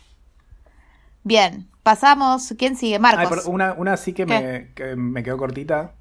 Bien, 1.24 1.68
pasamos. 1.89 2.55
¿Quién 2.59 2.76
sigue? 2.76 2.97
Ay, 2.97 3.01
Marcos. 3.01 3.28
pero 3.45 3.51
una, 3.55 3.72
una 3.72 3.97
sí 3.97 4.12
que 4.12 4.26
me, 4.26 4.72
que 4.74 4.95
me 4.97 5.22
quedó 5.22 5.39
cortita. 5.39 5.93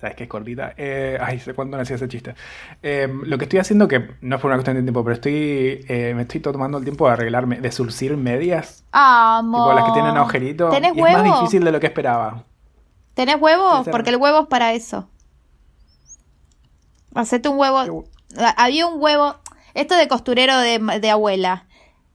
¿Sabes 0.00 0.16
qué 0.16 0.22
es 0.24 0.30
cortita? 0.30 0.72
Eh, 0.78 1.18
ay, 1.20 1.38
sé 1.40 1.52
cuándo 1.52 1.76
nací 1.76 1.92
ese 1.92 2.08
chiste. 2.08 2.34
Eh, 2.82 3.06
lo 3.24 3.36
que 3.36 3.44
estoy 3.44 3.58
haciendo, 3.58 3.86
que 3.86 4.12
no 4.22 4.36
es 4.36 4.40
por 4.40 4.48
una 4.48 4.56
cuestión 4.56 4.76
de 4.76 4.82
tiempo, 4.82 5.04
pero 5.04 5.12
estoy 5.14 5.84
eh, 5.88 6.14
me 6.16 6.22
estoy 6.22 6.40
tomando 6.40 6.78
el 6.78 6.84
tiempo 6.84 7.06
de 7.06 7.12
arreglarme, 7.12 7.60
de 7.60 7.70
surcir 7.70 8.16
medias. 8.16 8.82
Amor. 8.92 9.60
Tipo 9.68 9.74
las 9.74 9.84
que 9.84 9.92
tienen 9.92 10.16
agujerito. 10.16 10.70
¿Tenés 10.70 10.96
y 10.96 11.00
es 11.00 11.02
más 11.02 11.22
huevo? 11.22 11.36
difícil 11.40 11.64
de 11.64 11.72
lo 11.72 11.80
que 11.80 11.86
esperaba. 11.88 12.44
¿Tenés 13.12 13.36
huevo? 13.38 13.84
Porque 13.90 14.08
el 14.08 14.16
huevo 14.16 14.40
es 14.40 14.46
para 14.46 14.72
eso. 14.72 15.06
Hacete 17.14 17.50
un 17.50 17.58
huevo. 17.58 18.04
Ah, 18.38 18.54
Había 18.56 18.86
un 18.86 19.02
huevo. 19.02 19.36
Esto 19.74 19.96
de 19.96 20.08
costurero 20.08 20.56
de, 20.58 20.78
de 21.00 21.10
abuela. 21.10 21.66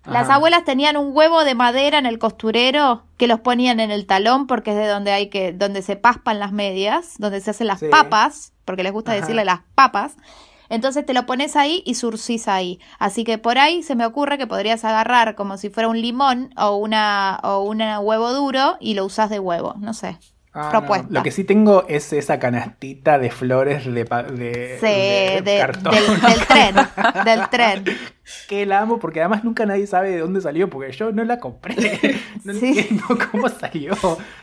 Las 0.05 0.23
Ajá. 0.25 0.35
abuelas 0.35 0.63
tenían 0.65 0.97
un 0.97 1.09
huevo 1.15 1.43
de 1.43 1.55
madera 1.55 1.97
en 1.97 2.05
el 2.05 2.19
costurero 2.19 3.03
que 3.17 3.27
los 3.27 3.39
ponían 3.39 3.79
en 3.79 3.91
el 3.91 4.05
talón 4.05 4.45
porque 4.47 4.71
es 4.71 4.77
de 4.77 4.87
donde 4.87 5.11
hay 5.11 5.29
que, 5.29 5.51
donde 5.53 5.81
se 5.81 5.95
paspan 5.95 6.39
las 6.39 6.51
medias, 6.51 7.15
donde 7.17 7.41
se 7.41 7.49
hacen 7.51 7.67
las 7.67 7.79
Sí. 7.79 7.87
papas, 7.89 8.53
porque 8.65 8.83
les 8.83 8.91
gusta 8.91 9.11
Ajá. 9.11 9.21
decirle 9.21 9.45
las 9.45 9.61
papas. 9.73 10.15
Entonces 10.69 11.05
te 11.05 11.13
lo 11.13 11.25
pones 11.27 11.55
ahí 11.55 11.83
y 11.85 11.93
surcís 11.95 12.47
ahí. 12.47 12.79
Así 12.97 13.23
que 13.23 13.37
por 13.37 13.57
ahí 13.59 13.83
se 13.83 13.95
me 13.95 14.05
ocurre 14.05 14.37
que 14.39 14.47
podrías 14.47 14.83
agarrar 14.83 15.35
como 15.35 15.57
si 15.57 15.69
fuera 15.69 15.89
un 15.89 16.01
limón 16.01 16.49
o 16.57 16.75
una 16.75 17.39
o 17.43 17.59
un 17.61 17.81
huevo 17.81 18.33
duro 18.33 18.77
y 18.79 18.95
lo 18.95 19.05
usás 19.05 19.29
de 19.29 19.39
huevo, 19.39 19.75
no 19.79 19.93
sé. 19.93 20.17
Ah, 20.57 20.69
Propuesta. 20.71 21.07
no. 21.09 21.19
Lo 21.19 21.23
que 21.23 21.31
sí 21.31 21.43
tengo 21.43 21.83
es 21.89 22.13
esa 22.13 22.39
canastita 22.39 23.19
de 23.19 23.29
flores 23.29 23.85
de, 23.85 24.05
de, 24.05 24.77
Sí, 24.79 24.85
de 24.87 25.41
de- 25.43 25.57
cartón. 25.59 25.93
del, 25.93 26.21
del 26.21 26.47
tren, 26.47 26.75
del 27.25 27.49
tren. 27.49 27.83
que 28.47 28.65
la 28.65 28.81
amo 28.81 28.99
porque 28.99 29.19
además 29.21 29.43
nunca 29.43 29.65
nadie 29.65 29.87
sabe 29.87 30.11
de 30.11 30.19
dónde 30.19 30.41
salió 30.41 30.69
porque 30.69 30.91
yo 30.91 31.11
no 31.11 31.23
la 31.23 31.39
compré. 31.39 31.75
No 32.45 32.53
Sí. 32.53 32.77
entiendo 32.77 33.05
cómo 33.31 33.49
salió. 33.49 33.93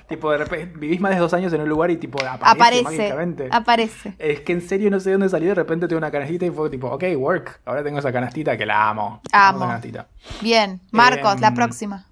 Tipo, 0.09 0.33
de 0.33 0.39
repente 0.39 0.76
vivís 0.76 1.01
más 1.01 1.12
de 1.14 1.20
dos 1.20 1.33
años 1.35 1.53
en 1.53 1.61
un 1.61 1.68
lugar 1.68 1.89
y 1.93 1.99
tipo 1.99 2.18
aparece, 2.24 2.80
Aparece, 3.12 3.49
aparece. 3.53 4.14
Es 4.18 4.41
que 4.41 4.53
en 4.53 4.61
serio 4.61 4.91
no 4.91 4.99
sé 4.99 5.11
de 5.11 5.14
dónde 5.14 5.28
salió, 5.28 5.51
de 5.51 5.55
repente 5.55 5.87
tengo 5.87 5.99
una 5.99 6.11
canastita 6.11 6.45
y 6.45 6.51
fue 6.51 6.68
tipo, 6.68 6.89
ok, 6.89 7.05
work. 7.16 7.61
Ahora 7.64 7.85
tengo 7.85 8.01
esa 8.01 8.11
canastita 8.12 8.57
que 8.57 8.66
la 8.66 8.89
amo. 8.89 9.20
Amo. 9.30 9.61
canastita. 9.61 10.09
Bien, 10.41 10.80
Marcos, 10.91 11.41
la 11.41 11.49
Em, 11.49 11.55
próxima. 11.55 12.07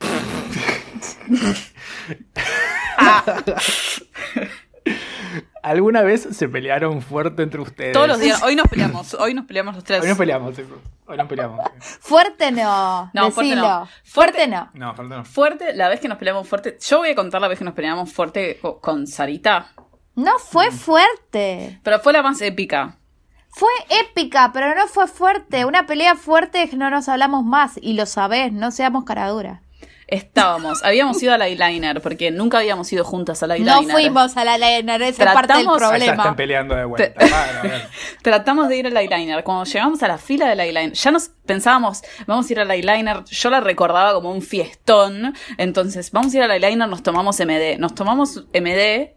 ¿Alguna 5.62 6.02
vez 6.02 6.22
se 6.32 6.48
pelearon 6.48 7.02
fuerte 7.02 7.42
entre 7.42 7.60
ustedes? 7.60 7.92
Todos 7.92 8.08
los 8.08 8.18
días, 8.20 8.42
hoy 8.44 8.56
nos 8.56 8.66
peleamos, 8.68 9.14
hoy 9.14 9.34
nos 9.34 9.46
peleamos 9.46 9.74
los 9.74 9.84
tres. 9.84 10.02
Hoy 10.02 10.08
nos 10.08 10.18
peleamos, 10.18 10.54
sí. 10.56 10.64
Hoy 11.06 11.16
nos 11.16 11.26
peleamos. 11.28 11.60
Fuerte 11.80 12.52
no, 12.52 13.10
No, 13.12 13.30
fuerte 13.30 13.56
no. 13.56 13.88
Fuerte 14.04 14.46
no. 14.48 14.70
No, 14.74 14.94
falta 14.94 15.16
no. 15.18 15.24
Fuerte, 15.24 15.74
la 15.74 15.88
vez 15.88 16.00
que 16.00 16.08
nos 16.08 16.18
peleamos 16.18 16.46
fuerte. 16.48 16.78
Yo 16.80 16.98
voy 16.98 17.10
a 17.10 17.14
contar 17.14 17.40
la 17.40 17.48
vez 17.48 17.58
que 17.58 17.64
nos 17.64 17.74
peleamos 17.74 18.12
fuerte 18.12 18.58
co- 18.62 18.80
con 18.80 19.06
Sarita. 19.06 19.72
No 20.14 20.38
fue 20.38 20.70
fuerte. 20.70 21.80
Pero 21.82 21.98
fue 22.00 22.12
la 22.12 22.22
más 22.22 22.40
épica. 22.42 22.96
Fue 23.48 23.70
épica, 23.88 24.50
pero 24.52 24.74
no 24.76 24.86
fue 24.86 25.08
fuerte. 25.08 25.64
Una 25.64 25.86
pelea 25.86 26.14
fuerte 26.14 26.62
es 26.62 26.70
que 26.70 26.76
no 26.76 26.88
nos 26.90 27.08
hablamos 27.08 27.44
más. 27.44 27.78
Y 27.82 27.94
lo 27.94 28.06
sabés, 28.06 28.52
no 28.52 28.70
seamos 28.70 29.04
caraduras. 29.04 29.60
Estábamos, 30.10 30.82
habíamos 30.82 31.22
ido 31.22 31.32
al 31.32 31.42
eyeliner, 31.42 32.00
porque 32.00 32.30
nunca 32.30 32.58
habíamos 32.58 32.92
ido 32.92 33.04
juntas 33.04 33.42
al 33.42 33.52
eyeliner. 33.52 33.74
No 33.82 33.88
fuimos 33.88 34.36
a 34.36 34.44
la 34.44 34.58
Liner, 34.58 35.00
esa 35.02 35.24
parte 35.32 35.52
del 35.54 35.66
Tratamos- 35.66 35.98
ya 35.98 36.06
están 36.06 36.36
peleando 36.36 36.74
de 36.74 36.84
vuelta. 36.84 37.14
Te-. 37.18 37.26
Tratamos 38.22 38.68
de 38.68 38.76
ir 38.76 38.86
al 38.86 38.96
eyeliner. 38.96 39.44
Cuando 39.44 39.64
llegamos 39.64 40.02
a 40.02 40.08
la 40.08 40.18
fila 40.18 40.48
del 40.48 40.60
eyeliner, 40.60 40.92
ya 40.92 41.10
nos 41.10 41.28
pensábamos, 41.46 42.02
vamos 42.26 42.48
a 42.48 42.52
ir 42.52 42.60
al 42.60 42.70
eyeliner. 42.70 43.24
Yo 43.24 43.50
la 43.50 43.60
recordaba 43.60 44.12
como 44.14 44.32
un 44.32 44.42
fiestón. 44.42 45.34
Entonces, 45.58 46.10
vamos 46.10 46.34
a 46.34 46.36
ir 46.38 46.42
al 46.42 46.50
eyeliner, 46.50 46.88
nos 46.88 47.02
tomamos 47.02 47.38
MD. 47.40 47.78
Nos 47.78 47.94
tomamos 47.94 48.44
MD, 48.52 49.14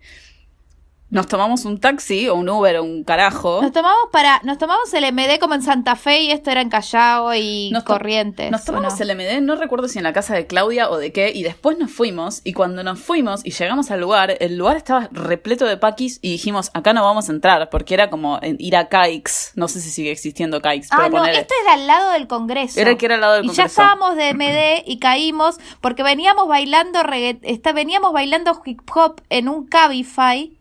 nos 1.14 1.28
tomamos 1.28 1.64
un 1.66 1.80
taxi 1.80 2.28
o 2.28 2.36
un 2.36 2.50
Uber 2.50 2.78
o 2.78 2.84
un 2.84 3.04
carajo. 3.04 3.62
Nos 3.62 3.72
tomamos 3.72 4.10
para, 4.12 4.42
nos 4.44 4.58
tomamos 4.58 4.94
el 4.94 5.06
MD 5.14 5.40
como 5.40 5.54
en 5.54 5.62
Santa 5.62 5.96
Fe 5.96 6.22
y 6.22 6.32
esto 6.32 6.50
era 6.52 6.62
en 6.62 6.70
Callao 6.70 7.34
y 7.36 7.70
Nos 7.72 7.84
Corrientes. 7.84 8.50
Nos 8.52 8.64
¿o 8.64 8.66
tomamos 8.66 9.00
no? 9.00 9.06
el 9.06 9.16
MD, 9.16 9.42
no 9.42 9.56
recuerdo 9.56 9.88
si 9.88 10.00
en 10.00 10.04
la 10.04 10.12
casa 10.12 10.34
de 10.34 10.48
Claudia 10.48 10.90
o 10.90 10.98
de 10.98 11.12
qué, 11.14 11.32
y 11.34 11.44
después 11.44 11.78
nos 11.78 11.92
fuimos, 11.92 12.42
y 12.44 12.54
cuando 12.54 12.84
nos 12.84 13.00
fuimos 13.00 13.46
y 13.46 13.52
llegamos 13.52 13.92
al 13.92 14.02
lugar, 14.02 14.36
el 14.40 14.58
lugar 14.58 14.76
estaba 14.78 15.08
repleto 15.12 15.66
de 15.66 15.78
paquis 15.78 16.20
y 16.22 16.32
dijimos, 16.32 16.72
acá 16.74 16.94
no 16.94 17.04
vamos 17.04 17.30
a 17.30 17.32
entrar, 17.32 17.70
porque 17.70 17.94
era 17.94 18.10
como 18.10 18.40
ir 18.60 18.76
a 18.76 18.90
Caix, 18.90 19.52
no 19.56 19.68
sé 19.68 19.80
si 19.82 19.92
sigue 19.92 20.12
existiendo 20.12 20.62
Caix, 20.62 20.88
Ah, 20.92 20.96
pero 20.98 21.10
no, 21.10 21.18
ponele- 21.24 21.40
este 21.42 21.54
era 21.64 21.74
al 21.74 21.86
lado 21.88 22.12
del 22.14 22.28
Congreso. 22.28 22.80
Era 22.80 22.90
el 22.90 22.98
que 22.98 23.06
era 23.06 23.16
al 23.16 23.22
lado 23.22 23.34
del 23.36 23.46
y 23.46 23.50
ya 23.50 23.54
Congreso. 23.68 23.82
estábamos 23.82 24.16
de 24.16 24.34
MD 24.34 24.84
y 24.88 24.98
caímos 24.98 25.58
porque 25.80 26.02
veníamos 26.02 26.48
bailando 26.48 27.04
regga- 27.04 27.38
está, 27.44 27.72
veníamos 27.72 28.14
bailando 28.14 28.60
hip 28.66 28.82
hop 28.96 29.22
en 29.30 29.48
un 29.48 29.68
Cabify 29.68 30.58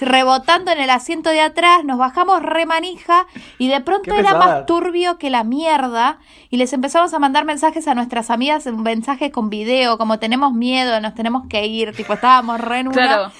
rebotando 0.00 0.70
en 0.70 0.78
el 0.78 0.90
asiento 0.90 1.30
de 1.30 1.40
atrás, 1.40 1.84
nos 1.84 1.98
bajamos 1.98 2.42
remanija 2.42 3.26
y 3.58 3.68
de 3.68 3.80
pronto 3.80 4.14
era 4.14 4.34
más 4.34 4.66
turbio 4.66 5.18
que 5.18 5.30
la 5.30 5.44
mierda 5.44 6.18
y 6.50 6.56
les 6.56 6.72
empezamos 6.72 7.12
a 7.14 7.18
mandar 7.18 7.44
mensajes 7.44 7.88
a 7.88 7.94
nuestras 7.94 8.30
amigas, 8.30 8.66
un 8.66 8.82
mensaje 8.82 9.30
con 9.30 9.50
video, 9.50 9.98
como 9.98 10.18
tenemos 10.18 10.52
miedo, 10.52 11.00
nos 11.00 11.14
tenemos 11.14 11.48
que 11.48 11.66
ir, 11.66 11.94
tipo 11.94 12.14
estábamos 12.14 12.60
re 12.60 12.80
en 12.80 12.88
una. 12.88 12.94
Claro. 12.94 13.32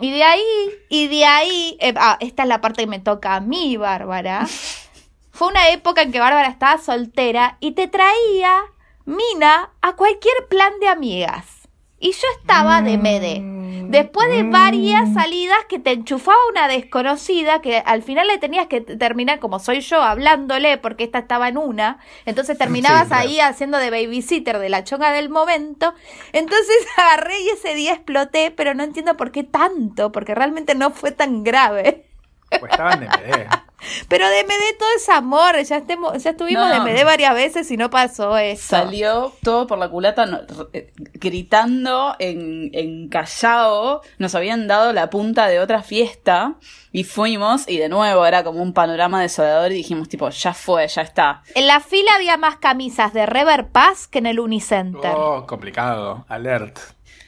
Y 0.00 0.10
de 0.12 0.24
ahí, 0.24 0.70
y 0.88 1.08
de 1.08 1.24
ahí, 1.26 1.76
eh, 1.80 1.92
ah, 1.96 2.16
esta 2.20 2.44
es 2.44 2.48
la 2.48 2.60
parte 2.60 2.82
que 2.82 2.88
me 2.88 3.00
toca 3.00 3.34
a 3.34 3.40
mí, 3.40 3.76
Bárbara. 3.76 4.46
Fue 5.30 5.48
una 5.48 5.68
época 5.70 6.02
en 6.02 6.12
que 6.12 6.20
Bárbara 6.20 6.48
estaba 6.48 6.78
soltera 6.78 7.56
y 7.60 7.72
te 7.72 7.88
traía 7.88 8.62
Mina 9.06 9.70
a 9.82 9.96
cualquier 9.96 10.34
plan 10.48 10.72
de 10.80 10.88
amigas. 10.88 11.59
Y 12.00 12.12
yo 12.12 12.26
estaba 12.40 12.80
de 12.80 12.98
mede. 12.98 13.42
Después 13.90 14.28
de 14.30 14.44
varias 14.44 15.12
salidas 15.12 15.58
que 15.68 15.78
te 15.78 15.90
enchufaba 15.90 16.38
una 16.50 16.68
desconocida 16.68 17.60
que 17.60 17.82
al 17.84 18.02
final 18.02 18.28
le 18.28 18.38
tenías 18.38 18.68
que 18.68 18.80
terminar 18.80 19.40
como 19.40 19.58
soy 19.58 19.80
yo 19.80 20.00
hablándole 20.00 20.78
porque 20.78 21.04
esta 21.04 21.18
estaba 21.18 21.48
en 21.48 21.58
una. 21.58 21.98
Entonces 22.24 22.56
terminabas 22.56 23.08
claro. 23.08 23.28
ahí 23.28 23.40
haciendo 23.40 23.78
de 23.78 23.90
babysitter 23.90 24.58
de 24.60 24.68
la 24.68 24.84
chonga 24.84 25.12
del 25.12 25.28
momento. 25.28 25.92
Entonces 26.32 26.76
agarré 26.96 27.40
y 27.40 27.48
ese 27.48 27.74
día 27.74 27.92
exploté, 27.94 28.50
pero 28.50 28.74
no 28.74 28.84
entiendo 28.84 29.16
por 29.16 29.32
qué 29.32 29.42
tanto, 29.42 30.12
porque 30.12 30.34
realmente 30.34 30.74
no 30.74 30.92
fue 30.92 31.10
tan 31.10 31.42
grave. 31.42 32.09
Pues 32.58 32.72
estaban 32.72 33.00
de 33.00 33.06
MD. 33.06 33.46
Pero 34.08 34.28
de 34.28 34.44
MD 34.44 34.76
todo 34.78 34.88
es 34.96 35.08
amor, 35.08 35.56
ya, 35.62 35.78
estemos, 35.78 36.22
ya 36.22 36.30
estuvimos 36.30 36.68
No. 36.68 36.84
de 36.84 36.92
MD 36.92 37.04
varias 37.04 37.32
veces 37.34 37.70
y 37.70 37.76
no 37.78 37.88
pasó 37.88 38.36
eso. 38.36 38.62
Salió 38.76 39.32
todo 39.42 39.66
por 39.66 39.78
la 39.78 39.88
culata 39.88 40.26
no, 40.26 40.40
eh, 40.74 40.92
gritando 41.14 42.14
en, 42.18 42.70
en 42.74 43.08
Callao. 43.08 44.02
Nos 44.18 44.34
habían 44.34 44.66
dado 44.66 44.92
la 44.92 45.08
punta 45.08 45.46
de 45.46 45.60
otra 45.60 45.82
fiesta 45.82 46.56
y 46.92 47.04
fuimos 47.04 47.66
y 47.68 47.78
de 47.78 47.88
nuevo 47.88 48.26
era 48.26 48.44
como 48.44 48.60
un 48.62 48.74
panorama 48.74 49.22
desolador 49.22 49.72
y 49.72 49.76
dijimos 49.76 50.08
tipo, 50.10 50.28
ya 50.28 50.52
fue, 50.52 50.86
ya 50.88 51.02
está. 51.02 51.42
En 51.54 51.66
la 51.66 51.80
fila 51.80 52.10
había 52.16 52.36
más 52.36 52.56
camisas 52.56 53.14
de 53.14 53.24
Rever 53.24 53.68
Pass 53.68 54.08
que 54.08 54.18
en 54.18 54.26
el 54.26 54.40
Unicenter. 54.40 55.12
Oh, 55.14 55.46
complicado. 55.46 56.26
Alert. 56.28 56.78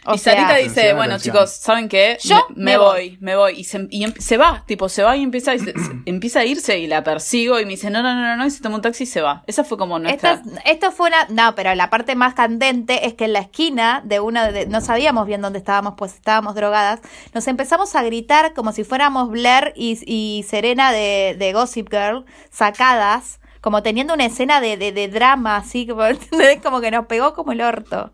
O 0.04 0.14
y 0.14 0.18
Sarita 0.18 0.56
dice, 0.56 0.70
Atención, 0.80 0.96
bueno 0.96 1.14
atención. 1.14 1.36
chicos, 1.36 1.50
¿saben 1.52 1.88
qué? 1.88 2.18
Yo 2.24 2.44
me, 2.56 2.76
voy. 2.76 2.86
voy, 3.10 3.18
me 3.20 3.36
voy. 3.36 3.52
Y, 3.60 3.64
se, 3.64 3.86
y 3.88 4.02
em- 4.02 4.14
se 4.18 4.36
va, 4.36 4.64
tipo, 4.66 4.88
se 4.88 5.04
va 5.04 5.16
y 5.16 5.22
empieza, 5.22 5.54
y 5.54 5.60
se- 5.60 5.72
se- 5.72 5.90
empieza 6.06 6.40
a 6.40 6.44
irse 6.44 6.78
y 6.80 6.88
la 6.88 7.04
persigo 7.04 7.60
y 7.60 7.64
me 7.64 7.70
dice, 7.72 7.88
no, 7.88 8.02
no, 8.02 8.12
no, 8.14 8.20
no, 8.20 8.36
no, 8.36 8.44
y 8.46 8.50
se 8.50 8.60
toma 8.62 8.76
un 8.76 8.82
taxi 8.82 9.04
y 9.04 9.06
se 9.06 9.20
va. 9.20 9.44
Esa 9.46 9.62
fue 9.62 9.78
como 9.78 9.98
nuestra... 10.00 10.32
Esto, 10.32 10.50
esto 10.64 10.90
fue 10.92 11.08
una. 11.08 11.26
No, 11.28 11.54
pero 11.54 11.72
la 11.76 11.88
parte 11.88 12.16
más 12.16 12.34
candente 12.34 13.06
es 13.06 13.14
que 13.14 13.26
en 13.26 13.32
la 13.34 13.38
esquina 13.38 14.02
de 14.04 14.18
una. 14.18 14.50
De, 14.50 14.66
no 14.66 14.80
sabíamos 14.80 15.26
bien 15.26 15.40
dónde 15.40 15.60
estábamos, 15.60 15.94
pues 15.96 16.14
estábamos 16.14 16.56
drogadas. 16.56 16.98
Nos 17.32 17.46
empezamos 17.46 17.94
a 17.94 18.02
gritar 18.02 18.54
como 18.54 18.72
si 18.72 18.82
fuéramos 18.82 19.30
Blair 19.30 19.72
y, 19.76 19.98
y 20.06 20.42
Serena 20.42 20.90
de, 20.90 21.36
de 21.38 21.52
Gossip 21.52 21.88
Girl, 21.90 22.24
sacadas, 22.50 23.38
como 23.60 23.82
teniendo 23.82 24.14
una 24.14 24.24
escena 24.24 24.60
de, 24.60 24.76
de, 24.76 24.90
de 24.92 25.06
drama, 25.08 25.56
así, 25.58 25.86
como, 25.86 26.02
como 26.62 26.80
que 26.80 26.90
nos 26.90 27.06
pegó 27.06 27.34
como 27.34 27.52
el 27.52 27.60
orto. 27.60 28.12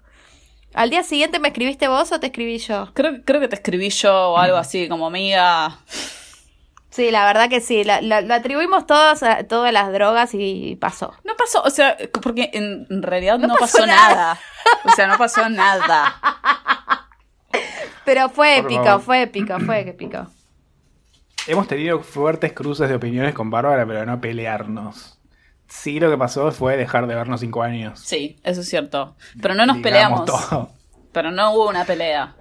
¿Al 0.75 0.91
día 0.91 1.03
siguiente 1.03 1.39
me 1.39 1.49
escribiste 1.49 1.89
vos 1.89 2.13
o 2.13 2.21
te 2.21 2.27
escribí 2.27 2.59
yo? 2.59 2.89
Creo, 2.95 3.23
creo 3.25 3.41
que 3.41 3.49
te 3.49 3.57
escribí 3.57 3.89
yo 3.91 4.31
o 4.33 4.39
algo 4.39 4.57
así, 4.57 4.89
como 4.89 5.07
amiga. 5.07 5.79
Sí, 6.91 7.11
la 7.11 7.25
verdad 7.27 7.49
que 7.49 7.61
sí. 7.61 7.85
La, 7.85 8.01
la- 8.01 8.21
la 8.21 8.37
atribuimos 8.37 8.87
todos 8.87 9.23
a 9.23 9.45
todas 9.45 9.73
las 9.73 9.93
drogas 9.93 10.31
y 10.35 10.77
pasó. 10.77 11.15
No 11.25 11.35
pasó, 11.37 11.63
o 11.63 11.71
sea, 11.71 11.97
porque 12.23 12.51
en 12.53 13.03
realidad 13.03 13.39
No 13.39 13.49
no, 13.49 13.55
pasó 13.57 13.79
pasó, 13.79 13.87
nada. 13.87 14.15
nada. 14.15 14.41
O 14.85 14.91
sea, 14.91 15.07
no 15.07 15.19
pasó 15.19 15.49
nada. 15.49 16.17
Pero 18.05 18.29
fue 18.31 18.57
Por 18.63 18.67
épico, 18.73 18.85
favor. 18.85 19.01
fue 19.03 19.23
épico, 19.23 19.61
fue 19.61 19.81
épico. 19.89 20.27
Hemos 21.47 21.67
tenido 21.69 22.01
fuertes 22.03 22.53
cruces 22.53 22.89
de 22.89 22.95
opiniones 22.95 23.35
con 23.35 23.51
Bárbara, 23.51 23.87
pero 23.87 24.05
no 24.07 24.21
pelearnos. 24.21 25.18
Sí, 25.69 26.01
lo 26.01 26.11
que 26.11 26.17
pasó 26.17 26.51
fue 26.51 26.77
dejar 26.77 27.07
de 27.07 27.15
vernos 27.15 27.41
cinco 27.41 27.63
años. 27.63 28.01
Sí, 28.01 28.39
eso 28.43 28.63
es 28.63 28.69
cierto. 28.69 29.17
Pero 29.41 29.55
no 29.55 29.67
nos 29.67 29.77
Digamos 29.77 30.23
peleamos. 30.25 30.25
todo. 30.25 30.71
Pero 31.13 31.31
no 31.31 31.53
hubo 31.53 31.69
una 31.69 31.85
pelea. 31.85 32.35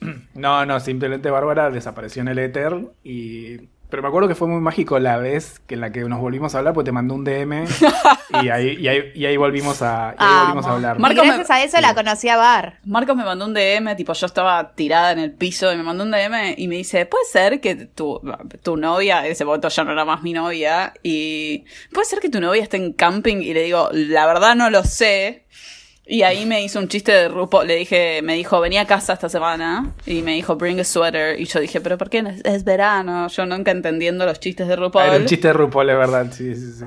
No, 0.34 0.66
no, 0.66 0.80
simplemente 0.80 1.30
Bárbara 1.30 1.70
desapareció 1.70 2.20
en 2.20 2.28
el 2.28 2.38
éter 2.38 2.74
y... 3.02 3.70
Pero 3.90 4.02
me 4.02 4.08
acuerdo 4.08 4.28
que 4.28 4.34
fue 4.34 4.48
muy 4.48 4.60
mágico 4.60 4.98
la 4.98 5.18
vez 5.18 5.60
que 5.66 5.74
en 5.74 5.80
la 5.80 5.92
que 5.92 6.00
nos 6.00 6.18
volvimos 6.18 6.54
a 6.54 6.58
hablar, 6.58 6.74
pues 6.74 6.84
te 6.84 6.90
mandó 6.90 7.14
un 7.14 7.22
DM 7.22 7.64
y 8.42 8.48
ahí, 8.48 8.76
y 8.80 8.88
ahí, 8.88 9.12
y 9.14 9.24
ahí 9.26 9.36
volvimos 9.36 9.82
a, 9.82 10.16
y 10.18 10.22
ahí 10.22 10.38
volvimos 10.40 10.66
a 10.66 10.72
hablar. 10.72 10.96
Y 10.98 11.00
Marco 11.00 11.20
me- 11.22 11.28
gracias 11.28 11.50
a 11.50 11.62
eso 11.62 11.80
la 11.80 11.94
conocí 11.94 12.28
a 12.28 12.36
Bar. 12.36 12.78
Marcos 12.84 13.14
me 13.16 13.24
mandó 13.24 13.44
un 13.44 13.54
DM, 13.54 13.94
tipo 13.96 14.12
yo 14.12 14.26
estaba 14.26 14.74
tirada 14.74 15.12
en 15.12 15.20
el 15.20 15.32
piso 15.32 15.72
y 15.72 15.76
me 15.76 15.82
mandó 15.84 16.02
un 16.02 16.10
DM 16.10 16.54
y 16.56 16.66
me 16.66 16.76
dice, 16.76 17.06
puede 17.06 17.24
ser 17.26 17.60
que 17.60 17.76
tu, 17.76 18.20
tu 18.62 18.76
novia, 18.76 19.24
en 19.26 19.32
ese 19.32 19.44
momento 19.44 19.68
ya 19.68 19.84
no 19.84 19.92
era 19.92 20.04
más 20.04 20.22
mi 20.22 20.32
novia, 20.32 20.92
y 21.04 21.64
puede 21.92 22.06
ser 22.06 22.18
que 22.18 22.30
tu 22.30 22.40
novia 22.40 22.62
esté 22.62 22.78
en 22.78 22.92
camping 22.94 23.36
y 23.42 23.54
le 23.54 23.62
digo, 23.62 23.90
la 23.92 24.26
verdad 24.26 24.56
no 24.56 24.70
lo 24.70 24.82
sé. 24.82 25.44
Y 26.06 26.20
ahí 26.22 26.44
me 26.44 26.62
hizo 26.62 26.78
un 26.78 26.88
chiste 26.88 27.12
de 27.12 27.28
RuPaul, 27.28 27.66
le 27.66 27.76
dije, 27.76 28.20
me 28.22 28.34
dijo, 28.34 28.60
venía 28.60 28.82
a 28.82 28.86
casa 28.86 29.14
esta 29.14 29.28
semana 29.30 29.90
y 30.04 30.20
me 30.20 30.32
dijo, 30.34 30.54
bring 30.56 30.78
a 30.80 30.84
sweater. 30.84 31.40
Y 31.40 31.46
yo 31.46 31.60
dije, 31.60 31.80
pero 31.80 31.96
¿por 31.96 32.10
qué? 32.10 32.22
no? 32.22 32.28
Es, 32.28 32.44
es 32.44 32.62
verano, 32.64 33.26
yo 33.28 33.46
nunca 33.46 33.70
entendiendo 33.70 34.26
los 34.26 34.38
chistes 34.38 34.68
de 34.68 34.76
RuPaul. 34.76 35.06
era 35.06 35.16
un 35.16 35.24
chiste 35.24 35.48
de 35.48 35.54
RuPaul, 35.54 35.88
es 35.88 35.96
verdad. 35.96 36.26
Sí, 36.30 36.54
sí, 36.54 36.72
sí. 36.72 36.84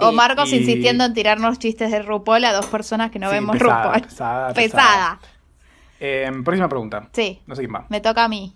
O 0.00 0.12
Marcos 0.12 0.52
y- 0.52 0.56
insistiendo 0.56 1.04
en 1.06 1.14
tirarnos 1.14 1.58
chistes 1.58 1.90
de 1.90 2.02
RuPaul 2.02 2.44
a 2.44 2.52
dos 2.52 2.66
personas 2.66 3.10
que 3.10 3.18
no 3.18 3.28
Sí, 3.30 3.34
vemos 3.36 3.56
pesada, 3.56 3.82
RuPaul. 3.84 4.02
pesada, 4.02 4.48
Pesada. 4.54 5.20
Eh, 5.98 6.30
próxima 6.44 6.68
pregunta. 6.68 7.08
Sí, 7.14 7.40
No 7.46 7.54
sé 7.56 7.62
quién 7.62 7.74
va. 7.74 7.86
me 7.88 8.02
toca 8.02 8.24
a 8.24 8.28
mí. 8.28 8.54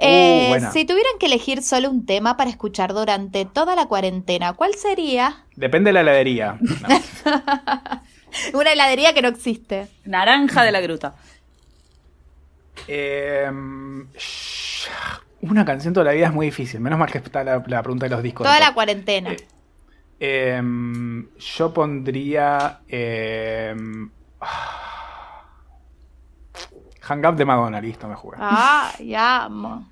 Eh, 0.00 0.44
Uh, 0.46 0.48
buena. 0.50 0.70
si 0.70 0.84
tuvieran 0.84 1.14
que 1.18 1.26
elegir 1.26 1.62
solo 1.62 1.90
un 1.90 2.04
tema 2.06 2.36
para 2.36 2.50
escuchar 2.50 2.92
durante 2.92 3.46
toda 3.46 3.74
la 3.74 3.86
cuarentena, 3.86 4.52
¿cuál 4.52 4.74
sería? 4.74 5.44
Depende 5.56 5.88
de 5.88 5.94
la 5.94 6.00
heladería. 6.02 6.58
No. 6.82 8.02
Una 8.54 8.72
heladería 8.72 9.14
que 9.14 9.22
no 9.22 9.28
existe. 9.28 9.88
Naranja 10.04 10.62
de 10.64 10.72
la 10.72 10.80
gruta. 10.80 11.14
Eh, 12.86 13.50
sh- 14.14 14.88
una 15.40 15.64
canción 15.64 15.94
toda 15.94 16.04
la 16.04 16.12
vida 16.12 16.26
es 16.26 16.32
muy 16.32 16.46
difícil. 16.46 16.80
Menos 16.80 16.98
mal 16.98 17.10
que 17.10 17.18
está 17.18 17.42
la, 17.44 17.62
la 17.66 17.82
pregunta 17.82 18.06
de 18.06 18.10
los 18.10 18.22
discos. 18.22 18.46
Toda 18.46 18.60
la 18.60 18.72
cuarentena. 18.74 19.34
Eh, 20.20 20.62
yo 21.38 21.72
pondría. 21.74 22.80
Eh, 22.88 23.74
Hang 27.02 27.24
Up 27.26 27.36
de 27.36 27.44
Madonna, 27.44 27.80
listo, 27.80 28.06
me 28.08 28.14
jugué. 28.14 28.36
Ah, 28.40 28.92
ya 29.00 29.44
amo. 29.44 29.88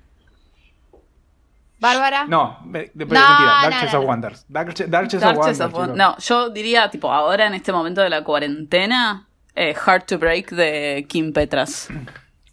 Bárbara. 1.79 2.25
No, 2.27 2.57
me- 2.65 2.91
de- 2.93 3.05
No, 3.05 3.11
mentira, 3.11 3.59
Dark 3.69 3.91
no, 3.93 3.99
of. 3.99 4.05
Wonders. 4.05 4.45
Dark, 4.47 4.73
Dark 4.87 5.07
Chase 5.09 5.17
of 5.17 5.21
Dark 5.23 5.37
Wonders. 5.37 5.59
Of. 5.61 5.95
No, 5.97 6.17
yo 6.17 6.49
diría, 6.49 6.89
tipo, 6.89 7.11
ahora 7.11 7.45
en 7.47 7.53
este 7.53 7.71
momento 7.71 8.01
de 8.01 8.09
la 8.09 8.23
cuarentena, 8.23 9.27
eh, 9.55 9.75
Hard 9.85 10.05
to 10.05 10.17
Break 10.17 10.51
de 10.51 11.05
Kim 11.07 11.31
Petras. 11.33 11.87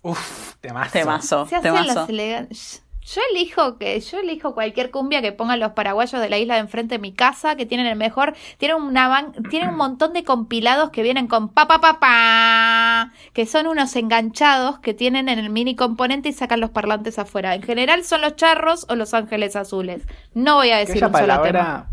Uf, 0.03 0.55
temazo. 0.61 0.93
Temazo, 0.93 1.47
Se 1.47 1.57
hacen 1.57 1.73
temazo. 1.75 1.95
las 2.01 2.09
elegantes. 2.09 2.84
Yo 3.07 3.21
elijo 3.33 3.77
que 3.77 4.01
yo 4.01 4.19
elijo 4.19 4.55
cualquier 4.55 4.91
cumbia 4.91 5.21
que 5.21 5.31
pongan 5.33 5.61
los 5.61 5.73
paraguayos 5.73 6.21
de 6.23 6.31
la 6.31 6.39
isla 6.39 6.55
de 6.55 6.61
enfrente 6.61 6.95
de 6.95 6.99
mi 6.99 7.13
casa, 7.13 7.55
que 7.55 7.67
tienen 7.67 7.87
el 7.87 7.97
mejor, 7.97 8.35
tienen 8.57 8.79
una 8.81 9.09
ban- 9.09 9.35
tienen 9.51 9.69
un 9.71 9.77
montón 9.77 10.15
de 10.15 10.25
compilados 10.25 10.89
que 10.91 11.03
vienen 11.03 11.27
con 11.27 11.51
pa 11.51 11.67
pa 11.69 11.81
pa 11.83 12.01
pa, 12.01 13.13
que 13.35 13.45
son 13.45 13.67
unos 13.67 13.95
enganchados 13.97 14.79
que 14.79 14.95
tienen 14.95 15.29
en 15.29 15.39
el 15.39 15.51
mini 15.51 15.77
componente 15.77 16.31
y 16.31 16.33
sacan 16.33 16.61
los 16.61 16.71
parlantes 16.71 17.19
afuera. 17.19 17.55
En 17.55 17.63
general 17.63 18.05
son 18.05 18.23
los 18.23 18.37
charros 18.37 18.87
o 18.89 18.95
los 18.97 19.13
ángeles 19.13 19.55
azules. 19.55 20.03
No 20.33 20.55
voy 20.57 20.71
a 20.71 20.79
decir 20.79 20.95
un 21.05 21.13
solo 21.13 21.13
tema. 21.13 21.21
palabra. 21.43 21.89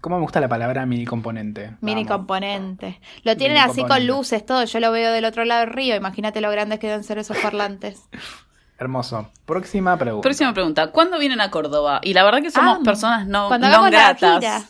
¿Cómo 0.00 0.16
me 0.16 0.22
gusta 0.22 0.40
la 0.40 0.48
palabra 0.48 0.84
mini 0.84 1.04
componente? 1.04 1.76
Mini 1.80 2.04
Vamos. 2.04 2.18
componente. 2.18 3.00
Lo 3.22 3.36
tienen 3.36 3.56
Mini 3.58 3.70
así 3.70 3.84
con 3.84 4.06
luces, 4.06 4.44
todo. 4.44 4.64
Yo 4.64 4.78
lo 4.80 4.92
veo 4.92 5.10
del 5.12 5.24
otro 5.24 5.44
lado 5.44 5.60
del 5.60 5.70
río. 5.70 5.96
Imagínate 5.96 6.40
lo 6.40 6.50
grandes 6.50 6.78
que 6.80 6.88
deben 6.88 7.02
ser 7.04 7.18
esos 7.18 7.36
parlantes. 7.38 8.02
Hermoso. 8.78 9.30
Próxima 9.46 9.96
pregunta. 9.96 10.22
Próxima 10.22 10.52
pregunta, 10.52 10.88
¿cuándo 10.90 11.18
vienen 11.18 11.40
a 11.40 11.50
Córdoba? 11.50 12.00
Y 12.02 12.12
la 12.14 12.24
verdad 12.24 12.42
que 12.42 12.50
somos 12.50 12.76
Amo. 12.76 12.84
personas 12.84 13.26
no, 13.26 13.48
Cuando 13.48 13.66
no 13.68 13.72
hagamos 13.74 13.90
la 13.90 13.98
gratas. 13.98 14.38
gira. 14.40 14.62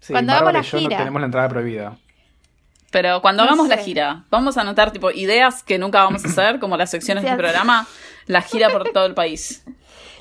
Sí, 0.00 0.12
cuando 0.12 0.32
Bárbara 0.32 0.58
hagamos 0.60 0.72
y 0.72 0.76
la 0.76 0.78
yo 0.78 0.78
gira. 0.78 0.96
no 0.96 1.02
tenemos 1.02 1.20
la 1.20 1.26
entrada 1.26 1.48
prohibida. 1.48 1.96
Pero 2.90 3.20
cuando 3.20 3.42
No 3.42 3.48
hagamos 3.48 3.68
la 3.68 3.76
gira, 3.78 4.24
vamos 4.30 4.56
a 4.56 4.60
anotar 4.60 4.92
tipo 4.92 5.10
ideas 5.10 5.62
que 5.62 5.78
nunca 5.78 6.04
vamos 6.04 6.24
a 6.24 6.28
hacer, 6.28 6.60
como 6.60 6.76
las 6.76 6.90
secciones 6.90 7.24
del 7.24 7.36
programa, 7.36 7.86
la 8.26 8.40
gira 8.40 8.70
por 8.70 8.84
todo 8.92 9.04
el 9.06 9.14
país. 9.14 9.64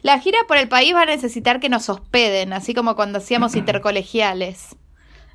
La 0.01 0.19
gira 0.19 0.39
por 0.47 0.57
el 0.57 0.67
país 0.67 0.93
va 0.95 1.03
a 1.03 1.05
necesitar 1.05 1.59
que 1.59 1.69
nos 1.69 1.87
hospeden, 1.87 2.51
así 2.51 2.73
como 2.73 2.95
cuando 2.95 3.19
hacíamos 3.19 3.55
intercolegiales. 3.55 4.75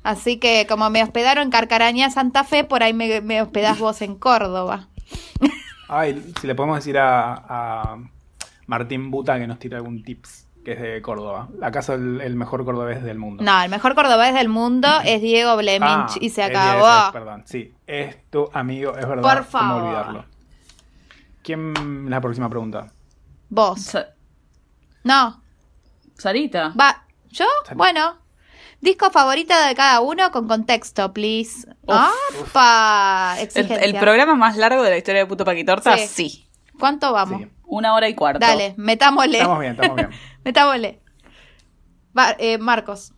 Así 0.03 0.37
que 0.37 0.65
como 0.67 0.89
me 0.89 1.01
hospedaron 1.01 1.45
en 1.45 1.49
Carcaraña, 1.49 2.09
Santa 2.09 2.43
Fe, 2.43 2.63
por 2.65 2.83
ahí 2.83 2.93
me, 2.93 3.21
me 3.21 3.41
hospedás 3.41 3.79
vos 3.79 4.01
en 4.01 4.15
Córdoba. 4.15 4.89
Ay, 5.89 6.33
si 6.39 6.47
le 6.47 6.55
podemos 6.55 6.77
decir 6.77 6.97
a, 6.97 7.33
a 7.47 7.97
Martín 8.67 9.11
Buta 9.11 9.37
que 9.39 9.47
nos 9.47 9.59
tire 9.59 9.75
algún 9.75 10.03
tips, 10.03 10.47
que 10.63 10.73
es 10.73 10.79
de 10.81 11.01
Córdoba. 11.01 11.49
¿Acaso 11.61 11.93
el, 11.95 12.21
el 12.21 12.35
mejor 12.35 12.63
cordobés 12.65 13.03
del 13.03 13.17
mundo? 13.17 13.43
No, 13.43 13.61
el 13.61 13.69
mejor 13.69 13.95
cordobés 13.95 14.33
del 14.33 14.49
mundo 14.49 14.87
es 15.05 15.21
Diego 15.21 15.57
Blemich 15.57 15.81
Ah, 15.81 16.07
y 16.21 16.29
se 16.29 16.43
es 16.43 16.49
acabó. 16.49 17.07
es, 17.07 17.11
perdón, 17.11 17.43
sí. 17.45 17.73
Es 17.87 18.29
tu 18.29 18.49
amigo, 18.53 18.91
es 18.97 19.07
verdad. 19.07 19.21
Por 19.23 19.45
¿Cómo 19.45 19.49
favor. 19.49 19.81
olvidarlo? 19.83 20.25
¿Quién 21.43 22.09
la 22.09 22.21
próxima 22.21 22.49
pregunta? 22.49 22.87
Vos. 23.49 23.81
Sa- 23.81 24.07
No. 25.03 25.41
Sarita. 26.15 26.73
Va. 26.79 27.03
¿Yo? 27.29 27.45
Bueno. 27.75 28.17
Disco 28.81 29.11
favorito 29.11 29.53
de 29.67 29.75
cada 29.75 29.99
uno 30.01 30.31
con 30.31 30.47
contexto, 30.47 31.11
please. 31.13 31.67
¡Opa! 31.85 33.35
El, 33.37 33.43
Exigencia. 33.43 33.77
el 33.85 33.95
programa 33.99 34.35
más 34.35 34.55
largo 34.57 34.83
de 34.83 34.89
la 34.91 34.97
historia 34.97 35.21
de 35.21 35.25
Puto 35.27 35.43
Paquitorta, 35.45 35.97
Sí. 35.97 36.07
sí. 36.07 36.49
¿Cuánto 36.79 37.11
vamos? 37.11 37.41
Sí. 37.41 37.47
Una 37.65 37.93
hora 37.93 38.07
y 38.07 38.15
cuarto. 38.15 38.39
Dale, 38.39 38.73
metámosle. 38.77 39.37
Estamos 39.39 39.59
bien, 39.59 39.71
estamos 39.73 39.95
bien. 39.97 40.09
Metámosle. 40.45 41.01
Va- 42.17 42.35
eh, 42.39 42.57
Marcos. 42.57 43.13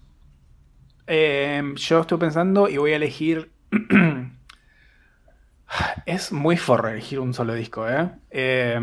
Eh, 1.07 1.61
yo 1.75 2.01
estoy 2.01 2.17
pensando 2.17 2.67
y 2.67 2.77
voy 2.77 2.93
a 2.93 2.95
elegir. 2.95 3.51
es 6.05 6.31
muy 6.31 6.57
forro 6.57 6.89
elegir 6.89 7.19
un 7.19 7.33
solo 7.33 7.53
disco, 7.53 7.87
¿eh? 7.87 8.09
Eh, 8.29 8.79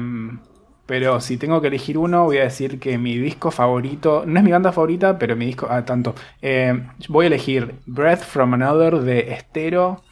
Pero 0.89 1.20
si 1.20 1.36
tengo 1.36 1.60
que 1.60 1.69
elegir 1.69 1.98
uno, 1.98 2.24
voy 2.24 2.39
a 2.39 2.44
decir 2.44 2.81
que 2.81 2.98
mi 2.98 3.16
disco 3.19 3.52
favorito. 3.52 4.24
No 4.27 4.39
es 4.40 4.44
mi 4.44 4.51
banda 4.52 4.73
favorita, 4.73 5.19
pero 5.19 5.36
mi 5.36 5.47
disco. 5.47 5.69
Ah, 5.70 5.85
tanto. 5.85 6.15
Eh, 6.43 6.82
voy 7.09 7.27
a 7.27 7.28
elegir 7.28 7.74
Breath 7.86 8.23
from 8.23 8.55
Another 8.55 8.97
de 9.01 9.32
Estero. 9.32 10.02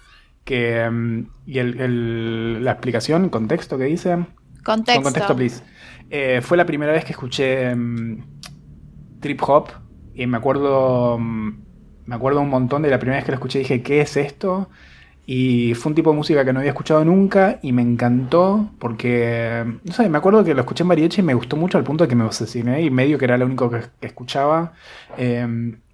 Que, 0.44 0.88
mm, 0.88 1.26
y 1.46 1.58
el- 1.58 1.80
el- 1.80 2.64
la 2.64 2.72
explicación, 2.72 3.30
contexto 3.30 3.78
que 3.78 3.84
dice. 3.84 4.26
Contexto. 4.64 4.94
Con 4.94 5.02
contexto, 5.04 5.34
please. 5.36 5.62
Eh, 6.10 6.40
fue 6.42 6.56
la 6.56 6.66
primera 6.66 6.92
vez 6.92 7.04
que 7.04 7.12
escuché 7.12 7.74
mm, 7.74 8.22
trip 9.20 9.40
hop 9.48 9.68
y 10.14 10.26
me 10.26 10.36
acuerdo, 10.36 11.18
mm, 11.18 11.50
me 12.06 12.14
acuerdo 12.14 12.40
un 12.40 12.48
montón 12.50 12.82
de 12.82 12.90
la 12.90 12.98
primera 12.98 13.16
vez 13.18 13.24
que 13.24 13.32
lo 13.32 13.36
escuché 13.36 13.58
dije, 13.60 13.82
¿qué 13.82 14.00
es 14.02 14.16
esto? 14.16 14.68
Y 15.28 15.74
fue 15.74 15.90
un 15.90 15.96
tipo 15.96 16.10
de 16.10 16.16
música 16.16 16.44
que 16.44 16.52
no 16.52 16.60
había 16.60 16.70
escuchado 16.70 17.04
nunca 17.04 17.58
y 17.60 17.72
me 17.72 17.82
encantó 17.82 18.70
porque, 18.78 19.64
no 19.82 19.92
sé, 19.92 20.08
me 20.08 20.18
acuerdo 20.18 20.44
que 20.44 20.54
lo 20.54 20.60
escuché 20.60 20.84
en 20.84 20.88
Mariachi 20.88 21.20
y 21.20 21.24
me 21.24 21.34
gustó 21.34 21.56
mucho 21.56 21.78
al 21.78 21.82
punto 21.84 22.04
de 22.04 22.08
que 22.08 22.14
me 22.14 22.22
obsesioné 22.24 22.82
y 22.82 22.90
medio 22.90 23.18
que 23.18 23.24
era 23.24 23.36
lo 23.36 23.44
único 23.46 23.68
que, 23.68 23.80
que 24.00 24.06
escuchaba. 24.06 24.72
Eh, 25.18 25.44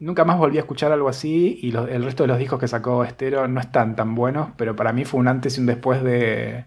nunca 0.01 0.27
más 0.27 0.37
volví 0.37 0.59
a 0.59 0.61
escuchar 0.61 0.93
algo 0.93 1.09
así 1.09 1.59
y 1.63 1.73
lo- 1.73 1.89
el 1.89 2.05
resto 2.05 2.25
de 2.25 2.27
los 2.29 2.39
discos 2.39 2.61
que 2.61 2.69
sacó 2.69 3.05
Estero 3.05 3.49
no 3.49 3.59
están 3.61 3.97
tan 3.97 4.15
buenos, 4.15 4.51
pero 4.59 4.77
para 4.77 4.93
mí 4.93 5.07
fue 5.07 5.19
un 5.21 5.29
antes 5.29 5.57
y 5.57 5.61
un 5.61 5.67
después 5.67 6.03
de, 6.05 6.67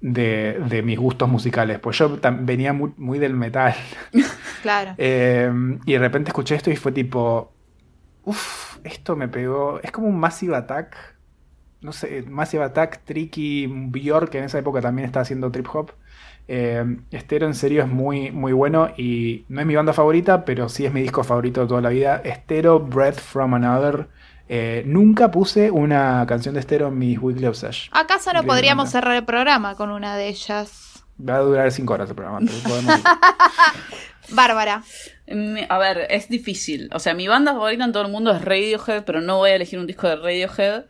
de, 0.00 0.58
de 0.68 0.82
mis 0.82 0.98
gustos 0.98 1.28
musicales. 1.28 1.78
Pues 1.78 1.96
yo 1.98 2.18
venía 2.40 2.72
muy, 2.72 2.92
muy 2.96 3.18
del 3.18 3.34
metal. 3.34 3.74
Claro. 4.62 4.94
Eh, 4.96 5.50
y 5.86 5.92
de 5.92 5.98
repente 5.98 6.28
escuché 6.30 6.54
esto 6.54 6.70
y 6.70 6.76
fue 6.76 6.92
tipo. 6.92 7.52
Uff, 8.24 8.76
esto 8.84 9.16
me 9.16 9.26
pegó. 9.26 9.80
Es 9.82 9.90
como 9.90 10.06
un 10.06 10.20
Massive 10.20 10.54
Attack. 10.54 10.94
No 11.82 11.92
sé, 11.92 12.22
Massive 12.28 12.64
Attack, 12.64 13.00
Tricky, 13.04 13.66
Bjork, 13.66 14.30
que 14.30 14.38
en 14.38 14.44
esa 14.44 14.58
época 14.58 14.80
también 14.80 15.04
estaba 15.06 15.22
haciendo 15.22 15.50
trip 15.50 15.66
hop. 15.74 15.90
Eh, 16.48 16.84
Estero 17.10 17.46
en 17.46 17.54
serio 17.54 17.82
es 17.82 17.88
muy, 17.88 18.30
muy 18.30 18.52
bueno 18.52 18.90
y 18.96 19.44
no 19.48 19.60
es 19.60 19.66
mi 19.66 19.74
banda 19.76 19.92
favorita, 19.92 20.44
pero 20.44 20.68
sí 20.68 20.86
es 20.86 20.92
mi 20.92 21.02
disco 21.02 21.22
favorito 21.24 21.60
de 21.62 21.66
toda 21.66 21.80
la 21.80 21.88
vida. 21.90 22.20
Estero, 22.24 22.80
Breath 22.80 23.18
from 23.20 23.54
Another. 23.54 24.08
Eh, 24.48 24.82
nunca 24.86 25.30
puse 25.30 25.70
una 25.70 26.24
canción 26.28 26.54
de 26.54 26.60
Estero 26.60 26.88
en 26.88 26.98
mis 26.98 27.18
Weekly 27.18 27.46
Obsession. 27.46 27.90
¿Acaso 27.96 28.32
no 28.32 28.42
podríamos 28.44 28.90
cerrar 28.90 29.16
el 29.16 29.24
programa 29.24 29.74
con 29.76 29.90
una 29.90 30.16
de 30.16 30.28
ellas? 30.28 31.04
Va 31.28 31.36
a 31.36 31.40
durar 31.40 31.70
5 31.70 31.92
horas 31.94 32.08
el 32.10 32.16
programa, 32.16 32.40
pero 32.40 32.58
podemos 32.68 32.96
ir. 32.98 33.04
Bárbara. 34.30 34.82
Me- 35.26 35.66
A 35.68 35.78
ver, 35.78 36.06
es 36.10 36.28
difícil. 36.28 36.90
O 36.92 36.98
sea, 36.98 37.14
mi 37.14 37.28
banda 37.28 37.52
favorita 37.52 37.84
en 37.84 37.92
todo 37.92 38.04
el 38.04 38.10
mundo 38.10 38.32
es 38.32 38.42
Radiohead, 38.44 39.04
pero 39.04 39.20
no 39.20 39.38
voy 39.38 39.50
a 39.50 39.56
elegir 39.56 39.78
un 39.78 39.86
disco 39.86 40.08
de 40.08 40.16
Radiohead. 40.16 40.84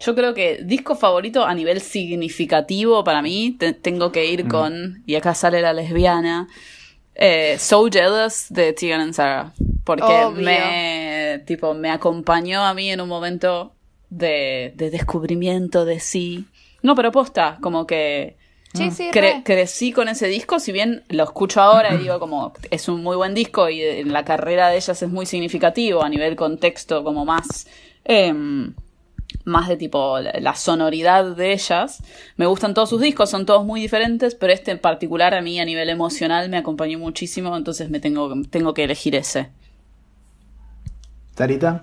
Yo 0.00 0.14
creo 0.14 0.32
que 0.34 0.60
disco 0.62 0.94
favorito 0.94 1.44
a 1.44 1.54
nivel 1.54 1.80
significativo 1.80 3.02
para 3.04 3.20
mí, 3.22 3.56
te- 3.58 3.72
tengo 3.72 4.12
que 4.12 4.26
ir 4.26 4.46
con, 4.48 5.02
y 5.06 5.16
acá 5.16 5.34
sale 5.34 5.60
la 5.60 5.72
lesbiana, 5.72 6.48
eh, 7.14 7.56
So 7.58 7.88
Jealous 7.90 8.46
de 8.50 8.72
Tegan 8.72 9.00
and 9.00 9.12
Sarah. 9.14 9.52
Porque 9.84 10.24
Obvio. 10.24 10.42
me, 10.44 11.42
tipo, 11.46 11.74
me 11.74 11.90
acompañó 11.90 12.64
a 12.64 12.74
mí 12.74 12.90
en 12.90 13.00
un 13.00 13.08
momento 13.08 13.72
de, 14.10 14.72
de 14.76 14.90
descubrimiento 14.90 15.84
de 15.84 15.98
sí. 15.98 16.44
No, 16.82 16.94
pero 16.94 17.10
posta, 17.10 17.58
como 17.60 17.86
que 17.86 18.36
Sí, 18.74 18.90
sí, 18.90 19.08
Cre- 19.10 19.38
re. 19.38 19.42
crecí 19.44 19.92
con 19.92 20.08
ese 20.08 20.28
disco, 20.28 20.60
si 20.60 20.72
bien 20.72 21.02
lo 21.08 21.24
escucho 21.24 21.60
ahora 21.60 21.94
y 21.94 21.98
digo 21.98 22.20
como 22.20 22.52
es 22.70 22.88
un 22.88 23.02
muy 23.02 23.16
buen 23.16 23.34
disco 23.34 23.68
y 23.70 23.82
en 23.82 24.12
la 24.12 24.24
carrera 24.24 24.68
de 24.68 24.76
ellas 24.76 25.02
es 25.02 25.08
muy 25.08 25.24
significativo 25.26 26.02
a 26.04 26.08
nivel 26.08 26.36
contexto, 26.36 27.02
como 27.02 27.24
más, 27.24 27.66
em, 28.04 28.74
más 29.48 29.68
de 29.68 29.76
tipo 29.76 30.18
la, 30.20 30.54
sonoridad 30.54 31.36
de 31.36 31.52
ellas. 31.52 32.02
Me 32.36 32.46
gustan 32.46 32.74
todos 32.74 32.90
sus 32.90 33.00
discos, 33.00 33.30
son 33.30 33.46
todos 33.46 33.64
muy 33.64 33.80
diferentes, 33.80 34.34
pero 34.34 34.52
este 34.52 34.70
en 34.70 34.78
particular 34.78 35.34
a 35.34 35.42
mí 35.42 35.58
a 35.58 35.64
nivel 35.64 35.90
emocional 35.90 36.48
me 36.48 36.56
acompañó 36.56 36.98
muchísimo, 36.98 37.56
entonces 37.56 37.90
me 37.90 38.00
tengo, 38.00 38.32
tengo 38.50 38.74
que 38.74 38.84
elegir 38.84 39.16
ese. 39.16 39.50
Sarita. 41.36 41.82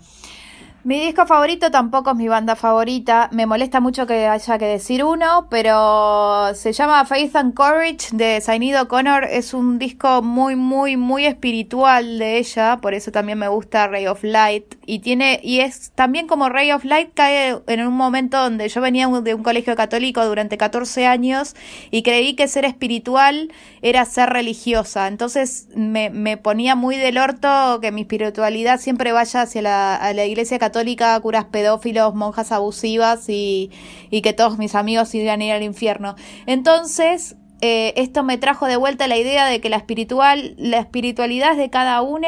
Mi 0.85 0.99
disco 0.99 1.25
favorito 1.25 1.71
tampoco 1.71 2.11
es 2.11 2.15
mi 2.15 2.27
banda 2.27 2.55
favorita. 2.55 3.27
Me 3.31 3.47
molesta 3.47 3.79
mucho 3.79 4.05
que 4.05 4.27
haya 4.27 4.59
que 4.59 4.65
decir 4.65 5.03
uno, 5.03 5.47
pero 5.49 6.53
se 6.53 6.73
llama 6.73 7.03
Faith 7.05 7.35
and 7.35 7.55
Courage 7.55 8.09
de 8.11 8.39
Sinead 8.39 8.83
O'Connor. 8.83 9.23
Es 9.23 9.55
un 9.55 9.79
disco 9.79 10.21
muy, 10.21 10.55
muy, 10.55 10.95
muy 10.95 11.25
espiritual 11.25 12.19
de 12.19 12.37
ella, 12.37 12.77
por 12.83 12.93
eso 12.93 13.11
también 13.11 13.39
me 13.39 13.47
gusta 13.47 13.87
Ray 13.87 14.05
of 14.05 14.23
Light. 14.23 14.75
Y 14.85 14.99
tiene, 14.99 15.39
y 15.41 15.61
es 15.61 15.89
también 15.95 16.27
como 16.27 16.49
Ray 16.49 16.71
of 16.71 16.85
Light 16.85 17.15
cae 17.15 17.57
en 17.65 17.87
un 17.87 17.95
momento 17.95 18.39
donde 18.39 18.69
yo 18.69 18.79
venía 18.79 19.07
de 19.07 19.33
un 19.33 19.41
colegio 19.41 19.75
católico 19.75 20.23
durante 20.23 20.55
14 20.55 21.07
años 21.07 21.55
y 21.89 22.03
creí 22.03 22.35
que 22.35 22.47
ser 22.47 22.63
espiritual 22.63 23.51
era 23.81 24.05
ser 24.05 24.29
religiosa. 24.29 25.07
Entonces 25.07 25.67
me, 25.75 26.11
me 26.11 26.37
ponía 26.37 26.75
muy 26.75 26.95
del 26.95 27.17
orto 27.17 27.79
que 27.81 27.91
mi 27.91 28.01
espiritualidad 28.01 28.79
siempre 28.79 29.13
vaya 29.13 29.41
hacia 29.41 29.63
la, 29.63 30.13
la 30.13 30.25
iglesia 30.25 30.59
católica, 30.59 30.74
curas 31.21 31.45
pedófilos, 31.45 32.13
monjas 32.15 32.51
abusivas 32.51 33.29
y, 33.29 33.71
y 34.09 34.21
que 34.21 34.33
todos 34.33 34.57
mis 34.57 34.75
amigos 34.75 35.13
iban 35.15 35.41
a 35.41 35.45
ir 35.45 35.51
al 35.53 35.63
infierno. 35.63 36.15
Entonces, 36.45 37.35
eh, 37.61 37.93
esto 37.95 38.23
me 38.23 38.37
trajo 38.37 38.65
de 38.65 38.75
vuelta 38.75 39.07
la 39.07 39.17
idea 39.17 39.45
de 39.45 39.61
que 39.61 39.69
la 39.69 39.77
espiritual, 39.77 40.55
la 40.57 40.79
espiritualidad 40.79 41.51
es 41.51 41.57
de 41.57 41.69
cada 41.69 42.01
uno 42.01 42.27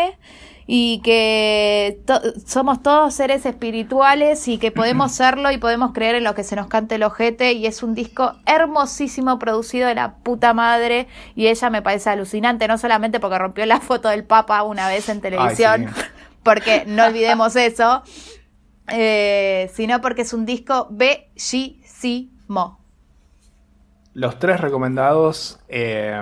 y 0.69 0.99
que 1.01 2.01
to- 2.05 2.19
somos 2.45 2.83
todos 2.83 3.13
seres 3.13 3.45
espirituales 3.45 4.47
y 4.49 4.57
que 4.57 4.71
podemos 4.71 5.11
serlo 5.13 5.49
y 5.51 5.57
podemos 5.57 5.93
creer 5.93 6.15
en 6.15 6.23
lo 6.25 6.35
que 6.35 6.43
se 6.43 6.55
nos 6.55 6.67
cante 6.67 6.95
el 6.95 7.03
ojete 7.03 7.53
y 7.53 7.65
es 7.67 7.83
un 7.83 7.95
disco 7.95 8.33
hermosísimo 8.45 9.39
producido 9.39 9.87
de 9.87 9.95
la 9.95 10.15
puta 10.15 10.53
madre 10.53 11.07
y 11.35 11.47
ella 11.47 11.69
me 11.69 11.81
parece 11.81 12.09
alucinante, 12.09 12.67
no 12.67 12.77
solamente 12.77 13.19
porque 13.19 13.37
rompió 13.37 13.65
la 13.65 13.79
foto 13.79 14.09
del 14.09 14.23
Papa 14.25 14.63
una 14.63 14.87
vez 14.89 15.07
en 15.09 15.21
televisión, 15.21 15.87
sí. 15.95 16.01
porque 16.43 16.83
no 16.85 17.05
olvidemos 17.05 17.55
eso, 17.55 18.03
eh, 18.89 19.69
sino 19.73 20.01
porque 20.01 20.21
es 20.23 20.33
un 20.33 20.45
disco 20.45 20.87
bellísimo. 20.91 22.33
Los 24.13 24.39
tres 24.39 24.61
recomendados. 24.61 25.59
eh, 25.67 26.21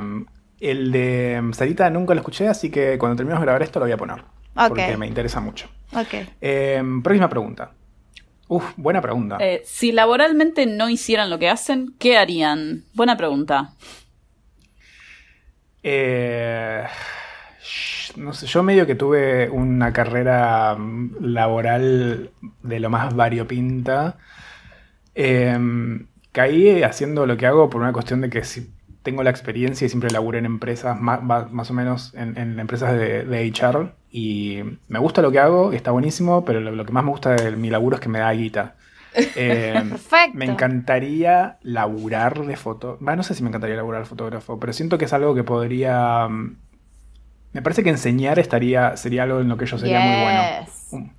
el 0.59 0.91
de 0.91 1.41
Sarita 1.53 1.89
nunca 1.89 2.13
lo 2.13 2.21
escuché, 2.21 2.47
así 2.47 2.71
que 2.71 2.97
cuando 2.97 3.15
terminemos 3.17 3.41
de 3.41 3.45
grabar 3.45 3.61
esto 3.61 3.79
lo 3.79 3.85
voy 3.85 3.93
a 3.93 3.97
poner. 3.97 4.21
Ok. 4.55 4.69
Porque 4.69 4.97
me 4.97 5.07
interesa 5.07 5.39
mucho. 5.41 5.67
Ok. 5.93 6.13
Eh, 6.41 6.81
próxima 7.03 7.29
pregunta. 7.29 7.71
Uf, 8.47 8.73
buena 8.77 9.01
pregunta. 9.01 9.37
Eh, 9.39 9.61
si 9.65 9.91
laboralmente 9.91 10.65
no 10.65 10.89
hicieran 10.89 11.29
lo 11.29 11.39
que 11.39 11.49
hacen, 11.49 11.95
¿qué 11.99 12.17
harían? 12.17 12.85
Buena 12.93 13.17
pregunta. 13.17 13.73
Eh, 15.83 16.83
no 18.17 18.33
sé, 18.33 18.47
yo 18.47 18.63
medio 18.63 18.85
que 18.87 18.95
tuve 18.95 19.49
una 19.49 19.93
carrera 19.93 20.75
mm, 20.77 21.17
laboral 21.21 22.31
de 22.63 22.79
lo 22.79 22.89
más 22.89 23.15
variopinta. 23.15 24.17
Eh, 25.15 25.57
caí 26.31 26.83
haciendo 26.83 27.25
lo 27.25 27.37
que 27.37 27.47
hago 27.47 27.69
por 27.69 27.81
una 27.81 27.93
cuestión 27.93 28.21
de 28.21 28.29
que 28.29 28.43
si 28.43 28.73
tengo 29.03 29.23
la 29.23 29.29
experiencia 29.29 29.85
y 29.85 29.89
siempre 29.89 30.11
laburé 30.11 30.39
en 30.39 30.45
empresas, 30.45 30.99
ma- 30.99 31.19
más, 31.19 31.71
o 31.71 31.73
menos 31.73 32.13
en, 32.15 32.37
en 32.37 32.59
empresas 32.59 32.93
de, 32.97 33.23
de 33.25 33.39
HR. 33.41 33.91
Y 34.11 34.59
me 34.87 34.99
gusta 34.99 35.21
lo 35.21 35.31
que 35.31 35.39
hago, 35.39 35.73
está 35.73 35.91
buenísimo, 35.91 36.45
pero 36.45 36.59
lo, 36.59 36.71
lo 36.71 36.85
que 36.85 36.93
más 36.93 37.03
me 37.03 37.11
gusta 37.11 37.35
de 37.35 37.51
mi 37.55 37.69
laburo 37.69 37.95
es 37.95 38.01
que 38.01 38.09
me 38.09 38.19
da 38.19 38.31
guita. 38.33 38.75
Eh, 39.37 39.81
Perfecto. 39.89 40.37
me 40.37 40.45
encantaría 40.45 41.57
laburar 41.61 42.45
de 42.45 42.55
foto. 42.57 42.97
Bueno, 43.01 43.17
no 43.17 43.23
sé 43.23 43.33
si 43.35 43.43
me 43.43 43.49
encantaría 43.49 43.75
laburar 43.75 44.01
de 44.03 44.07
fotógrafo, 44.09 44.59
pero 44.59 44.73
siento 44.73 44.97
que 44.97 45.05
es 45.05 45.13
algo 45.13 45.35
que 45.35 45.43
podría. 45.43 46.27
Mm, 47.55 47.57
Me 47.57 47.61
parece 47.61 47.83
que 47.83 47.89
enseñar 47.89 48.39
estaría, 48.39 48.97
sería 48.97 49.23
algo 49.23 49.39
en 49.39 49.49
lo 49.49 49.57
que 49.57 49.65
yo 49.65 49.77
sería 49.77 49.99
muy 49.99 50.21
bueno. 50.21 50.41
Yes. 50.61 50.87
Um, 50.91 51.09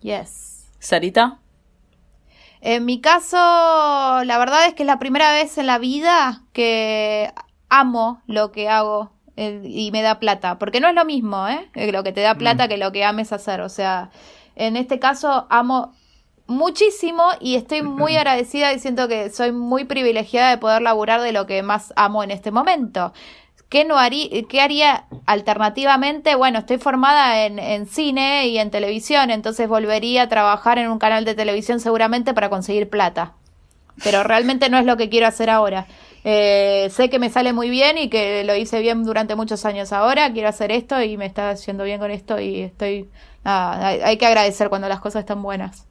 Yes. 0.00 0.66
Sarita, 0.78 1.38
En 2.62 2.84
mi 2.86 3.00
caso, 3.00 3.36
la 3.36 4.38
verdad 4.38 4.66
es 4.66 4.74
que 4.74 4.82
es 4.82 4.86
la 4.86 4.98
primera 4.98 5.30
vez 5.32 5.58
en 5.58 5.66
la 5.66 5.78
vida 5.78 6.42
que 6.52 7.32
amo 7.68 8.22
lo 8.26 8.50
que 8.50 8.68
hago 8.68 9.12
eh, 9.36 9.60
y 9.64 9.90
me 9.92 10.02
da 10.02 10.18
plata. 10.18 10.58
Porque 10.58 10.80
no 10.80 10.88
es 10.88 10.94
lo 10.94 11.04
mismo, 11.04 11.48
¿eh? 11.48 11.70
Lo 11.92 12.02
que 12.02 12.12
te 12.12 12.20
da 12.22 12.34
plata 12.34 12.68
que 12.68 12.76
lo 12.76 12.92
que 12.92 13.04
ames 13.04 13.32
hacer. 13.32 13.60
O 13.60 13.68
sea, 13.68 14.10
en 14.56 14.76
este 14.76 14.98
caso 14.98 15.46
amo 15.50 15.94
muchísimo 16.46 17.24
y 17.40 17.54
estoy 17.54 17.82
muy 17.82 18.16
agradecida 18.18 18.72
y 18.72 18.78
siento 18.78 19.08
que 19.08 19.30
soy 19.30 19.52
muy 19.52 19.84
privilegiada 19.84 20.50
de 20.50 20.58
poder 20.58 20.82
laburar 20.82 21.20
de 21.22 21.32
lo 21.32 21.46
que 21.46 21.62
más 21.62 21.92
amo 21.96 22.22
en 22.22 22.30
este 22.30 22.50
momento. 22.50 23.12
¿Qué, 23.70 23.86
no 23.86 23.98
haría, 23.98 24.28
¿qué 24.48 24.60
haría 24.60 25.06
alternativamente? 25.24 26.34
Bueno, 26.34 26.58
estoy 26.58 26.76
formada 26.76 27.46
en, 27.46 27.58
en 27.58 27.86
cine 27.86 28.48
y 28.48 28.58
en 28.58 28.70
televisión, 28.70 29.30
entonces 29.30 29.66
volvería 29.68 30.24
a 30.24 30.28
trabajar 30.28 30.78
en 30.78 30.90
un 30.90 30.98
canal 30.98 31.24
de 31.24 31.34
televisión 31.34 31.80
seguramente 31.80 32.34
para 32.34 32.50
conseguir 32.50 32.90
plata. 32.90 33.32
Pero 34.04 34.22
realmente 34.22 34.68
no 34.68 34.78
es 34.78 34.84
lo 34.84 34.96
que 34.96 35.08
quiero 35.08 35.26
hacer 35.26 35.48
ahora. 35.48 35.86
Eh, 36.24 36.88
sé 36.90 37.08
que 37.08 37.18
me 37.18 37.30
sale 37.30 37.52
muy 37.52 37.70
bien 37.70 37.96
y 37.96 38.10
que 38.10 38.44
lo 38.44 38.54
hice 38.54 38.80
bien 38.80 39.04
durante 39.04 39.34
muchos 39.36 39.64
años. 39.64 39.92
Ahora 39.92 40.32
quiero 40.32 40.48
hacer 40.48 40.70
esto 40.72 41.00
y 41.02 41.16
me 41.16 41.26
está 41.26 41.50
haciendo 41.50 41.84
bien 41.84 41.98
con 41.98 42.10
esto 42.10 42.38
y 42.40 42.60
estoy... 42.60 43.08
nada, 43.44 43.86
hay, 43.86 44.00
hay 44.00 44.18
que 44.18 44.26
agradecer 44.26 44.68
cuando 44.68 44.88
las 44.88 45.00
cosas 45.00 45.20
están 45.20 45.42
buenas. 45.42 45.86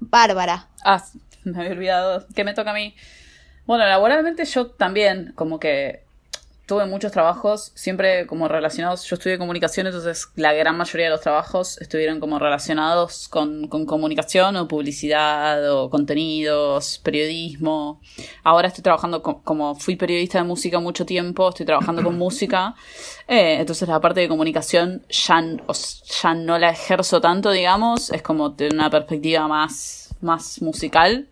Bárbara. 0.00 0.68
Ah, 0.84 1.02
me 1.44 1.58
había 1.58 1.72
olvidado. 1.72 2.26
¿Qué 2.34 2.44
me 2.44 2.54
toca 2.54 2.70
a 2.70 2.74
mí? 2.74 2.94
Bueno, 3.66 3.84
laboralmente 3.84 4.44
yo 4.44 4.66
también, 4.68 5.32
como 5.34 5.58
que 5.58 6.04
tuve 6.66 6.84
muchos 6.86 7.12
trabajos, 7.12 7.70
siempre 7.76 8.26
como 8.26 8.48
relacionados. 8.48 9.04
Yo 9.04 9.14
estudié 9.14 9.38
comunicación, 9.38 9.86
entonces 9.86 10.28
la 10.34 10.52
gran 10.52 10.76
mayoría 10.76 11.06
de 11.06 11.10
los 11.12 11.20
trabajos 11.20 11.80
estuvieron 11.80 12.18
como 12.18 12.40
relacionados 12.40 13.28
con, 13.28 13.68
con 13.68 13.86
comunicación 13.86 14.56
o 14.56 14.66
publicidad 14.66 15.72
o 15.72 15.90
contenidos, 15.90 16.98
periodismo. 17.04 18.00
Ahora 18.42 18.66
estoy 18.68 18.82
trabajando 18.82 19.22
co- 19.22 19.42
como 19.44 19.76
fui 19.76 19.94
periodista 19.94 20.38
de 20.38 20.44
música 20.44 20.80
mucho 20.80 21.06
tiempo, 21.06 21.48
estoy 21.50 21.66
trabajando 21.66 22.02
con 22.02 22.18
música. 22.18 22.74
Eh, 23.28 23.58
entonces 23.60 23.88
la 23.88 24.00
parte 24.00 24.20
de 24.20 24.28
comunicación 24.28 25.02
ya, 25.08 25.40
ya 26.22 26.34
no 26.34 26.58
la 26.58 26.70
ejerzo 26.70 27.20
tanto, 27.20 27.52
digamos. 27.52 28.10
Es 28.10 28.22
como 28.22 28.50
de 28.50 28.68
una 28.72 28.90
perspectiva 28.90 29.46
más, 29.46 30.14
más 30.20 30.60
musical. 30.62 31.28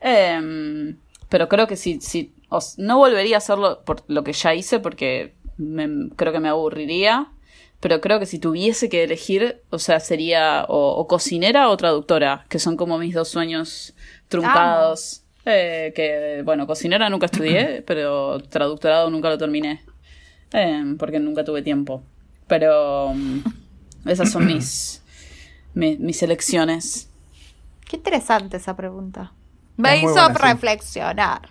Em, 0.00 0.96
pero 1.28 1.48
creo 1.48 1.66
que 1.66 1.76
si, 1.76 2.00
si 2.00 2.32
os- 2.48 2.78
no 2.78 2.98
volvería 2.98 3.36
a 3.36 3.38
hacerlo 3.38 3.82
por 3.84 4.02
lo 4.08 4.24
que 4.24 4.32
ya 4.32 4.54
hice 4.54 4.80
porque 4.80 5.34
me- 5.56 6.10
creo 6.16 6.32
que 6.32 6.40
me 6.40 6.48
aburriría. 6.48 7.28
Pero 7.80 8.00
creo 8.00 8.18
que 8.18 8.26
si 8.26 8.40
tuviese 8.40 8.88
que 8.88 9.04
elegir, 9.04 9.62
o 9.70 9.78
sea, 9.78 10.00
sería 10.00 10.64
o, 10.68 10.96
o 10.96 11.06
cocinera 11.06 11.70
o 11.70 11.76
traductora, 11.76 12.44
que 12.48 12.58
son 12.58 12.76
como 12.76 12.98
mis 12.98 13.14
dos 13.14 13.28
sueños 13.28 13.94
truncados. 14.28 15.22
Eh, 15.46 15.92
que, 15.94 16.42
bueno, 16.44 16.66
cocinera 16.66 17.08
nunca 17.08 17.26
estudié, 17.26 17.82
pero 17.86 18.40
traductorado 18.40 19.10
nunca 19.10 19.28
lo 19.28 19.38
terminé. 19.38 19.80
Eh, 20.52 20.96
porque 20.98 21.20
nunca 21.20 21.44
tuve 21.44 21.62
tiempo. 21.62 22.02
Pero 22.48 23.12
mm, 23.14 24.08
esas 24.08 24.28
son 24.32 24.46
mis, 24.52 25.00
mi- 25.74 25.98
mis 25.98 26.20
elecciones. 26.24 27.08
Qué 27.88 27.94
interesante 27.96 28.56
esa 28.56 28.74
pregunta. 28.76 29.32
Me 29.78 29.96
hizo 29.98 30.12
buena, 30.12 30.34
sí. 30.34 30.42
reflexionar. 30.42 31.48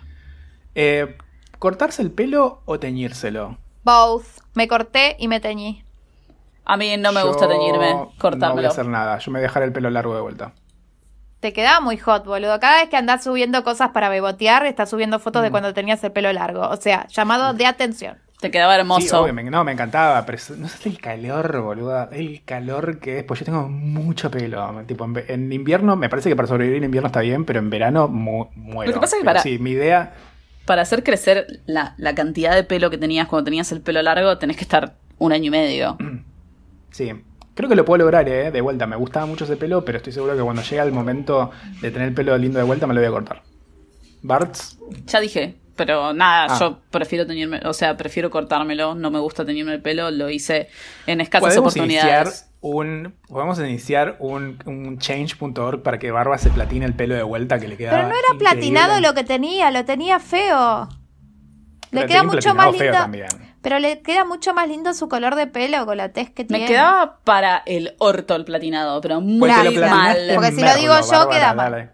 Eh, 0.74 1.16
¿Cortarse 1.58 2.02
el 2.02 2.12
pelo 2.12 2.62
o 2.66 2.78
teñírselo? 2.78 3.58
Both. 3.84 4.26
Me 4.54 4.68
corté 4.68 5.16
y 5.18 5.26
me 5.28 5.40
teñí. 5.40 5.84
A 6.64 6.76
mí 6.76 6.96
no 6.98 7.12
me 7.12 7.22
gusta 7.24 7.46
Yo 7.46 7.50
teñirme, 7.52 7.90
No 7.90 7.96
voy 8.06 8.14
a 8.16 8.20
cortármelo. 8.20 8.68
hacer 8.68 8.86
nada. 8.86 9.18
Yo 9.18 9.30
me 9.32 9.40
dejaré 9.40 9.66
el 9.66 9.72
pelo 9.72 9.90
largo 9.90 10.14
de 10.14 10.20
vuelta. 10.20 10.52
Te 11.40 11.52
quedaba 11.52 11.80
muy 11.80 11.96
hot, 11.96 12.24
boludo. 12.26 12.58
Cada 12.60 12.80
vez 12.80 12.90
que 12.90 12.96
andás 12.96 13.24
subiendo 13.24 13.64
cosas 13.64 13.90
para 13.90 14.08
bebotear, 14.08 14.66
estás 14.66 14.90
subiendo 14.90 15.18
fotos 15.18 15.40
Mm. 15.40 15.44
de 15.44 15.50
cuando 15.50 15.74
tenías 15.74 16.02
el 16.04 16.12
pelo 16.12 16.32
largo. 16.32 16.68
O 16.68 16.76
sea, 16.76 17.06
llamado 17.08 17.54
de 17.54 17.64
atención. 17.66 18.18
Te 18.40 18.50
quedaba 18.52 18.74
Sí, 18.74 18.80
hermoso. 18.80 19.22
obvio, 19.22 19.34
me, 19.34 19.42
no, 19.44 19.64
me 19.64 19.72
encantaba, 19.72 20.24
pero 20.24 20.38
no 20.58 20.68
sé 20.68 20.88
el 20.88 21.00
calor, 21.00 21.60
boluda. 21.60 22.08
El 22.12 22.42
calor 22.44 22.98
que 23.00 23.18
es, 23.18 23.24
pues 23.24 23.40
yo 23.40 23.46
tengo 23.46 23.68
mucho 23.68 24.30
pelo. 24.30 24.82
Tipo, 24.86 25.08
en, 25.26 25.52
invierno, 25.52 25.96
me 25.96 26.08
parece 26.08 26.28
que 26.28 26.36
para 26.36 26.46
sobrevivir 26.46 26.78
en 26.78 26.84
invierno 26.84 27.08
está 27.08 27.20
bien, 27.20 27.44
pero 27.44 27.58
en 27.58 27.68
verano 27.68 28.06
mu- 28.06 28.46
muero. 28.54 28.90
Lo 28.92 28.94
que 28.94 29.00
pasa 29.00 29.16
es 29.16 29.20
que 29.22 29.24
para- 29.26 29.42
Sí, 29.42 29.58
mi 29.58 29.70
idea. 29.72 30.14
Para 30.66 30.82
hacer 30.82 31.02
crecer 31.02 31.62
la, 31.66 31.94
la 31.96 32.14
cantidad 32.14 32.54
de 32.54 32.62
pelo 32.62 32.90
que 32.90 32.98
tenías 32.98 33.26
cuando 33.26 33.44
tenías 33.46 33.72
el 33.72 33.80
pelo 33.80 34.02
largo, 34.02 34.38
tenés 34.38 34.56
que 34.56 34.62
estar 34.62 34.94
un 35.18 35.32
año 35.32 35.46
y 35.46 35.50
medio. 35.50 35.96
Sí. 36.90 37.12
Creo 37.54 37.68
que 37.68 37.74
lo 37.76 37.84
puedo 37.84 37.98
lograr, 38.04 38.28
¿eh? 38.28 38.50
De 38.52 38.60
vuelta. 38.60 38.86
Me 38.86 38.94
gustaba 38.96 39.26
mucho 39.26 39.44
ese 39.44 39.56
pelo, 39.56 39.84
pero 39.84 39.98
estoy 39.98 40.12
seguro 40.12 40.36
que 40.36 40.42
cuando 40.42 40.62
llegue 40.62 40.80
el 40.80 40.92
momento 40.92 41.50
de 41.82 41.90
tener 41.90 42.08
el 42.08 42.14
pelo 42.14 42.36
lindo 42.38 42.58
de 42.58 42.64
vuelta, 42.64 42.86
me 42.86 42.94
lo 42.94 43.00
voy 43.00 43.08
a 43.08 43.10
cortar. 43.10 43.42
Barts, 44.22 44.78
Ya 45.06 45.20
dije, 45.20 45.56
pero 45.78 46.12
nada, 46.12 46.48
Ah. 46.50 46.58
yo 46.60 46.80
prefiero 46.90 47.26
teñirme, 47.26 47.60
o 47.64 47.72
sea, 47.72 47.96
prefiero 47.96 48.28
cortármelo, 48.28 48.94
no 48.94 49.10
me 49.10 49.18
gusta 49.20 49.46
teñirme 49.46 49.72
el 49.72 49.80
pelo, 49.80 50.10
lo 50.10 50.28
hice 50.28 50.68
en 51.06 51.22
escasas 51.22 51.48
podemos 51.48 51.74
iniciar 51.76 52.04
oportunidades. 52.26 52.50
un. 52.60 53.14
Podemos 53.28 53.58
iniciar 53.60 54.16
un, 54.18 54.58
un 54.66 54.98
change.org 54.98 55.82
para 55.82 55.98
que 55.98 56.10
Barba 56.10 56.36
se 56.36 56.50
platine 56.50 56.84
el 56.84 56.92
pelo 56.94 57.14
de 57.14 57.22
vuelta 57.22 57.58
que 57.58 57.68
le 57.68 57.78
queda. 57.78 57.92
Pero 57.92 58.02
no 58.08 58.14
era 58.14 58.38
platinado 58.38 59.00
lo 59.00 59.14
que 59.14 59.24
tenía, 59.24 59.70
lo 59.70 59.84
tenía 59.86 60.18
feo. 60.20 60.88
Le 61.90 62.04
queda 62.04 62.22
mucho 62.22 62.54
más 62.54 62.72
lindo. 62.72 62.92
también. 62.92 63.28
Pero 63.62 63.78
le 63.78 64.02
queda 64.02 64.24
mucho 64.24 64.52
más 64.54 64.68
lindo 64.68 64.92
su 64.94 65.08
color 65.08 65.34
de 65.34 65.46
pelo 65.46 65.84
con 65.86 65.96
la 65.96 66.10
tez 66.12 66.30
que 66.30 66.42
Me 66.42 66.48
tiene. 66.48 66.66
quedaba 66.66 67.18
para 67.24 67.62
el 67.66 67.94
orto 67.98 68.36
el 68.36 68.44
platinado, 68.44 69.00
pero 69.00 69.20
muy 69.20 69.48
Pues 69.50 69.80
mal. 69.80 70.30
Porque 70.34 70.52
si 70.52 70.60
lo 70.62 70.74
digo 70.76 70.94
yo, 71.00 71.26
Bárbara, 71.26 71.30
queda 71.30 71.54
mal. 71.54 71.92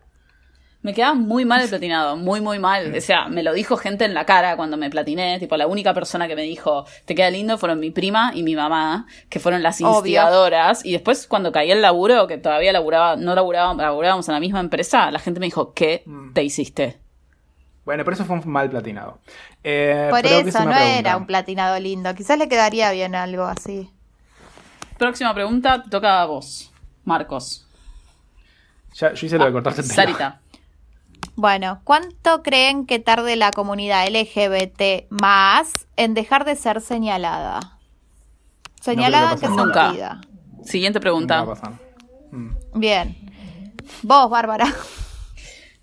Me 0.85 0.93
quedaba 0.93 1.15
muy 1.15 1.47
mal 1.47 1.63
el 1.63 1.69
platinado, 1.71 2.15
muy, 2.19 2.43
muy 2.43 2.59
mal. 2.59 2.95
O 2.95 3.01
sea, 3.01 3.27
me 3.29 3.43
lo 3.43 3.55
dijo 3.55 3.79
gente 3.79 4.05
en 4.05 4.13
la 4.13 4.27
cara 4.27 4.55
cuando 4.55 4.77
me 4.77 4.91
platiné. 4.91 5.39
Tipo, 5.39 5.57
la 5.57 5.67
única 5.67 5.95
persona 5.95 6.29
que 6.29 6.37
me 6.37 6.43
dijo, 6.43 6.85
te 7.07 7.15
queda 7.15 7.31
lindo, 7.31 7.57
fueron 7.57 7.81
mi 7.81 7.91
prima 7.91 8.33
y 8.35 8.43
mi 8.43 8.55
mamá, 8.55 9.07
que 9.31 9.41
fueron 9.41 9.63
las 9.63 9.81
Obvio. 9.81 9.95
instigadoras. 9.97 10.85
Y 10.85 10.93
después, 10.93 11.27
cuando 11.27 11.53
caí 11.53 11.71
el 11.71 11.81
laburo, 11.81 12.27
que 12.27 12.37
todavía 12.37 12.71
laburaba, 12.71 13.17
no 13.17 13.35
laburábamos, 13.35 13.79
laburábamos 13.83 14.29
en 14.29 14.35
la 14.35 14.41
misma 14.41 14.61
empresa, 14.61 15.11
la 15.11 15.19
gente 15.21 15.41
me 15.41 15.47
dijo, 15.47 15.73
¿qué 15.73 16.03
Mm. 16.05 16.33
te 16.35 16.45
hiciste? 16.45 16.99
Bueno, 17.87 18.05
pero 18.05 18.15
eso 18.15 18.27
fue 18.27 18.37
un 18.39 18.43
mal 18.51 18.69
platinado. 18.69 19.21
Eh, 19.63 20.09
Por 20.11 20.21
pero 20.21 20.37
¿qué 20.37 20.43
se 20.45 20.49
eso, 20.51 20.59
no 20.61 20.65
pregunta? 20.71 20.99
era 20.99 21.17
un 21.17 21.27
platinado 21.27 21.81
lindo. 21.81 22.15
Quizás 22.15 22.39
le 22.39 22.47
quedaría 22.49 22.91
bien 22.93 23.15
algo 23.15 23.45
así. 23.45 23.91
Próxima 24.99 25.33
pregunta, 25.35 25.83
te 25.83 25.89
toca 25.89 26.21
a 26.21 26.27
vos, 26.27 26.71
Marcos. 27.05 27.67
Ya, 28.95 29.15
yo 29.15 29.27
hice 29.27 29.39
lo 29.39 29.47
de 29.47 29.53
cortarse 29.53 29.81
el 29.81 29.87
pelo. 29.89 29.97
Sarita. 29.97 30.41
Bueno, 31.37 31.81
¿cuánto 31.85 32.43
creen 32.43 32.87
que 32.87 32.99
tarde 32.99 33.37
la 33.37 33.51
comunidad 33.51 34.07
LGBT 34.09 35.11
más 35.11 35.87
en 35.97 36.15
dejar 36.15 36.45
de 36.45 36.57
ser 36.57 36.81
señalada? 36.81 37.79
Señalada 38.81 39.33
en 39.33 39.39
qué 39.41 39.47
creo 39.47 39.73
que 39.73 39.81
sentido. 39.81 40.11
Siguiente 40.65 41.01
pregunta. 41.01 41.45
Mm. 42.31 42.51
Bien. 42.75 43.17
Vos, 44.03 44.31
Bárbara. 44.31 44.73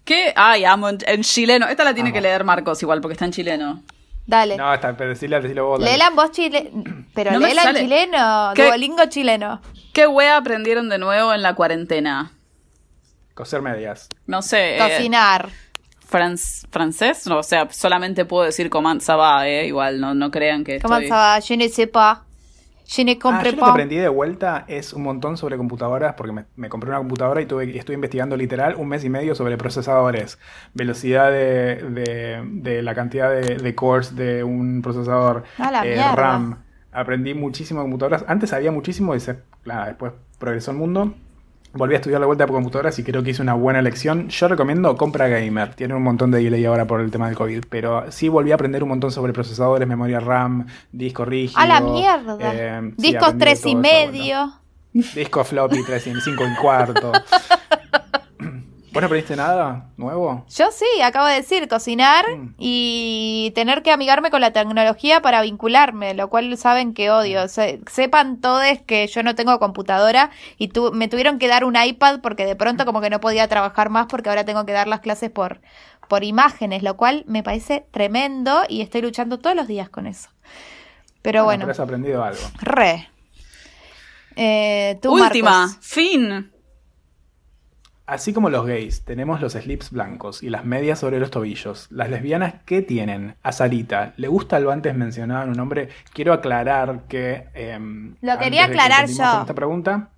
¿Qué? 0.04 0.34
Ay, 0.36 0.66
amo 0.66 0.90
en, 0.90 0.98
en 1.06 1.22
chileno. 1.24 1.68
Esta 1.68 1.84
la 1.84 1.94
tiene 1.94 2.10
Amo. 2.10 2.16
que 2.16 2.22
leer 2.22 2.44
Marcos 2.44 2.82
igual, 2.82 3.02
porque 3.02 3.14
está 3.14 3.26
en 3.26 3.32
chileno. 3.32 3.84
Dale. 4.26 4.56
No, 4.58 4.74
está, 4.74 4.96
pero 4.96 5.10
decilo, 5.10 5.42
decilo 5.42 5.68
vos. 5.68 5.80
dale. 5.80 5.92
Léela 5.92 6.08
en 6.08 6.16
voz 6.16 6.32
chile... 6.32 6.72
Pero 7.14 7.32
No 7.32 7.48
chileno. 7.48 8.52
¿Qué? 8.56 8.66
Duolingo 8.66 9.06
chileno. 9.08 9.62
¿Qué 9.94 10.08
wea 10.08 10.38
aprendieron 10.38 10.90
de 10.90 10.98
nuevo 10.98 11.34
en 11.34 11.42
la 11.42 11.54
cuarentena? 11.56 12.32
Coser 13.34 13.62
medias. 13.62 14.10
No 14.28 14.42
sé. 14.42 14.76
eh, 14.76 14.80
Cocinar. 14.80 15.50
franc- 16.08 16.68
francés, 16.70 17.26
no, 17.28 17.38
o 17.40 17.44
sea, 17.44 17.70
solamente 17.72 18.26
puedo 18.26 18.44
decir 18.44 18.70
comment 18.70 19.02
ça 19.02 19.16
va, 19.16 19.48
eh, 19.48 19.66
igual, 19.68 20.00
no, 20.02 20.14
no 20.14 20.30
crean 20.30 20.64
que 20.64 20.80
¿Cómo 20.80 20.96
estoy... 20.96 21.08
se 21.08 21.14
va? 21.14 21.40
Je 21.40 21.56
ne 21.58 21.70
sais 21.70 21.88
pas. 21.88 22.20
Je 22.86 23.06
ne 23.06 23.18
Ah, 23.24 23.42
yo 23.42 23.52
lo 23.54 23.58
que 23.64 23.70
aprendí 23.70 23.96
de 23.96 24.10
vuelta 24.10 24.66
es 24.68 24.92
un 24.92 25.04
montón 25.04 25.38
sobre 25.38 25.56
computadoras, 25.56 26.16
porque 26.16 26.34
me, 26.34 26.44
me 26.58 26.68
compré 26.68 26.90
una 26.90 26.98
computadora 26.98 27.40
y 27.42 27.46
tuve, 27.46 27.64
y 27.72 27.78
estuve 27.78 27.94
investigando 27.96 28.36
literal 28.36 28.76
un 28.76 28.90
mes 28.90 29.06
y 29.06 29.10
medio 29.10 29.34
sobre 29.34 29.56
procesadores, 29.58 30.38
velocidad 30.74 31.32
de, 31.32 31.76
de- 31.90 32.42
de 32.46 32.82
la 32.82 32.94
cantidad 32.94 33.32
de, 33.32 33.56
de 33.56 33.76
cores 33.76 34.14
de 34.18 34.44
un 34.44 34.82
procesador, 34.82 35.44
A 35.58 35.72
la 35.72 35.86
eh. 35.86 36.02
RAM. 36.14 36.58
Aprendí 36.92 37.34
muchísimo 37.34 37.80
de 37.80 37.86
computadoras. 37.86 38.26
Antes 38.28 38.50
sabía 38.50 38.74
muchísimo 38.74 39.16
y 39.16 39.22
se- 39.22 39.40
nada, 39.64 39.86
después 39.86 40.12
progresó 40.38 40.72
el 40.72 40.78
mundo. 40.78 41.14
Volví 41.74 41.94
a 41.94 41.98
estudiar 41.98 42.20
de 42.20 42.26
vuelta 42.26 42.46
por 42.46 42.56
computadoras 42.56 43.00
y 43.00 43.04
creo 43.04 43.24
que 43.24 43.30
hice 43.30 43.42
una 43.42 43.54
buena 43.54 43.80
elección. 43.80 44.28
Yo 44.28 44.48
recomiendo 44.50 44.96
Compra 44.98 45.30
Gamer. 45.30 45.74
Tiene 45.74 45.94
un 45.96 46.04
montón 46.04 46.30
de 46.30 46.44
delay 46.44 46.66
ahora 46.66 46.86
por 46.86 47.00
el 47.00 47.10
tema 47.12 47.28
del 47.28 47.38
COVID. 47.38 47.64
Pero 47.70 48.12
sí 48.12 48.28
volví 48.28 48.52
a 48.52 48.56
aprender 48.56 48.84
un 48.84 48.90
montón 48.90 49.12
sobre 49.12 49.32
procesadores, 49.32 49.88
memoria 49.88 50.20
RAM, 50.20 50.68
disco 50.92 51.24
rígido. 51.24 51.62
A 51.62 51.68
la 51.68 51.80
mierda. 51.80 52.38
eh, 52.42 52.92
sí, 52.98 53.12
Discos 53.12 53.34
de 53.34 53.40
tres 53.40 53.66
y 53.66 53.76
medio. 53.76 54.54
Disco 54.94 55.46
floppy 55.46 55.84
3 55.86 56.08
y 56.08 56.22
5 56.22 56.44
y 56.44 56.56
cuarto. 56.62 57.14
¿Vos 58.92 59.02
no 59.02 59.06
aprendiste 59.06 59.36
nada 59.38 59.86
nuevo? 59.96 60.46
Yo 60.54 60.70
sí, 60.72 60.86
acabo 61.02 61.26
de 61.28 61.36
decir, 61.36 61.68
cocinar 61.70 62.26
Mm. 62.30 62.56
y 62.58 63.52
tener 63.56 63.84
que 63.84 63.92
amigarme 63.92 64.30
con 64.32 64.42
la 64.42 64.52
tecnología 64.52 65.22
para 65.22 65.42
vincularme, 65.42 66.14
lo 66.14 66.30
cual 66.30 66.58
saben 66.58 66.94
que 66.94 67.10
odio. 67.10 67.48
Se- 67.48 67.80
sepan 67.90 68.42
todos 68.42 68.66
que 68.86 69.08
yo 69.08 69.24
no 69.24 69.34
tengo 69.36 69.58
computadora 69.60 70.30
y 70.58 70.68
tu- 70.68 70.92
me 70.92 71.08
tuvieron 71.08 71.40
que 71.40 71.48
dar 71.48 71.64
un 71.64 71.76
iPad 71.82 72.20
porque 72.22 72.46
de 72.46 72.56
pronto 72.58 72.86
como 72.86 73.00
que 73.02 73.10
no 73.10 73.20
podía 73.22 73.48
trabajar 73.48 73.90
más 73.90 74.08
porque 74.08 74.28
ahora 74.30 74.44
tengo 74.46 74.66
que 74.66 74.74
dar 74.74 74.88
las 74.90 75.00
clases 75.00 75.30
por, 75.30 75.62
por 76.10 76.24
imágenes, 76.26 76.84
lo 76.84 76.98
cual 76.98 77.24
me 77.28 77.44
parece 77.44 77.86
tremendo 77.92 78.64
y 78.68 78.82
estoy 78.82 79.02
luchando 79.04 79.40
todos 79.40 79.56
los 79.56 79.68
días 79.68 79.88
con 79.90 80.06
eso. 80.06 80.30
Pero 81.22 81.46
bueno, 81.46 81.62
Pero 81.62 81.72
has 81.72 81.80
aprendido 81.80 82.24
algo. 82.24 82.42
re. 82.62 83.08
Eh, 84.36 84.98
tú, 85.02 85.14
Última, 85.14 85.52
Marcos. 85.68 85.78
fin. 85.82 86.52
Así 88.12 88.34
como 88.34 88.50
los 88.50 88.66
gays, 88.66 89.04
tenemos 89.06 89.40
los 89.42 89.54
slips 89.54 89.90
blancos 89.92 90.44
y 90.44 90.50
las 90.50 90.66
medias 90.66 91.00
sobre 91.00 91.20
los 91.20 91.32
tobillos. 91.32 91.88
Las 91.92 92.10
lesbianas, 92.10 92.56
¿qué 92.66 92.82
tienen? 92.82 93.36
A 93.42 93.52
Sarita, 93.54 94.14
¿le 94.18 94.28
gusta 94.28 94.60
lo 94.60 94.72
antes 94.72 94.94
mencionado 94.96 95.44
en 95.44 95.50
un 95.52 95.60
hombre? 95.60 95.90
Quiero 96.14 96.34
aclarar 96.34 97.04
que... 97.08 97.46
em, 97.54 98.16
Lo 98.22 98.38
quería 98.38 98.66
que 98.66 98.74
aclarar 98.74 99.08
yo. 99.08 99.14
esta 99.14 99.54
pregunta. 99.56 100.10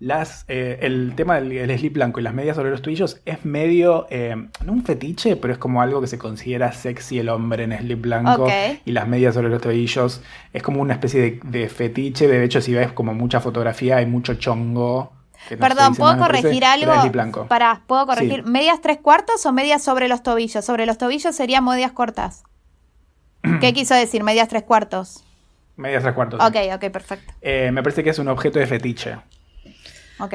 Las, 0.00 0.44
eh, 0.46 0.78
el 0.82 1.14
tema 1.16 1.36
del 1.40 1.50
el 1.50 1.76
slip 1.76 1.94
blanco 1.94 2.20
y 2.20 2.22
las 2.22 2.32
medias 2.32 2.54
sobre 2.54 2.70
los 2.70 2.82
tobillos 2.82 3.20
es 3.24 3.44
medio, 3.44 4.06
eh, 4.10 4.36
no 4.64 4.72
un 4.72 4.84
fetiche, 4.84 5.34
pero 5.34 5.52
es 5.52 5.58
como 5.58 5.82
algo 5.82 6.00
que 6.00 6.06
se 6.06 6.18
considera 6.18 6.70
sexy 6.70 7.18
el 7.18 7.28
hombre 7.30 7.64
en 7.64 7.76
slip 7.76 8.02
blanco 8.02 8.46
y 8.84 8.92
las 8.92 9.08
medias 9.08 9.34
sobre 9.34 9.48
los 9.48 9.60
tobillos. 9.60 10.22
Es 10.52 10.62
como 10.62 10.82
una 10.82 10.92
especie 10.92 11.20
de, 11.22 11.40
de 11.42 11.68
fetiche. 11.68 12.28
De 12.28 12.44
hecho, 12.44 12.60
si 12.60 12.74
ves 12.74 12.92
como 12.92 13.12
mucha 13.14 13.40
fotografía, 13.40 13.96
hay 13.96 14.06
mucho 14.06 14.34
chongo. 14.34 15.17
Perdón, 15.58 15.94
¿puedo 15.94 16.18
corregir 16.18 16.64
algo? 16.64 17.46
Para, 17.46 17.82
¿puedo 17.86 18.06
corregir? 18.06 18.42
Sí. 18.44 18.50
¿Medias 18.50 18.80
tres 18.80 18.98
cuartos 18.98 19.44
o 19.46 19.52
medias 19.52 19.82
sobre 19.82 20.08
los 20.08 20.22
tobillos? 20.22 20.64
Sobre 20.64 20.86
los 20.86 20.98
tobillos 20.98 21.34
serían 21.34 21.64
medias 21.64 21.92
cortas. 21.92 22.44
¿Qué 23.60 23.72
quiso 23.72 23.94
decir? 23.94 24.22
Medias 24.24 24.48
tres 24.48 24.64
cuartos. 24.64 25.24
Medias 25.76 26.02
tres 26.02 26.14
cuartos. 26.14 26.40
Ok, 26.44 26.56
ok, 26.74 26.90
perfecto. 26.90 27.32
Eh, 27.40 27.70
me 27.72 27.82
parece 27.82 28.02
que 28.02 28.10
es 28.10 28.18
un 28.18 28.28
objeto 28.28 28.58
de 28.58 28.66
fetiche. 28.66 29.16
Ok. 30.18 30.34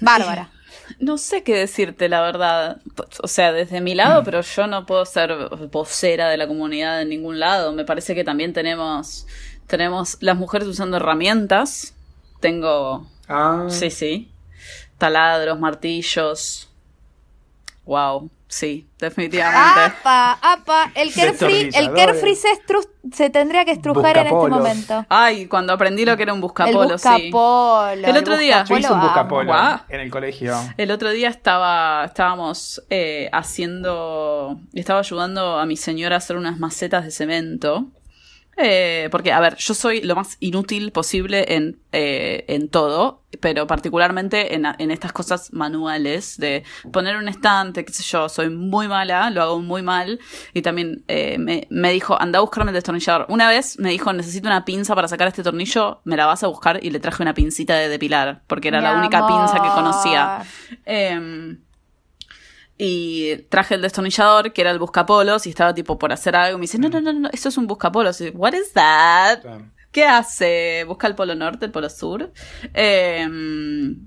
Bárbara. 0.00 0.50
No 1.00 1.18
sé 1.18 1.42
qué 1.42 1.56
decirte, 1.56 2.08
la 2.08 2.20
verdad. 2.20 2.80
O 3.22 3.26
sea, 3.26 3.50
desde 3.50 3.80
mi 3.80 3.94
lado, 3.94 4.22
pero 4.24 4.40
yo 4.42 4.66
no 4.68 4.86
puedo 4.86 5.04
ser 5.04 5.34
vocera 5.72 6.28
de 6.28 6.36
la 6.36 6.46
comunidad 6.46 7.02
en 7.02 7.08
ningún 7.08 7.40
lado. 7.40 7.72
Me 7.72 7.84
parece 7.84 8.14
que 8.14 8.22
también 8.22 8.52
tenemos, 8.52 9.26
tenemos 9.66 10.18
las 10.20 10.36
mujeres 10.36 10.68
usando 10.68 10.98
herramientas. 10.98 11.94
Tengo, 12.40 13.08
Ah, 13.28 13.66
sí, 13.68 13.90
sí, 13.90 14.30
taladros, 14.98 15.58
martillos. 15.58 16.68
Wow, 17.84 18.30
sí, 18.48 18.88
definitivamente. 18.98 19.80
¡Apa! 19.80 20.38
¡Apa! 20.42 20.90
El 20.94 21.14
Carefree, 21.14 21.70
el 21.72 21.92
se, 23.12 23.30
tendría 23.30 23.64
que 23.64 23.70
estrujar 23.70 24.16
en 24.18 24.26
este 24.26 24.48
momento. 24.48 25.06
Ay, 25.08 25.46
cuando 25.46 25.72
aprendí 25.72 26.04
lo 26.04 26.16
que 26.16 26.24
era 26.24 26.32
un 26.32 26.38
El 26.38 26.42
buscapolo, 26.42 26.98
sí. 26.98 27.08
buscapolo. 27.08 28.06
El 28.08 28.16
otro 28.16 28.36
día- 28.36 28.64
Yo 28.64 28.76
hice 28.76 28.92
un 28.92 29.00
buscapolo, 29.00 29.54
en 29.88 30.00
el 30.00 30.10
colegio. 30.10 30.56
El 30.76 30.90
otro 30.90 31.10
día 31.10 31.28
estaba, 31.28 32.06
estábamos 32.06 32.82
eh, 32.90 33.30
haciendo, 33.32 34.58
estaba 34.74 34.98
ayudando 34.98 35.58
a 35.60 35.64
mi 35.66 35.76
señora 35.76 36.16
a 36.16 36.18
hacer 36.18 36.36
unas 36.36 36.58
macetas 36.58 37.04
de 37.04 37.12
cemento. 37.12 37.86
Eh, 38.58 39.08
porque, 39.10 39.32
a 39.32 39.40
ver, 39.40 39.56
yo 39.56 39.74
soy 39.74 40.00
lo 40.00 40.16
más 40.16 40.38
inútil 40.40 40.90
posible 40.90 41.54
en, 41.54 41.78
eh, 41.92 42.44
en 42.48 42.68
todo, 42.68 43.22
pero 43.40 43.66
particularmente 43.66 44.54
en, 44.54 44.64
en 44.78 44.90
estas 44.90 45.12
cosas 45.12 45.52
manuales, 45.52 46.38
de 46.38 46.64
poner 46.90 47.16
un 47.16 47.28
estante, 47.28 47.84
qué 47.84 47.92
sé 47.92 48.02
yo, 48.02 48.30
soy 48.30 48.48
muy 48.48 48.88
mala, 48.88 49.28
lo 49.28 49.42
hago 49.42 49.60
muy 49.60 49.82
mal, 49.82 50.18
y 50.54 50.62
también 50.62 51.04
eh, 51.08 51.36
me, 51.38 51.66
me 51.68 51.92
dijo, 51.92 52.20
anda 52.20 52.38
a 52.38 52.42
buscarme 52.42 52.70
el 52.70 52.74
destornillador. 52.74 53.26
Una 53.28 53.48
vez 53.50 53.78
me 53.78 53.90
dijo, 53.90 54.10
necesito 54.14 54.48
una 54.48 54.64
pinza 54.64 54.94
para 54.94 55.08
sacar 55.08 55.28
este 55.28 55.42
tornillo, 55.42 56.00
me 56.04 56.16
la 56.16 56.24
vas 56.24 56.42
a 56.42 56.46
buscar, 56.46 56.82
y 56.82 56.88
le 56.90 56.98
traje 56.98 57.22
una 57.22 57.34
pincita 57.34 57.76
de 57.76 57.90
depilar, 57.90 58.42
porque 58.46 58.68
era 58.68 58.80
la 58.80 58.96
única 58.96 59.26
pinza 59.26 59.62
que 59.62 59.68
conocía. 59.68 60.36
amor. 60.86 61.65
Y 62.78 63.36
traje 63.48 63.74
el 63.74 63.82
destornillador, 63.82 64.52
que 64.52 64.60
era 64.60 64.70
el 64.70 64.78
buscapolos, 64.78 65.46
y 65.46 65.50
estaba 65.50 65.74
tipo 65.74 65.98
por 65.98 66.12
hacer 66.12 66.36
algo. 66.36 66.58
Me 66.58 66.62
dice, 66.62 66.78
no, 66.78 66.88
no, 66.88 67.00
no, 67.00 67.12
no, 67.12 67.28
eso 67.32 67.48
es 67.48 67.56
un 67.56 67.66
buscapolos. 67.66 68.20
Y, 68.20 68.30
What 68.30 68.52
is 68.54 68.72
that? 68.74 69.44
¿Qué 69.90 70.04
hace? 70.04 70.84
¿Busca 70.86 71.06
el 71.06 71.14
polo 71.14 71.34
norte, 71.34 71.64
el 71.64 71.72
polo 71.72 71.88
sur? 71.88 72.30
Em, 72.74 74.06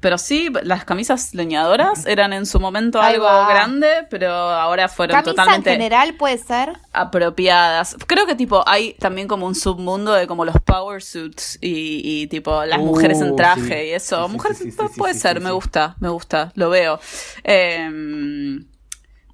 pero 0.00 0.16
sí, 0.18 0.48
las 0.62 0.84
camisas 0.84 1.34
leñadoras 1.34 2.06
eran 2.06 2.32
en 2.32 2.46
su 2.46 2.60
momento 2.60 3.00
Ahí 3.00 3.14
algo 3.14 3.24
va. 3.26 3.48
grande, 3.48 4.06
pero 4.10 4.30
ahora 4.32 4.88
fueron 4.88 5.14
Camisa 5.16 5.30
totalmente 5.30 5.70
en 5.70 5.76
general 5.76 6.14
puede 6.14 6.38
ser. 6.38 6.72
apropiadas. 6.92 7.96
Creo 8.06 8.26
que 8.26 8.34
tipo 8.34 8.62
hay 8.68 8.94
también 8.94 9.26
como 9.28 9.46
un 9.46 9.54
submundo 9.54 10.12
de 10.12 10.26
como 10.26 10.44
los 10.44 10.56
power 10.60 11.02
suits 11.02 11.58
y, 11.60 12.00
y, 12.22 12.26
tipo 12.28 12.64
las 12.64 12.78
Uh, 12.78 12.84
mujeres 12.84 13.20
en 13.20 13.34
traje 13.36 13.82
sí. 13.82 13.88
y 13.88 13.92
eso. 13.92 14.26
Sí, 14.26 14.32
Mujeres 14.32 14.58
sí, 14.58 14.70
puede 14.96 15.14
ser, 15.14 15.40
me 15.40 15.50
gusta, 15.50 15.96
me 16.00 16.08
gusta, 16.10 16.52
lo 16.54 16.70
veo. 16.70 17.00
Em, 17.42 18.64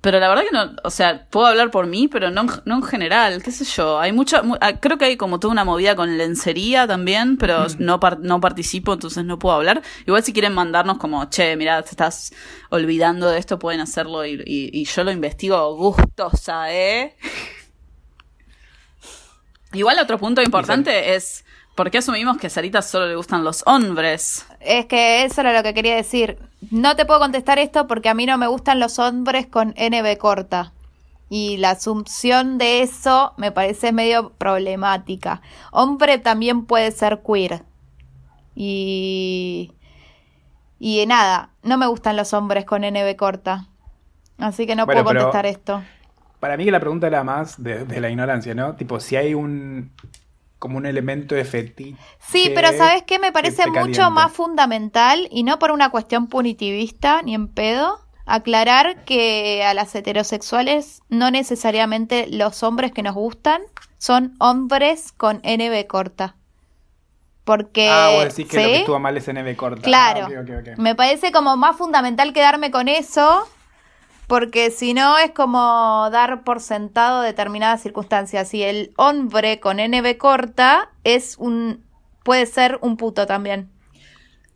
pero 0.05 0.21
la 0.21 0.29
verdad 0.29 0.43
que 0.45 0.51
no, 0.55 0.77
o 0.85 0.91
sea, 0.91 1.27
puedo 1.31 1.47
hablar 1.47 1.71
por 1.71 1.87
mí, 1.87 2.09
pero 2.09 2.31
no, 2.31 2.43
en- 2.43 2.51
no 2.67 2.75
en 2.77 2.83
general, 2.83 3.43
qué 3.43 3.51
sé 3.51 3.65
yo. 3.65 3.99
Hay 3.99 4.13
mucha, 4.13 4.43
mu- 4.43 4.57
ah, 4.61 4.79
creo 4.79 4.99
que 4.99 5.07
hay 5.07 5.17
como 5.17 5.41
toda 5.41 5.53
una 5.53 5.65
movida 5.65 5.97
con 5.97 6.19
lencería 6.19 6.87
también, 6.87 7.39
pero 7.39 7.65
Mm. 7.65 7.77
no, 7.79 8.01
par- 8.01 8.21
no 8.21 8.39
participo, 8.41 8.93
entonces 8.93 9.25
no 9.25 9.39
puedo 9.39 9.57
hablar. 9.57 9.83
Igual 10.07 10.23
si 10.23 10.35
quieren 10.35 10.53
mandarnos 10.53 10.99
como, 10.99 11.25
che, 11.31 11.57
mira, 11.57 11.81
te 11.83 11.91
estás 11.91 12.35
olvidando 12.69 13.31
de 13.31 13.39
esto, 13.39 13.59
pueden 13.59 13.81
hacerlo 13.81 14.27
y, 14.27 14.33
y- 14.45 14.71
y 14.79 14.85
yo 14.85 15.05
lo 15.05 15.11
investigo 15.11 15.75
gustosa, 15.75 16.71
¿eh? 16.71 17.17
Igual 19.73 19.99
otro 19.99 20.19
punto 20.19 20.43
importante 20.43 21.15
es, 21.17 21.45
¿por 21.75 21.91
qué 21.91 21.99
asumimos 21.99 22.39
que 22.39 22.47
a 22.47 22.51
Sarita 22.51 22.83
solo 22.83 23.07
le 23.07 23.17
gustan 23.17 23.45
los 23.45 23.63
hombres? 23.67 24.47
Es 24.61 24.87
que 24.87 25.25
eso 25.25 25.41
era 25.41 25.53
lo 25.53 25.63
que 25.63 25.75
quería 25.75 25.97
decir. 25.97 26.39
No 26.71 26.97
te 26.97 27.05
puedo 27.05 27.21
contestar 27.21 27.59
esto 27.59 27.87
porque 27.87 28.09
a 28.09 28.15
mí 28.15 28.27
no 28.27 28.39
me 28.39 28.47
gustan 28.47 28.81
los 28.81 28.99
hombres 28.99 29.47
con 29.47 29.75
NB 29.77 30.17
corta. 30.19 30.73
Y 31.29 31.57
la 31.57 31.71
asunción 31.71 32.59
de 32.59 32.83
eso 32.83 33.35
me 33.37 33.51
parece 33.51 33.93
medio 33.93 34.31
problemática. 34.31 35.43
Hombre 35.73 36.19
también 36.19 36.65
puede 36.65 36.91
ser 36.93 37.23
queer. 37.23 37.65
Y. 38.55 39.73
Y 40.79 41.05
nada, 41.07 41.51
no 41.63 41.79
me 41.79 41.87
gustan 41.87 42.17
los 42.17 42.33
hombres 42.35 42.65
con 42.65 42.83
NB 42.83 43.17
corta. 43.17 43.67
Así 44.39 44.67
que 44.67 44.77
no 44.77 44.87
Bueno, 44.87 45.03
puedo 45.03 45.17
contestar 45.17 45.47
esto. 45.47 45.83
Para 46.41 46.57
mí 46.57 46.65
que 46.65 46.71
la 46.71 46.81
pregunta 46.81 47.07
era 47.07 47.25
más 47.25 47.63
de, 47.63 47.85
de 47.85 48.01
la 48.01 48.11
ignorancia, 48.11 48.55
¿no? 48.55 48.75
Tipo, 48.75 49.01
si 49.01 49.17
hay 49.17 49.33
un 49.33 49.93
como 50.59 50.79
un 50.79 50.87
elemento 50.87 51.35
de 51.35 51.45
fetiche. 51.45 51.99
Sí, 52.21 52.51
pero 52.55 52.73
¿sabes 52.73 53.03
qué? 53.03 53.19
Me 53.19 53.33
parece 53.33 53.67
mucho 53.71 54.11
más 54.11 54.33
fundamental, 54.33 55.29
y 55.31 55.43
no 55.43 55.59
por 55.59 55.71
una 55.71 55.91
cuestión 55.91 56.29
punitivista 56.29 57.23
ni 57.23 57.35
en 57.35 57.49
pedo, 57.49 58.01
aclarar 58.27 59.05
que 59.05 59.63
a 59.65 59.75
las 59.75 59.95
heterosexuales 59.95 61.03
no 61.09 61.31
necesariamente 61.31 62.27
los 62.29 62.63
hombres 62.63 62.93
que 62.93 63.03
nos 63.03 63.15
gustan 63.15 63.61
son 63.99 64.35
hombres 64.39 65.13
con 65.13 65.43
NB 65.45 65.87
corta. 65.87 66.37
Porque... 67.45 67.91
Ah, 67.91 68.11
vos 68.15 68.35
decís 68.35 68.51
que 68.51 68.57
lo 68.57 68.63
que 68.63 68.75
¿sí? 68.75 68.81
estuvo 68.81 68.99
mal 68.99 69.17
es 69.19 69.29
NB 69.31 69.55
corta. 69.57 69.83
Claro. 69.83 70.29
Ah, 70.35 70.41
ok. 70.41 70.79
Me 70.79 70.95
parece 70.95 71.31
como 71.31 71.57
más 71.57 71.77
fundamental 71.77 72.33
quedarme 72.33 72.71
con 72.71 72.89
eso, 72.89 73.47
porque 74.27 74.71
si 74.71 74.95
no 74.95 75.19
es 75.19 75.31
como 75.33 76.09
dar 76.11 76.45
por 76.45 76.61
sentado 76.61 77.21
determinadas 77.23 77.83
circunstancias. 77.83 78.53
Y 78.55 78.63
el 78.63 78.93
hombre 78.97 79.61
con 79.61 79.77
NB 79.79 80.17
corta 80.19 80.91
es 81.05 81.37
un 81.39 81.85
puede 82.23 82.47
ser 82.47 82.79
un 82.81 82.97
puto 82.97 83.27
también. 83.27 83.71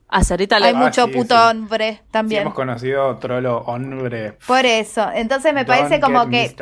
A 0.08 0.24
Sarita 0.24 0.58
le 0.58 0.68
Hay 0.68 0.74
Ah, 0.74 0.78
mucho 0.78 1.04
sí, 1.04 1.12
puto 1.12 1.34
sí. 1.34 1.40
hombre 1.50 1.94
Sí, 2.02 2.08
también. 2.10 2.42
hemos 2.42 2.54
conocido 2.54 3.16
trolo 3.18 3.58
hombre. 3.66 4.38
Por 4.46 4.64
eso. 4.64 5.10
Entonces 5.12 5.52
me 5.52 5.64
Don't 5.64 5.78
parece 5.78 6.00
como 6.00 6.30
que 6.30 6.56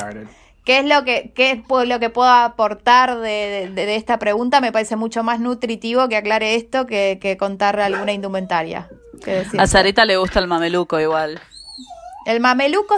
qué 0.65 0.78
es 0.81 0.85
lo 0.85 1.05
que 1.05 1.33
qué 1.33 1.53
es 1.53 1.89
lo 1.89 2.01
que 2.01 2.11
puedo 2.11 2.28
aportar 2.28 3.19
de, 3.20 3.70
de- 3.73 3.87
de 3.87 3.95
esta 3.95 4.19
pregunta 4.19 4.61
me 4.61 4.73
parece 4.73 4.97
mucho 4.97 5.23
más 5.23 5.39
nutritivo 5.39 6.09
que 6.09 6.16
aclare 6.16 6.57
esto 6.57 6.87
que, 6.87 7.19
que 7.23 7.37
contar 7.37 7.78
alguna 7.78 8.12
indumentaria. 8.12 8.89
que. 9.24 9.45
A 9.57 9.66
Sarita 9.69 10.05
le 10.05 10.16
gusta 10.16 10.41
el 10.41 10.49
mameluco 10.49 10.99
igual. 10.99 11.41
El 12.27 12.40
mameluco, 12.40 12.97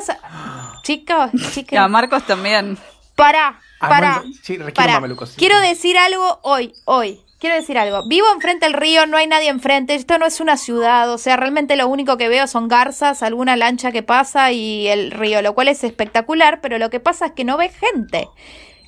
chicos, 0.82 1.30
Y 1.34 1.38
chicos, 1.52 1.78
a 1.78 1.86
Marcos 1.86 2.24
también. 2.26 2.76
Pará, 3.14 3.60
Ah, 3.80 3.88
pará, 3.88 4.18
bueno, 4.20 4.34
sí, 4.42 4.54
requiere 4.56 4.72
pará. 4.72 4.94
mameluco, 4.94 5.26
sí. 5.26 5.34
Quiero 5.36 5.60
decir 5.60 5.96
algo 5.98 6.40
hoy, 6.42 6.72
hoy. 6.84 7.20
Quiero 7.38 7.54
decir 7.54 7.78
algo. 7.78 8.02
Vivo 8.08 8.26
enfrente 8.34 8.66
del 8.66 8.72
río, 8.74 9.06
no 9.06 9.16
hay 9.16 9.28
nadie 9.28 9.48
enfrente. 9.48 9.94
Esto 9.94 10.18
no 10.18 10.26
es 10.26 10.40
una 10.40 10.56
ciudad. 10.56 11.12
O 11.12 11.18
sea, 11.18 11.36
realmente 11.36 11.76
lo 11.76 11.86
único 11.86 12.16
que 12.16 12.28
veo 12.28 12.48
son 12.48 12.66
garzas, 12.66 13.22
alguna 13.22 13.56
lancha 13.56 13.92
que 13.92 14.02
pasa 14.02 14.50
y 14.50 14.88
el 14.88 15.12
río, 15.12 15.40
lo 15.42 15.54
cual 15.54 15.68
es 15.68 15.84
espectacular. 15.84 16.60
Pero 16.60 16.78
lo 16.78 16.90
que 16.90 16.98
pasa 16.98 17.26
es 17.26 17.32
que 17.32 17.44
no 17.44 17.56
ve 17.56 17.68
gente. 17.68 18.28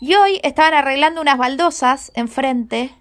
Y 0.01 0.15
hoy 0.15 0.41
estaban 0.43 0.75
arreglando 0.75 1.21
unas 1.21 1.39
baldosas 1.39 2.11
enfrente 2.17 2.93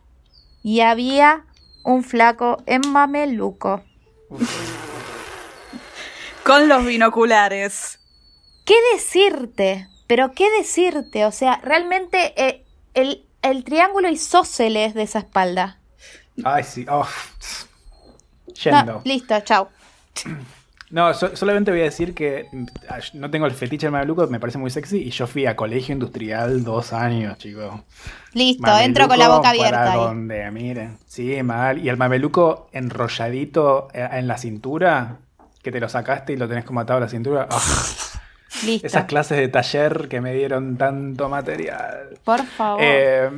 y 0.61 0.81
había 0.81 1.45
un 1.83 2.03
flaco 2.03 2.61
en 2.67 2.81
mameluco. 2.91 3.81
Con 6.49 6.67
los 6.67 6.85
binoculares. 6.85 7.99
¿Qué 8.65 8.75
decirte? 8.93 9.87
Pero 10.07 10.31
qué 10.31 10.49
decirte, 10.57 11.25
o 11.25 11.31
sea, 11.31 11.59
realmente 11.63 12.33
eh, 12.35 12.65
el, 12.95 13.25
el 13.43 13.63
triángulo 13.63 14.09
isósceles 14.09 14.93
de 14.95 15.03
esa 15.03 15.19
espalda. 15.19 15.79
Ay, 16.43 16.63
sí. 16.63 16.85
Oh. 16.89 17.05
No, 17.05 18.53
Yendo. 18.55 19.01
listo, 19.05 19.39
chau. 19.41 19.67
No, 20.91 21.13
so- 21.13 21.35
solamente 21.35 21.69
voy 21.69 21.81
a 21.81 21.83
decir 21.83 22.15
que 22.15 22.47
no 23.13 23.29
tengo 23.29 23.45
el 23.45 23.51
fetiche 23.51 23.85
del 23.85 23.91
mameluco, 23.91 24.25
me 24.25 24.39
parece 24.39 24.57
muy 24.57 24.71
sexy. 24.71 24.97
Y 25.03 25.11
yo 25.11 25.27
fui 25.27 25.45
a 25.45 25.55
colegio 25.55 25.93
industrial 25.93 26.63
dos 26.63 26.93
años, 26.93 27.37
chicos. 27.37 27.81
Listo, 28.33 28.75
entro 28.79 29.07
con 29.07 29.19
la 29.19 29.29
boca 29.29 29.49
abierta 29.51 29.69
Para 29.85 29.91
ahí. 29.91 29.99
donde, 29.99 30.49
miren. 30.49 30.97
Sí, 31.05 31.43
mal. 31.43 31.77
Y 31.77 31.89
el 31.89 31.97
mameluco 31.97 32.69
enrolladito 32.71 33.89
eh, 33.93 34.09
en 34.13 34.27
la 34.27 34.39
cintura. 34.39 35.19
Que 35.63 35.71
te 35.71 35.79
lo 35.79 35.89
sacaste 35.89 36.33
y 36.33 36.37
lo 36.37 36.47
tenés 36.47 36.65
como 36.65 36.79
atado 36.79 36.97
a 36.97 37.01
la 37.01 37.09
cintura. 37.09 37.47
Ah, 37.49 37.59
Listo. 38.65 38.87
esas 38.87 39.05
clases 39.05 39.37
de 39.37 39.47
taller 39.47 40.07
que 40.09 40.21
me 40.21 40.33
dieron 40.33 40.77
tanto 40.77 41.29
material. 41.29 42.17
Por 42.23 42.43
favor. 42.45 42.81
Eh, 42.83 43.29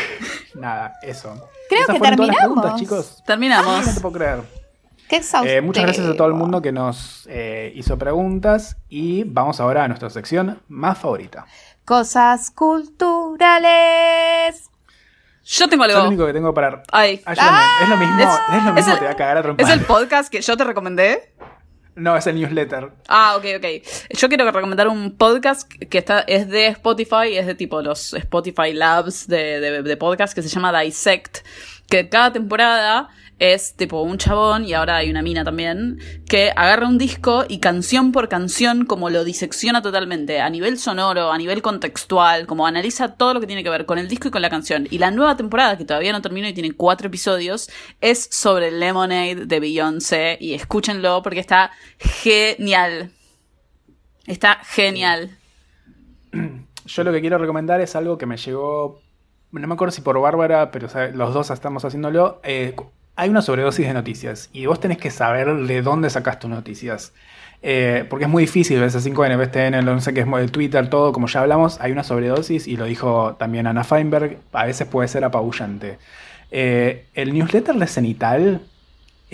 nada, 0.54 0.94
eso. 1.02 1.48
Creo 1.68 1.82
Esas 1.82 1.94
que 1.96 2.00
terminamos. 2.00 2.36
preguntas, 2.36 2.74
chicos. 2.76 3.22
Terminamos. 3.26 3.74
Ay, 3.80 3.86
no 3.86 3.94
te 3.94 4.00
puedo 4.00 4.14
creer. 4.14 4.40
Qué 5.08 5.16
exhaustivo. 5.16 5.54
Eh, 5.58 5.60
muchas 5.60 5.84
gracias 5.84 6.06
a 6.06 6.14
todo 6.16 6.28
el 6.28 6.34
mundo 6.34 6.62
que 6.62 6.72
nos 6.72 7.26
eh, 7.28 7.72
hizo 7.74 7.98
preguntas 7.98 8.76
y 8.88 9.24
vamos 9.24 9.60
ahora 9.60 9.84
a 9.84 9.88
nuestra 9.88 10.08
sección 10.10 10.62
más 10.68 10.96
favorita. 10.98 11.44
Cosas 11.84 12.50
culturales. 13.44 14.70
Yo 15.44 15.68
tengo 15.68 15.84
Yo 15.84 15.88
lo 15.92 15.96
algo. 15.96 16.08
único 16.08 16.24
que 16.26 16.32
tengo 16.32 16.54
para... 16.54 16.82
Ay. 16.90 17.20
Ah, 17.26 17.34
yo 17.34 17.40
también. 17.42 17.68
es 17.82 17.88
lo 17.90 17.96
mismo, 17.98 18.20
Es- 18.22 18.28
es, 18.56 18.62
lo 18.64 18.68
es 18.70 18.74
mismo 18.76 18.92
el- 18.94 18.98
te 18.98 19.04
va 19.04 19.10
a 19.10 19.16
cagar 19.16 19.36
a 19.38 19.42
trompar. 19.42 19.66
¿Es 19.66 19.72
el 19.72 19.80
podcast 19.80 20.30
que 20.32 20.40
yo 20.40 20.56
te 20.56 20.64
recomendé? 20.64 21.34
No, 21.96 22.16
es 22.16 22.26
el 22.26 22.34
newsletter. 22.36 22.90
Ah, 23.08 23.36
ok, 23.36 23.44
ok. 23.58 23.66
Yo 24.10 24.28
quiero 24.28 24.50
recomendar 24.50 24.88
un 24.88 25.16
podcast 25.16 25.70
que 25.72 25.98
está, 25.98 26.20
es 26.20 26.48
de 26.48 26.66
Spotify, 26.68 27.36
es 27.36 27.46
de 27.46 27.54
tipo 27.54 27.80
los 27.82 28.14
Spotify 28.14 28.72
Labs 28.72 29.28
de, 29.28 29.60
de, 29.60 29.82
de 29.82 29.96
podcast 29.96 30.34
que 30.34 30.42
se 30.42 30.48
llama 30.48 30.78
Dissect, 30.80 31.38
que 31.88 32.08
cada 32.08 32.32
temporada 32.32 33.10
es 33.38 33.74
tipo 33.74 34.02
un 34.02 34.18
chabón, 34.18 34.64
y 34.64 34.74
ahora 34.74 34.96
hay 34.96 35.10
una 35.10 35.22
mina 35.22 35.44
también, 35.44 35.98
que 36.28 36.52
agarra 36.54 36.86
un 36.86 36.98
disco 36.98 37.44
y 37.48 37.58
canción 37.58 38.12
por 38.12 38.28
canción 38.28 38.86
como 38.86 39.10
lo 39.10 39.24
disecciona 39.24 39.82
totalmente, 39.82 40.40
a 40.40 40.48
nivel 40.50 40.78
sonoro, 40.78 41.32
a 41.32 41.38
nivel 41.38 41.62
contextual, 41.62 42.46
como 42.46 42.66
analiza 42.66 43.16
todo 43.16 43.34
lo 43.34 43.40
que 43.40 43.46
tiene 43.46 43.64
que 43.64 43.70
ver 43.70 43.86
con 43.86 43.98
el 43.98 44.08
disco 44.08 44.28
y 44.28 44.30
con 44.30 44.42
la 44.42 44.50
canción. 44.50 44.86
Y 44.90 44.98
la 44.98 45.10
nueva 45.10 45.36
temporada, 45.36 45.76
que 45.76 45.84
todavía 45.84 46.12
no 46.12 46.22
terminó 46.22 46.48
y 46.48 46.54
tiene 46.54 46.72
cuatro 46.72 47.08
episodios, 47.08 47.70
es 48.00 48.28
sobre 48.30 48.70
Lemonade 48.70 49.46
de 49.46 49.60
Beyoncé, 49.60 50.38
y 50.40 50.54
escúchenlo 50.54 51.22
porque 51.22 51.40
está 51.40 51.72
genial. 51.98 53.10
Está 54.26 54.60
genial. 54.64 55.36
Yo 56.86 57.04
lo 57.04 57.12
que 57.12 57.20
quiero 57.20 57.38
recomendar 57.38 57.80
es 57.80 57.96
algo 57.96 58.18
que 58.18 58.26
me 58.26 58.36
llegó, 58.36 59.00
no 59.50 59.66
me 59.66 59.74
acuerdo 59.74 59.92
si 59.92 60.02
por 60.02 60.20
Bárbara, 60.20 60.70
pero 60.70 60.88
los 61.14 61.34
dos 61.34 61.50
estamos 61.50 61.84
haciéndolo. 61.84 62.40
Eh, 62.42 62.74
hay 63.16 63.30
una 63.30 63.42
sobredosis 63.42 63.86
de 63.86 63.94
noticias 63.94 64.50
y 64.52 64.66
vos 64.66 64.80
tenés 64.80 64.98
que 64.98 65.10
saber 65.10 65.54
de 65.54 65.82
dónde 65.82 66.10
sacás 66.10 66.38
tus 66.38 66.50
noticias. 66.50 67.12
Eh, 67.66 68.04
porque 68.10 68.26
es 68.26 68.30
muy 68.30 68.42
difícil, 68.42 68.78
ves 68.78 68.94
5N, 68.94 69.38
ves 69.38 69.50
TN, 69.50 69.84
no 69.84 70.00
sé 70.00 70.12
qué 70.12 70.20
es 70.20 70.26
el 70.26 70.50
Twitter, 70.50 70.90
todo, 70.90 71.12
como 71.12 71.28
ya 71.28 71.40
hablamos, 71.40 71.80
hay 71.80 71.92
una 71.92 72.04
sobredosis 72.04 72.66
y 72.66 72.76
lo 72.76 72.84
dijo 72.84 73.36
también 73.38 73.66
Ana 73.66 73.84
Feinberg, 73.84 74.38
a 74.52 74.66
veces 74.66 74.86
puede 74.86 75.08
ser 75.08 75.24
apabullante. 75.24 75.96
Eh, 76.50 77.06
el 77.14 77.32
newsletter 77.32 77.76
de 77.76 77.86
Cenital, 77.86 78.60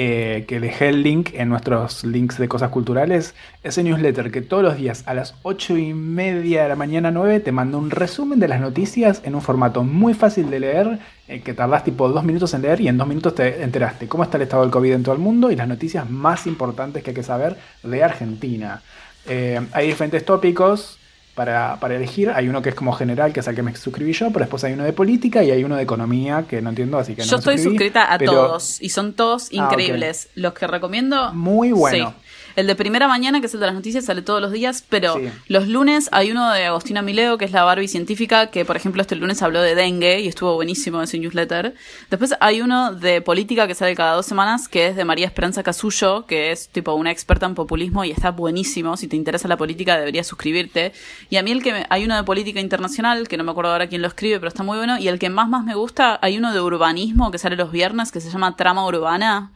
eh, 0.03 0.47
que 0.49 0.61
dejé 0.61 0.89
el 0.89 1.03
link 1.03 1.29
en 1.35 1.51
nuestros 1.51 2.05
links 2.05 2.39
de 2.39 2.49
cosas 2.49 2.71
culturales, 2.71 3.35
ese 3.63 3.83
newsletter 3.83 4.31
que 4.31 4.41
todos 4.41 4.63
los 4.63 4.79
días 4.79 5.03
a 5.05 5.13
las 5.13 5.35
8 5.43 5.77
y 5.77 5.93
media 5.93 6.63
de 6.63 6.71
la 6.71 6.75
mañana 6.75 7.11
9 7.11 7.41
te 7.41 7.53
manda 7.53 7.77
un 7.77 7.91
resumen 7.91 8.41
de 8.41 8.49
las 8.49 8.63
noticias 8.63 9.21
en 9.25 9.35
un 9.35 9.43
formato 9.43 9.85
muy 9.85 10.15
fácil 10.15 10.49
de 10.49 10.59
leer, 10.59 10.99
eh, 11.29 11.43
que 11.43 11.53
tardás 11.53 11.85
tipo 11.85 12.09
dos 12.09 12.25
minutos 12.25 12.55
en 12.55 12.63
leer 12.63 12.81
y 12.81 12.89
en 12.89 12.97
dos 12.97 13.07
minutos 13.07 13.35
te 13.35 13.63
enteraste 13.63 14.09
cómo 14.09 14.23
está 14.23 14.39
el 14.39 14.45
estado 14.45 14.63
del 14.63 14.71
COVID 14.71 14.91
en 14.91 15.03
todo 15.03 15.15
el 15.15 15.21
mundo 15.21 15.51
y 15.51 15.57
las 15.57 15.69
noticias 15.69 16.09
más 16.09 16.47
importantes 16.47 17.03
que 17.03 17.11
hay 17.11 17.15
que 17.17 17.23
saber 17.23 17.59
de 17.83 18.03
Argentina. 18.03 18.81
Eh, 19.27 19.61
hay 19.73 19.89
diferentes 19.89 20.25
tópicos 20.25 20.99
para, 21.35 21.77
para 21.81 21.97
elegir. 21.97 22.31
Hay 22.31 22.49
uno 22.49 22.63
que 22.63 22.71
es 22.71 22.75
como 22.75 22.93
general, 22.93 23.33
que 23.33 23.41
es 23.41 23.49
al 23.49 23.55
que 23.55 23.63
me 23.63 23.75
suscribí 23.77 24.13
yo, 24.13 24.29
pero 24.29 24.41
después 24.41 24.63
hay 24.65 24.73
uno 24.75 24.85
de 24.85 24.93
política 24.93 25.43
y 25.43 25.51
hay 25.51 25.65
uno 25.65 25.77
de 25.77 25.83
economía 25.83 26.45
que 26.49 26.61
no 26.61 26.71
entiendo, 26.71 26.99
así 26.99 27.15
que 27.15 27.23
no 27.23 27.29
Yo 27.29 27.37
me 27.37 27.39
estoy 27.39 27.55
suscribí, 27.57 27.77
suscrita 27.77 28.13
a 28.13 28.19
pero 28.19 28.33
todos 28.33 28.81
y 28.83 28.89
son 28.91 29.13
todos 29.15 29.49
Ah, 29.53 29.69
increíbles. 29.71 30.29
Los 30.35 30.53
que 30.55 30.67
recomiendo. 30.67 31.33
Muy 31.33 31.73
bueno. 31.73 32.11
Sí. 32.11 32.30
El 32.57 32.67
de 32.67 32.75
primera 32.75 33.09
mañana, 33.09 33.41
que 33.41 33.47
es 33.47 33.55
el 33.55 33.61
de 33.61 33.67
las 33.67 33.75
noticias, 33.75 34.05
sale 34.05 34.23
todos 34.23 34.41
los 34.41 34.53
días, 34.53 34.85
pero 34.89 35.15
Sí. 35.17 35.29
los 35.49 35.69
lunes 35.69 36.09
hay 36.13 36.31
uno 36.31 36.51
de 36.53 36.67
Agostina 36.67 37.03
Mileo, 37.03 37.39
que 37.39 37.45
es 37.45 37.53
la 37.53 37.65
Barbie 37.65 37.89
científica, 37.89 38.49
que 38.49 38.65
por 38.65 38.77
ejemplo 38.77 39.03
este 39.03 39.17
lunes 39.17 39.43
habló 39.43 39.61
de 39.63 39.75
dengue 39.75 40.21
y 40.21 40.29
estuvo 40.29 40.55
buenísimo 40.55 41.01
ese 41.03 41.19
newsletter. 41.19 41.75
Después 42.11 42.35
hay 42.41 42.61
uno 42.61 42.93
de 42.95 43.21
política 43.23 43.67
que 43.67 43.75
sale 43.75 43.95
cada 43.95 44.15
dos 44.15 44.27
semanas, 44.27 44.69
que 44.69 44.89
es 44.89 44.97
de 44.97 45.05
María 45.05 45.27
Esperanza 45.27 45.63
Casullo, 45.63 46.27
que 46.27 46.51
es 46.53 46.69
tipo 46.69 46.93
una 46.95 47.11
experta 47.11 47.47
en 47.47 47.55
populismo 47.55 48.05
y 48.05 48.11
está 48.11 48.31
buenísimo. 48.31 48.97
Si 48.97 49.07
te 49.09 49.17
interesa 49.17 49.49
la 49.49 49.57
política 49.57 49.99
deberías 49.99 50.27
suscribirte. 50.27 50.93
Y 51.29 51.37
a 51.37 51.43
mí 51.43 51.51
el 51.53 51.63
que 51.63 51.73
me- 51.73 51.87
hay 51.91 52.05
uno 52.05 52.17
de 52.17 52.25
política 52.25 52.61
internacional, 52.61 53.29
que 53.29 53.37
no 53.37 53.45
me 53.45 53.51
acuerdo 53.53 53.73
ahora 53.73 53.87
quién 53.89 54.03
lo 54.03 54.09
escribe, 54.09 54.39
pero 54.39 54.49
está 54.49 54.63
muy 54.63 54.77
bueno. 54.77 54.99
Y 54.99 55.09
el 55.09 55.19
que 55.19 55.31
más 55.31 55.49
más 55.49 55.65
me 55.65 55.75
gusta, 55.75 56.19
hay 56.23 56.39
uno 56.39 56.53
de 56.53 56.61
urbanismo 56.61 57.31
que 57.31 57.39
sale 57.39 57.57
los 57.57 57.71
viernes, 57.73 58.13
que 58.13 58.21
se 58.21 58.31
llama 58.31 58.57
Trama 58.57 58.85
Urbana. 58.87 59.51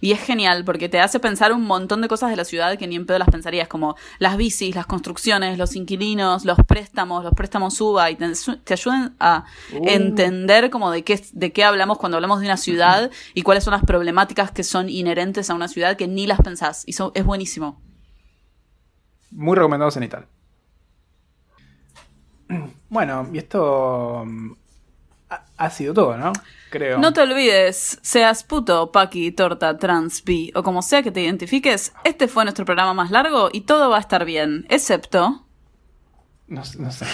Y 0.00 0.12
es 0.12 0.20
genial 0.20 0.64
porque 0.64 0.88
te 0.88 1.00
hace 1.00 1.18
pensar 1.18 1.52
un 1.52 1.64
montón 1.64 2.00
de 2.02 2.08
cosas 2.08 2.30
de 2.30 2.36
la 2.36 2.44
ciudad 2.44 2.78
que 2.78 2.86
ni 2.86 2.94
en 2.96 3.04
pedo 3.04 3.18
las 3.18 3.28
pensarías, 3.28 3.66
como 3.66 3.96
las 4.20 4.36
bicis, 4.36 4.74
las 4.74 4.86
construcciones, 4.86 5.58
los 5.58 5.74
inquilinos, 5.74 6.44
los 6.44 6.58
préstamos, 6.66 7.24
los 7.24 7.34
préstamos 7.34 7.80
UBA, 7.80 8.10
y 8.12 8.16
te, 8.16 8.26
te 8.64 8.74
ayudan 8.74 9.16
a 9.18 9.44
Uh. 9.72 9.88
entender 9.88 10.70
como 10.70 10.90
de 10.92 11.02
qué, 11.02 11.20
de 11.32 11.52
qué 11.52 11.64
hablamos 11.64 11.98
cuando 11.98 12.16
hablamos 12.16 12.38
de 12.40 12.46
una 12.46 12.56
ciudad 12.56 13.10
y 13.34 13.42
cuáles 13.42 13.64
son 13.64 13.72
las 13.72 13.84
problemáticas 13.84 14.52
que 14.52 14.62
son 14.62 14.88
inherentes 14.88 15.50
a 15.50 15.54
una 15.54 15.66
ciudad 15.68 15.96
que 15.96 16.06
ni 16.06 16.26
las 16.28 16.40
pensás. 16.40 16.84
Y 16.86 16.92
son- 16.92 17.10
es 17.14 17.24
buenísimo. 17.24 17.80
Muy 19.30 19.56
recomendado 19.56 19.90
Cenital. 19.90 20.26
Bueno, 22.88 23.28
y 23.32 23.38
esto 23.38 24.24
mm, 24.26 24.52
ha 25.58 25.70
sido 25.70 25.92
todo, 25.92 26.16
¿no? 26.16 26.32
Creo. 26.70 26.98
No 26.98 27.12
te 27.12 27.20
olvides, 27.20 27.98
seas 28.02 28.44
puto, 28.44 28.92
paqui, 28.92 29.32
torta, 29.32 29.76
trans, 29.76 30.22
bi 30.24 30.52
o 30.54 30.62
como 30.62 30.82
sea 30.82 31.02
que 31.02 31.10
te 31.10 31.22
identifiques, 31.22 31.92
este 32.04 32.28
fue 32.28 32.44
nuestro 32.44 32.64
programa 32.64 32.94
más 32.94 33.10
largo 33.10 33.48
y 33.52 33.62
todo 33.62 33.90
va 33.90 33.96
a 33.98 34.00
estar 34.00 34.24
bien, 34.24 34.66
excepto... 34.68 35.44
No, 36.46 36.62
no 36.78 36.90
sé. 36.90 37.06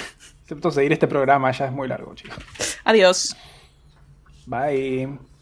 Excepto 0.43 0.71
seguir 0.71 0.93
este 0.93 1.09
programa, 1.09 1.51
ya 1.51 1.67
es 1.67 1.73
muy 1.73 1.89
largo, 1.89 2.15
chicos. 2.15 2.37
Adiós. 2.85 3.37
Bye. 4.47 5.34